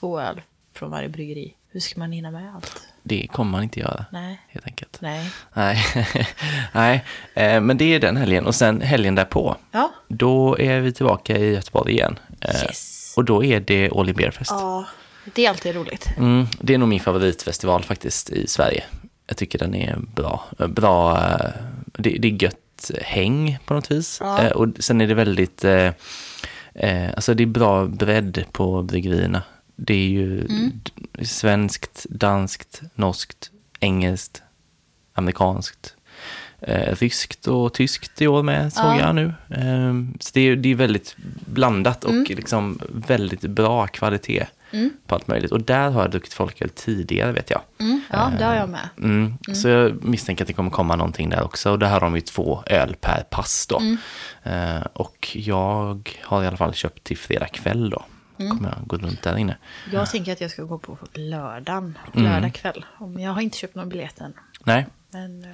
två 0.00 0.20
öl 0.20 0.40
från 0.74 0.90
varje 0.90 1.08
bryggeri. 1.08 1.54
Hur 1.76 1.80
ska 1.80 2.00
man 2.00 2.12
hinna 2.12 2.30
med 2.30 2.54
allt? 2.54 2.82
Det 3.02 3.26
kommer 3.32 3.50
man 3.50 3.62
inte 3.62 3.80
göra. 3.80 4.04
Nej. 4.12 4.40
Helt 4.48 4.66
enkelt. 4.66 4.98
Nej. 5.00 5.30
Nej, 5.54 5.84
Nej. 6.72 7.04
Eh, 7.34 7.60
men 7.60 7.78
det 7.78 7.84
är 7.94 8.00
den 8.00 8.16
helgen. 8.16 8.46
Och 8.46 8.54
sen 8.54 8.80
helgen 8.80 9.14
därpå, 9.14 9.56
Ja. 9.72 9.92
då 10.08 10.58
är 10.58 10.80
vi 10.80 10.92
tillbaka 10.92 11.36
i 11.38 11.54
Göteborg 11.54 11.92
igen. 11.92 12.18
Eh, 12.40 12.62
Yes. 12.62 13.14
Och 13.16 13.24
då 13.24 13.44
är 13.44 13.60
det 13.60 13.90
All 13.96 14.08
In 14.08 14.14
Beer 14.14 14.30
Fest. 14.30 14.50
Ja, 14.50 14.84
det 15.34 15.46
är 15.46 15.50
alltid 15.50 15.74
roligt. 15.74 16.08
Mm, 16.16 16.46
det 16.60 16.74
är 16.74 16.78
nog 16.78 16.88
min 16.88 17.00
favoritfestival 17.00 17.82
faktiskt 17.84 18.30
i 18.30 18.46
Sverige. 18.46 18.84
Jag 19.26 19.36
tycker 19.36 19.58
den 19.58 19.74
är 19.74 19.96
bra. 20.14 20.44
Eh, 20.58 20.66
bra 20.66 21.18
det, 21.92 22.10
det 22.18 22.28
är 22.28 22.42
gött 22.42 22.90
häng 23.02 23.58
på 23.66 23.74
något 23.74 23.90
vis. 23.90 24.18
Ja. 24.20 24.54
Och 24.54 24.68
sen 24.78 25.00
är 25.00 25.06
det 25.06 25.14
väldigt, 25.14 25.64
alltså 27.14 27.34
det 27.34 27.42
är 27.42 27.46
bra 27.46 27.86
bredd 27.86 28.44
på 28.52 28.82
bryggerierna. 28.82 29.42
Det 29.76 29.94
är 29.94 30.08
ju 30.08 30.40
d- 30.40 30.90
svenskt, 31.24 32.06
danskt, 32.10 32.82
norskt, 32.94 33.50
engelskt, 33.80 34.42
amerikanskt, 35.14 35.94
eh, 36.60 36.94
ryskt 36.96 37.46
och 37.46 37.74
tyskt 37.74 38.22
i 38.22 38.26
år 38.26 38.42
med 38.42 38.72
såg 38.72 38.84
Ja. 38.84 38.98
jag 39.00 39.14
nu. 39.14 39.34
Eh, 39.50 39.94
så 40.20 40.30
det 40.34 40.40
är, 40.40 40.56
det 40.56 40.68
är 40.68 40.74
väldigt 40.74 41.16
blandat 41.46 42.04
och 42.04 42.12
liksom 42.30 42.80
väldigt 42.88 43.40
bra 43.40 43.86
kvalitet 43.86 44.46
på 45.06 45.14
allt 45.14 45.28
möjligt. 45.28 45.52
Och 45.52 45.60
där 45.62 45.90
har 45.90 46.00
jag 46.02 46.10
druckit 46.10 46.32
folköl 46.32 46.68
tidigare 46.70 47.32
vet 47.32 47.50
jag. 47.50 47.60
Mm, 47.80 48.00
ja, 48.10 48.30
det 48.38 48.44
har 48.44 48.54
jag 48.54 48.68
med. 48.68 48.88
Mm. 48.98 49.34
Så 49.54 49.68
jag 49.68 50.04
misstänker 50.04 50.44
att 50.44 50.48
det 50.48 50.54
kommer 50.54 50.70
komma 50.70 50.96
någonting 50.96 51.30
där 51.30 51.42
också. 51.42 51.70
Och 51.70 51.78
där 51.78 51.88
har 51.88 52.00
de 52.00 52.14
ju 52.14 52.20
två 52.20 52.62
öl 52.66 52.96
per 53.00 53.22
pass 53.30 53.66
då. 53.66 53.82
Eh, 54.42 54.80
och 54.92 55.28
jag 55.36 56.18
har 56.22 56.44
i 56.44 56.46
alla 56.46 56.56
fall 56.56 56.74
köpt 56.74 57.04
till 57.04 57.18
fredag 57.18 57.48
kväll 57.48 57.90
då. 57.90 58.04
Kommer 58.36 58.68
jag 58.78 58.86
gå 58.88 58.96
runt 58.96 59.22
där 59.22 59.36
inne. 59.36 59.56
Jag 59.92 60.10
tänker 60.10 60.32
att 60.32 60.40
jag 60.40 60.50
ska 60.50 60.62
gå 60.62 60.78
på 60.78 60.98
lördagen, 61.14 61.98
Mm. 62.14 62.32
lördag 62.32 62.54
kväll. 62.54 62.84
Om 62.98 63.20
Jag 63.20 63.32
har 63.32 63.40
inte 63.40 63.58
köpt 63.58 63.74
någon 63.74 63.88
biljett 63.88 64.20
än. 64.20 64.32
Nej, 64.64 64.86
Men, 65.10 65.44
eh, 65.44 65.50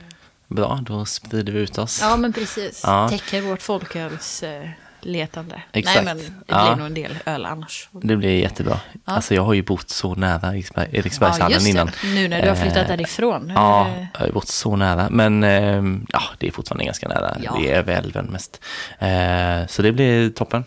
bra, 0.48 0.80
då 0.82 1.04
sprider 1.04 1.52
vi 1.52 1.58
ut 1.60 1.78
oss. 1.78 1.98
ja, 2.02 2.16
men 2.16 2.32
precis. 2.32 2.82
Ja. 2.86 3.08
Täcker 3.08 3.40
vårt 3.42 3.62
folköls 3.62 4.42
eh, 4.42 4.68
letande. 5.00 5.62
Exakt. 5.72 6.04
Nej, 6.04 6.04
men 6.04 6.16
det 6.18 6.32
Ja. 6.46 6.64
blir 6.66 6.76
nog 6.76 6.86
en 6.86 6.94
del 6.94 7.18
öl 7.26 7.44
annars. 7.46 7.88
Det 7.92 8.16
blir 8.16 8.30
jättebra. 8.40 8.80
Alltså 9.04 9.34
jag 9.34 9.42
har 9.42 9.54
ju 9.54 9.62
bott 9.62 9.88
så 9.90 10.14
nära 10.14 10.54
Eriksberg, 10.56 10.88
Eriksbergshallen 10.92 11.62
det. 11.64 11.70
innan. 11.70 11.90
Nu 12.04 12.28
när 12.28 12.42
du 12.42 12.48
har 12.48 12.56
flyttat 12.56 12.76
Eh, 12.76 12.88
därifrån. 12.88 13.52
Ja, 13.54 13.90
jag 14.14 14.20
har 14.20 14.32
bott 14.32 14.48
så 14.48 14.76
nära. 14.76 15.10
Men 15.10 15.44
eh, 15.44 15.82
ja, 16.08 16.22
det 16.38 16.46
är 16.46 16.50
fortfarande 16.50 16.84
ganska 16.84 17.08
nära. 17.08 17.36
Ja. 17.42 17.56
Det 17.60 17.70
är 17.70 17.74
över 17.78 17.92
älven 17.92 18.26
mest. 18.26 18.64
Eh, 18.98 19.66
så 19.68 19.82
det 19.82 19.92
blir 19.92 20.30
toppen. 20.30 20.64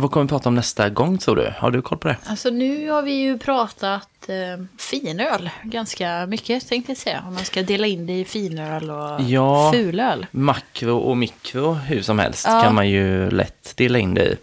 Vad 0.00 0.10
kommer 0.10 0.24
vi 0.24 0.28
prata 0.28 0.48
om 0.48 0.54
nästa 0.54 0.88
gång 0.88 1.18
tror 1.18 1.36
du? 1.36 1.52
Har 1.58 1.70
du 1.70 1.82
koll 1.82 1.98
på 1.98 2.08
det? 2.08 2.16
Alltså 2.26 2.50
nu 2.50 2.90
har 2.90 3.02
vi 3.02 3.12
ju 3.12 3.38
pratat 3.38 4.28
eh, 4.28 4.64
finöl 4.78 5.50
ganska 5.62 6.26
mycket 6.26 6.68
tänkte 6.68 6.90
jag 6.92 6.96
säga. 6.98 7.24
Om 7.28 7.34
man 7.34 7.44
ska 7.44 7.62
dela 7.62 7.86
in 7.86 8.06
det 8.06 8.20
i 8.20 8.24
finöl 8.24 8.90
och 8.90 9.20
Ja. 9.20 9.70
fulöl. 9.74 10.26
Makro 10.30 10.96
och 10.98 11.16
mikro 11.16 11.72
hur 11.72 12.02
som 12.02 12.18
helst 12.18 12.46
Ja. 12.48 12.60
kan 12.62 12.74
man 12.74 12.88
ju 12.88 13.30
lätt 13.30 13.76
dela 13.76 13.98
in 13.98 14.14
det 14.14 14.24
i. 14.24 14.36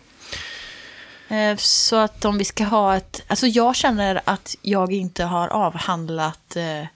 Eh, 1.29 1.55
Så 1.57 1.95
att 1.95 2.25
om 2.25 2.37
vi 2.37 2.45
ska 2.45 2.63
ha 2.63 2.95
ett... 2.95 3.21
Alltså 3.27 3.47
jag 3.47 3.75
känner 3.75 4.21
att 4.25 4.55
jag 4.61 4.93
inte 4.93 5.23
har 5.23 5.47
avhandlat 5.47 6.55
eh, 6.55 6.87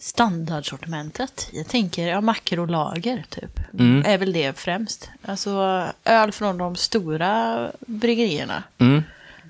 standardsortimentet. 0.00 1.48
Jag 1.52 1.68
tänker 1.68 2.08
ja, 2.08 2.20
makrolager 2.20 3.24
typ. 3.28 3.60
Mm. 3.78 4.02
Är 4.06 4.18
väl 4.18 4.32
det 4.32 4.58
främst. 4.58 5.10
Alltså 5.24 5.84
öl 6.04 6.32
från 6.32 6.58
de 6.58 6.76
stora 6.76 7.58
bryggerierna. 7.86 8.62
Mm. 8.78 9.02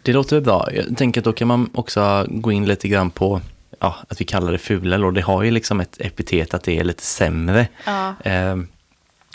Det 0.03 0.13
låter 0.13 0.41
bra. 0.41 0.69
Jag 0.75 0.97
tänker 0.97 1.21
att 1.21 1.25
då 1.25 1.33
kan 1.33 1.49
man 1.49 1.71
också 1.75 2.27
gå 2.31 2.53
in 2.53 2.67
lite 2.67 2.89
grann 2.89 3.11
på 3.11 3.41
ja, 3.81 3.97
att 4.09 4.21
vi 4.21 4.25
kallar 4.25 4.53
det 4.53 4.59
fulöl 4.59 5.05
och 5.05 5.13
det 5.13 5.21
har 5.21 5.43
ju 5.43 5.51
liksom 5.51 5.81
ett 5.81 6.01
epitet 6.01 6.55
att 6.55 6.63
det 6.63 6.79
är 6.79 6.85
lite 6.85 7.03
sämre. 7.03 7.69
Ja. 7.85 8.15
Eh, 8.25 8.57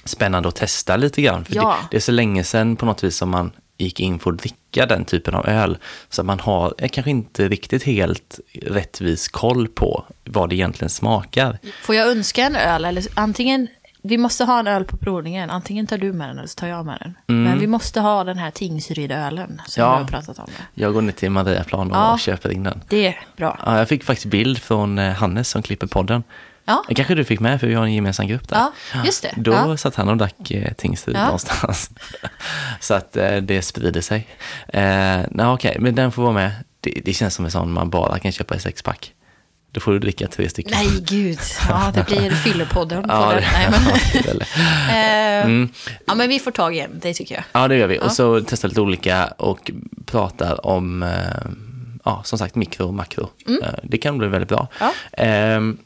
spännande 0.06 0.50
att 0.50 0.56
testa 0.56 0.98
lite 0.98 1.22
grann. 1.22 1.46
För 1.46 1.56
Ja. 1.56 1.78
det, 1.82 1.88
det 1.92 1.98
är 1.98 2.02
så 2.02 2.12
länge 2.12 2.44
sedan 2.44 2.76
på 2.76 2.86
något 2.86 3.04
vis 3.04 3.16
som 3.18 3.30
man 3.30 3.52
gick 3.82 4.00
in 4.00 4.20
för 4.20 4.32
att 4.32 4.38
dricka 4.40 4.86
den 4.86 5.06
typen 5.06 5.36
av 5.36 5.48
öl. 5.48 5.78
Så 6.10 6.24
man 6.24 6.40
har 6.40 6.74
eh, 6.78 6.90
kanske 6.90 7.12
inte 7.12 7.48
riktigt 7.48 7.84
helt 7.84 8.40
rättvis 8.62 9.28
koll 9.28 9.68
på 9.68 10.04
vad 10.26 10.50
det 10.50 10.56
egentligen 10.56 10.90
smakar. 10.90 11.58
Får 11.84 11.96
jag 11.96 12.08
önska 12.12 12.42
en 12.46 12.56
öl? 12.56 12.86
Eller 12.86 13.06
antingen, 13.14 13.68
vi 14.02 14.18
måste 14.18 14.44
ha 14.44 14.60
en 14.60 14.68
öl 14.68 14.84
på 14.86 14.98
provningen. 14.98 15.50
Antingen 15.50 15.88
tar 15.88 15.98
du 15.98 16.14
med 16.14 16.30
den 16.30 16.38
eller 16.38 16.48
så 16.48 16.56
tar 16.60 16.68
jag 16.68 16.86
med 16.86 16.98
den. 17.28 17.44
Men 17.46 17.60
vi 17.60 17.68
måste 17.68 18.00
ha 18.00 18.24
den 18.24 18.38
här 18.38 18.52
Tingsryd-ölen 18.52 19.62
som 19.68 19.84
Mm. 19.84 19.92
Ja. 19.92 19.98
vi 19.98 20.04
har 20.04 20.08
pratat 20.22 20.40
om. 20.40 20.48
Jag 20.74 20.94
går 20.94 21.02
ner 21.02 21.12
till 21.12 21.30
Mariaplan 21.32 21.92
och 21.92 21.98
Ja. 21.98 22.18
köper 22.18 22.52
in 22.52 22.64
den. 22.64 22.82
Det 22.90 23.08
är 23.08 23.20
bra. 23.38 23.60
Ja, 23.66 23.78
jag 23.78 23.90
fick 23.90 24.04
faktiskt 24.04 24.26
bild 24.32 24.58
från 24.62 25.00
eh, 25.00 25.14
Hannes 25.14 25.50
som 25.50 25.62
klipper 25.62 25.88
podden. 25.88 26.24
Ja, 26.72 26.84
Det 26.88 26.96
kanske 26.96 27.16
du 27.16 27.24
fick 27.24 27.40
med 27.40 27.60
för 27.60 27.68
vi 27.68 27.74
har 27.74 27.84
en 27.84 27.94
gemensam 27.94 28.28
grupp 28.28 28.48
där. 28.50 28.58
Ja, 28.58 28.72
just 29.06 29.22
det. 29.24 29.34
Då 29.38 29.52
Ja. 29.52 29.78
satt 29.78 29.96
han 29.96 30.10
och 30.10 30.18
drack 30.18 30.52
eh, 30.52 30.74
Tingsryd 30.74 31.16
Ja. 31.16 31.24
någonstans. 31.26 31.90
Så 32.80 32.94
att 32.94 33.18
eh, 33.18 33.36
det 33.38 33.62
sprider 33.62 34.02
sig. 34.02 34.28
Eh, 34.68 34.82
nej, 35.32 35.46
okej, 35.46 35.78
men 35.80 35.96
den 35.96 36.12
får 36.12 36.22
vara 36.24 36.34
med. 36.34 36.52
Det, 36.80 37.02
det 37.06 37.14
känns 37.14 37.36
som 37.36 37.46
en 37.46 37.52
sån 37.52 37.72
man 37.72 37.90
bara 37.90 38.20
kan 38.20 38.32
köpa 38.32 38.56
i 38.56 38.60
sexpack. 38.60 39.14
Då 39.74 39.80
får 39.80 39.92
du 39.92 40.00
dricka 40.00 40.28
tre 40.28 40.50
stycken. 40.50 40.72
nej 40.76 41.02
gud. 41.02 41.40
Ja, 41.70 41.92
det 41.96 42.06
blir 42.08 42.32
fyllepodden. 42.32 43.06
Ja, 43.10 43.34
det. 43.34 43.48
Nej, 43.54 43.68
men, 43.72 43.82
ja, 44.24 44.92
eh, 44.94 45.68
ja, 46.08 46.16
men 46.16 46.30
vi 46.30 46.40
får 46.40 46.52
tag 46.52 46.76
i 46.76 46.80
en, 46.80 47.00
det 47.00 47.14
tycker 47.14 47.36
jag. 47.36 47.44
ja, 47.52 47.68
det 47.68 47.76
gör 47.76 47.88
vi. 47.88 48.00
Och 48.00 48.12
så 48.12 48.42
testar 48.48 48.68
lite 48.70 48.82
olika 48.82 49.28
och 49.28 49.72
pratar 50.06 50.66
om, 50.66 51.04
eh, 51.04 51.10
ja, 52.06 52.22
som 52.26 52.40
sagt, 52.40 52.56
mikro 52.56 52.88
och 52.88 52.94
makro. 52.94 53.30
Eh, 53.64 53.68
det 53.84 53.98
kan 53.98 54.18
bli 54.18 54.28
väldigt 54.28 54.50
bra. 54.50 54.68
Mm. 54.80 54.92
Ja. 55.18 55.24
Ehm, 55.24 55.78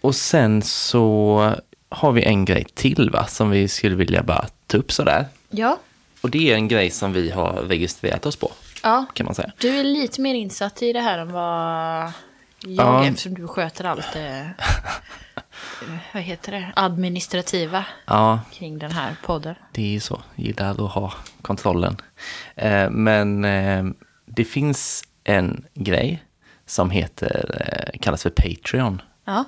och 0.00 0.14
sen 0.14 0.62
så 0.62 1.54
har 1.88 2.12
vi 2.12 2.22
en 2.24 2.44
grej 2.44 2.64
till 2.74 3.10
va, 3.10 3.26
som 3.26 3.50
vi 3.50 3.68
skulle 3.68 3.96
vilja 3.96 4.22
bara 4.22 4.46
ta 4.66 4.76
upp 4.78 4.92
sådär. 4.92 5.26
Ja, 5.50 5.78
Och 6.20 6.30
det 6.30 6.50
är 6.50 6.54
en 6.54 6.68
grej 6.68 6.90
som 6.90 7.12
vi 7.12 7.30
har 7.30 7.52
registrerat 7.52 8.26
oss 8.26 8.36
på. 8.36 8.52
Ja. 8.82 9.06
kan 9.14 9.26
man 9.26 9.34
säga. 9.34 9.52
Du 9.58 9.68
är 9.78 9.84
lite 9.84 10.20
mer 10.20 10.34
insatt 10.34 10.82
i 10.82 10.92
det 10.92 11.00
här 11.00 11.18
än 11.18 11.32
vad 11.32 12.12
jag 12.66 12.86
Ja. 12.86 13.04
eftersom 13.06 13.34
du 13.34 13.48
sköter 13.48 13.84
allt 13.84 14.12
det, 14.12 14.50
vad 16.14 16.22
heter 16.22 16.52
det, 16.52 16.72
administrativa 16.76 17.84
Ja, 18.06 18.40
kring 18.52 18.78
den 18.78 18.92
här 18.92 19.16
podden. 19.26 19.54
det 19.72 19.82
är 19.82 19.86
ju 19.86 20.00
så. 20.00 20.20
Gillar 20.36 20.70
att 20.70 20.92
ha 20.92 21.12
kontrollen. 21.42 21.96
Eh, 22.56 22.90
men 22.90 23.44
eh, 23.44 23.84
det 24.26 24.44
finns 24.44 25.04
en 25.24 25.64
grej 25.74 26.22
som 26.66 26.90
heter, 26.90 27.60
eh, 27.92 27.98
kallas 28.00 28.22
för 28.22 28.30
Patreon. 28.30 29.02
Ja. 29.24 29.44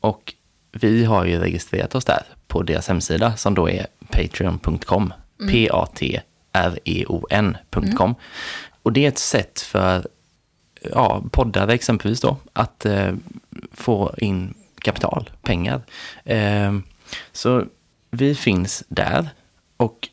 Och 0.00 0.34
vi 0.72 1.04
har 1.04 1.24
ju 1.24 1.38
registrerat 1.38 1.94
oss 1.94 2.04
där 2.04 2.22
på 2.46 2.62
deras 2.62 2.88
hemsida 2.88 3.36
som 3.36 3.54
då 3.54 3.70
är 3.70 3.86
patreon.com. 4.10 5.12
P-A-T-R-E-O-N.com. 5.50 6.14
Och 8.82 8.92
det 8.92 9.04
är 9.04 9.08
ett 9.08 9.18
sätt 9.18 9.60
för 9.60 10.06
ja, 10.82 11.22
poddare 11.32 11.74
exempelvis 11.74 12.20
då 12.20 12.36
att 12.52 12.86
eh, 12.86 13.14
få 13.72 14.14
in 14.18 14.54
kapital, 14.80 15.30
pengar. 15.42 15.82
Eh, 16.24 16.78
så 17.32 17.64
vi 18.10 18.34
finns 18.34 18.84
där 18.88 19.28
och 19.76 20.08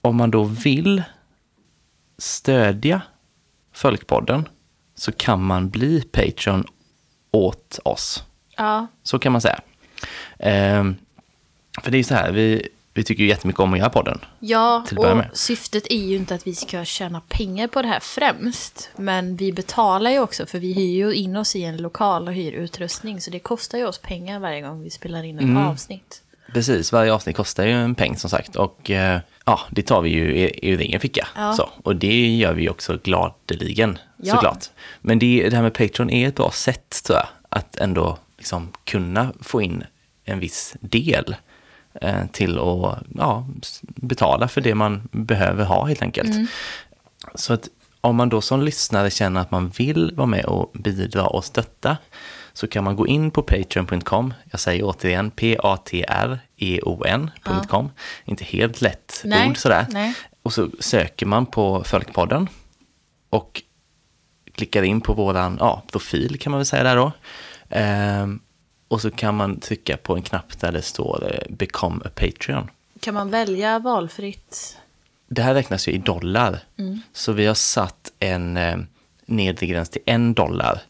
om 0.00 0.16
man 0.16 0.30
då 0.30 0.44
vill 0.44 1.02
stödja 2.18 3.02
Folkpodden 3.72 4.48
så 4.94 5.12
kan 5.12 5.42
man 5.42 5.70
bli 5.70 6.02
Patreon 6.02 6.64
åt 7.30 7.78
oss. 7.84 8.24
Ja. 8.60 8.86
Så 9.02 9.18
kan 9.18 9.32
man 9.32 9.40
säga. 9.40 9.60
Ehm, 10.38 10.96
för 11.82 11.90
det 11.90 11.98
är 11.98 12.02
så 12.02 12.14
här, 12.14 12.32
vi, 12.32 12.68
vi 12.94 13.04
tycker 13.04 13.22
ju 13.22 13.28
jättemycket 13.28 13.60
om 13.60 13.72
att 13.72 13.78
göra 13.78 13.90
podden. 13.90 14.20
Ja, 14.38 14.84
och 14.96 15.22
syftet 15.38 15.86
är 15.90 16.06
ju 16.08 16.16
inte 16.16 16.34
att 16.34 16.46
vi 16.46 16.54
ska 16.54 16.84
tjäna 16.84 17.20
pengar 17.28 17.66
på 17.68 17.82
det 17.82 17.88
här 17.88 18.00
främst. 18.00 18.90
Men 18.96 19.36
vi 19.36 19.52
betalar 19.52 20.10
ju 20.10 20.18
också, 20.20 20.46
för 20.46 20.58
vi 20.58 20.72
hyr 20.72 20.94
ju 20.96 21.14
in 21.14 21.36
oss 21.36 21.56
i 21.56 21.64
en 21.64 21.76
lokal 21.76 22.28
och 22.28 22.34
hyr 22.34 22.52
utrustning. 22.52 23.20
Så 23.20 23.30
det 23.30 23.38
kostar 23.38 23.78
ju 23.78 23.86
oss 23.86 23.98
pengar 23.98 24.38
varje 24.40 24.60
gång 24.60 24.82
vi 24.82 24.90
spelar 24.90 25.22
in 25.24 25.36
ett 25.38 25.42
Mm. 25.44 25.56
avsnitt. 25.66 26.22
Precis, 26.52 26.92
varje 26.92 27.12
avsnitt 27.12 27.36
kostar 27.36 27.64
ju 27.66 27.72
en 27.72 27.94
peng 27.94 28.16
som 28.16 28.30
sagt. 28.30 28.56
Och 28.56 28.90
eh, 28.90 29.20
ja, 29.44 29.60
det 29.70 29.82
tar 29.82 30.00
vi 30.00 30.10
ju 30.10 30.48
ur 30.62 30.80
egen 30.80 31.00
ficka. 31.00 31.28
Ja. 31.36 31.52
Så, 31.54 31.68
och 31.82 31.96
det 31.96 32.36
gör 32.36 32.52
vi 32.52 32.62
ju 32.62 32.70
också 32.70 32.98
gladeligen, 33.02 33.98
Ja. 34.16 34.34
såklart. 34.34 34.64
Men 35.00 35.18
det, 35.18 35.48
det 35.50 35.56
här 35.56 35.62
med 35.62 35.74
Patreon 35.74 36.10
är 36.10 36.28
ett 36.28 36.34
bra 36.36 36.50
sätt, 36.50 37.02
tror 37.04 37.18
jag, 37.18 37.26
att 37.48 37.76
ändå 37.76 38.18
liksom 38.40 38.72
kunna 38.84 39.32
få 39.40 39.62
in 39.62 39.84
en 40.24 40.38
viss 40.38 40.76
del 40.80 41.36
eh, 41.94 42.26
till 42.32 42.58
att 42.58 42.98
ja, 43.14 43.46
betala 43.84 44.48
för 44.48 44.60
det 44.60 44.74
man 44.74 45.08
behöver 45.12 45.64
ha 45.64 45.84
helt 45.84 46.02
enkelt. 46.02 46.50
Så 47.34 47.52
att 47.52 47.68
om 48.00 48.16
man 48.16 48.28
då 48.28 48.40
som 48.40 48.62
lyssnare 48.62 49.10
känner 49.10 49.40
att 49.40 49.50
man 49.50 49.68
vill 49.68 50.12
vara 50.14 50.26
med 50.26 50.44
och 50.44 50.70
bidra 50.74 51.26
och 51.26 51.44
stötta 51.44 51.96
så 52.52 52.66
kan 52.66 52.84
man 52.84 52.96
gå 52.96 53.06
in 53.06 53.30
på 53.30 53.42
patreon.com. 53.42 54.34
Jag 54.50 54.60
säger 54.60 54.84
återigen 54.84 55.30
p-a-t-r-e-o-n.com. 55.30 57.86
E 57.86 57.90
Inte 58.24 58.44
helt 58.44 58.80
lätt 58.80 59.22
Nej, 59.24 59.48
ord 59.48 59.56
sådär. 59.56 59.86
nej. 59.90 60.14
Och 60.42 60.52
så 60.52 60.70
söker 60.78 61.26
man 61.26 61.46
på 61.46 61.84
Folkpodden 61.84 62.48
och 63.30 63.62
klickar 64.54 64.82
in 64.82 65.00
på 65.00 65.12
våran 65.12 65.56
ja, 65.60 65.82
profil 65.92 66.38
kan 66.38 66.50
man 66.50 66.58
väl 66.58 66.66
säga 66.66 66.82
där 66.82 66.96
då. 66.96 67.12
Ehm, 67.70 68.40
och 68.88 69.00
så 69.00 69.10
kan 69.10 69.34
man 69.34 69.60
trycka 69.60 69.96
på 69.96 70.16
en 70.16 70.22
knapp 70.22 70.60
där 70.60 70.72
det 70.72 70.82
står 70.82 71.34
eh, 71.34 71.54
Become 71.54 72.04
a 72.04 72.10
Patreon. 72.14 72.70
Kan 73.00 73.14
man 73.14 73.30
välja 73.30 73.78
valfritt? 73.78 74.78
Det 75.28 75.42
här 75.42 75.54
räknas 75.54 75.88
ju 75.88 75.92
i 75.92 75.98
dollar. 75.98 76.58
Så 77.12 77.32
vi 77.32 77.46
har 77.46 77.54
satt 77.54 78.12
en 78.18 78.56
eh, 78.56 78.78
nedre 79.26 79.66
gräns 79.66 79.88
till 79.88 80.02
en 80.06 80.34
dollar 80.34 80.82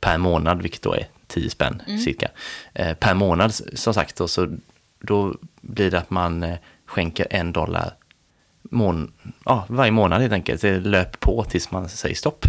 per 0.00 0.18
månad, 0.18 0.62
vilket 0.62 0.82
då 0.82 0.94
är 0.94 1.06
10 1.26 1.50
spänn 1.50 1.82
cirka. 2.04 2.28
Eh, 2.74 2.94
per 2.94 3.14
månad 3.14 3.54
som 3.54 3.94
sagt, 3.94 4.16
då, 4.16 4.28
så 4.28 4.56
då 5.00 5.34
blir 5.60 5.90
det 5.90 5.98
att 5.98 6.10
man 6.10 6.42
eh, 6.42 6.56
skänker 6.86 7.26
en 7.30 7.52
dollar 7.52 7.94
mån 8.72 9.12
ja, 9.44 9.64
varje 9.68 9.90
månad 9.90 10.20
helt 10.20 10.32
enkelt. 10.32 10.60
Det 10.60 10.80
löper 10.80 11.18
på 11.18 11.44
tills 11.44 11.70
man 11.70 11.88
säger 11.88 12.14
stopp. 12.14 12.44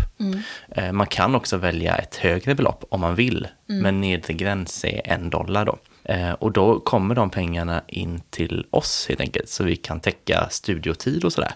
Eh, 0.69 0.91
man 0.91 1.07
kan 1.07 1.35
också 1.35 1.57
välja 1.57 1.95
ett 1.95 2.15
högre 2.15 2.55
belopp 2.55 2.83
om 2.89 3.01
man 3.01 3.15
vill, 3.15 3.47
men 3.65 4.01
nedre 4.01 4.33
gräns 4.33 4.85
är 4.85 5.01
en 5.07 5.29
dollar 5.29 5.65
då. 5.65 5.77
Eh, 6.03 6.31
och 6.31 6.51
då 6.51 6.79
kommer 6.79 7.15
de 7.15 7.29
pengarna 7.29 7.81
in 7.87 8.21
till 8.29 8.65
oss 8.69 9.05
helt 9.09 9.21
enkelt, 9.21 9.49
så 9.49 9.63
vi 9.63 9.75
kan 9.75 9.99
täcka 9.99 10.47
studiotid 10.49 11.25
och 11.25 11.33
sådär. 11.33 11.51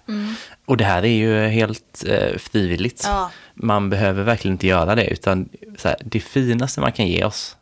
Och 0.66 0.78
det 0.78 0.86
här 0.86 1.06
är 1.06 1.08
ju 1.08 1.48
helt 1.48 2.04
eh, 2.08 2.38
frivilligt. 2.38 3.04
Ja. 3.06 3.32
Man 3.54 3.90
behöver 3.90 4.24
verkligen 4.24 4.56
inte 4.56 4.68
göra 4.68 4.96
det, 4.96 5.06
utan 5.06 5.50
här, 5.84 5.96
det 6.06 6.20
finaste 6.20 6.82
man 6.82 6.92
kan 6.92 7.08
ge 7.08 7.24
oss 7.24 7.56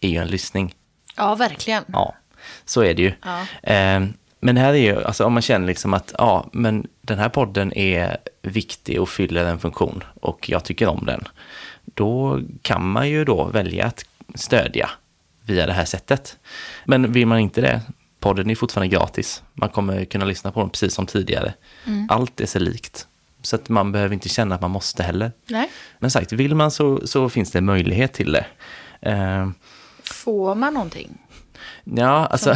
är 0.00 0.08
ju 0.08 0.16
en 0.16 0.28
lyssning. 0.28 0.74
Ja, 1.16 1.34
verkligen. 1.34 1.84
Ja, 1.92 2.14
så 2.64 2.82
är 2.82 2.94
det 2.94 3.02
ju. 3.02 3.12
Ja. 3.22 3.70
Eh, 3.72 4.02
men 4.44 4.56
här 4.56 4.72
är 4.74 4.78
ju, 4.78 5.04
alltså 5.04 5.24
om 5.24 5.32
man 5.32 5.42
känner 5.42 5.66
liksom 5.66 5.94
att, 5.94 6.14
ja, 6.18 6.46
men 6.52 6.86
den 7.00 7.18
här 7.18 7.28
podden 7.28 7.72
är 7.72 8.16
viktig 8.42 9.00
och 9.00 9.08
fyller 9.08 9.44
en 9.44 9.58
funktion 9.58 10.04
och 10.20 10.50
jag 10.50 10.64
tycker 10.64 10.86
om 10.88 11.06
den. 11.06 11.24
Då 11.84 12.40
kan 12.62 12.88
man 12.90 13.08
ju 13.10 13.24
då 13.24 13.44
välja 13.44 13.86
att 13.86 14.04
stödja 14.34 14.90
via 15.42 15.66
det 15.66 15.72
här 15.72 15.84
sättet. 15.84 16.38
Men 16.84 17.12
vill 17.12 17.26
man 17.26 17.38
inte 17.38 17.60
det, 17.60 17.80
podden 18.20 18.50
är 18.50 18.54
fortfarande 18.54 18.96
gratis. 18.96 19.42
Man 19.54 19.68
kommer 19.68 20.04
kunna 20.04 20.24
lyssna 20.24 20.52
på 20.52 20.60
den 20.60 20.70
precis 20.70 20.94
som 20.94 21.06
tidigare. 21.06 21.54
Allt 22.08 22.40
är 22.40 22.46
sig 22.46 22.60
likt. 22.60 23.06
Så 23.42 23.56
att 23.56 23.68
man 23.68 23.92
behöver 23.92 24.14
inte 24.14 24.28
känna 24.28 24.54
att 24.54 24.60
man 24.60 24.70
måste 24.70 25.02
heller. 25.02 25.32
Nej. 25.46 25.70
Men 25.98 26.10
sagt, 26.10 26.32
vill 26.32 26.54
man 26.54 26.70
så, 26.70 27.06
så 27.06 27.28
finns 27.28 27.50
det 27.50 27.60
möjlighet 27.60 28.12
till 28.12 28.32
det. 28.32 28.46
Eh, 29.00 29.48
Får 30.04 30.54
man 30.54 30.74
någonting? 30.74 31.18
Ja, 31.84 32.26
alltså, 32.26 32.54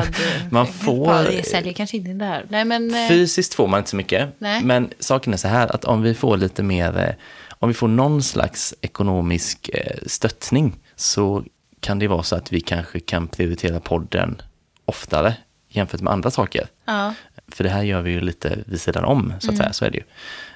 man 0.50 0.66
får... 0.66 1.08
Ja, 1.12 1.42
säljer 1.42 1.72
kanske 1.72 1.96
inte 1.96 2.10
in 2.10 2.18
det 2.18 2.24
här. 2.24 2.46
Nej, 2.48 2.64
men... 2.64 2.94
eh, 2.94 3.08
Fysiskt 3.08 3.54
får 3.54 3.66
man 3.68 3.78
inte 3.78 3.90
så 3.90 3.96
mycket. 3.96 4.28
Nej. 4.38 4.62
Men 4.64 4.90
saken 4.98 5.32
är 5.32 5.36
så 5.36 5.48
här 5.48 5.74
att 5.74 5.84
om 5.84 6.02
vi 6.02 6.14
får 6.14 6.36
lite 6.36 6.62
mer, 6.62 6.98
eh, 6.98 7.14
om 7.50 7.68
vi 7.68 7.74
får 7.74 7.88
någon 7.88 8.22
slags 8.22 8.74
ekonomisk 8.80 9.68
eh, 9.74 9.96
stöttning 10.06 10.76
så 10.96 11.44
kan 11.80 11.98
det 11.98 12.08
vara 12.08 12.22
så 12.22 12.36
att 12.36 12.52
vi 12.52 12.60
kanske 12.60 13.00
kan 13.00 13.28
prioritera 13.28 13.80
podden 13.80 14.42
oftare 14.84 15.34
jämfört 15.68 16.00
med 16.00 16.12
andra 16.12 16.30
saker. 16.30 16.66
Ja. 16.84 17.14
För 17.48 17.64
det 17.64 17.70
här 17.70 17.82
gör 17.82 18.02
vi 18.02 18.10
ju 18.10 18.20
lite 18.20 18.58
vid 18.66 18.80
sidan 18.80 19.04
om, 19.04 19.28
så 19.30 19.36
att 19.36 19.44
Mm. 19.44 19.56
säga, 19.56 19.72
så 19.72 19.84
är 19.84 19.90
det 19.90 19.98
ju. 19.98 20.04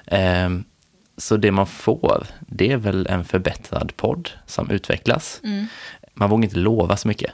Ehm, 0.07 0.63
så 1.17 1.37
det 1.37 1.51
man 1.51 1.67
får, 1.67 2.25
det 2.39 2.71
är 2.71 2.77
väl 2.77 3.07
en 3.07 3.25
förbättrad 3.25 3.97
podd 3.97 4.29
som 4.45 4.69
utvecklas. 4.71 5.39
Mm. 5.43 5.65
Man 6.13 6.29
vågar 6.29 6.43
inte 6.43 6.57
lova 6.57 6.97
så 6.97 7.07
mycket. 7.07 7.31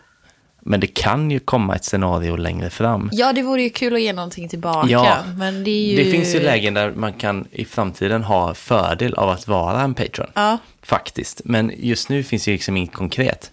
Men 0.69 0.79
det 0.79 0.87
kan 0.87 1.31
ju 1.31 1.39
komma 1.39 1.75
ett 1.75 1.85
scenario 1.85 2.35
längre 2.35 2.69
fram. 2.69 3.09
ja, 3.13 3.33
det 3.33 3.41
vore 3.41 3.61
ju 3.61 3.69
kul 3.69 3.93
att 3.95 4.01
ge 4.01 4.13
någonting 4.13 4.49
tillbaka. 4.49 4.87
Ja, 4.89 5.17
men 5.37 5.63
det 5.63 5.71
är 5.71 5.91
ju... 5.91 6.03
Det 6.03 6.11
finns 6.11 6.35
ju 6.35 6.39
lägen 6.39 6.73
där 6.73 6.91
man 6.91 7.13
kan 7.13 7.47
i 7.51 7.65
framtiden 7.65 8.23
ha 8.23 8.53
fördel 8.53 9.13
av 9.13 9.29
att 9.29 9.47
vara 9.47 9.81
en 9.81 9.93
patron. 9.93 10.27
Ja. 10.33 10.57
Faktiskt. 10.83 11.41
Men 11.45 11.71
just 11.77 12.09
nu 12.09 12.23
finns 12.23 12.47
ju 12.47 12.51
liksom 12.51 12.77
inget 12.77 12.93
konkret. 12.93 13.51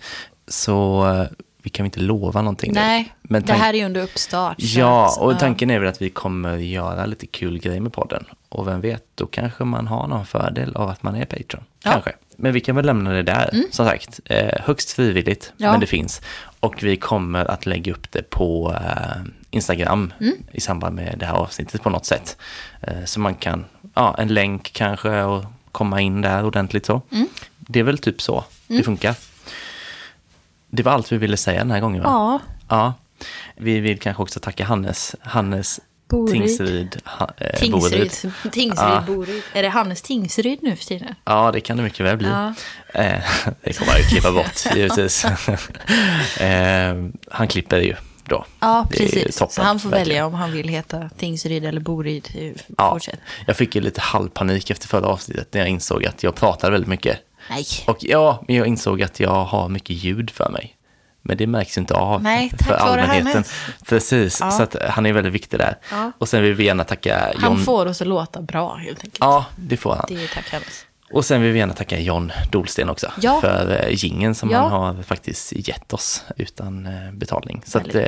Så 0.49 1.07
eh, 1.09 1.27
vi 1.63 1.71
kan 1.71 1.87
inte 1.87 2.01
lova 2.01 2.43
någonting. 2.43 2.73
Nej, 2.75 3.13
Men 3.23 3.43
det 3.43 3.53
här 3.53 3.75
är 3.75 3.79
ju 3.79 3.85
under 3.85 4.03
uppstart. 4.03 4.57
Ja, 4.59 5.17
och 5.21 5.39
tanken 5.39 5.71
är 5.71 5.79
väl 5.79 5.89
att 5.89 6.03
vi 6.03 6.11
kommer 6.11 6.57
göra 6.57 7.07
lite 7.07 7.27
kul 7.27 7.59
grejer 7.59 7.81
med 7.81 7.93
podden. 7.93 8.25
Och 8.49 8.69
vem 8.69 8.81
vet, 8.81 9.03
då 9.15 9.27
kanske 9.27 9.65
man 9.65 9.87
har 9.87 10.07
någon 10.09 10.27
fördel 10.27 10.77
av 10.77 10.89
att 10.89 11.03
man 11.03 11.15
är 11.17 11.25
patron. 11.25 11.65
Ja. 11.85 11.91
Kanske. 11.93 12.13
Men 12.39 12.53
vi 12.53 12.61
kan 12.61 12.77
väl 12.77 12.87
lämna 12.87 13.13
det 13.13 13.23
där, 13.23 13.51
som 13.71 13.87
sagt. 13.87 14.21
Eh, 14.25 14.61
högst 14.65 14.93
frivilligt, 14.93 15.53
Ja. 15.57 15.71
men 15.71 15.81
det 15.81 15.87
finns. 15.87 16.23
Och 16.67 16.83
vi 16.83 16.97
kommer 16.97 17.45
att 17.51 17.67
lägga 17.67 17.93
upp 17.93 18.13
det 18.13 18.31
på 18.31 18.75
eh, 18.75 19.23
Instagram 19.51 20.13
i 20.53 20.61
samband 20.61 20.97
med 20.97 21.15
det 21.19 21.27
här 21.27 21.35
avsnittet 21.35 21.83
på 21.83 21.91
något 21.91 22.07
sätt. 22.07 22.37
Eh, 22.81 23.05
så 23.05 23.21
man 23.21 23.35
kan, 23.35 23.65
ja, 23.95 24.15
en 24.19 24.29
länk 24.29 24.73
kanske 24.73 25.23
och 25.23 25.45
komma 25.73 26.01
in 26.01 26.21
där 26.21 26.45
ordentligt 26.45 26.87
så. 26.87 27.03
Det 27.59 27.79
är 27.81 27.85
väl 27.85 27.99
typ 27.99 28.23
så 28.23 28.45
det 28.67 28.83
funkar. 28.83 29.15
Det 30.71 30.83
var 30.83 30.93
allt 30.93 31.13
vi 31.13 31.17
ville 31.17 31.37
säga 31.37 31.59
den 31.59 31.71
här 31.71 31.81
gången 31.81 32.03
va? 32.03 32.09
Ja, 32.09 32.41
Ja, 32.69 32.95
vi 33.57 33.81
vill 33.81 33.99
kanske 33.99 34.23
också 34.23 34.41
tacka 34.41 34.65
Hannes, 34.65 35.15
Hannes 35.21 35.81
Boryd. 36.09 36.33
Tingsryd. 36.33 37.01
Ha, 37.05 37.31
eh, 37.39 37.71
Boryd. 37.71 37.91
Tingsryd. 38.11 38.33
Tingsryd, 38.53 38.89
Ja. 38.89 39.05
Boryd. 39.07 39.43
Är 39.53 39.63
det 39.63 39.69
Hannes 39.69 40.03
Tingsryd 40.03 40.59
nu 40.63 40.77
för 40.77 40.85
tiden? 40.85 41.15
Ja, 41.25 41.51
det 41.53 41.61
kan 41.61 41.77
det 41.77 41.83
mycket 41.83 42.07
väl 42.07 42.17
bli. 42.17 42.29
Ja. 42.29 42.55
Eh, 42.95 43.21
det 43.63 43.81
man 43.87 43.97
ju 43.99 44.03
klippa 44.03 44.33
bort, 44.33 44.61
givetvis. 44.77 45.25
eh, 46.41 46.95
han 47.31 47.49
klipper 47.49 47.79
ju 47.81 47.95
då. 48.25 48.45
Ja, 48.61 48.87
precis. 48.91 49.37
toppen, 49.37 49.53
så 49.55 49.63
han 49.63 49.81
får 49.81 49.89
verkligen. 49.91 50.09
välja 50.09 50.27
om 50.27 50.35
han 50.35 50.53
vill 50.53 50.69
heta 50.69 51.11
Tingsryd 51.19 51.65
eller 51.65 51.81
Boryd 51.81 52.27
i 52.35 52.55
Ja, 52.79 52.91
fortsätt. 52.93 53.19
jag 53.47 53.57
fick 53.57 53.75
ju 53.75 53.81
lite 53.81 54.01
halvpanik 54.01 54.71
efter 54.71 54.89
förra 54.89 55.07
avsnittet 55.07 55.49
när 55.55 55.61
jag 55.61 55.69
insåg 55.71 56.07
att 56.07 56.23
jag 56.23 56.35
pratade 56.35 56.73
väldigt 56.73 56.89
mycket. 56.89 57.19
Nej. 57.51 57.65
Och 57.87 57.97
ja, 58.01 58.45
men 58.49 58.57
jag 58.57 58.67
insåg 58.67 59.03
att 59.03 59.21
jag 59.21 59.45
har 59.45 59.69
mycket 59.69 59.97
ljud 59.97 60.31
för 60.31 60.51
mig. 60.51 60.76
Men 61.27 61.37
det 61.37 61.47
märks 61.47 61.79
inte 61.79 61.95
av 61.95 62.23
Nej, 62.23 62.53
för 62.67 62.75
allmänheten. 62.75 63.45
Precis, 63.89 64.39
Ja. 64.41 64.51
så 64.51 64.63
att 64.63 64.77
han 64.89 65.07
är 65.07 65.13
väldigt 65.13 65.33
viktig 65.33 65.59
där. 65.61 65.79
Ja. 65.91 66.13
Och 66.19 66.29
sen 66.29 66.43
vill 66.43 66.55
vi 66.55 66.65
gärna 66.65 66.85
tacka 66.85 67.33
John. 67.33 67.43
Han 67.43 67.59
får 67.59 67.87
oss 67.87 68.01
att 68.01 68.07
låta 68.09 68.43
bra 68.43 68.75
helt 68.75 68.99
enkelt. 68.99 69.17
Ja, 69.21 69.47
det 69.57 69.77
får 69.77 69.95
han. 69.95 70.05
Det 70.09 70.25
är 70.25 70.29
tack. 70.35 70.63
Och 71.13 71.25
sen 71.25 71.43
vill 71.43 71.53
vi 71.53 71.59
gärna 71.59 71.73
tacka 71.75 72.01
John 72.01 72.33
Dolsten 72.51 72.89
också 72.91 73.13
Ja. 73.21 73.41
för 73.41 73.83
eh, 73.85 73.95
gingen 73.95 74.35
som 74.35 74.51
Ja. 74.51 74.59
han 74.69 74.73
har 74.97 75.03
faktiskt 75.03 75.53
gett 75.53 75.93
oss 75.93 76.25
utan 76.37 76.87
eh, 76.87 77.13
betalning. 77.13 77.63
Så 77.67 77.79
att, 77.79 77.95
eh, 77.95 78.05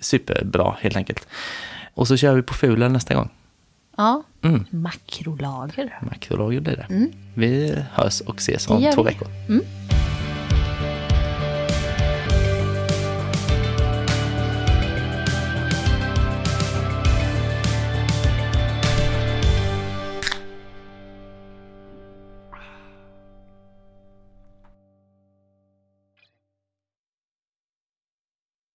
superbra 0.00 0.76
helt 0.80 0.96
enkelt. 0.96 1.26
Och 1.94 2.08
så 2.08 2.16
kör 2.16 2.34
vi 2.34 2.42
på 2.42 2.54
Fulen 2.54 2.92
nästa 2.92 3.14
gång. 3.14 3.30
Ja, 3.96 4.22
Mm. 4.44 4.64
makrolager. 4.70 5.98
Makrolager 6.02 6.60
blir 6.60 6.76
det. 6.76 7.08
Vi 7.34 7.76
hörs 7.92 8.20
och 8.20 8.36
ses 8.38 8.68
om 8.68 8.92
två 8.94 9.02
veckor. 9.02 9.28
Mm. 9.48 9.64